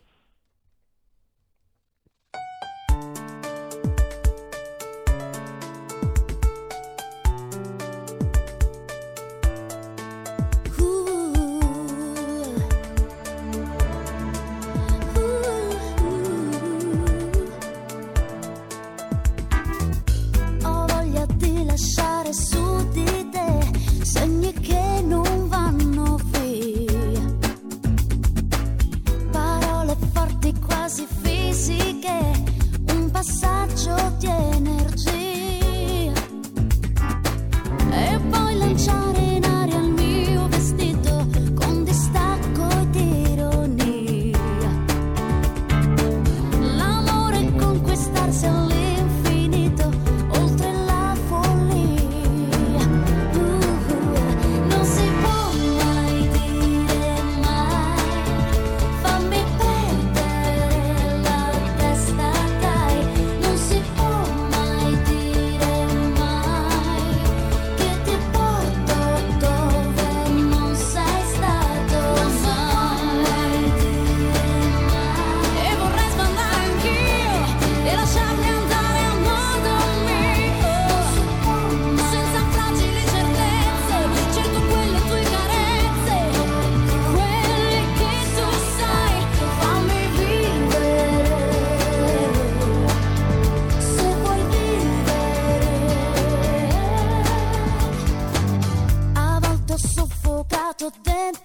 yeah. 34.25 34.54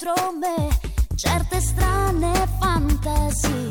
dentro 0.01 0.33
me 0.33 0.69
certe 1.15 1.61
strane 1.61 2.33
fantasie. 2.59 3.70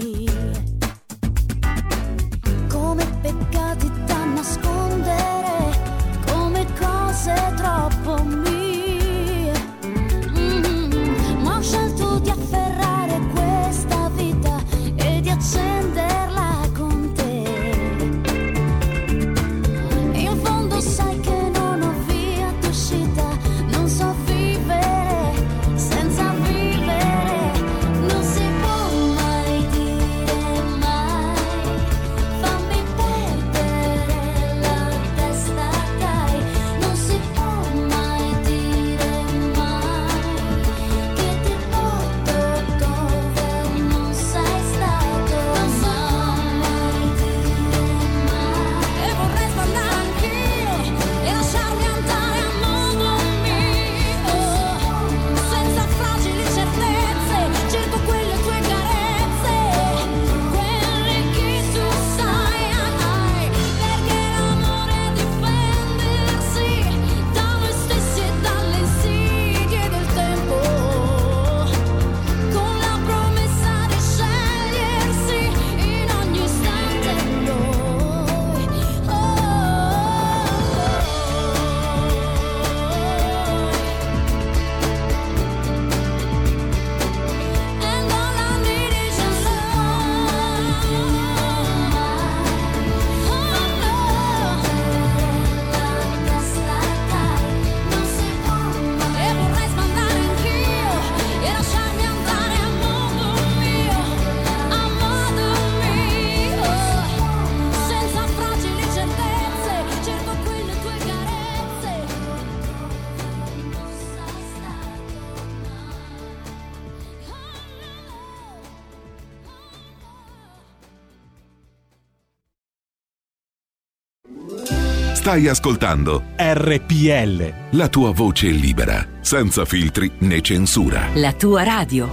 Stai 125.29 125.47
ascoltando 125.47 126.23
RPL. 126.37 127.77
la 127.77 127.87
tua 127.87 128.11
voce 128.11 128.47
libera, 128.47 129.07
senza 129.21 129.63
filtri 129.63 130.09
né 130.21 130.41
censura. 130.41 131.07
La 131.13 131.33
tua 131.33 131.61
radio. 131.61 132.09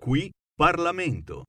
Qui 0.00 0.30
Parlamento. 0.54 1.44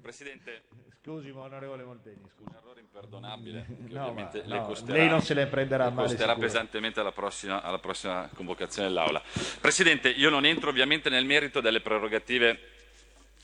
Presidente, 0.00 0.62
Scusi, 1.02 1.30
ma 1.32 1.42
onorevole 1.42 1.84
Molteni, 1.84 2.20
scusi. 2.34 2.48
un 2.50 2.54
errore 2.56 2.80
imperdonabile 2.80 3.66
No, 3.88 4.06
ovviamente 4.08 4.42
ma- 4.42 4.46
le 4.54 4.58
no, 4.60 4.66
costerà, 4.66 4.98
lei 4.98 5.08
non 5.08 5.22
se 5.22 5.34
le 5.34 5.46
prenderà 5.46 5.84
le 5.86 5.90
male 5.92 6.06
costerà 6.08 6.32
sicuro. 6.32 6.46
pesantemente 6.46 7.00
alla 7.00 7.12
prossima, 7.12 7.62
alla 7.62 7.78
prossima 7.78 8.28
convocazione 8.34 8.88
dell'Aula. 8.88 9.22
Presidente, 9.60 10.10
io 10.10 10.28
non 10.30 10.44
entro 10.44 10.68
ovviamente 10.70 11.08
nel 11.08 11.24
merito 11.24 11.60
delle 11.60 11.80
prerogative 11.80 12.58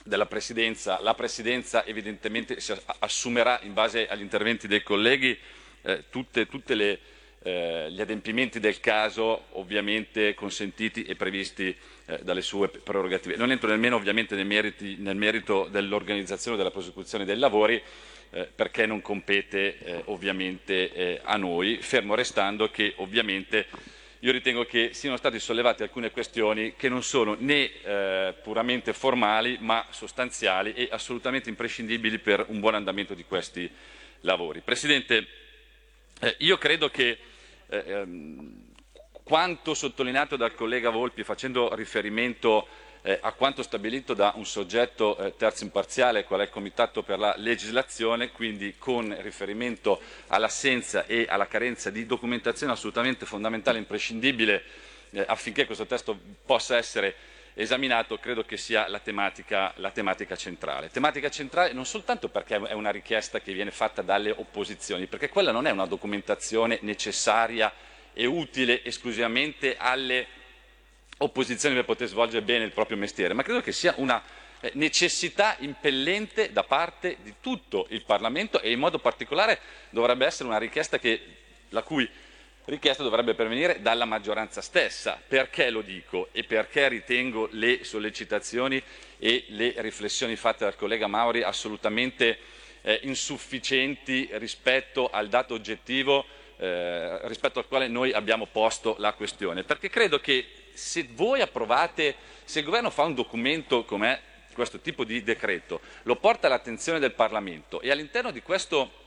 della 0.05 0.27
Presidenza. 0.27 1.01
La 1.01 1.15
Presidenza 1.15 1.85
evidentemente 1.87 2.59
assumerà 2.99 3.59
in 3.63 3.73
base 3.73 4.07
agli 4.07 4.21
interventi 4.21 4.69
dei 4.69 4.83
colleghi 4.83 5.37
eh, 5.83 6.05
le, 6.67 6.99
eh, 7.43 7.91
gli 7.91 8.01
adempimenti 8.01 8.61
del 8.61 8.81
caso 8.81 9.47
ovviamente 9.53 10.35
consentiti 10.35 11.05
e 11.05 11.17
previsti 11.17 11.75
eh, 12.07 12.19
dalle 12.23 12.43
sue 12.43 12.69
prerogative. 12.69 13.37
Non 13.37 13.51
entro 13.51 13.69
nemmeno 13.69 13.97
ovviamente 13.97 14.35
nei 14.35 14.45
meriti- 14.45 14.97
nel 14.99 15.17
merito 15.17 15.69
dell'organizzazione 15.71 16.57
della 16.57 16.71
prosecuzione 16.71 17.25
dei 17.25 17.39
lavori 17.39 17.83
eh, 18.31 18.49
perché 18.55 18.85
non 18.85 19.01
compete 19.01 19.79
eh, 19.79 20.03
ovviamente 20.07 20.93
eh, 20.93 21.21
a 21.23 21.37
noi, 21.37 21.79
fermo 21.81 22.15
restando 22.15 22.71
che 22.71 22.93
ovviamente 22.97 23.67
io 24.25 24.33
ritengo 24.33 24.65
che 24.65 24.95
siano 24.95 25.19
state 25.19 25.39
sollevate 25.39 25.83
alcune 25.83 26.11
questioni 26.11 26.77
che 26.77 26.89
non 26.89 27.03
sono 27.03 27.37
né 27.39 27.71
eh, 27.83 28.35
puramente 28.43 28.95
formali 28.95 29.59
ma 29.61 29.85
sostanziali 29.91 30.73
e 30.73 30.89
assolutamente 30.91 31.51
imprescindibili 31.51 32.19
per 32.19 32.47
un 32.49 32.59
buon 32.59 32.75
andamento 32.75 33.13
di 33.13 33.25
questi 33.25 33.71
lavori. 34.21 34.63
Presidente, 34.63 35.27
eh, 36.21 36.37
io 36.39 36.57
credo 36.57 36.89
che 36.89 37.19
eh, 37.69 37.85
ehm, 37.87 38.73
quanto 39.25 39.75
sottolineato 39.75 40.37
dal 40.37 40.55
collega 40.55 40.89
Volpi 40.89 41.23
facendo 41.23 41.75
riferimento 41.75 42.67
eh, 43.07 43.19
a 43.21 43.33
quanto 43.33 43.63
stabilito 43.63 44.15
da 44.15 44.33
un 44.37 44.47
soggetto 44.47 45.19
eh, 45.19 45.37
terzo 45.37 45.63
imparziale, 45.65 46.25
qual 46.25 46.41
è 46.41 46.45
il 46.45 46.49
Comitato 46.49 47.03
per 47.03 47.19
la 47.19 47.35
legislazione, 47.37 48.31
quindi 48.31 48.77
con 48.79 49.15
riferimento 49.21 50.01
all'assenza 50.29 51.05
e 51.05 51.27
alla 51.29 51.47
carenza 51.47 51.91
di 51.91 52.07
documentazione 52.07 52.73
assolutamente 52.73 53.27
fondamentale 53.27 53.77
e 53.77 53.81
imprescindibile 53.81 54.63
eh, 55.11 55.23
affinché 55.29 55.67
questo 55.67 55.85
testo 55.85 56.19
possa 56.47 56.79
essere 56.79 57.15
esaminato, 57.53 58.17
credo 58.17 58.43
che 58.43 58.57
sia 58.57 58.89
la 58.89 59.01
tematica, 59.01 59.75
la 59.77 59.91
tematica 59.91 60.35
centrale. 60.35 60.89
Tematica 60.91 61.29
centrale 61.29 61.75
non 61.75 61.85
soltanto 61.85 62.31
perché 62.31 62.57
è 62.57 62.73
una 62.73 62.91
richiesta 62.91 63.39
che 63.39 63.53
viene 63.53 63.71
fatta 63.71 64.01
dalle 64.01 64.31
opposizioni, 64.31 65.07
perché 65.07 65.29
quella 65.29 65.53
non 65.53 65.67
è 65.67 65.71
una 65.71 65.87
documentazione 65.87 66.79
necessaria 66.81 67.71
e 68.15 68.25
utile 68.25 68.83
esclusivamente 68.83 69.77
alle 69.77 70.43
opposizioni 71.25 71.75
per 71.75 71.85
poter 71.85 72.09
svolgere 72.09 72.43
bene 72.43 72.65
il 72.65 72.73
proprio 72.73 72.97
mestiere, 72.97 73.35
ma 73.35 73.43
credo 73.43 73.61
che 73.61 73.73
sia 73.73 73.95
una 73.97 74.23
eh, 74.61 74.71
necessità 74.75 75.57
impellente 75.59 76.53
da 76.53 76.63
parte 76.63 77.19
di 77.23 77.35
tutto 77.41 77.87
il 77.91 78.05
Parlamento 78.05 78.61
e 78.61 78.71
in 78.71 78.79
modo 78.79 78.99
particolare 78.99 79.59
dovrebbe 79.91 80.27
essere 80.27 80.49
una 80.49 80.59
richiesta 80.59 80.99
che, 80.99 81.21
la 81.71 81.83
cui 81.83 82.09
richiesta 82.67 83.03
dovrebbe 83.03 83.35
pervenire 83.35 83.83
dalla 83.83 84.05
maggioranza 84.05 84.63
stessa. 84.63 85.21
Perché 85.27 85.71
lo 85.71 85.83
dico 85.83 86.29
e 86.33 86.45
perché 86.45 86.89
ritengo 86.89 87.49
le 87.53 87.85
sollecitazioni 87.85 88.83
e 89.19 89.45
le 89.49 89.75
riflessioni 89.79 90.37
fatte 90.37 90.65
dal 90.65 90.77
collega 90.77 91.07
Mauri 91.07 91.43
assolutamente 91.43 92.39
eh, 92.83 93.01
insufficienti 93.03 94.29
rispetto 94.33 95.11
al 95.11 95.29
dato 95.29 95.55
oggettivo 95.55 96.25
eh, 96.57 97.27
rispetto 97.27 97.59
al 97.59 97.67
quale 97.67 97.89
noi 97.89 98.13
abbiamo 98.13 98.47
posto 98.47 98.97
la 98.99 99.13
questione. 99.13 99.65
Perché 99.65 99.91
credo 99.91 100.21
che 100.21 100.47
se 100.75 101.09
voi 101.13 101.41
approvate, 101.41 102.15
se 102.45 102.59
il 102.59 102.65
governo 102.65 102.91
fa 102.91 103.05
un 103.05 103.15
documento 103.15 103.85
come 103.85 104.33
questo 104.53 104.81
tipo 104.81 105.05
di 105.05 105.23
decreto, 105.23 105.81
lo 106.03 106.17
porta 106.17 106.47
all'attenzione 106.47 106.99
del 106.99 107.13
Parlamento 107.13 107.81
e 107.81 107.91
all'interno 107.91 108.31
di 108.31 108.43
questo 108.43 109.03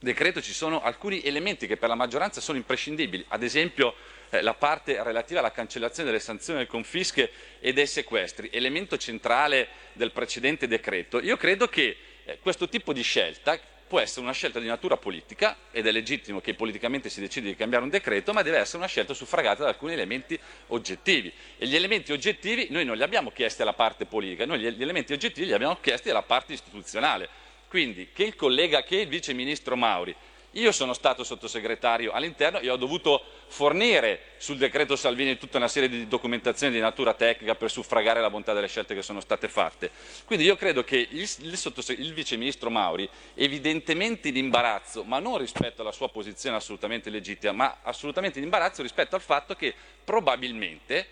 decreto 0.00 0.40
ci 0.40 0.52
sono 0.52 0.80
alcuni 0.80 1.22
elementi 1.22 1.66
che 1.66 1.76
per 1.76 1.88
la 1.88 1.94
maggioranza 1.94 2.40
sono 2.40 2.56
imprescindibili, 2.56 3.24
ad 3.28 3.42
esempio 3.42 3.94
eh, 4.30 4.42
la 4.42 4.54
parte 4.54 5.02
relativa 5.02 5.40
alla 5.40 5.50
cancellazione 5.50 6.08
delle 6.08 6.22
sanzioni, 6.22 6.60
delle 6.60 6.70
confische 6.70 7.30
e 7.60 7.72
dei 7.72 7.86
sequestri, 7.86 8.48
elemento 8.52 8.96
centrale 8.96 9.68
del 9.94 10.12
precedente 10.12 10.68
decreto. 10.68 11.20
Io 11.20 11.36
credo 11.36 11.68
che 11.68 11.96
eh, 12.24 12.38
questo 12.40 12.68
tipo 12.68 12.92
di 12.92 13.02
scelta 13.02 13.58
può 13.88 13.98
essere 13.98 14.20
una 14.20 14.32
scelta 14.32 14.60
di 14.60 14.66
natura 14.66 14.96
politica 14.96 15.56
ed 15.72 15.86
è 15.86 15.90
legittimo 15.90 16.40
che 16.40 16.54
politicamente 16.54 17.08
si 17.08 17.20
decida 17.20 17.48
di 17.48 17.56
cambiare 17.56 17.82
un 17.82 17.90
decreto, 17.90 18.32
ma 18.32 18.42
deve 18.42 18.58
essere 18.58 18.78
una 18.78 18.86
scelta 18.86 19.14
suffragata 19.14 19.62
da 19.62 19.70
alcuni 19.70 19.94
elementi 19.94 20.38
oggettivi. 20.68 21.32
E 21.56 21.66
gli 21.66 21.74
elementi 21.74 22.12
oggettivi 22.12 22.68
noi 22.70 22.84
non 22.84 22.96
li 22.96 23.02
abbiamo 23.02 23.30
chiesti 23.30 23.62
alla 23.62 23.72
parte 23.72 24.04
politica, 24.04 24.44
noi 24.44 24.60
gli, 24.60 24.82
elementi 24.82 25.12
oggettivi 25.14 25.46
li 25.46 25.54
abbiamo 25.54 25.78
chiesti 25.80 26.10
alla 26.10 26.22
parte 26.22 26.52
istituzionale. 26.52 27.28
Quindi 27.68 28.10
che 28.12 28.24
il 28.24 28.36
collega, 28.36 28.82
che 28.82 28.96
il 28.96 29.08
vice 29.08 29.32
ministro 29.32 29.76
Mauri, 29.76 30.14
io 30.52 30.72
sono 30.72 30.94
stato 30.94 31.24
sottosegretario 31.24 32.12
all'interno 32.12 32.58
e 32.58 32.70
ho 32.70 32.76
dovuto 32.76 33.22
fornire 33.48 34.20
sul 34.38 34.56
decreto 34.56 34.96
Salvini 34.96 35.36
tutta 35.36 35.58
una 35.58 35.68
serie 35.68 35.88
di 35.88 36.08
documentazioni 36.08 36.72
di 36.72 36.80
natura 36.80 37.12
tecnica 37.14 37.54
per 37.54 37.70
suffragare 37.70 38.20
la 38.20 38.30
bontà 38.30 38.52
delle 38.54 38.66
scelte 38.66 38.94
che 38.94 39.02
sono 39.02 39.20
state 39.20 39.48
fatte. 39.48 39.90
Quindi 40.24 40.44
io 40.44 40.56
credo 40.56 40.84
che 40.84 40.96
il, 41.10 41.28
il, 41.40 41.74
il 41.98 42.14
vice 42.14 42.36
ministro 42.36 42.70
Mauri, 42.70 43.08
evidentemente 43.34 44.28
in 44.28 44.36
imbarazzo, 44.36 45.04
ma 45.04 45.18
non 45.18 45.38
rispetto 45.38 45.82
alla 45.82 45.92
sua 45.92 46.08
posizione 46.08 46.56
assolutamente 46.56 47.10
legittima, 47.10 47.52
ma 47.52 47.78
assolutamente 47.82 48.38
in 48.38 48.44
imbarazzo 48.44 48.82
rispetto 48.82 49.16
al 49.16 49.22
fatto 49.22 49.54
che 49.54 49.74
probabilmente, 50.02 51.06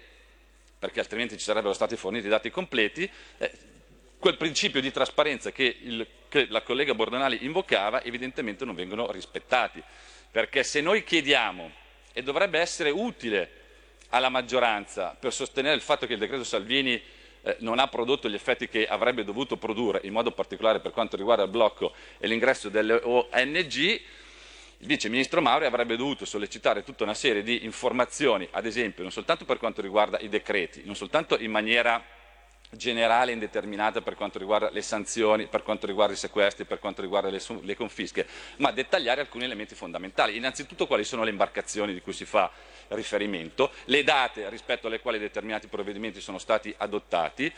perché 0.78 1.00
altrimenti 1.00 1.36
ci 1.36 1.44
sarebbero 1.44 1.74
stati 1.74 1.96
forniti 1.96 2.26
i 2.26 2.30
dati 2.30 2.50
completi, 2.50 3.10
eh, 3.38 3.74
quel 4.18 4.36
principio 4.36 4.80
di 4.80 4.90
trasparenza 4.90 5.52
che, 5.52 5.76
il, 5.82 6.06
che, 6.28 6.46
la 6.48 6.62
collega 6.62 6.94
Bordonali 6.94 7.44
invocava 7.44 8.02
evidentemente 8.02 8.64
non 8.64 8.74
vengono 8.74 9.10
rispettati. 9.10 9.82
Perché 10.30 10.64
se 10.64 10.80
noi 10.80 11.04
chiediamo, 11.04 11.70
e 12.12 12.22
dovrebbe 12.22 12.58
essere 12.58 12.88
utile 12.88 13.50
alla 14.08 14.30
maggioranza 14.30 15.14
per 15.18 15.34
sostenere 15.34 15.74
il 15.74 15.82
fatto 15.82 16.06
che 16.06 16.14
il 16.14 16.18
decreto 16.18 16.44
Salvini 16.44 17.00
eh, 17.42 17.56
non 17.60 17.78
ha 17.78 17.88
prodotto 17.88 18.28
gli 18.28 18.34
effetti 18.34 18.68
che 18.68 18.86
avrebbe 18.86 19.22
dovuto 19.22 19.58
produrre, 19.58 20.00
in 20.04 20.12
modo 20.12 20.32
particolare 20.32 20.80
per 20.80 20.92
quanto 20.92 21.16
riguarda 21.16 21.42
il 21.42 21.50
blocco 21.50 21.92
e 22.18 22.26
l'ingresso 22.26 22.70
delle 22.70 23.00
ONG, 23.02 23.74
il 24.78 24.86
vice 24.86 25.10
ministro 25.10 25.42
Mauri 25.42 25.66
avrebbe 25.66 25.96
dovuto 25.96 26.24
sollecitare 26.24 26.82
tutta 26.84 27.04
una 27.04 27.12
serie 27.12 27.42
di 27.42 27.64
informazioni, 27.64 28.48
ad 28.50 28.64
esempio 28.64 29.02
non 29.02 29.12
soltanto 29.12 29.44
per 29.44 29.58
quanto 29.58 29.82
riguarda 29.82 30.18
i 30.18 30.28
decreti, 30.28 30.82
non 30.84 30.94
soltanto 30.94 31.38
in 31.38 31.50
maniera 31.50 32.02
generale 32.76 33.30
e 33.30 33.34
indeterminata 33.34 34.00
per 34.00 34.14
quanto 34.14 34.38
riguarda 34.38 34.70
le 34.70 34.82
sanzioni, 34.82 35.46
per 35.46 35.62
quanto 35.62 35.86
riguarda 35.86 36.14
i 36.14 36.16
sequestri, 36.16 36.64
per 36.64 36.78
quanto 36.78 37.02
riguarda 37.02 37.30
le, 37.30 37.40
le, 37.62 37.76
confische, 37.76 38.26
ma 38.56 38.70
dettagliare 38.70 39.20
alcuni 39.20 39.44
elementi 39.44 39.74
fondamentali. 39.74 40.36
Innanzitutto 40.36 40.86
quali 40.86 41.04
sono 41.04 41.24
le 41.24 41.30
imbarcazioni 41.30 41.92
di 41.92 42.00
cui 42.00 42.12
si 42.12 42.24
fa 42.24 42.50
riferimento, 42.88 43.70
le 43.86 44.04
date 44.04 44.48
rispetto 44.48 44.86
alle 44.86 45.00
quali 45.00 45.18
determinati 45.18 45.66
provvedimenti 45.66 46.20
sono 46.20 46.38
stati 46.38 46.74
adottati, 46.76 47.52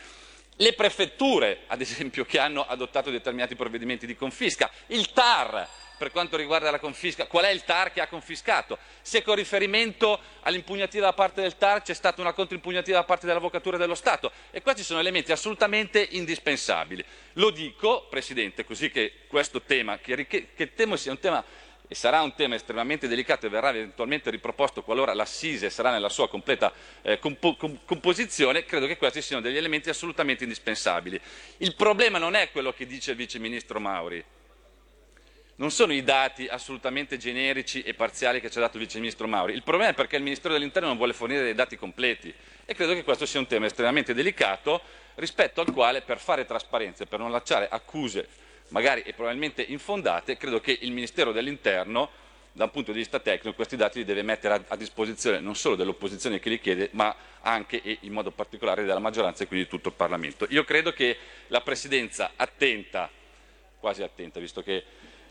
le 0.61 0.73
prefetture, 0.73 1.61
ad 1.67 1.79
esempio, 1.79 2.25
che 2.25 2.37
hanno 2.37 2.65
adottato 2.67 3.09
determinati 3.09 3.55
provvedimenti 3.55 4.05
di 4.05 4.15
confisca, 4.15 4.69
il 4.87 5.13
TAR 5.13 5.67
per 5.99 6.11
quanto 6.11 6.37
riguarda 6.37 6.71
la 6.71 6.79
confisca, 6.79 7.27
qual 7.27 7.43
è 7.43 7.49
il 7.49 7.65
TAR 7.65 7.91
che 7.91 7.99
ha 7.99 8.07
confiscato, 8.07 8.77
se 9.01 9.21
con 9.21 9.35
riferimento 9.35 10.17
all'impugnativa 10.43 11.07
da 11.07 11.13
parte 11.13 11.41
del 11.41 11.57
TAR 11.57 11.81
c'è 11.81 11.93
stata 11.93 12.21
una 12.21 12.31
controimpugnativa 12.31 12.97
da 12.97 13.03
parte 13.03 13.27
dell'Avvocatura 13.27 13.75
dello 13.75 13.95
Stato 13.95 14.31
e 14.49 14.61
questi 14.61 14.81
sono 14.81 15.01
elementi 15.01 15.33
assolutamente 15.33 16.07
indispensabili. 16.11 17.03
Lo 17.33 17.49
dico, 17.49 18.07
Presidente, 18.09 18.63
così 18.63 18.89
che 18.89 19.25
questo 19.27 19.61
tema, 19.61 19.99
che, 19.99 20.25
che 20.25 20.73
temo 20.73 20.95
sia 20.95 21.11
un 21.11 21.19
tema 21.19 21.43
e 21.91 21.95
sarà 21.95 22.21
un 22.21 22.35
tema 22.35 22.53
estremamente 22.53 23.07
delicato 23.07 23.47
e 23.47 23.49
verrà 23.49 23.69
eventualmente 23.69 24.29
riproposto 24.29 24.83
qualora 24.83 25.15
l'assise 25.15 25.71
sarà 25.71 25.89
nella 25.89 26.07
sua 26.07 26.29
completa 26.29 26.71
eh, 27.01 27.17
compo- 27.17 27.55
com- 27.55 27.79
composizione, 27.83 28.63
credo 28.63 28.85
che 28.85 28.95
questi 28.95 29.23
siano 29.23 29.41
degli 29.41 29.57
elementi 29.57 29.89
assolutamente 29.89 30.43
indispensabili. 30.43 31.19
Il 31.57 31.75
problema 31.75 32.19
non 32.19 32.35
è 32.35 32.51
quello 32.51 32.71
che 32.71 32.85
dice 32.85 33.11
il 33.11 33.17
Vice 33.17 33.39
Ministro 33.39 33.79
Mauri, 33.79 34.23
non 35.59 35.71
sono 35.71 35.93
i 35.93 36.03
dati 36.03 36.47
assolutamente 36.47 37.17
generici 37.17 37.81
e 37.81 37.93
parziali 37.93 38.39
che 38.39 38.49
ci 38.49 38.57
ha 38.57 38.61
dato 38.61 38.77
il 38.77 38.83
Vice 38.83 38.99
Ministro 38.99 39.27
Mauri, 39.27 39.53
il 39.53 39.63
problema 39.63 39.91
è 39.91 39.93
perché 39.93 40.15
il 40.15 40.23
Ministero 40.23 40.53
dell'Interno 40.53 40.87
non 40.87 40.97
vuole 40.97 41.13
fornire 41.13 41.43
dei 41.43 41.53
dati 41.53 41.77
completi 41.77 42.33
e 42.65 42.73
credo 42.73 42.93
che 42.93 43.03
questo 43.03 43.25
sia 43.25 43.39
un 43.39 43.47
tema 43.47 43.65
estremamente 43.65 44.13
delicato 44.13 44.81
rispetto 45.15 45.59
al 45.59 45.71
quale 45.71 46.01
per 46.01 46.19
fare 46.19 46.45
trasparenza 46.45 47.03
e 47.03 47.07
per 47.07 47.19
non 47.19 47.31
lasciare 47.31 47.67
accuse 47.69 48.27
magari 48.69 49.01
e 49.01 49.13
probabilmente 49.13 49.61
infondate, 49.61 50.37
credo 50.37 50.61
che 50.61 50.77
il 50.79 50.93
Ministero 50.93 51.33
dell'Interno, 51.33 52.09
da 52.53 52.63
un 52.63 52.71
punto 52.71 52.93
di 52.93 52.99
vista 52.99 53.19
tecnico, 53.19 53.53
questi 53.53 53.75
dati 53.75 53.99
li 53.99 54.05
deve 54.05 54.21
mettere 54.21 54.63
a, 54.65 54.75
disposizione 54.77 55.39
non 55.39 55.55
solo 55.55 55.75
dell'opposizione 55.75 56.39
che 56.39 56.49
li 56.49 56.59
chiede, 56.59 56.89
ma 56.93 57.13
anche 57.41 57.81
e 57.81 57.97
in 58.01 58.13
modo 58.13 58.31
particolare 58.31 58.83
della 58.85 58.99
maggioranza 58.99 59.43
e 59.43 59.47
quindi 59.47 59.65
di 59.65 59.71
tutto 59.71 59.89
il 59.89 59.95
Parlamento. 59.95 60.45
Io 60.49 60.63
credo 60.63 60.93
che 60.93 61.17
la 61.47 61.61
Presidenza 61.61 62.31
attenta 62.35 63.09
quasi 63.79 64.03
attenta, 64.03 64.39
visto 64.39 64.61
che 64.61 64.83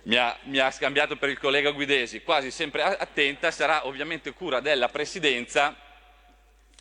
mi 0.04 0.16
ha, 0.16 0.36
mi 0.44 0.58
ha 0.58 0.70
scambiato 0.70 1.16
per 1.16 1.28
il 1.28 1.38
collega 1.38 1.70
Guidesi, 1.70 2.22
quasi 2.22 2.50
sempre 2.50 2.82
attenta, 2.82 3.50
sarà 3.50 3.86
ovviamente 3.86 4.32
cura 4.32 4.60
della 4.60 4.88
Presidenza 4.88 5.76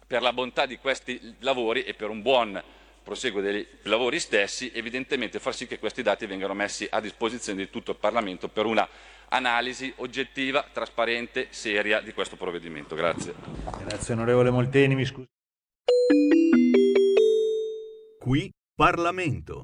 per 0.06 0.22
la 0.22 0.32
bontà 0.32 0.66
di 0.66 0.78
questi 0.78 1.36
lavori 1.40 1.84
e 1.84 1.94
per 1.94 2.10
un 2.10 2.22
buon 2.22 2.64
proseguo 3.04 3.42
dei 3.42 3.66
lavori 3.84 4.20
stessi, 4.20 4.72
evidentemente 4.74 5.40
far 5.40 5.56
sì 5.56 5.66
che 5.66 5.80
questi 5.80 6.02
dati 6.02 6.26
vengano 6.26 6.54
messi 6.54 6.88
a 6.90 7.00
disposizione 7.00 7.60
di 7.60 7.70
tutto 7.70 7.92
il 7.92 7.98
Parlamento 7.98 8.50
per 8.50 8.66
una 8.66 8.88
analisi 9.30 9.94
oggettiva, 9.98 10.66
trasparente, 10.72 11.48
seria 11.52 12.02
di 12.02 12.14
questo 12.14 12.36
provvedimento. 12.36 12.96
Grazie. 12.96 13.34
Grazie 13.86 14.14
onorevole 14.14 14.50
Molteni, 14.50 14.96
mi 14.96 15.06
scusi. 15.06 15.28
Qui 18.20 18.52
Parlamento. 18.76 19.64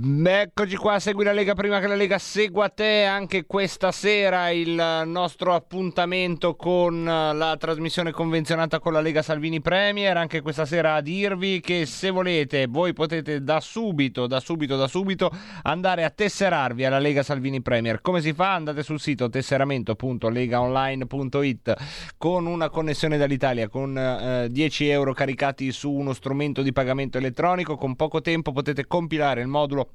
Eccoci 0.00 0.76
qua, 0.76 1.00
segui 1.00 1.24
la 1.24 1.32
Lega 1.32 1.54
prima 1.54 1.80
che 1.80 1.88
la 1.88 1.96
Lega 1.96 2.18
segua 2.18 2.68
te 2.68 3.02
anche 3.02 3.46
questa 3.46 3.90
sera 3.90 4.48
il 4.50 5.02
nostro 5.06 5.54
appuntamento 5.54 6.54
con 6.54 7.02
la 7.02 7.56
trasmissione 7.58 8.12
convenzionata 8.12 8.78
con 8.78 8.92
la 8.92 9.00
Lega 9.00 9.22
Salvini 9.22 9.60
Premier, 9.60 10.16
anche 10.16 10.40
questa 10.40 10.66
sera 10.66 10.94
a 10.94 11.00
dirvi 11.00 11.58
che 11.60 11.84
se 11.84 12.10
volete 12.10 12.68
voi 12.68 12.92
potete 12.92 13.42
da 13.42 13.58
subito, 13.58 14.28
da 14.28 14.38
subito, 14.38 14.76
da 14.76 14.86
subito 14.86 15.32
andare 15.62 16.04
a 16.04 16.10
tesserarvi 16.10 16.84
alla 16.84 17.00
Lega 17.00 17.24
Salvini 17.24 17.60
Premier. 17.60 18.00
Come 18.00 18.20
si 18.20 18.32
fa? 18.32 18.54
Andate 18.54 18.84
sul 18.84 19.00
sito 19.00 19.28
tesseramento.legaonline.it 19.28 21.74
con 22.16 22.46
una 22.46 22.68
connessione 22.68 23.16
dall'Italia 23.16 23.68
con 23.68 23.98
eh, 23.98 24.46
10 24.48 24.88
euro 24.90 25.12
caricati 25.12 25.72
su 25.72 25.90
uno 25.90 26.12
strumento 26.12 26.62
di 26.62 26.72
pagamento 26.72 27.18
elettronico, 27.18 27.76
con 27.76 27.96
poco 27.96 28.20
tempo 28.20 28.52
potete 28.52 28.86
compilare 28.86 29.40
il 29.40 29.48
modulo 29.48 29.86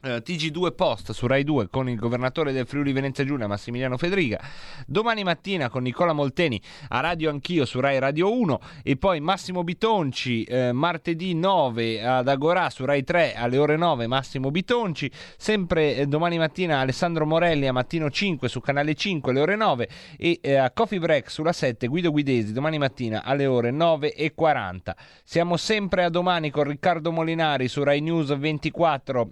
Uh, 0.00 0.22
TG2 0.24 0.76
Post 0.76 1.10
su 1.10 1.26
Rai 1.26 1.42
2 1.42 1.70
con 1.70 1.88
il 1.88 1.98
governatore 1.98 2.52
del 2.52 2.68
Friuli 2.68 2.92
Venezia 2.92 3.24
Giulia 3.24 3.48
Massimiliano 3.48 3.96
Federiga, 3.96 4.40
domani 4.86 5.24
mattina 5.24 5.68
con 5.68 5.82
Nicola 5.82 6.12
Molteni 6.12 6.62
a 6.90 7.00
Radio 7.00 7.30
Anch'io 7.30 7.64
su 7.64 7.80
Rai 7.80 7.98
Radio 7.98 8.32
1 8.32 8.60
e 8.84 8.96
poi 8.96 9.18
Massimo 9.18 9.64
Bitonci 9.64 10.46
uh, 10.48 10.70
martedì 10.70 11.34
9 11.34 12.04
ad 12.04 12.28
Agorà 12.28 12.70
su 12.70 12.84
Rai 12.84 13.02
3 13.02 13.34
alle 13.34 13.58
ore 13.58 13.76
9 13.76 14.06
Massimo 14.06 14.52
Bitonci, 14.52 15.10
sempre 15.36 15.96
eh, 15.96 16.06
domani 16.06 16.38
mattina 16.38 16.78
Alessandro 16.78 17.26
Morelli 17.26 17.66
a 17.66 17.72
mattino 17.72 18.08
5 18.08 18.48
su 18.48 18.60
canale 18.60 18.94
5 18.94 19.32
alle 19.32 19.40
ore 19.40 19.56
9 19.56 19.88
e 20.16 20.38
eh, 20.40 20.54
a 20.54 20.70
Coffee 20.70 21.00
Break 21.00 21.28
sulla 21.28 21.52
7 21.52 21.88
Guido 21.88 22.12
Guidesi 22.12 22.52
domani 22.52 22.78
mattina 22.78 23.24
alle 23.24 23.46
ore 23.46 23.72
9 23.72 24.14
e 24.14 24.32
40. 24.32 24.94
Siamo 25.24 25.56
sempre 25.56 26.04
a 26.04 26.08
domani 26.08 26.52
con 26.52 26.62
Riccardo 26.62 27.10
Molinari 27.10 27.66
su 27.66 27.82
Rai 27.82 28.00
News 28.00 28.32
24 28.38 29.30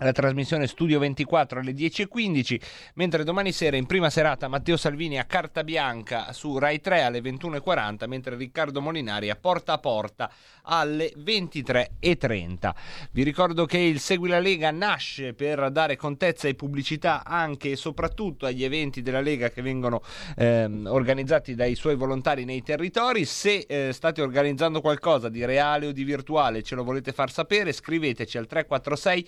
la 0.00 0.12
trasmissione 0.12 0.66
Studio 0.66 0.98
24 0.98 1.60
alle 1.60 1.72
10.15, 1.72 2.60
mentre 2.94 3.24
domani 3.24 3.52
sera 3.52 3.76
in 3.76 3.86
prima 3.86 4.10
serata 4.10 4.48
Matteo 4.48 4.76
Salvini 4.76 5.18
a 5.18 5.24
Carta 5.24 5.64
Bianca 5.64 6.32
su 6.32 6.58
Rai 6.58 6.80
3 6.80 7.02
alle 7.02 7.20
21.40, 7.20 8.06
mentre 8.06 8.36
Riccardo 8.36 8.80
Molinari 8.80 9.30
a 9.30 9.36
Porta 9.36 9.72
a 9.74 9.78
Porta 9.78 10.30
alle 10.62 11.12
23.30. 11.16 12.74
Vi 13.10 13.22
ricordo 13.22 13.66
che 13.66 13.78
il 13.78 13.98
Segui 14.00 14.28
la 14.28 14.38
Lega 14.38 14.70
nasce 14.70 15.34
per 15.34 15.70
dare 15.70 15.96
contezza 15.96 16.46
e 16.46 16.54
pubblicità 16.54 17.24
anche 17.24 17.72
e 17.72 17.76
soprattutto 17.76 18.46
agli 18.46 18.64
eventi 18.64 19.02
della 19.02 19.20
Lega 19.20 19.50
che 19.50 19.62
vengono 19.62 20.02
ehm, 20.36 20.86
organizzati 20.88 21.54
dai 21.54 21.74
suoi 21.74 21.96
volontari 21.96 22.44
nei 22.44 22.62
territori. 22.62 23.24
Se 23.24 23.64
eh, 23.68 23.92
state 23.92 24.22
organizzando 24.22 24.80
qualcosa 24.80 25.28
di 25.28 25.44
reale 25.44 25.86
o 25.86 25.92
di 25.92 26.04
virtuale, 26.04 26.62
ce 26.62 26.74
lo 26.74 26.84
volete 26.84 27.12
far 27.12 27.30
sapere, 27.30 27.72
scriveteci 27.72 28.38
al 28.38 28.46
346 28.46 29.26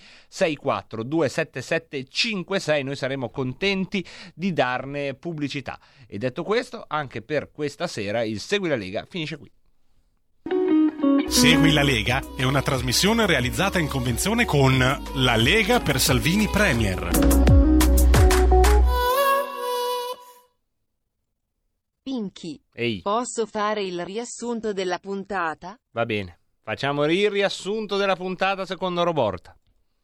64 0.61 1.03
277 1.03 2.05
56, 2.07 2.83
noi 2.83 2.95
saremo 2.95 3.29
contenti 3.29 4.05
di 4.33 4.53
darne 4.53 5.15
pubblicità. 5.15 5.79
E 6.07 6.17
detto 6.17 6.43
questo, 6.43 6.85
anche 6.87 7.21
per 7.21 7.51
questa 7.51 7.87
sera 7.87 8.23
il 8.23 8.39
Segui 8.39 8.69
la 8.69 8.75
Lega 8.75 9.05
finisce 9.09 9.37
qui. 9.37 9.51
Segui 11.27 11.71
la 11.71 11.83
Lega 11.83 12.21
è 12.35 12.43
una 12.43 12.61
trasmissione 12.61 13.25
realizzata 13.25 13.79
in 13.79 13.87
convenzione 13.87 14.45
con 14.45 14.77
La 15.15 15.35
Lega 15.35 15.79
per 15.79 15.99
Salvini 15.99 16.47
Premier. 16.47 17.09
Pinky, 22.03 22.59
Ehi, 22.73 23.01
posso 23.01 23.45
fare 23.45 23.83
il 23.83 24.03
riassunto 24.03 24.73
della 24.73 24.97
puntata? 24.97 25.77
va 25.91 26.05
bene. 26.05 26.39
Facciamo 26.63 27.05
il 27.05 27.29
riassunto 27.29 27.97
della 27.97 28.15
puntata 28.15 28.65
secondo 28.65 29.03
Roborta. 29.03 29.55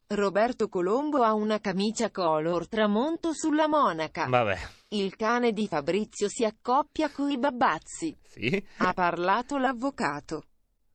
Roberto 0.09 0.69
Colombo 0.69 1.21
ha 1.23 1.33
una 1.33 1.59
camicia 1.59 2.09
color 2.11 2.69
tramonto 2.69 3.33
sulla 3.33 3.67
monaca. 3.67 4.25
Vabbè, 4.27 4.57
Il 4.89 5.17
cane 5.17 5.51
di 5.51 5.67
Fabrizio 5.67 6.29
si 6.29 6.45
accoppia 6.45 7.09
coi 7.11 7.37
babbazzi. 7.37 8.15
sì. 8.23 8.65
Ha 8.77 8.93
parlato 8.93 9.57
l'avvocato. 9.57 10.45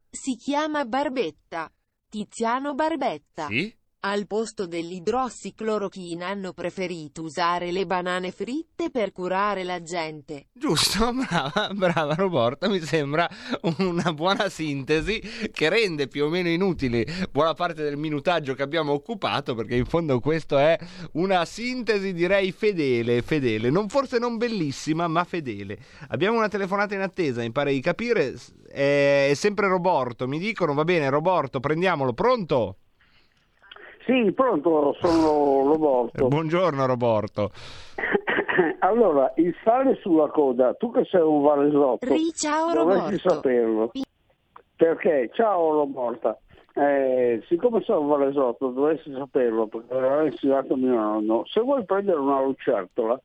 Si 0.08 0.36
chiama 0.36 0.86
Barbetta. 0.86 1.70
Tiziano 2.08 2.74
Barbetta. 2.74 3.48
Sì? 3.48 3.74
Al 4.04 4.26
posto 4.26 4.66
dell'idrossiclorochina 4.66 6.26
hanno 6.26 6.52
preferito 6.52 7.22
usare 7.22 7.70
le 7.70 7.86
banane 7.86 8.32
fritte 8.32 8.90
per 8.90 9.12
curare 9.12 9.62
la 9.62 9.80
gente. 9.80 10.48
Giusto, 10.52 11.12
brava, 11.14 11.70
brava 11.72 12.14
Roborta, 12.16 12.68
mi 12.68 12.80
sembra 12.80 13.30
una 13.78 14.12
buona 14.12 14.48
sintesi 14.48 15.22
che 15.52 15.68
rende 15.68 16.08
più 16.08 16.24
o 16.24 16.28
meno 16.30 16.48
inutile 16.48 17.06
buona 17.30 17.54
parte 17.54 17.84
del 17.84 17.96
minutaggio 17.96 18.54
che 18.54 18.64
abbiamo 18.64 18.90
occupato, 18.90 19.54
perché 19.54 19.76
in 19.76 19.86
fondo 19.86 20.18
questo 20.18 20.58
è 20.58 20.76
una 21.12 21.44
sintesi 21.44 22.12
direi 22.12 22.50
fedele, 22.50 23.22
fedele, 23.22 23.70
non, 23.70 23.88
forse 23.88 24.18
non 24.18 24.36
bellissima, 24.36 25.06
ma 25.06 25.22
fedele. 25.22 25.78
Abbiamo 26.08 26.38
una 26.38 26.48
telefonata 26.48 26.96
in 26.96 27.02
attesa, 27.02 27.40
mi 27.40 27.52
pare 27.52 27.72
di 27.72 27.80
capire, 27.80 28.34
è, 28.68 29.30
sempre 29.36 29.68
Roborto, 29.68 30.26
mi 30.26 30.40
dicono, 30.40 30.74
va 30.74 30.82
bene 30.82 31.08
Roborto, 31.08 31.60
prendiamolo, 31.60 32.12
pronto? 32.14 32.78
Sì, 34.04 34.32
pronto, 34.32 34.96
sono 35.00 35.64
Roborto. 35.70 36.28
Buongiorno 36.28 36.86
Roborto. 36.86 37.50
Allora, 38.80 39.32
il 39.36 39.54
sale 39.64 39.96
sulla 40.02 40.28
coda, 40.28 40.74
tu 40.74 40.90
che 40.90 41.04
sei 41.06 41.22
un 41.22 41.40
valesotto, 41.42 42.06
ciao, 42.34 42.72
dovresti 42.74 43.18
saperlo. 43.18 43.90
Perché? 44.76 45.30
Ciao 45.32 45.72
Roborta, 45.72 46.36
eh, 46.74 47.42
siccome 47.48 47.80
sono 47.82 48.00
un 48.00 48.08
valesotto 48.08 48.68
dovresti 48.68 49.12
saperlo 49.12 49.68
perché 49.68 49.94
l'aveva 49.94 50.24
insegnato 50.24 50.76
mio 50.76 50.94
nonno. 50.94 51.44
Se 51.46 51.60
vuoi 51.60 51.84
prendere 51.84 52.18
una 52.18 52.42
lucertola, 52.42 53.18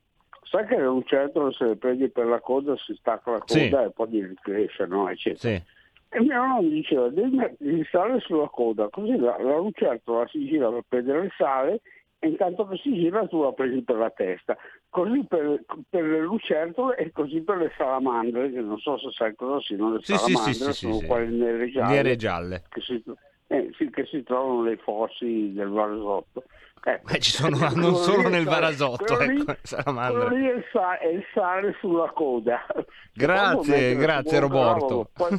sai 0.43 0.65
che 0.67 0.77
le 0.77 0.85
lucertole 0.85 1.51
se 1.53 1.65
le 1.65 1.75
prendi 1.75 2.09
per 2.09 2.27
la 2.27 2.39
coda 2.39 2.75
si 2.77 2.93
stacca 2.95 3.31
la 3.31 3.39
coda 3.39 3.59
Sì. 3.59 3.65
e 3.65 3.91
poi 3.93 4.07
ricresce, 4.25 4.85
no? 4.85 5.09
Eccetera. 5.09 5.55
Sì. 5.55 5.63
E 6.09 6.21
mio 6.21 6.35
nonno 6.45 6.67
diceva, 6.69 7.09
devi 7.09 7.35
mettere 7.35 7.69
il 7.71 7.88
sale 7.91 8.19
sulla 8.21 8.47
coda, 8.49 8.88
così 8.89 9.17
la, 9.17 9.35
la 9.41 9.57
lucertola 9.57 10.25
si 10.27 10.45
gira 10.47 10.69
per 10.69 10.84
prendere 10.88 11.25
il 11.25 11.31
sale 11.38 11.81
e 12.19 12.29
intanto 12.29 12.65
che 12.67 12.77
si 12.77 12.93
gira 12.93 13.27
tu 13.27 13.43
la 13.43 13.51
prendi 13.51 13.84
per 13.84 13.97
la 13.97 14.09
testa. 14.09 14.55
Così 14.89 15.25
per, 15.27 15.63
per 15.89 16.03
le 16.03 16.21
lucertole 16.21 16.95
e 16.95 17.11
così 17.11 17.41
per 17.41 17.57
le 17.57 17.71
salamandre, 17.77 18.51
che 18.51 18.61
non 18.61 18.77
so 18.79 18.97
se 18.97 19.09
sai 19.11 19.35
cosa 19.35 19.59
siano 19.61 19.93
le 19.93 19.99
Sì, 20.01 20.15
sì, 20.17 20.34
sì, 20.34 20.34
salamandre, 20.34 20.73
sì, 20.73 20.91
sono 20.91 21.05
quelle 21.07 21.27
nere 21.51 21.69
gialle, 21.71 21.93
Nere 21.93 22.15
gialle. 22.15 22.63
Che, 22.69 22.81
si, 22.81 23.03
eh, 23.47 23.71
che 23.91 24.05
si 24.05 24.23
trovano 24.23 24.63
nei 24.63 24.77
fossi 24.77 25.51
del 25.53 25.67
Varasotto. 25.69 26.43
Eh, 26.85 27.19
ci 27.19 27.31
sono 27.31 27.57
non 27.75 27.95
solo 27.99 28.29
nel 28.29 28.45
sale- 28.45 28.59
Varasotto, 28.59 29.17
lì- 29.25 29.41
ecco, 29.41 29.55
salamandre. 29.61 30.25
quello 30.25 30.35
lì 30.38 30.47
è 30.47 30.53
il, 30.55 30.63
sa- 30.71 30.97
è 30.99 31.07
il 31.07 31.23
sale 31.34 31.75
sulla 31.81 32.09
coda. 32.11 32.65
Grazie, 33.13 33.95
grazie 33.95 34.39
Roberto. 34.39 35.09
poi 35.13 35.38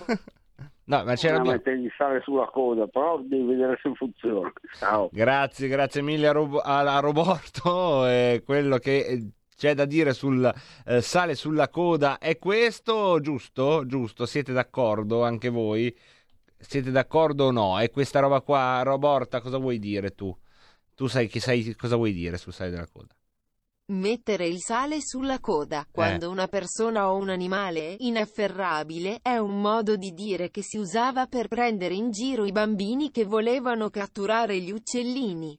No, 0.88 1.04
ma 1.04 1.16
ce 1.16 1.28
bisogna 1.28 1.32
l'abbiamo. 1.34 1.56
mettere 1.56 1.76
il 1.76 1.92
sale 1.98 2.20
sulla 2.22 2.46
coda, 2.46 2.86
però 2.86 3.18
devi 3.20 3.44
vedere 3.44 3.78
se 3.82 3.92
funziona. 3.94 4.50
Ciao. 4.78 5.10
Grazie, 5.12 5.68
grazie 5.68 6.00
mille 6.00 6.26
a, 6.28 6.32
Rob- 6.32 6.62
a 6.64 6.98
Roberto. 7.00 8.06
Eh, 8.08 8.42
quello 8.44 8.78
che 8.78 9.04
eh, 9.06 9.30
c'è 9.54 9.74
da 9.74 9.84
dire 9.84 10.14
sul 10.14 10.50
eh, 10.86 11.02
sale 11.02 11.34
sulla 11.34 11.68
coda 11.68 12.16
è 12.18 12.38
questo, 12.38 13.20
giusto? 13.20 13.84
Giusto, 13.86 14.24
siete 14.24 14.52
d'accordo 14.52 15.22
anche 15.24 15.50
voi? 15.50 15.94
Siete 16.56 16.90
d'accordo 16.90 17.46
o 17.46 17.50
no? 17.50 17.78
E 17.80 17.90
questa 17.90 18.20
roba 18.20 18.40
qua, 18.40 18.80
Roborta, 18.82 19.40
cosa 19.42 19.58
vuoi 19.58 19.78
dire 19.78 20.14
tu? 20.14 20.34
Tu 20.94 21.06
sai 21.06 21.28
sai 21.38 21.74
cosa 21.76 21.96
vuoi 21.96 22.12
dire 22.12 22.38
sul 22.38 22.52
sale 22.52 22.70
della 22.70 22.88
coda? 22.90 23.14
Mettere 23.90 24.46
il 24.46 24.60
sale 24.60 25.00
sulla 25.00 25.40
coda, 25.40 25.86
quando 25.90 26.28
una 26.28 26.46
persona 26.46 27.10
o 27.10 27.16
un 27.16 27.30
animale 27.30 27.92
è 27.92 27.96
inafferrabile, 28.00 29.20
è 29.22 29.38
un 29.38 29.62
modo 29.62 29.96
di 29.96 30.12
dire 30.12 30.50
che 30.50 30.62
si 30.62 30.76
usava 30.76 31.26
per 31.26 31.48
prendere 31.48 31.94
in 31.94 32.10
giro 32.10 32.44
i 32.44 32.52
bambini 32.52 33.10
che 33.10 33.24
volevano 33.24 33.88
catturare 33.88 34.60
gli 34.60 34.72
uccellini. 34.72 35.58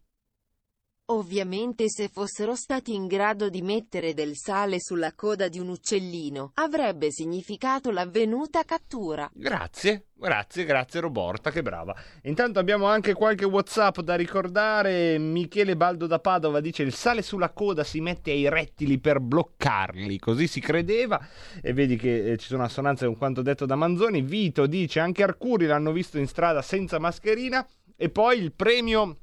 Ovviamente 1.12 1.90
se 1.90 2.08
fossero 2.08 2.54
stati 2.54 2.94
in 2.94 3.08
grado 3.08 3.50
di 3.50 3.64
mettere 3.64 4.14
del 4.14 4.36
sale 4.36 4.80
sulla 4.80 5.14
coda 5.16 5.48
di 5.48 5.58
un 5.58 5.70
uccellino, 5.70 6.52
avrebbe 6.54 7.12
significato 7.12 7.90
l'avvenuta 7.90 8.64
cattura. 8.64 9.28
Grazie, 9.34 10.10
grazie, 10.14 10.66
grazie 10.66 11.00
Roborta, 11.00 11.50
che 11.50 11.64
brava. 11.64 11.96
Intanto 12.24 12.60
abbiamo 12.60 12.86
anche 12.86 13.16
qualche 13.16 13.46
WhatsApp 13.46 14.02
da 14.02 14.14
ricordare. 14.14 15.18
Michele 15.18 15.76
Baldo 15.76 16.06
da 16.06 16.20
Padova 16.20 16.60
dice: 16.60 16.84
Il 16.84 16.94
sale 16.94 17.24
sulla 17.24 17.50
coda 17.50 17.84
si 17.84 18.02
mette 18.02 18.30
ai 18.30 18.48
rettili 18.48 19.00
per 19.00 19.20
bloccarli. 19.20 20.20
Così 20.20 20.46
si 20.46 20.60
credeva. 20.60 21.20
E 21.60 21.74
vedi 21.74 21.96
che 21.96 22.34
eh, 22.34 22.38
ci 22.38 22.46
sono 22.46 22.62
assonanze 22.62 23.08
con 23.08 23.18
quanto 23.18 23.42
detto 23.42 23.66
da 23.66 23.76
Manzoni. 23.76 24.22
Vito 24.22 24.68
dice: 24.68 25.00
Anche 25.00 25.24
Arcuri 25.24 25.66
l'hanno 25.66 25.92
visto 25.92 26.20
in 26.20 26.28
strada 26.28 26.62
senza 26.62 27.00
mascherina. 27.00 27.68
E 27.96 28.10
poi 28.10 28.38
il 28.38 28.54
premio. 28.54 29.18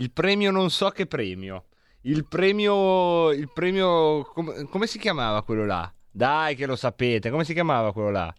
Il 0.00 0.12
premio, 0.12 0.50
non 0.52 0.70
so 0.70 0.90
che 0.90 1.06
premio. 1.06 1.66
Il 2.02 2.26
premio. 2.26 3.30
Il 3.32 3.50
premio. 3.52 4.22
com- 4.24 4.68
come 4.68 4.86
si 4.86 4.98
chiamava 4.98 5.42
quello 5.42 5.66
là? 5.66 5.92
Dai, 6.10 6.54
che 6.54 6.66
lo 6.66 6.76
sapete. 6.76 7.30
Come 7.30 7.44
si 7.44 7.52
chiamava 7.52 7.92
quello 7.92 8.10
là? 8.10 8.32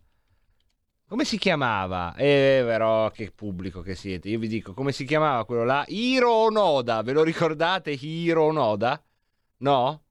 Come 1.06 1.26
si 1.26 1.38
chiamava? 1.38 2.16
Eh, 2.16 2.62
però 2.64 3.10
che 3.12 3.32
pubblico 3.32 3.82
che 3.82 3.96
siete. 3.96 4.30
Io 4.30 4.40
vi 4.40 4.48
dico, 4.48 4.74
come 4.74 4.92
si 4.94 5.04
chiamava 5.06 5.44
quello 5.44 5.66
là? 5.66 5.84
Hiro 5.88 6.32
Onoda. 6.32 7.02
Ve 7.02 7.14
lo 7.14 7.24
ricordate 7.24 7.92
Hiro 7.92 8.44
Onoda? 8.44 9.04
No? 9.58 10.04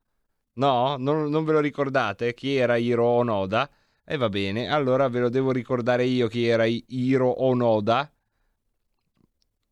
No? 0.55 0.97
Non, 0.99 1.31
non 1.31 1.45
ve 1.45 1.53
lo 1.53 1.61
ricordate? 1.61 2.35
Chi 2.35 2.57
era 2.57 2.77
Hiro 2.77 3.05
Onoda? 3.07 3.71
E 4.05 4.17
va 4.17 4.29
bene, 4.29 4.69
allora 4.69 5.09
ve 5.09 5.21
lo 5.21 5.29
devo 5.29 5.53
ricordare 5.53 6.05
io 6.05 6.29
chi 6.29 6.47
era 6.47 6.65
Hiro 6.67 7.43
Onoda. 7.45 8.11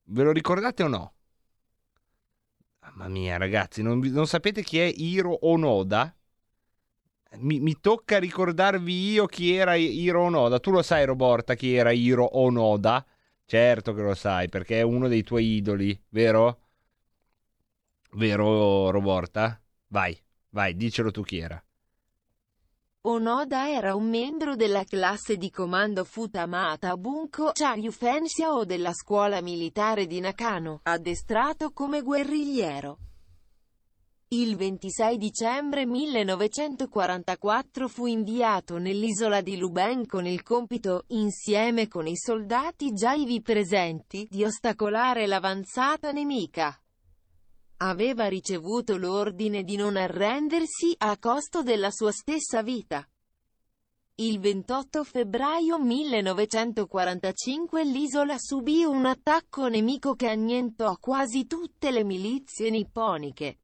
Ve 0.05 0.23
lo 0.23 0.31
ricordate 0.33 0.83
o 0.83 0.89
no? 0.89 1.16
Mamma 2.97 3.09
mia, 3.11 3.37
ragazzi, 3.37 3.83
non, 3.83 3.99
non 3.99 4.27
sapete 4.27 4.63
chi 4.63 4.79
è 4.79 4.85
Hiro 4.85 5.47
Onoda? 5.47 6.15
Mi, 7.39 7.61
mi 7.61 7.79
tocca 7.79 8.19
ricordarvi 8.19 9.11
io 9.11 9.27
chi 9.27 9.55
era 9.55 9.75
Hiro 9.75 10.23
Onoda. 10.23 10.59
Tu 10.59 10.71
lo 10.71 10.81
sai, 10.83 11.05
Roborta, 11.05 11.55
chi 11.55 11.75
era 11.75 11.91
Hiro 11.93 12.39
Onoda? 12.39 13.05
Certo 13.45 13.93
che 13.93 14.01
lo 14.01 14.15
sai, 14.15 14.49
perché 14.49 14.79
è 14.79 14.83
uno 14.83 15.09
dei 15.09 15.23
tuoi 15.23 15.57
idoli, 15.57 15.99
vero? 16.09 16.61
Vero, 18.15 18.91
Roborta? 18.91 19.61
Vai, 19.89 20.19
vai, 20.51 20.75
dicelo 20.75 21.11
tu 21.13 21.23
chi 21.23 21.39
era. 21.39 21.63
Onoda 23.09 23.71
era 23.71 23.95
un 23.95 24.09
membro 24.09 24.57
della 24.57 24.83
classe 24.83 25.37
di 25.37 25.49
comando 25.49 26.03
Futamata 26.03 26.97
Bunko 26.97 27.53
Charyufensia 27.53 28.53
o 28.53 28.65
della 28.65 28.93
scuola 28.93 29.41
militare 29.41 30.09
di 30.09 30.19
Nakano, 30.19 30.81
addestrato 30.83 31.71
come 31.71 32.03
guerrigliero. 32.03 32.99
Il 34.31 34.57
26 34.57 35.19
dicembre 35.19 35.87
1944 35.87 37.87
fu 37.87 38.07
inviato 38.07 38.79
nell'isola 38.79 39.41
di 39.41 39.57
Luben 39.57 40.05
con 40.05 40.27
il 40.27 40.43
compito, 40.43 41.05
insieme 41.11 41.87
con 41.87 42.09
i 42.09 42.17
soldati 42.17 42.93
già 42.93 43.13
ivi 43.13 43.41
presenti, 43.41 44.27
di 44.29 44.43
ostacolare 44.43 45.29
l'avanzata 45.29 46.11
nemica. 46.11 46.77
Aveva 47.79 48.27
ricevuto 48.27 48.97
l'ordine 48.97 49.63
di 49.63 49.77
non 49.77 49.97
arrendersi 49.97 50.95
a 50.97 51.19
costo 51.19 51.63
della 51.63 51.91
sua 51.91 52.11
stessa 52.11 52.63
vita. 52.63 53.07
Il 54.15 54.41
28 54.41 55.05
febbraio 55.05 55.79
1945 55.79 57.85
l'isola 57.85 58.39
subì 58.39 58.83
un 58.85 59.05
attacco 59.05 59.69
nemico 59.69 60.15
che 60.15 60.29
annientò 60.29 60.97
quasi 60.97 61.47
tutte 61.47 61.91
le 61.91 62.03
milizie 62.03 62.71
nipponiche. 62.71 63.59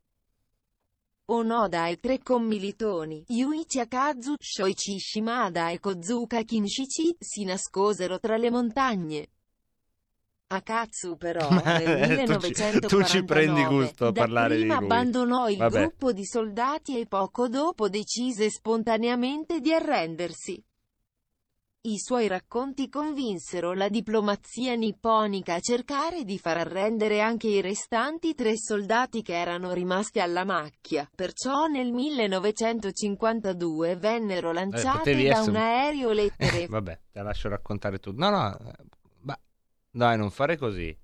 Onoda 1.27 1.87
e 1.87 1.99
tre 1.99 2.19
commilitoni, 2.19 3.25
Yuichi 3.29 3.79
Akazu, 3.81 4.35
Shoichi 4.39 4.99
Shimada 4.99 5.71
e 5.71 5.79
Kozuka 5.79 6.43
Kinshichi, 6.43 7.17
si 7.19 7.45
nascosero 7.45 8.19
tra 8.19 8.37
le 8.37 8.51
montagne. 8.51 9.29
Akatsu 10.55 11.17
però 11.17 11.49
Ma, 11.51 11.79
nel 11.79 11.89
eh, 11.89 12.25
tu 12.25 12.39
ci- 12.41 12.49
1949 12.53 12.89
tu 12.89 13.03
ci 13.05 13.25
prendi 13.25 13.65
gusto 13.65 14.07
a 14.09 14.13
parlare 14.13 14.57
di 14.57 14.67
dapprima 14.67 14.81
lui. 14.81 14.85
abbandonò 14.85 15.49
il 15.49 15.57
Vabbè. 15.57 15.79
gruppo 15.81 16.13
di 16.13 16.27
soldati 16.27 17.01
e 17.01 17.07
poco 17.07 17.49
dopo 17.49 17.89
decise 17.89 18.51
spontaneamente 18.51 19.61
di 19.61 19.73
arrendersi. 19.73 20.63
I 21.85 21.99
suoi 21.99 22.29
racconti 22.29 22.89
convinsero 22.89 23.73
la 23.73 23.89
diplomazia 23.89 24.75
nipponica 24.75 25.55
a 25.55 25.61
cercare 25.61 26.23
di 26.23 26.39
far 26.39 26.59
arrendere 26.59 27.21
anche 27.21 27.49
i 27.49 27.61
restanti 27.61 28.37
tre 28.37 28.57
soldati 28.57 29.21
che 29.23 29.35
erano 29.35 29.73
rimasti 29.73 30.21
alla 30.21 30.45
macchia. 30.45 31.11
Perciò 31.13 31.67
nel 31.67 31.91
1952 31.91 33.97
vennero 33.97 34.53
lanciate 34.53 34.99
potevi 34.99 35.25
da 35.25 35.31
essere 35.31 35.51
un 35.51 35.57
aereo 35.57 36.13
lettere 36.13 36.67
Vabbè, 36.71 37.01
te 37.11 37.19
la 37.19 37.25
lascio 37.25 37.49
raccontare 37.49 37.99
tu. 37.99 38.13
No, 38.15 38.31
no, 38.31 38.57
eh, 38.59 38.73
dai, 39.93 40.17
non 40.19 40.31
fare 40.31 40.57
così. 40.57 40.97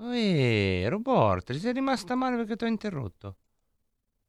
Ehi, 0.00 0.86
Roborta, 0.88 1.54
ci 1.54 1.58
sei 1.60 1.72
rimasta 1.72 2.14
male 2.14 2.36
perché 2.36 2.56
ti 2.56 2.64
ho 2.64 2.66
interrotto. 2.66 3.36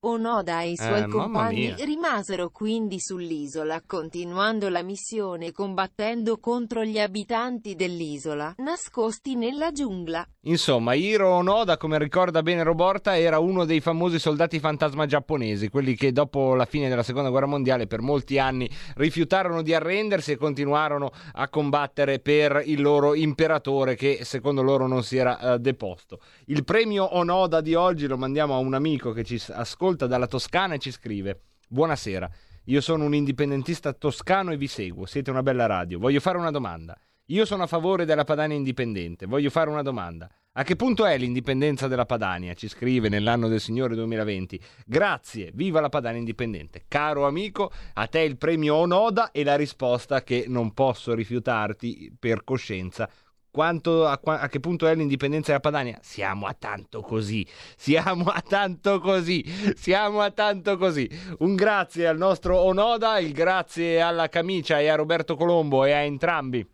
Onoda 0.05 0.61
e 0.61 0.71
i 0.71 0.77
suoi 0.77 1.01
Eh, 1.03 1.07
compagni 1.07 1.73
rimasero 1.79 2.49
quindi 2.49 2.99
sull'isola, 2.99 3.81
continuando 3.85 4.67
la 4.69 4.81
missione 4.83 5.51
combattendo 5.51 6.39
contro 6.39 6.83
gli 6.83 6.99
abitanti 6.99 7.75
dell'isola, 7.75 8.53
nascosti 8.57 9.35
nella 9.35 9.71
giungla. 9.71 10.27
Insomma, 10.45 10.93
Hiro 10.93 11.29
Onoda, 11.29 11.77
come 11.77 11.97
ricorda 11.97 12.43
bene 12.43 12.63
Roborta, 12.63 13.17
era 13.17 13.39
uno 13.39 13.63
dei 13.63 13.79
famosi 13.79 14.19
soldati 14.19 14.59
fantasma 14.59 15.05
giapponesi, 15.05 15.69
quelli 15.69 15.95
che 15.95 16.11
dopo 16.11 16.53
la 16.53 16.65
fine 16.65 16.89
della 16.89 17.01
seconda 17.03 17.29
guerra 17.29 17.45
mondiale 17.45 17.87
per 17.87 18.01
molti 18.01 18.37
anni 18.39 18.69
rifiutarono 18.95 19.61
di 19.61 19.73
arrendersi 19.73 20.33
e 20.33 20.35
continuarono 20.37 21.11
a 21.33 21.47
combattere 21.47 22.19
per 22.19 22.61
il 22.65 22.81
loro 22.81 23.13
imperatore 23.15 23.95
che 23.95 24.19
secondo 24.25 24.61
loro 24.61 24.85
non 24.85 25.01
si 25.03 25.15
era 25.15 25.53
eh, 25.53 25.59
deposto. 25.59 26.19
Il 26.47 26.65
premio 26.65 27.15
Onoda 27.15 27.61
di 27.61 27.73
oggi 27.73 28.05
lo 28.07 28.17
mandiamo 28.17 28.53
a 28.53 28.57
un 28.57 28.73
amico 28.73 29.11
che 29.13 29.23
ci 29.23 29.37
s- 29.39 29.49
ascolta 29.93 30.07
dalla 30.07 30.27
Toscana 30.27 30.73
e 30.73 30.79
ci 30.79 30.91
scrive: 30.91 31.41
Buonasera. 31.67 32.29
Io 32.65 32.81
sono 32.81 33.05
un 33.05 33.13
indipendentista 33.13 33.93
toscano 33.93 34.51
e 34.51 34.57
vi 34.57 34.67
seguo. 34.67 35.05
Siete 35.05 35.29
una 35.29 35.43
bella 35.43 35.65
radio. 35.65 35.99
Voglio 35.99 36.19
fare 36.19 36.37
una 36.37 36.51
domanda. 36.51 36.97
Io 37.27 37.45
sono 37.45 37.63
a 37.63 37.67
favore 37.67 38.05
della 38.05 38.23
Padania 38.23 38.57
indipendente. 38.57 39.25
Voglio 39.25 39.49
fare 39.49 39.69
una 39.69 39.81
domanda. 39.81 40.29
A 40.55 40.63
che 40.63 40.75
punto 40.75 41.05
è 41.05 41.17
l'indipendenza 41.17 41.87
della 41.87 42.05
Padania? 42.05 42.53
Ci 42.53 42.67
scrive 42.67 43.09
nell'anno 43.09 43.47
del 43.47 43.59
Signore 43.59 43.95
2020. 43.95 44.59
Grazie, 44.85 45.51
viva 45.53 45.79
la 45.79 45.89
Padania 45.89 46.19
indipendente. 46.19 46.85
Caro 46.87 47.25
amico, 47.25 47.71
a 47.93 48.07
te 48.07 48.19
il 48.19 48.37
premio 48.37 48.75
Onoda 48.75 49.31
e 49.31 49.43
la 49.43 49.55
risposta 49.55 50.21
che 50.21 50.45
non 50.47 50.73
posso 50.73 51.13
rifiutarti 51.13 52.15
per 52.19 52.43
coscienza. 52.43 53.09
Quanto, 53.53 54.07
a, 54.07 54.19
a 54.23 54.49
che 54.49 54.59
punto 54.59 54.87
è 54.87 54.95
l'indipendenza 54.95 55.49
della 55.49 55.59
Padania. 55.59 55.99
Siamo 56.01 56.47
a 56.47 56.55
tanto 56.57 57.01
così, 57.01 57.45
siamo 57.77 58.25
a 58.25 58.41
tanto 58.41 58.99
così, 58.99 59.45
siamo 59.75 60.21
a 60.21 60.31
tanto 60.31 60.75
così. 60.77 61.07
Un 61.37 61.53
grazie 61.53 62.07
al 62.07 62.17
nostro 62.17 62.57
Onoda, 62.57 63.19
il 63.19 63.31
grazie 63.31 64.01
alla 64.01 64.27
camicia 64.27 64.79
e 64.79 64.87
a 64.87 64.95
Roberto 64.95 65.35
Colombo 65.35 65.85
e 65.85 65.91
a 65.91 65.99
entrambi 65.99 66.72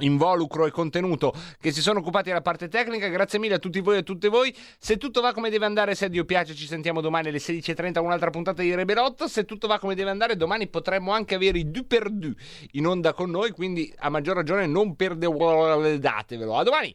involucro 0.00 0.66
e 0.66 0.70
contenuto 0.70 1.34
che 1.60 1.72
si 1.72 1.80
sono 1.80 2.00
occupati 2.00 2.28
della 2.28 2.42
parte 2.42 2.68
tecnica. 2.68 3.08
Grazie 3.08 3.38
mille 3.38 3.54
a 3.54 3.58
tutti 3.58 3.80
voi 3.80 3.96
e 3.96 3.98
a 3.98 4.02
tutte 4.02 4.28
voi. 4.28 4.54
Se 4.78 4.96
tutto 4.96 5.20
va 5.20 5.32
come 5.32 5.50
deve 5.50 5.64
andare 5.64 5.94
se 5.94 6.06
a 6.06 6.08
Dio 6.08 6.24
piace 6.24 6.54
ci 6.54 6.66
sentiamo 6.66 7.00
domani 7.00 7.28
alle 7.28 7.38
16.30 7.38 8.00
un'altra 8.00 8.30
puntata 8.30 8.62
di 8.62 8.74
Rebelot 8.74 9.24
se 9.24 9.44
tutto 9.44 9.66
va 9.66 9.78
come 9.78 9.94
deve 9.94 10.10
andare 10.10 10.36
domani 10.36 10.68
potremmo 10.68 11.12
anche 11.12 11.34
avere 11.34 11.58
i 11.58 11.70
du 11.70 11.86
per 11.86 12.10
du 12.10 12.32
in 12.72 12.86
onda 12.86 13.12
con 13.12 13.30
noi 13.30 13.50
quindi 13.50 13.92
a 13.98 14.08
maggior 14.08 14.36
ragione 14.36 14.66
non 14.66 14.96
perdedatevelo 14.96 16.56
a 16.56 16.62
domani 16.62 16.94